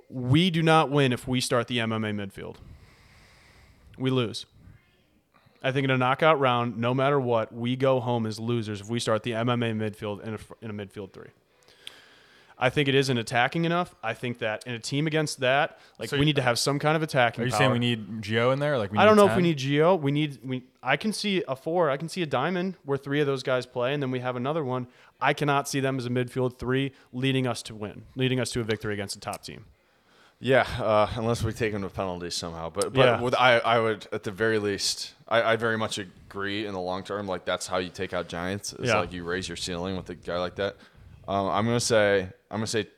we 0.08 0.48
do 0.48 0.62
not 0.62 0.90
win 0.90 1.12
if 1.12 1.28
we 1.28 1.42
start 1.42 1.68
the 1.68 1.76
MMA 1.76 2.14
midfield. 2.14 2.56
We 3.98 4.08
lose. 4.08 4.46
I 5.62 5.72
think 5.72 5.84
in 5.84 5.90
a 5.90 5.98
knockout 5.98 6.40
round, 6.40 6.78
no 6.78 6.94
matter 6.94 7.20
what, 7.20 7.52
we 7.52 7.76
go 7.76 8.00
home 8.00 8.24
as 8.24 8.40
losers 8.40 8.80
if 8.80 8.88
we 8.88 8.98
start 8.98 9.24
the 9.24 9.32
MMA 9.32 9.76
midfield 9.76 10.22
in 10.22 10.32
a, 10.32 10.38
in 10.62 10.70
a 10.70 10.86
midfield 10.86 11.12
three. 11.12 11.32
I 12.66 12.70
think 12.70 12.88
it 12.88 12.94
isn't 12.94 13.18
attacking 13.18 13.64
enough. 13.66 13.94
I 14.02 14.14
think 14.14 14.38
that 14.38 14.66
in 14.66 14.72
a 14.72 14.78
team 14.78 15.06
against 15.06 15.40
that, 15.40 15.78
like 15.98 16.08
So 16.08 16.16
we 16.16 16.20
you- 16.20 16.24
need 16.26 16.36
to 16.36 16.42
have 16.42 16.58
some 16.58 16.78
kind 16.78 16.96
of 16.96 17.02
attacking. 17.02 17.42
Are 17.42 17.46
you 17.46 17.50
power. 17.52 17.58
saying 17.58 17.72
we 17.72 17.78
need 17.78 18.22
Gio 18.22 18.52
in 18.54 18.58
there? 18.58 18.78
Like 18.78 18.90
we 18.90 18.98
I 18.98 19.04
don't 19.04 19.16
need 19.16 19.22
know 19.22 19.28
if 19.30 19.36
we 19.36 19.42
need 19.42 19.58
Gio. 19.58 20.00
We 20.00 20.10
need 20.12 20.38
we. 20.42 20.62
I 20.82 20.96
can 20.96 21.12
see 21.12 21.44
a 21.46 21.56
four. 21.56 21.90
I 21.90 21.96
can 21.98 22.08
see 22.08 22.22
a 22.22 22.26
diamond 22.26 22.76
where 22.84 22.96
three 22.96 23.20
of 23.20 23.26
those 23.26 23.42
guys 23.42 23.66
play, 23.66 23.92
and 23.92 24.02
then 24.02 24.10
we 24.10 24.20
have 24.20 24.34
another 24.36 24.64
one. 24.64 24.86
I 25.20 25.34
cannot 25.34 25.68
see 25.68 25.80
them 25.80 25.98
as 25.98 26.06
a 26.06 26.10
midfield 26.10 26.58
three 26.58 26.92
leading 27.12 27.46
us 27.46 27.62
to 27.64 27.74
win, 27.74 28.04
leading 28.16 28.40
us 28.40 28.50
to 28.52 28.60
a 28.60 28.64
victory 28.64 28.94
against 28.94 29.14
a 29.16 29.20
top 29.20 29.42
team. 29.44 29.66
Yeah, 30.40 30.66
uh, 30.80 31.08
unless 31.16 31.42
we 31.42 31.52
take 31.52 31.72
them 31.72 31.82
to 31.82 31.88
penalties 31.88 32.34
somehow. 32.34 32.70
But 32.70 32.92
but 32.92 33.04
Yeah. 33.06 33.20
with, 33.20 33.34
I 33.34 33.58
I 33.58 33.78
would 33.78 34.06
at 34.12 34.22
the 34.24 34.30
very 34.30 34.58
least 34.58 35.12
I, 35.28 35.42
I 35.52 35.56
very 35.56 35.76
much 35.78 35.98
agree 35.98 36.66
in 36.66 36.72
the 36.72 36.80
long 36.80 37.02
term. 37.04 37.26
Like 37.26 37.44
that's 37.44 37.66
how 37.66 37.78
you 37.78 37.88
take 37.90 38.12
out 38.12 38.28
giants. 38.28 38.72
It's 38.72 38.88
Yeah. 38.88 39.00
like 39.00 39.12
you 39.12 39.22
raise 39.24 39.48
your 39.48 39.56
ceiling 39.56 39.96
with 39.96 40.08
a 40.10 40.14
guy 40.14 40.38
like 40.38 40.54
that. 40.56 40.76
Um, 41.28 41.48
I'm 41.48 41.64
gonna 41.64 41.80
say 41.80 42.22
I'm 42.50 42.58
gonna 42.58 42.66
say 42.66 42.88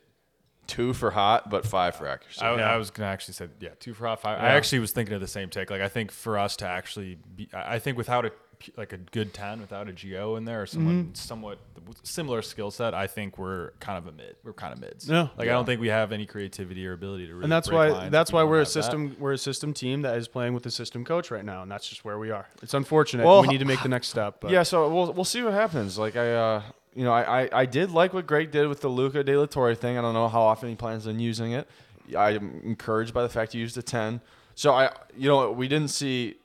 two 0.67 0.93
for 0.93 1.11
hot, 1.11 1.49
but 1.49 1.65
five 1.65 1.95
for 1.95 2.07
accuracy. 2.07 2.41
I, 2.41 2.55
Yeah. 2.57 2.71
I 2.73 2.77
was 2.77 2.91
gonna 2.91 3.09
actually 3.09 3.35
say 3.35 3.47
yeah, 3.59 3.69
two 3.79 3.93
for 3.93 4.07
hot 4.07 4.21
five. 4.21 4.39
I 4.41 4.49
actually 4.49 4.79
was 4.79 4.91
thinking 4.91 5.15
of 5.15 5.21
the 5.21 5.27
same 5.27 5.49
take. 5.49 5.69
Like 5.69 5.81
I 5.81 5.87
think 5.89 6.11
for 6.11 6.37
us 6.37 6.55
to 6.57 6.67
actually 6.67 7.17
be, 7.35 7.47
I 7.53 7.75
I 7.75 7.79
think 7.79 7.97
without 7.97 8.25
a 8.25 8.31
like 8.75 8.91
a 8.91 8.97
good 8.97 9.35
ten, 9.35 9.61
without 9.61 9.87
a 9.87 9.91
Gio 9.93 10.35
in 10.37 10.43
there 10.45 10.63
or 10.63 10.65
someone 10.65 11.03
Mm-hmm. 11.03 11.13
somewhat 11.13 11.59
similar 12.03 12.41
skill 12.41 12.71
set, 12.71 12.93
I 12.95 13.05
think 13.05 13.37
we're 13.37 13.69
kind 13.79 13.99
of 13.99 14.07
a 14.07 14.11
mid. 14.11 14.35
We're 14.43 14.51
kind 14.53 14.73
of 14.73 14.79
mids. 14.81 15.07
Yeah. 15.07 15.27
Like 15.37 15.47
I 15.47 15.51
don't 15.51 15.65
think 15.65 15.79
we 15.79 15.89
have 15.89 16.11
any 16.11 16.25
creativity 16.25 16.85
or 16.87 16.93
ability 16.93 17.27
to 17.27 17.33
really. 17.33 17.43
and 17.43 17.51
that's 17.51 17.67
break 17.69 17.77
why 17.77 17.87
lines 17.89 18.11
that's 18.11 18.33
why 18.33 18.43
we're 18.43 18.55
a 18.55 18.59
have 18.61 18.67
that. 18.67 18.71
system 18.73 19.15
we're 19.19 19.33
a 19.33 19.37
system 19.37 19.73
team 19.73 20.01
that 20.01 20.17
is 20.17 20.27
playing 20.27 20.53
with 20.55 20.65
a 20.65 20.71
system 20.71 21.05
coach 21.05 21.29
right 21.31 21.45
now, 21.45 21.61
and 21.61 21.71
that's 21.71 21.87
just 21.87 22.03
where 22.03 22.17
we 22.17 22.31
are. 22.31 22.47
It's 22.63 22.73
unfortunate. 22.73 23.25
Well, 23.25 23.43
we 23.43 23.47
need 23.47 23.59
to 23.59 23.65
make 23.65 23.81
the 23.83 23.89
next 23.89 24.07
step. 24.09 24.41
But 24.41 24.49
yeah, 24.51 24.63
so 24.63 24.89
we'll 24.93 25.13
we'll 25.13 25.23
see 25.23 25.43
what 25.43 25.53
happens. 25.53 25.97
Like 25.99 26.15
I, 26.17 26.33
uh, 26.33 26.61
you 26.97 27.03
know, 27.03 27.13
I, 27.13 27.43
I, 27.43 27.49
I 27.53 27.65
did 27.67 27.91
like 27.91 28.11
what 28.11 28.25
Greg 28.25 28.49
did 28.49 28.67
with 28.67 28.81
the 28.81 28.87
Luca 28.87 29.23
De 29.23 29.37
La 29.37 29.45
Torre 29.45 29.75
thing. 29.75 29.99
I 29.99 30.01
don't 30.01 30.15
know 30.15 30.27
how 30.27 30.41
often 30.41 30.69
he 30.69 30.75
plans 30.75 31.05
on 31.05 31.19
using 31.19 31.51
it. 31.51 31.69
I'm 32.17 32.59
encouraged 32.63 33.13
by 33.13 33.21
the 33.21 33.29
fact 33.29 33.53
he 33.53 33.59
used 33.59 33.77
a 33.77 33.83
ten. 33.83 34.19
So 34.55 34.73
I, 34.73 34.89
you 35.15 35.29
know, 35.29 35.51
we 35.51 35.67
didn't 35.67 35.89
see 35.89 36.37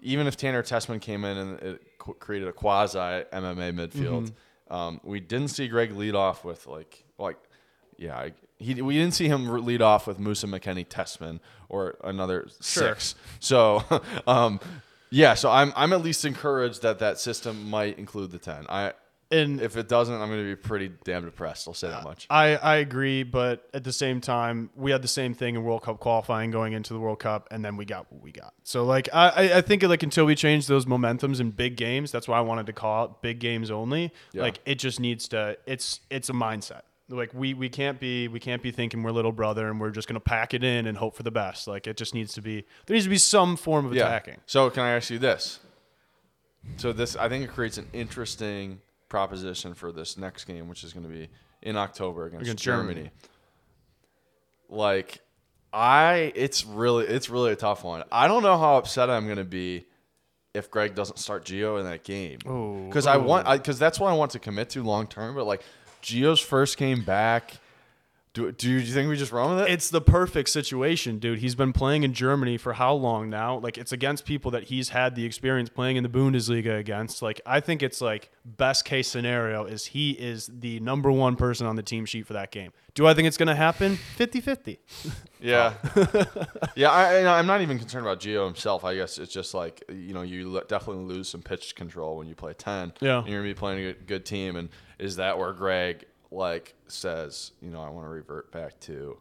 even 0.00 0.26
if 0.26 0.34
Tanner 0.38 0.62
Tessmann 0.62 1.02
came 1.02 1.26
in 1.26 1.36
and 1.36 1.60
it 1.60 1.82
created 1.98 2.48
a 2.48 2.52
quasi 2.52 2.98
MMA 2.98 3.74
midfield. 3.74 4.32
Um, 4.70 4.98
we 5.04 5.20
didn't 5.20 5.48
see 5.48 5.68
Greg 5.68 5.94
lead 5.94 6.14
off 6.14 6.42
with 6.42 6.66
like 6.66 7.04
like 7.18 7.36
yeah. 7.98 8.16
I, 8.16 8.32
he, 8.58 8.80
we 8.80 8.94
didn't 8.94 9.12
see 9.12 9.28
him 9.28 9.46
lead 9.66 9.82
off 9.82 10.06
with 10.06 10.18
Musah 10.18 10.48
McKennie 10.48 10.86
Tessmann 10.86 11.40
or 11.68 11.98
another 12.02 12.48
six. 12.60 13.14
So, 13.40 13.84
um, 14.26 14.58
yeah. 15.10 15.34
So 15.34 15.50
I'm 15.50 15.70
I'm 15.76 15.92
at 15.92 16.00
least 16.00 16.24
encouraged 16.24 16.80
that 16.80 16.98
that 17.00 17.18
system 17.18 17.68
might 17.68 17.98
include 17.98 18.30
the 18.30 18.38
ten. 18.38 18.64
I 18.70 18.94
and 19.30 19.60
if 19.60 19.76
it 19.76 19.88
doesn't, 19.88 20.14
I'm 20.14 20.28
going 20.28 20.40
to 20.40 20.46
be 20.46 20.56
pretty 20.56 20.90
damn 21.04 21.24
depressed. 21.24 21.68
I'll 21.68 21.74
say 21.74 21.88
that 21.88 22.02
much. 22.04 22.26
I, 22.30 22.56
I 22.56 22.76
agree, 22.76 23.22
but 23.24 23.68
at 23.74 23.84
the 23.84 23.92
same 23.92 24.20
time, 24.20 24.70
we 24.74 24.90
had 24.90 25.02
the 25.02 25.08
same 25.08 25.34
thing 25.34 25.54
in 25.54 25.64
World 25.64 25.82
Cup 25.82 26.00
qualifying 26.00 26.50
going 26.50 26.72
into 26.72 26.94
the 26.94 26.98
World 27.00 27.18
Cup, 27.18 27.46
and 27.50 27.64
then 27.64 27.76
we 27.76 27.84
got 27.84 28.10
what 28.10 28.22
we 28.22 28.32
got. 28.32 28.54
So 28.64 28.84
like 28.84 29.08
I, 29.12 29.58
I- 29.58 29.60
think 29.60 29.82
like 29.82 30.02
until 30.02 30.24
we 30.24 30.34
change 30.34 30.66
those 30.66 30.86
momentums 30.86 31.40
in 31.40 31.50
big 31.50 31.76
games, 31.76 32.10
that's 32.10 32.26
why 32.26 32.38
I 32.38 32.40
wanted 32.40 32.66
to 32.66 32.72
call 32.72 33.04
it 33.04 33.10
big 33.20 33.38
games 33.38 33.70
only. 33.70 34.12
Yeah. 34.32 34.42
Like 34.42 34.60
it 34.64 34.76
just 34.76 34.98
needs 35.00 35.28
to 35.28 35.58
it's 35.66 36.00
it's 36.10 36.30
a 36.30 36.32
mindset. 36.32 36.82
Like 37.10 37.32
we 37.34 37.54
we 37.54 37.68
can't 37.68 37.98
be 38.00 38.28
we 38.28 38.40
can't 38.40 38.62
be 38.62 38.70
thinking 38.70 39.02
we're 39.02 39.10
little 39.10 39.32
brother 39.32 39.68
and 39.68 39.78
we're 39.80 39.90
just 39.90 40.08
gonna 40.08 40.20
pack 40.20 40.54
it 40.54 40.62
in 40.64 40.86
and 40.86 40.96
hope 40.96 41.14
for 41.16 41.22
the 41.22 41.30
best. 41.30 41.66
Like 41.68 41.86
it 41.86 41.96
just 41.96 42.14
needs 42.14 42.32
to 42.34 42.40
be 42.42 42.64
there 42.86 42.94
needs 42.94 43.04
to 43.06 43.10
be 43.10 43.18
some 43.18 43.56
form 43.56 43.84
of 43.86 43.92
attacking. 43.92 44.36
So 44.46 44.70
can 44.70 44.82
I 44.84 44.90
ask 44.92 45.10
you 45.10 45.18
this? 45.18 45.60
So 46.76 46.92
this, 46.92 47.16
I 47.16 47.28
think 47.28 47.44
it 47.44 47.50
creates 47.50 47.78
an 47.78 47.88
interesting 47.92 48.80
proposition 49.08 49.74
for 49.74 49.92
this 49.92 50.16
next 50.16 50.44
game, 50.44 50.68
which 50.68 50.84
is 50.84 50.92
going 50.92 51.04
to 51.04 51.12
be 51.12 51.28
in 51.62 51.76
October 51.76 52.26
against, 52.26 52.42
Against 52.42 52.64
Germany. 52.64 52.94
Germany. 52.94 53.10
Like, 54.68 55.20
I, 55.72 56.32
it's 56.34 56.64
really, 56.64 57.06
it's 57.06 57.30
really 57.30 57.52
a 57.52 57.56
tough 57.56 57.84
one. 57.84 58.04
I 58.12 58.28
don't 58.28 58.42
know 58.42 58.58
how 58.58 58.76
upset 58.76 59.10
I'm 59.10 59.24
going 59.24 59.38
to 59.38 59.44
be 59.44 59.86
if 60.54 60.70
Greg 60.70 60.94
doesn't 60.94 61.18
start 61.18 61.44
Gio 61.44 61.78
in 61.78 61.86
that 61.86 62.04
game. 62.04 62.38
Because 62.88 63.06
I 63.06 63.16
want, 63.16 63.46
because 63.48 63.78
that's 63.78 63.98
what 64.00 64.10
I 64.10 64.14
want 64.14 64.32
to 64.32 64.38
commit 64.38 64.70
to 64.70 64.82
long 64.82 65.06
term. 65.06 65.34
But 65.34 65.46
like, 65.46 65.62
Gio's 66.02 66.40
first 66.40 66.76
game 66.76 67.02
back. 67.02 67.54
Do, 68.34 68.52
do 68.52 68.70
you 68.70 68.80
think 68.82 69.08
we 69.08 69.16
just 69.16 69.32
run 69.32 69.56
with 69.56 69.64
it? 69.66 69.70
It's 69.72 69.90
the 69.90 70.00
perfect 70.00 70.50
situation, 70.50 71.18
dude. 71.18 71.38
He's 71.38 71.54
been 71.54 71.72
playing 71.72 72.02
in 72.02 72.12
Germany 72.12 72.56
for 72.56 72.74
how 72.74 72.92
long 72.94 73.30
now? 73.30 73.58
Like 73.58 73.78
it's 73.78 73.90
against 73.92 74.24
people 74.24 74.50
that 74.52 74.64
he's 74.64 74.90
had 74.90 75.14
the 75.14 75.24
experience 75.24 75.68
playing 75.70 75.96
in 75.96 76.02
the 76.02 76.08
Bundesliga 76.08 76.78
against. 76.78 77.22
Like 77.22 77.40
I 77.46 77.60
think 77.60 77.82
it's 77.82 78.00
like 78.00 78.30
best 78.44 78.84
case 78.84 79.08
scenario 79.08 79.64
is 79.64 79.86
he 79.86 80.12
is 80.12 80.50
the 80.52 80.78
number 80.80 81.10
one 81.10 81.36
person 81.36 81.66
on 81.66 81.76
the 81.76 81.82
team 81.82 82.04
sheet 82.04 82.26
for 82.26 82.34
that 82.34 82.50
game. 82.50 82.72
Do 82.94 83.06
I 83.06 83.14
think 83.14 83.28
it's 83.28 83.36
going 83.36 83.48
to 83.48 83.54
happen? 83.54 83.96
50-50. 84.18 84.78
Yeah, 85.40 85.74
yeah. 86.74 86.90
I, 86.90 87.38
I'm 87.38 87.46
not 87.46 87.60
even 87.60 87.78
concerned 87.78 88.04
about 88.04 88.18
Gio 88.18 88.44
himself. 88.44 88.84
I 88.84 88.96
guess 88.96 89.18
it's 89.18 89.32
just 89.32 89.54
like 89.54 89.84
you 89.88 90.12
know 90.12 90.22
you 90.22 90.60
definitely 90.68 91.04
lose 91.04 91.28
some 91.28 91.42
pitch 91.42 91.76
control 91.76 92.16
when 92.16 92.26
you 92.26 92.34
play 92.34 92.54
ten. 92.54 92.92
Yeah. 93.00 93.18
and 93.18 93.28
you're 93.28 93.40
gonna 93.40 93.50
be 93.50 93.54
playing 93.54 93.86
a 93.86 93.92
good 93.92 94.26
team. 94.26 94.56
And 94.56 94.68
is 94.98 95.16
that 95.16 95.38
where 95.38 95.52
Greg 95.52 96.06
like 96.30 96.74
says, 96.88 97.52
you 97.62 97.70
know, 97.70 97.80
I 97.82 97.88
want 97.90 98.06
to 98.06 98.10
revert 98.10 98.50
back 98.52 98.78
to 98.80 99.18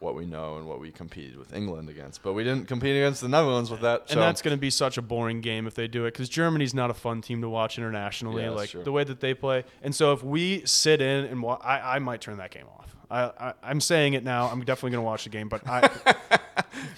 what 0.00 0.14
we 0.14 0.24
know 0.26 0.56
and 0.58 0.68
what 0.68 0.78
we 0.78 0.92
competed 0.92 1.36
with 1.36 1.52
England 1.52 1.88
against, 1.88 2.22
but 2.22 2.32
we 2.32 2.44
didn't 2.44 2.68
compete 2.68 2.94
against 2.96 3.20
the 3.20 3.28
Netherlands 3.28 3.68
with 3.70 3.80
that. 3.80 4.04
And 4.10 4.20
that's 4.20 4.42
going 4.42 4.56
to 4.56 4.60
be 4.60 4.70
such 4.70 4.96
a 4.96 5.02
boring 5.02 5.40
game 5.40 5.66
if 5.66 5.74
they 5.74 5.88
do 5.88 6.04
it 6.04 6.12
because 6.14 6.28
Germany's 6.28 6.72
not 6.72 6.88
a 6.88 6.94
fun 6.94 7.20
team 7.20 7.40
to 7.42 7.48
watch 7.48 7.78
internationally, 7.78 8.44
Yeah, 8.44 8.50
like 8.50 8.70
true. 8.70 8.84
the 8.84 8.92
way 8.92 9.02
that 9.02 9.18
they 9.18 9.34
play. 9.34 9.64
And 9.82 9.92
so 9.94 10.12
if 10.12 10.22
we 10.22 10.62
sit 10.66 11.00
in 11.00 11.24
and 11.24 11.42
wa- 11.42 11.58
I, 11.62 11.96
I 11.96 11.98
might 11.98 12.20
turn 12.20 12.36
that 12.38 12.52
game 12.52 12.66
off. 12.78 12.94
I, 13.10 13.22
I, 13.48 13.54
I'm 13.62 13.80
saying 13.80 14.12
it 14.12 14.22
now. 14.22 14.46
I'm 14.48 14.60
definitely 14.64 14.90
going 14.92 15.02
to 15.02 15.06
watch 15.06 15.24
the 15.24 15.30
game, 15.30 15.48
but 15.48 15.66
I 15.66 15.88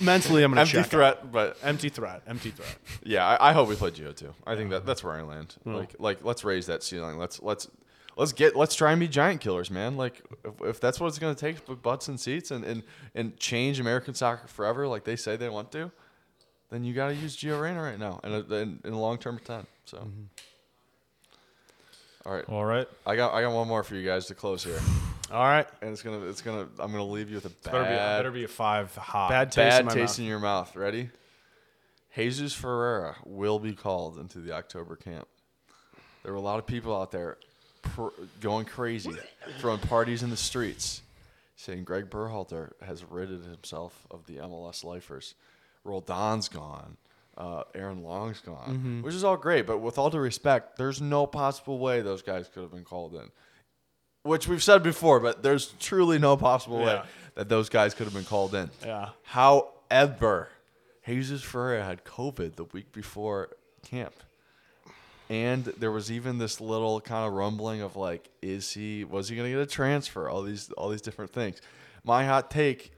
mentally 0.01 0.43
I'm 0.43 0.53
going 0.53 0.57
to 0.57 0.61
empty 0.63 0.73
check 0.73 0.85
out. 0.87 0.91
threat, 0.91 1.33
but 1.33 1.57
Empty 1.63 1.89
threat. 1.89 2.23
Empty 2.27 2.51
threat. 2.51 2.77
Yeah, 3.03 3.27
I, 3.27 3.51
I 3.51 3.53
hope 3.53 3.69
we 3.69 3.77
play 3.77 3.91
Gio 3.93 4.15
too. 4.15 4.35
I 4.47 4.57
think 4.57 4.71
that 4.71 4.85
that's 4.87 5.03
where 5.05 5.15
I 5.15 5.23
land. 5.23 5.55
Hmm. 5.65 5.75
Like 5.75 5.95
like 5.99 6.25
let's 6.25 6.45
raise 6.45 6.67
that 6.67 6.83
ceiling. 6.83 7.17
Let's 7.19 7.41
let's 7.43 7.69
let's 8.17 8.33
get 8.33 8.57
let's 8.57 8.75
try 8.75 8.93
and 8.93 9.01
be 9.01 9.09
giant 9.09 9.41
killers, 9.41 9.71
man. 9.71 9.97
Like 9.97 10.23
if, 10.45 10.61
if 10.63 10.81
that's 10.81 11.01
what 11.01 11.09
it's 11.09 11.19
gonna 11.19 11.35
take 11.35 11.67
with 11.69 11.83
butts 11.83 12.09
and 12.09 12.19
seats 12.19 12.51
and, 12.51 12.65
and 12.65 12.83
and 13.15 13.37
change 13.39 13.81
American 13.81 14.15
soccer 14.15 14.47
forever, 14.47 14.87
like 14.87 15.05
they 15.05 15.17
say 15.17 15.37
they 15.37 15.49
want 15.49 15.73
to, 15.73 15.91
then 16.71 16.85
you 16.85 16.95
got 16.95 17.09
to 17.09 17.15
use 17.15 17.37
Gio 17.37 17.61
Reyna 17.61 17.83
right 17.83 17.99
now 17.99 18.21
and 18.23 18.51
in, 18.53 18.81
in 18.85 18.93
a 18.93 19.01
long 19.01 19.19
term 19.19 19.41
ten. 19.45 19.67
So. 19.85 19.99
Mm-hmm. 19.99 20.25
All 22.27 22.35
right, 22.35 22.45
All 22.51 22.65
right. 22.67 22.87
I 23.07 23.17
got 23.17 23.33
I 23.33 23.41
got 23.41 23.53
one 23.53 23.67
more 23.67 23.83
for 23.83 23.95
you 23.95 24.05
guys 24.07 24.27
to 24.27 24.35
close 24.35 24.63
here, 24.63 24.79
All 25.33 25.43
right. 25.43 25.67
and 25.81 25.91
it's 25.91 26.03
gonna 26.03 26.27
it's 26.27 26.43
gonna 26.43 26.69
I'm 26.79 26.93
gonna 26.93 27.03
leave 27.05 27.31
you 27.31 27.37
with 27.37 27.47
a 27.47 27.49
bad 27.49 27.73
Better 27.73 27.85
be, 27.85 27.97
better 27.97 28.31
be 28.31 28.45
a 28.45 28.49
five 28.49 28.95
hot. 28.95 29.31
Bad 29.31 29.51
taste 29.51 29.59
in 29.59 29.69
bad 29.71 29.85
my 29.87 29.95
taste 29.95 30.13
mouth. 30.13 30.19
in 30.19 30.25
your 30.27 30.39
mouth. 30.39 30.77
Ready? 30.77 31.09
Jesus 32.15 32.53
Ferreira 32.53 33.17
will 33.25 33.59
be 33.59 33.73
called 33.73 34.19
into 34.19 34.41
the 34.41 34.53
October 34.53 34.97
camp. 34.97 35.29
There 36.23 36.33
were 36.33 36.39
a 36.39 36.43
lot 36.43 36.59
of 36.59 36.67
people 36.67 36.95
out 36.95 37.11
there 37.11 37.39
pr- 37.83 38.09
going 38.41 38.67
crazy, 38.67 39.13
throwing 39.59 39.79
parties 39.81 40.23
in 40.23 40.31
the 40.31 40.37
streets, 40.37 41.03
saying 41.57 41.85
Greg 41.85 42.11
Berhalter 42.11 42.73
has 42.83 43.05
ridded 43.05 43.45
himself 43.45 44.07
of 44.11 44.27
the 44.27 44.37
MLS 44.37 44.85
lifers. 44.85 45.35
Roldan's 45.85 46.49
gone. 46.49 46.97
Uh, 47.37 47.63
Aaron 47.75 48.03
Long's 48.03 48.41
gone, 48.41 48.69
Mm-hmm. 48.77 49.03
which 49.03 49.15
is 49.15 49.25
all 49.25 49.37
great. 49.37 49.67
But 49.67 49.79
with 49.79 49.97
all 49.99 50.11
due 50.11 50.19
respect, 50.19 50.77
there's 50.77 51.01
no 51.01 51.27
possible 51.27 51.79
way 51.79 52.03
those 52.03 52.23
guys 52.23 52.49
could 52.53 52.63
have 52.63 52.73
been 52.73 52.85
called 52.85 53.15
in. 53.15 53.31
Which 54.23 54.47
we've 54.47 54.63
said 54.63 54.83
before, 54.83 55.21
but 55.21 55.43
there's 55.43 55.69
truly 55.81 56.19
no 56.19 56.37
possible 56.37 56.79
way 56.81 56.93
Yeah. 56.95 57.07
that 57.37 57.49
those 57.49 57.71
guys 57.71 57.95
could 57.95 58.05
have 58.05 58.13
been 58.13 58.25
called 58.27 58.55
in. 58.55 58.71
Yeah. 58.85 59.11
However, 59.23 60.49
Jesus 61.07 61.41
Ferreira 61.43 61.83
had 61.85 62.05
COVID 62.05 62.57
the 62.57 62.65
week 62.65 62.93
before 62.93 63.49
camp. 63.83 64.15
And 65.31 65.65
there 65.65 65.93
was 65.93 66.11
even 66.11 66.39
this 66.39 66.61
little 66.61 67.01
kind 67.01 67.25
of 67.25 67.33
rumbling 67.35 67.83
of 67.83 67.95
like, 67.95 68.29
is 68.43 68.73
he 68.73 69.05
was 69.05 69.29
he 69.29 69.37
gonna 69.37 69.49
get 69.49 69.61
a 69.61 69.67
transfer? 69.67 70.29
All 70.29 70.43
these 70.43 70.71
all 70.73 70.89
these 70.89 71.01
different 71.01 71.33
things. 71.33 71.63
My 72.03 72.27
hot 72.27 72.51
take 72.51 72.93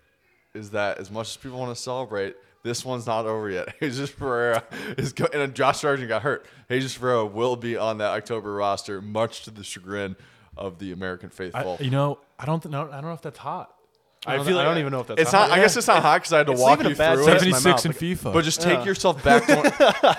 is 0.54 0.70
that 0.70 0.96
as 0.98 1.10
much 1.10 1.28
as 1.28 1.36
people 1.36 1.58
want 1.58 1.76
to 1.76 1.80
celebrate, 1.80 2.34
this 2.62 2.86
one's 2.86 3.06
not 3.06 3.26
over 3.26 3.50
yet. 3.50 3.74
Jesus 3.82 4.08
Ferreira 4.08 4.64
is 4.96 5.12
go- 5.12 5.28
and 5.32 5.54
Josh 5.54 5.80
Sargent 5.80 6.08
got 6.08 6.22
hurt. 6.22 6.46
Jesus 6.70 6.94
Ferreira 6.94 7.26
will 7.26 7.54
be 7.54 7.76
on 7.76 7.98
that 7.98 8.12
October 8.12 8.54
roster, 8.54 9.02
much 9.02 9.44
to 9.44 9.50
the 9.50 9.62
chagrin 9.62 10.16
of 10.56 10.78
the 10.78 10.92
American 10.92 11.28
faithful. 11.28 11.76
I, 11.78 11.82
you 11.82 11.90
know, 11.90 12.18
I 12.38 12.46
don't 12.46 12.64
know. 12.70 12.88
I 12.88 12.94
don't 12.94 13.04
know 13.04 13.12
if 13.12 13.22
that's 13.22 13.38
hot. 13.38 13.74
I, 14.24 14.36
feel 14.36 14.44
feel 14.44 14.56
like- 14.56 14.66
I 14.66 14.68
don't 14.68 14.78
even 14.78 14.92
know 14.92 15.00
if 15.00 15.08
that's 15.08 15.20
it's 15.22 15.30
hot. 15.32 15.48
not. 15.50 15.58
I 15.58 15.60
guess 15.60 15.76
it's 15.76 15.86
not 15.88 16.00
hot 16.02 16.20
because 16.20 16.32
I 16.32 16.38
had 16.38 16.46
to 16.46 16.52
It's 16.52 16.60
walk 16.60 16.78
leaving 16.78 16.86
a 16.86 16.90
you 16.90 16.96
bad 16.96 17.14
through 17.16 17.24
taste 17.26 17.42
it. 17.42 17.46
in 17.46 17.50
my 17.52 17.58
Seventy 17.58 17.82
six 17.82 18.00
in. 18.02 18.16
FIFA. 18.30 18.32
But 18.32 18.44
just 18.44 18.60
take 18.62 18.84
yourself 18.84 19.24
back 19.24 19.46
to 19.46 19.56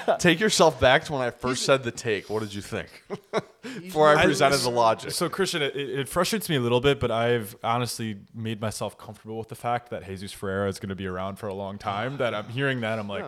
when, 0.07 0.17
take 0.19 0.39
yourself 0.41 0.79
back 0.79 1.05
to 1.05 1.13
when 1.13 1.21
I 1.21 1.29
first 1.29 1.63
said 1.63 1.83
the 1.83 1.91
take. 1.91 2.29
What 2.29 2.41
did 2.41 2.53
you 2.53 2.61
think? 2.61 2.89
Before 3.61 4.09
I 4.09 4.21
I- 4.21 4.25
presented 4.25 4.57
the 4.57 4.69
logic. 4.71 5.11
So 5.11 5.29
Christian, 5.29 5.61
it, 5.61 5.75
it 5.77 6.09
frustrates 6.09 6.49
me 6.49 6.57
a 6.57 6.59
little 6.59 6.81
bit, 6.81 6.99
but 6.99 7.11
I've 7.11 7.55
honestly 7.63 8.17
made 8.33 8.59
myself 8.59 8.97
comfortable 8.97 9.37
with 9.37 9.47
the 9.49 9.55
fact 9.55 9.89
that 9.91 10.05
Jesus 10.05 10.33
Ferreira 10.33 10.67
is 10.67 10.79
going 10.79 10.89
to 10.89 10.95
be 10.95 11.07
around 11.07 11.37
for 11.37 11.47
a 11.47 11.53
long 11.53 11.77
time. 11.77 12.17
That 12.17 12.33
I'm 12.35 12.49
hearing 12.49 12.81
that 12.81 12.99
I'm 12.99 13.07
like, 13.07 13.25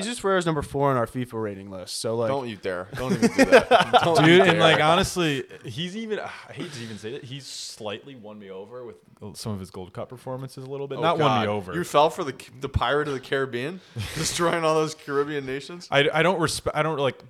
Jesus 0.00 0.18
Ferreira 0.18 0.38
is 0.38 0.46
number 0.46 0.62
four 0.62 0.90
on 0.90 0.96
our 0.96 1.06
FIFA 1.06 1.42
rating 1.42 1.70
list. 1.70 1.98
So 2.00 2.16
like, 2.16 2.28
Don't 2.28 2.48
you 2.48 2.56
dare! 2.56 2.88
Don't 2.94 3.12
even 3.12 3.30
do 3.30 3.44
that, 3.46 4.00
Don't 4.04 4.20
you 4.20 4.26
Dude, 4.38 4.40
and 4.42 4.50
dare. 4.52 4.60
like 4.60 4.80
honestly, 4.82 5.44
he's 5.64 5.96
even 5.96 6.18
I 6.20 6.28
hate 6.52 6.72
to 6.72 6.80
even 6.82 6.98
say 6.98 7.14
it, 7.14 7.24
he's 7.24 7.46
slightly 7.46 8.14
won 8.14 8.38
me 8.38 8.50
over 8.50 8.84
with 8.84 8.96
some 9.34 9.52
of 9.52 9.60
his 9.60 9.70
Gold 9.70 9.92
Cup 9.92 10.08
performances 10.08 10.64
a 10.64 10.70
little 10.70 10.88
bit. 10.88 10.98
Oh, 10.98 11.02
Not 11.02 11.18
won 11.18 11.28
God. 11.28 11.42
me 11.42 11.48
over. 11.48 11.74
You 11.74 11.84
fell 11.84 12.10
for 12.10 12.24
the 12.24 12.34
the 12.60 12.68
pirate 12.68 13.08
of 13.08 13.14
the 13.14 13.20
Caribbean, 13.20 13.80
destroying 14.14 14.64
all 14.64 14.74
those 14.74 14.94
Caribbean 14.94 15.44
nations. 15.46 15.88
I, 15.90 16.08
I 16.12 16.22
don't 16.22 16.40
respect. 16.40 16.76
I 16.76 16.82
don't 16.82 16.98
like. 16.98 17.20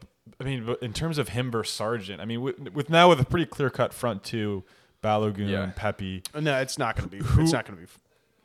I 0.40 0.44
mean, 0.44 0.64
but 0.66 0.82
in 0.82 0.92
terms 0.92 1.18
of 1.18 1.28
him 1.30 1.50
versus 1.50 1.74
Sargent, 1.74 2.20
I 2.20 2.24
mean, 2.24 2.40
with, 2.42 2.58
with 2.72 2.90
now 2.90 3.08
with 3.08 3.20
a 3.20 3.24
pretty 3.24 3.46
clear 3.46 3.70
cut 3.70 3.92
front 3.94 4.24
two, 4.24 4.64
Balogun, 5.02 5.48
Yeah. 5.48 5.70
Pepi, 5.76 6.22
no, 6.40 6.60
it's 6.60 6.78
not 6.78 6.96
gonna 6.96 7.08
be. 7.08 7.18
It's 7.38 7.52
not 7.52 7.64
gonna 7.66 7.78
be. 7.80 7.86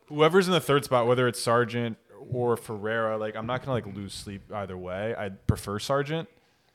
whoever's 0.08 0.48
in 0.48 0.54
the 0.54 0.60
third 0.60 0.86
spot, 0.86 1.08
whether 1.08 1.28
it's 1.28 1.40
Sargent 1.42 1.98
or 2.32 2.58
Ferreira, 2.58 3.18
like 3.18 3.36
I'm 3.36 3.46
not 3.46 3.62
gonna 3.62 3.74
like 3.74 3.96
lose 3.96 4.14
sleep 4.14 4.42
either 4.54 4.78
way. 4.78 5.16
I 5.18 5.30
prefer 5.30 5.80
Sargent. 5.80 6.30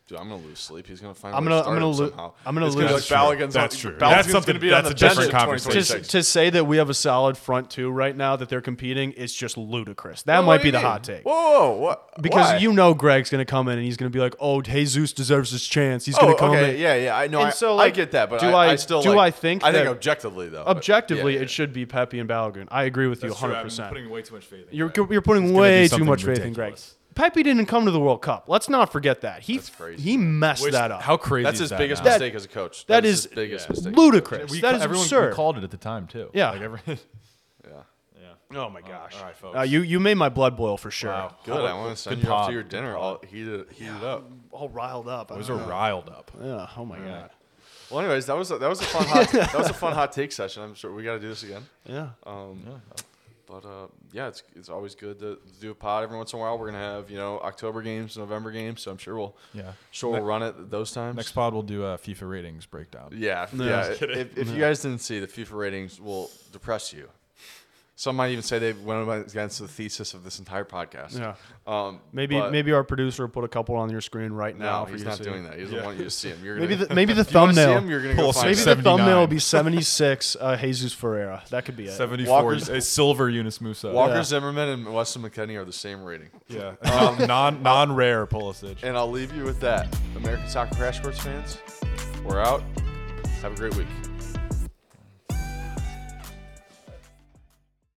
Dude, 0.09 0.19
I'm 0.19 0.29
gonna 0.29 0.43
lose 0.43 0.59
sleep. 0.59 0.89
He's 0.89 1.01
gonna 1.01 1.15
find. 1.15 1.35
I'm 1.35 1.45
gonna- 1.45 1.63
to 1.63 1.69
I'm 1.69 1.75
gonna 1.75 1.87
lose. 1.87 2.01
lo- 2.01 2.09
somehow. 2.09 2.33
I'm 2.45 2.55
gonna 2.55 2.67
It's 2.67 2.75
gonna 2.75 2.89
be 2.89 2.93
lose- 2.95 3.11
like 3.11 3.19
Balogun's 3.39 3.55
That's 3.55 3.77
true. 3.79 3.93
Balogun's 3.93 4.01
That's 4.01 4.27
gonna 4.29 4.33
something- 4.45 4.61
be 4.61 4.73
on 4.73 4.83
that's 4.85 5.01
the 5.01 5.07
a 5.07 5.09
different 5.09 5.31
bench 5.31 5.43
in 5.43 5.47
conversation. 5.49 5.71
2026. 5.81 6.07
To, 6.09 6.19
to 6.19 6.23
say 6.25 6.51
that 6.51 6.67
we 6.67 6.77
have 6.79 6.91
a 6.91 6.95
solid 6.95 7.39
front 7.39 7.71
two 7.71 7.89
right 7.89 8.15
now 8.17 8.35
that 8.35 8.49
they're 8.49 8.61
competing 8.61 9.13
is 9.13 9.33
just 9.33 9.57
ludicrous. 9.57 10.23
That 10.25 10.39
What 10.41 10.47
might 10.47 10.57
do 10.59 10.63
be 10.65 10.69
you 10.69 10.73
the 10.73 10.79
mean? 10.79 10.87
hot 10.87 11.05
take. 11.05 11.23
Whoa, 11.23 11.33
whoa, 11.33 11.71
whoa, 11.71 11.77
what? 11.79 12.21
Because 12.21 12.51
Why? 12.51 12.57
you 12.59 12.73
know 12.73 12.95
Greg's 12.95 13.31
going 13.31 13.39
to 13.47 13.51
come 13.51 13.69
in 13.69 13.79
and 13.79 13.85
he's 13.85 13.97
going 13.97 14.11
to 14.11 14.15
be 14.15 14.21
like, 14.21 14.35
"Oh, 14.41 14.61
Jesus 14.61 15.13
deserves 15.13 15.51
his 15.53 15.65
chance. 15.67 16.05
He's 16.05 16.19
Oh, 16.19 16.23
going 16.23 16.35
to 16.35 16.39
come 16.39 16.51
okay, 16.51 16.75
in." 16.75 16.81
yeah, 16.81 16.95
yeah. 16.97 17.17
I 17.17 17.29
know. 17.29 17.39
And 17.39 17.49
I, 17.49 17.51
so, 17.53 17.75
I 17.75 17.85
like, 17.85 17.95
get 17.95 18.11
that, 18.11 18.29
but 18.29 18.41
do 18.41 18.49
I, 18.49 18.67
I- 18.67 18.71
I 18.73 18.77
still 18.77 19.03
do 19.03 19.11
like, 19.11 19.19
I 19.19 19.31
think 19.31 19.63
I 19.65 19.71
think 19.73 19.85
that- 19.85 19.91
objectively 19.93 20.49
though. 20.49 20.65
Objectively, 20.65 21.35
Yeah, 21.35 21.39
yeah. 21.39 21.45
it 21.45 21.51
should 21.51 21.73
be 21.73 21.87
Pepi 21.87 22.19
and 22.19 22.29
Balogun. 22.29 22.67
I 22.73 22.85
agree 22.85 23.07
with 23.07 23.23
you 23.23 23.31
100. 23.31 23.63
percent 23.63 23.95
way 24.11 24.23
too 24.23 24.35
much 24.35 24.45
faith. 24.45 24.67
In 24.71 24.77
You're 24.77 24.89
Greg. 24.89 25.11
you're 25.13 25.23
putting 25.23 25.55
way 25.55 25.85
too 25.85 25.89
something 25.89 26.09
much 26.09 26.25
faith 26.25 26.39
in 26.41 26.53
Greg. 26.55 26.73
ridiculous. 26.73 26.97
Pepi 27.15 27.43
didn't 27.43 27.67
come 27.67 27.85
to 27.85 27.91
the 27.91 28.01
World 28.01 28.23
Cup. 28.23 28.45
Let's 28.49 28.69
not 28.69 28.91
forget 28.93 29.21
that. 29.23 29.43
He 29.43 29.57
That's 29.57 29.71
crazy. 29.71 30.03
he 30.03 30.17
messed 30.17 30.63
Which- 30.63 30.73
that 30.73 30.91
up. 30.91 31.03
How 31.03 31.17
crazy? 31.17 31.45
That's 31.45 31.55
is 31.57 31.61
his 31.61 31.71
that 31.71 31.79
biggest 31.79 32.05
now? 32.05 32.11
mistake 32.11 32.35
as 32.35 32.45
a 32.45 32.49
coach. 32.49 32.87
that 32.87 33.03
That's 33.03 33.07
is 33.07 33.25
his 33.25 33.35
biggest 33.35 33.67
yeah. 33.69 33.73
mistake. 33.73 33.97
ludicrous. 33.97 34.51
We, 34.51 34.61
that 34.61 34.75
is 34.77 34.83
everyone 34.83 35.05
absurd. 35.05 35.31
we 35.31 35.35
called 35.37 35.59
it 35.59 35.65
at 35.65 35.71
the 35.71 35.77
time 35.77 36.07
too. 36.07 36.31
Yeah. 36.35 36.51
Like 36.51 36.61
every, 36.63 36.81
Yeah. 36.87 37.71
yeah. 38.21 38.59
oh 38.61 38.71
my 38.71 38.81
gosh. 38.81 39.15
all 39.19 39.25
right, 39.25 39.37
folks. 39.37 39.57
Uh, 39.59 39.63
you 39.63 39.83
you 39.83 40.01
made 40.01 40.15
my 40.15 40.29
blood 40.29 40.57
boil 40.57 40.77
for 40.77 40.91
sure. 40.91 41.11
Wow. 41.11 41.37
Good. 41.45 41.57
I 41.59 41.75
want 41.75 41.97
to 41.97 42.01
send 42.03 42.17
Good 42.17 42.27
you 42.27 42.33
off 42.33 42.41
pod. 42.43 42.49
to 42.49 42.53
your 42.55 42.63
dinner. 42.63 42.97
All 42.97 43.21
heated, 43.29 43.67
heated 43.73 44.03
up. 44.05 44.31
All 44.51 44.69
riled 44.69 45.09
up. 45.09 45.31
I 45.33 45.37
Those 45.37 45.49
don't 45.49 45.59
know. 45.63 45.69
riled 45.69 46.09
up. 46.09 46.31
Yeah. 46.43 46.69
Oh 46.77 46.85
my 46.85 46.99
god. 46.99 47.31
Well, 47.91 48.01
anyways, 48.01 48.25
that 48.27 48.37
was 48.37 48.51
a, 48.51 48.57
that 48.57 48.69
was 48.71 48.81
a 48.81 48.85
fun 48.85 49.05
hot 49.05 49.29
that 49.33 49.55
was 49.55 49.69
a 49.69 49.75
fun 49.75 49.93
hot 49.93 50.13
take 50.13 50.33
session. 50.33 50.63
I'm 50.63 50.75
sure 50.75 50.93
we 50.95 51.03
got 51.03 51.15
to 51.15 51.21
do 51.21 51.29
this 51.29 51.43
again. 51.43 51.63
Yeah. 51.85 52.09
Um, 52.25 52.63
But 53.47 53.65
uh, 53.65 53.89
yeah, 54.13 54.29
it's 54.29 54.43
it's 54.57 54.69
always 54.69 54.95
good 54.95 55.19
to 55.21 55.39
do 55.61 55.71
a 55.71 55.75
pod 55.75 56.05
every 56.05 56.17
once 56.17 56.33
in 56.33 56.39
a 56.39 56.43
while. 56.43 56.59
We're 56.59 56.67
gonna 56.67 56.79
have 56.79 57.11
you 57.11 57.17
know 57.17 57.39
October 57.41 57.83
games, 57.83 58.17
November 58.17 58.51
games, 58.51 58.81
so 58.83 58.91
I'm 58.91 58.99
sure 58.99 59.17
we'll 59.17 59.37
Yeah. 59.53 59.73
sure 59.91 60.13
we'll 60.13 60.23
run 60.23 60.43
it 60.43 60.71
those 60.71 60.93
times. 60.93 61.17
Next 61.17 61.33
pod 61.33 61.53
we'll 61.53 61.63
do 61.63 61.85
a 61.85 61.99
FIFA 61.99 62.31
ratings 62.31 62.67
breakdown. 62.67 63.11
Yeah, 63.15 63.47
No, 63.53 63.65
yeah. 63.65 63.89
just 63.89 64.03
If, 64.03 64.39
if 64.39 64.49
you 64.49 64.59
guys 64.59 64.81
didn't 64.83 65.01
see, 65.01 65.19
the 65.21 65.27
FIFA 65.27 65.53
ratings 65.53 66.01
will 66.01 66.31
depress 66.53 66.93
you. 66.93 67.09
Some 67.95 68.17
might 68.17 68.31
even 68.31 68.43
say 68.43 68.59
they 68.59 68.73
went 68.73 69.29
against 69.31 69.59
the 69.61 69.69
thesis 69.69 70.15
of 70.15 70.25
this 70.25 70.39
entire 70.39 70.65
podcast. 70.65 71.17
Yeah. 71.19 71.35
Um, 71.67 72.01
Maybe 72.13 72.39
but 72.41 72.51
maybe 72.51 72.73
our 72.73 72.83
producer 72.83 73.25
will 73.25 73.31
put 73.31 73.45
a 73.45 73.49
couple 73.49 73.77
on 73.77 73.91
your 73.91 74.01
screen 74.01 74.33
right 74.33 74.59
now. 74.59 74.81
no, 74.81 74.87
for 74.87 74.93
he's 74.93 75.01
you 75.01 75.05
to 75.05 75.11
not 75.11 75.19
see. 75.19 75.25
doing 75.25 75.45
that. 75.45 75.55
He 75.57 75.61
doesn't 75.65 75.77
Yeah. 75.77 75.85
want 75.85 75.99
you 75.99 76.05
to 76.05 76.11
see 76.11 76.31
him. 76.31 76.43
You're 76.43 76.57
Maybe 76.57 76.75
gonna, 76.75 76.87
the 76.87 76.95
maybe 76.95 77.13
the 77.15 77.21
if 77.21 77.33
you 77.33 77.39
wanna 77.39 77.53
see 77.53 77.61
thumbnail. 77.61 77.79
him, 77.79 77.91
you're 77.91 78.01
gonna 78.03 78.15
Pull 78.15 78.25
go 78.25 78.31
a 78.31 78.33
find 78.33 78.45
Maybe 78.47 78.53
him. 78.53 78.57
the 78.57 78.63
79. 78.71 78.99
thumbnail 78.99 79.21
will 79.21 79.27
be 79.27 79.39
76 79.39 80.37
uh, 80.41 80.57
Jesus 80.57 80.93
Ferreira. 80.95 81.43
That 81.51 81.65
could 81.67 81.77
be 81.77 81.85
it. 81.87 81.93
74 81.93 82.43
Walker's- 82.43 82.69
a 82.71 82.81
silver 82.81 83.29
Yunus 83.29 83.59
Musah. 83.59 83.93
Walker 83.93 84.15
Yeah. 84.15 84.23
Zimmerman 84.25 84.69
and 84.71 84.93
Weston 84.93 85.23
McKennie 85.23 85.57
are 85.61 85.65
the 85.67 85.73
same 85.73 86.03
rating. 86.03 86.31
Yeah. 86.49 86.75
non 86.85 87.19
non 87.29 87.63
non 87.63 87.95
rare 87.95 88.27
Pulisic. 88.27 88.79
And 88.83 88.97
I'll 88.97 89.11
leave 89.11 89.37
you 89.37 89.45
with 89.45 89.61
that. 89.61 89.95
American 90.17 90.49
Soccer 90.49 90.75
Crash 90.77 91.01
Course 91.01 91.19
fans, 91.21 91.59
we're 92.25 92.41
out. 92.41 92.63
Have 93.43 93.53
a 93.53 93.57
great 93.57 93.77
week. 93.77 93.87